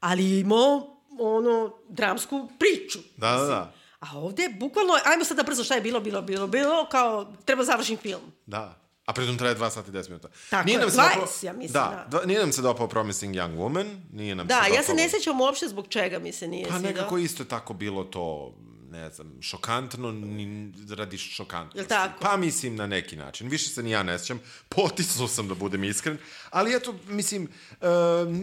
ali 0.00 0.30
je 0.30 0.40
imao 0.40 0.96
ono, 1.20 1.74
dramsku 1.88 2.48
priču. 2.58 2.98
Da, 3.16 3.30
da, 3.30 3.44
da. 3.44 3.72
A 4.00 4.18
ovde, 4.18 4.48
bukvalno, 4.60 4.92
ajmo 5.04 5.24
sad 5.24 5.36
da 5.36 5.42
brzo 5.42 5.64
šta 5.64 5.74
je 5.74 5.80
bilo, 5.80 6.00
bilo, 6.00 6.22
bilo, 6.22 6.46
bilo, 6.46 6.86
kao, 6.90 7.32
treba 7.44 7.64
završim 7.64 7.96
film. 7.96 8.20
Da. 8.46 8.79
A 9.10 9.12
pritom 9.12 9.38
traje 9.38 9.54
2 9.56 9.70
sata 9.70 9.88
i 9.88 9.94
10 9.94 10.08
minuta. 10.08 10.28
Tako 10.50 10.64
nije 10.64 10.74
je, 10.74 10.80
nam 10.80 10.90
se 10.90 10.96
20, 10.96 11.02
dopao, 11.10 11.28
ja 11.42 11.52
mislim, 11.52 11.72
da, 11.72 11.80
da. 12.02 12.06
dva- 12.10 12.26
nije 12.26 12.40
nam 12.40 12.52
se 12.52 12.62
dopao 12.62 12.88
Promising 12.88 13.34
Young 13.34 13.56
Woman, 13.56 14.00
nije 14.12 14.34
nam 14.34 14.46
Da, 14.46 14.54
se 14.54 14.60
dopao... 14.60 14.74
ja 14.74 14.82
se 14.82 14.94
ne 14.94 15.08
sećam 15.08 15.40
uopšte 15.40 15.68
zbog 15.68 15.86
čega 15.88 16.18
mi 16.18 16.32
se 16.32 16.48
nije 16.48 16.66
Pa 16.66 16.74
svidao. 16.74 16.92
nekako 16.92 17.18
isto 17.18 17.42
je 17.42 17.48
tako 17.48 17.74
bilo 17.74 18.04
to, 18.04 18.54
ne 19.00 19.10
znam, 19.10 19.32
šokantno, 19.40 20.12
ni 20.12 20.72
radi 20.88 21.18
šokantnosti. 21.18 21.78
Jel 21.78 21.86
tako? 21.86 22.20
Pa 22.20 22.36
mislim 22.36 22.76
na 22.76 22.86
neki 22.86 23.16
način. 23.16 23.48
Više 23.48 23.70
se 23.70 23.82
ni 23.82 23.90
ja 23.90 24.02
ne 24.02 24.18
sjećam. 24.18 24.40
Potisnuo 24.68 25.28
sam 25.28 25.48
da 25.48 25.54
budem 25.54 25.84
iskren. 25.84 26.18
Ali 26.50 26.76
eto, 26.76 26.94
mislim, 27.08 27.48
uh, 27.80 27.88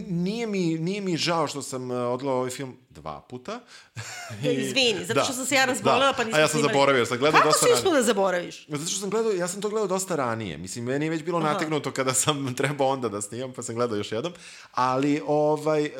nije, 0.08 0.46
mi, 0.46 0.78
nije 0.78 1.00
mi 1.00 1.16
žao 1.16 1.48
što 1.48 1.62
sam 1.62 1.90
uh, 1.90 1.96
odgledao 1.96 2.38
ovaj 2.38 2.50
film 2.50 2.76
dva 2.90 3.20
puta. 3.20 3.60
Da, 4.42 4.50
izvini, 4.50 5.04
zato 5.04 5.24
što 5.24 5.32
sam 5.32 5.46
se 5.46 5.54
ja 5.54 5.64
razbolela, 5.64 6.12
pa 6.12 6.24
nismo 6.24 6.38
A 6.38 6.40
ja 6.40 6.48
sam 6.48 6.60
snimali. 6.60 6.74
zaboravio, 6.74 7.06
sam 7.06 7.18
gledao 7.18 7.40
Kako 7.40 7.48
dosta 7.48 7.58
si 7.58 7.64
ranije. 7.64 7.78
uspio 7.78 7.92
da 7.92 8.02
zaboraviš? 8.02 8.66
Zato 8.68 8.90
što 8.90 9.00
sam 9.00 9.10
gledao, 9.10 9.32
ja 9.32 9.48
sam 9.48 9.60
to 9.60 9.68
gledao 9.68 9.86
dosta 9.86 10.16
ranije. 10.16 10.58
Mislim, 10.58 10.84
meni 10.84 11.06
je 11.06 11.10
već 11.10 11.22
bilo 11.22 11.40
nategnuto 11.40 11.90
kada 11.90 12.14
sam 12.14 12.54
trebao 12.58 12.88
onda 12.88 13.08
da 13.08 13.20
snimam, 13.20 13.52
pa 13.52 13.62
sam 13.62 13.74
gledao 13.74 13.96
još 13.96 14.12
jednom. 14.12 14.32
Ali, 14.72 15.22
ovaj, 15.26 15.84
e, 15.84 15.90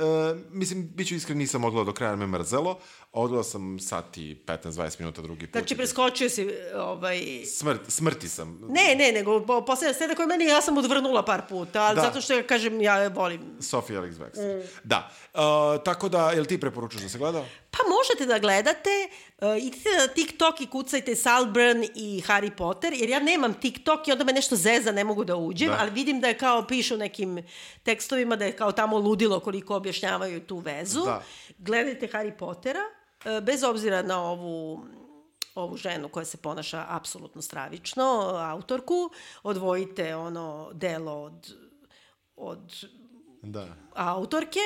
mislim, 0.50 0.88
bit 0.94 1.08
ću 1.08 1.14
iskren, 1.14 1.38
nisam 1.38 1.64
odgledao 1.64 1.84
do 1.84 1.92
kraja, 1.92 2.16
me 2.16 2.26
mrzelo. 2.26 2.78
Odgledao 3.18 3.44
sam 3.44 3.78
sat 3.78 4.16
i 4.16 4.36
15-20 4.46 5.00
minuta 5.00 5.22
drugi 5.22 5.46
put. 5.46 5.52
Znači, 5.52 5.76
preskočio 5.76 6.28
si, 6.28 6.48
ovaj... 6.76 7.20
Smrt, 7.46 7.80
smrti 7.88 8.28
sam. 8.28 8.60
Ne, 8.68 8.94
ne, 8.94 9.12
nego 9.12 9.46
po- 9.46 9.64
posljednja 9.64 9.94
scena 9.94 10.14
koja 10.14 10.26
meni, 10.26 10.44
ja 10.44 10.60
sam 10.62 10.78
odvrnula 10.78 11.24
par 11.24 11.42
puta, 11.48 11.82
ali 11.82 11.96
Da. 11.96 12.02
zato 12.02 12.20
što 12.20 12.34
ja 12.34 12.42
kažem, 12.42 12.80
ja 12.80 12.96
je 12.96 13.08
volim. 13.08 13.40
Sophie 13.60 13.98
Alex 13.98 14.12
Baxter. 14.14 14.56
Mm. 14.56 14.62
Da. 14.84 15.10
E, 15.26 15.38
tako 15.84 16.08
da, 16.08 16.30
jel 16.30 16.44
ti 16.44 16.60
preporučuš 16.60 17.00
da 17.02 17.08
se 17.08 17.18
gledao? 17.18 17.44
Pa 17.70 17.78
možete 17.88 18.26
da 18.26 18.38
gledate, 18.38 18.90
uh, 19.38 19.58
idite 19.58 19.88
na 19.90 20.06
TikTok 20.06 20.60
i 20.60 20.66
kucajte 20.66 21.14
Salburn 21.16 21.84
i 21.94 22.22
Harry 22.26 22.50
Potter, 22.50 22.92
jer 22.92 23.08
ja 23.08 23.20
nemam 23.20 23.54
TikTok 23.54 24.08
i 24.08 24.12
onda 24.12 24.24
me 24.24 24.32
nešto 24.32 24.56
zeza, 24.56 24.92
ne 24.92 25.04
mogu 25.04 25.24
da 25.24 25.36
uđem, 25.36 25.68
Da. 25.68 25.76
ali 25.80 25.90
vidim 25.90 26.20
da 26.20 26.28
je 26.28 26.38
kao 26.38 26.66
pišu 26.66 26.96
nekim 26.96 27.42
tekstovima 27.82 28.36
da 28.36 28.44
je 28.44 28.52
kao 28.52 28.72
tamo 28.72 28.98
ludilo 28.98 29.40
koliko 29.40 29.76
objašnjavaju 29.76 30.40
tu 30.40 30.58
vezu. 30.58 31.00
Da. 31.00 31.22
Gledajte 31.58 32.08
Harry 32.08 32.32
Pottera, 32.32 32.80
uh, 32.80 33.07
bez 33.42 33.62
obzira 33.62 34.02
na 34.02 34.22
ovu 34.22 34.84
ovu 35.58 35.76
ženu 35.76 36.08
koja 36.08 36.24
se 36.24 36.36
ponaša 36.36 36.86
apsolutno 36.88 37.42
stravično, 37.42 38.02
autorku, 38.50 39.10
odvojite 39.42 40.16
ono 40.16 40.70
delo 40.72 41.12
od, 41.12 41.54
od 42.36 42.84
Da. 43.42 43.76
autorke. 43.94 44.58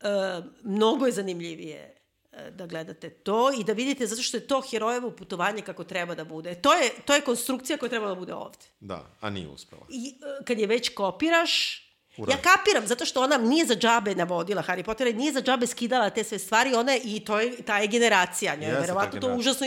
E, 0.00 0.42
mnogo 0.62 1.06
je 1.06 1.12
zanimljivije 1.12 1.94
e, 2.32 2.50
da 2.50 2.66
gledate 2.66 3.10
to 3.10 3.52
i 3.60 3.64
da 3.64 3.72
vidite 3.72 4.06
zato 4.06 4.22
što 4.22 4.36
je 4.36 4.46
to 4.46 4.60
herojevo 4.60 5.10
putovanje 5.10 5.62
kako 5.62 5.84
treba 5.84 6.14
da 6.14 6.24
bude. 6.24 6.54
To 6.54 6.74
je, 6.74 6.90
to 7.04 7.14
je 7.14 7.20
konstrukcija 7.20 7.78
koja 7.78 7.90
treba 7.90 8.08
da 8.08 8.14
bude 8.14 8.34
ovde. 8.34 8.58
Da, 8.80 9.06
a 9.20 9.30
nije 9.30 9.48
uspela. 9.48 9.86
I 9.88 10.08
e, 10.08 10.44
kad 10.44 10.58
je 10.58 10.66
već 10.66 10.94
kopiraš, 10.94 11.85
Ura. 12.18 12.32
ja 12.32 12.38
kapiram, 12.38 12.86
zato 12.86 13.04
što 13.04 13.22
ona 13.22 13.36
nije 13.36 13.66
za 13.66 13.74
džabe 13.74 14.14
navodila 14.14 14.62
Harry 14.62 14.82
Pottera, 14.82 15.10
nije 15.10 15.32
za 15.32 15.42
džabe 15.42 15.66
skidala 15.66 16.10
te 16.10 16.24
sve 16.24 16.38
stvari, 16.38 16.74
ona 16.74 16.92
je, 16.92 17.00
i 17.04 17.24
to 17.24 17.40
je, 17.40 17.62
ta 17.62 17.78
je 17.78 17.86
generacija, 17.86 18.56
njoj 18.56 18.70
je 18.70 18.80
verovatno 18.80 19.20
to 19.20 19.34
užasno 19.34 19.66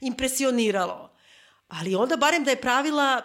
impresioniralo. 0.00 1.10
Ali 1.68 1.94
onda 1.94 2.16
barem 2.16 2.44
da 2.44 2.50
je 2.50 2.60
pravila 2.60 3.22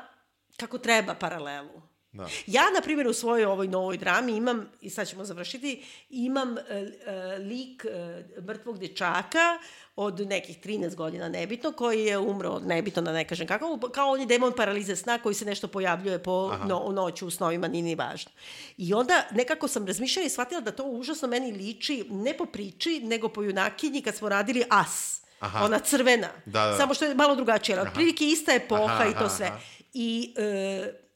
kako 0.58 0.78
treba 0.78 1.14
paralelu. 1.14 1.89
Da. 2.12 2.28
Ja, 2.48 2.64
na 2.76 2.82
primjer, 2.82 3.08
u 3.08 3.14
svojoj 3.14 3.46
ovoj 3.46 3.68
novoj 3.68 3.98
drami 3.98 4.38
imam, 4.38 4.70
i 4.82 4.90
sad 4.90 5.08
ćemo 5.08 5.26
završiti, 5.26 5.84
imam 6.10 6.58
e, 6.58 6.62
e, 6.62 7.38
lik 7.38 7.86
e, 7.86 8.24
mrtvog 8.42 8.80
dečaka 8.80 9.60
od 9.96 10.20
nekih 10.20 10.60
13 10.60 10.96
godina, 10.96 11.30
nebitno, 11.30 11.72
koji 11.72 12.06
je 12.06 12.18
umro, 12.18 12.60
nebitno 12.60 13.02
da 13.02 13.12
ne 13.12 13.28
kažem 13.28 13.48
kako, 13.48 13.80
kao 13.94 14.12
on 14.12 14.20
je 14.20 14.26
demon 14.26 14.54
paralize 14.58 14.96
sna 14.96 15.18
koji 15.18 15.36
se 15.36 15.46
nešto 15.46 15.68
pojavljuje 15.68 16.24
po 16.24 16.54
no, 16.66 16.92
noću 16.92 17.28
u 17.28 17.32
snovima, 17.32 17.68
nije 17.68 17.84
ni 17.84 17.96
važno. 17.96 18.32
I 18.78 18.94
onda 18.94 19.24
nekako 19.32 19.68
sam 19.68 19.88
razmišljala 19.88 20.26
i 20.26 20.30
shvatila 20.30 20.62
da 20.62 20.72
to 20.72 20.84
užasno 20.84 21.28
meni 21.28 21.52
liči, 21.52 22.06
ne 22.10 22.38
po 22.38 22.46
priči, 22.46 23.00
nego 23.04 23.30
po 23.30 23.44
junakinji 23.44 24.02
kad 24.02 24.16
smo 24.16 24.30
radili 24.30 24.64
As. 24.70 25.22
Aha. 25.40 25.66
Ona 25.66 25.80
crvena. 25.80 26.30
Da, 26.46 26.66
da. 26.66 26.78
Samo 26.78 26.94
što 26.94 27.06
je 27.06 27.16
malo 27.16 27.36
drugačija. 27.36 27.80
ali 27.80 27.88
Otprilike 27.88 28.26
ista 28.26 28.54
epoha 28.54 28.94
Aha, 28.94 29.06
i 29.06 29.14
to 29.14 29.26
aha, 29.26 29.30
sve. 29.30 29.46
aha. 29.46 29.60
I 29.94 30.34
e, 30.38 31.09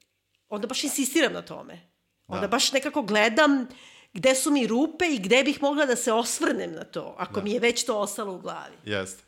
onda 0.55 0.67
baš 0.67 0.83
insistiram 0.83 1.33
na 1.33 1.41
tome. 1.41 1.79
Onda 2.27 2.41
Da. 2.41 2.47
baš 2.47 2.71
nekako 2.71 3.01
gledam 3.01 3.67
gde 4.13 4.35
su 4.35 4.51
mi 4.51 4.67
rupe 4.67 5.05
i 5.05 5.19
gde 5.19 5.43
bih 5.43 5.61
mogla 5.61 5.85
da 5.85 5.95
se 5.95 6.11
osvrnem 6.11 6.73
na 6.73 6.83
to, 6.83 7.15
ako 7.17 7.41
mi 7.41 7.51
je 7.51 7.59
već 7.59 7.85
to 7.85 7.99
ostalo 7.99 8.33
u 8.33 8.39
glavi. 8.39 8.75
Jeste. 8.85 9.23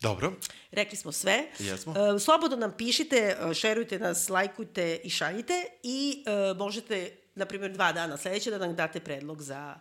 Dobro. 0.00 0.32
Rekli 0.70 0.96
smo 0.96 1.12
sve. 1.12 1.44
Jesmo. 1.58 1.94
E, 2.16 2.18
slobodno 2.18 2.56
nam 2.56 2.72
pišite, 2.78 3.36
e, 3.50 3.54
šerujte 3.54 3.98
nas, 3.98 4.28
lajkujte 4.28 5.00
i 5.04 5.10
šaljite 5.10 5.64
i 5.82 6.24
e, 6.26 6.54
možete, 6.54 7.16
na 7.34 7.46
primjer, 7.46 7.72
dva 7.72 7.92
dana 7.92 8.16
sledeće 8.16 8.50
da 8.50 8.58
nam 8.58 8.76
date 8.76 9.00
predlog 9.00 9.42
za, 9.42 9.74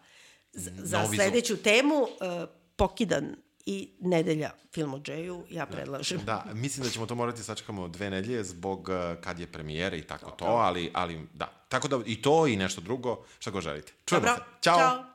za, 0.53 0.71
za 0.77 1.07
sledeću 1.15 1.57
temu. 1.57 2.07
E, 2.21 2.45
pokidan 2.75 3.35
i 3.65 3.89
nedelja 3.99 4.51
film 4.73 4.93
o 4.93 4.99
Džeju, 4.99 5.45
ja 5.49 5.65
predlažem. 5.65 6.19
Da, 6.25 6.45
mislim 6.53 6.83
da 6.83 6.89
ćemo 6.89 7.05
to 7.05 7.15
morati 7.15 7.43
sačekamo 7.43 7.87
dve 7.87 8.09
nedelje 8.09 8.43
zbog 8.43 8.89
uh, 8.89 9.21
kad 9.23 9.39
je 9.39 9.47
premijera 9.47 9.95
i 9.95 10.01
tako 10.01 10.31
to, 10.31 10.45
ali, 10.45 10.91
ali 10.93 11.27
da. 11.33 11.51
Tako 11.69 11.87
da 11.87 11.99
i 12.05 12.21
to 12.21 12.47
i 12.47 12.55
nešto 12.55 12.81
drugo, 12.81 13.23
šta 13.39 13.51
god 13.51 13.63
želite. 13.63 13.93
Čujemo 14.05 14.27
Dobro, 14.27 14.43
se. 14.43 14.61
Ćao. 14.61 14.77
Ćao. 14.77 15.05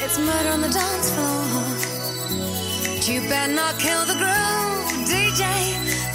It's 0.00 0.18
murder 0.18 0.52
on 0.52 0.60
the 0.60 0.72
dance 0.78 1.14
floor. 1.14 1.68
You 3.08 3.20
better 3.22 3.48
not 3.48 3.74
kill 3.80 4.04
the 4.04 4.16
groove, 4.22 4.88
DJ. 5.10 5.42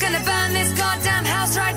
Gonna 0.02 0.22
burn 0.30 0.54
this 0.54 0.70
goddamn 0.82 1.26
house 1.26 1.58
right 1.60 1.73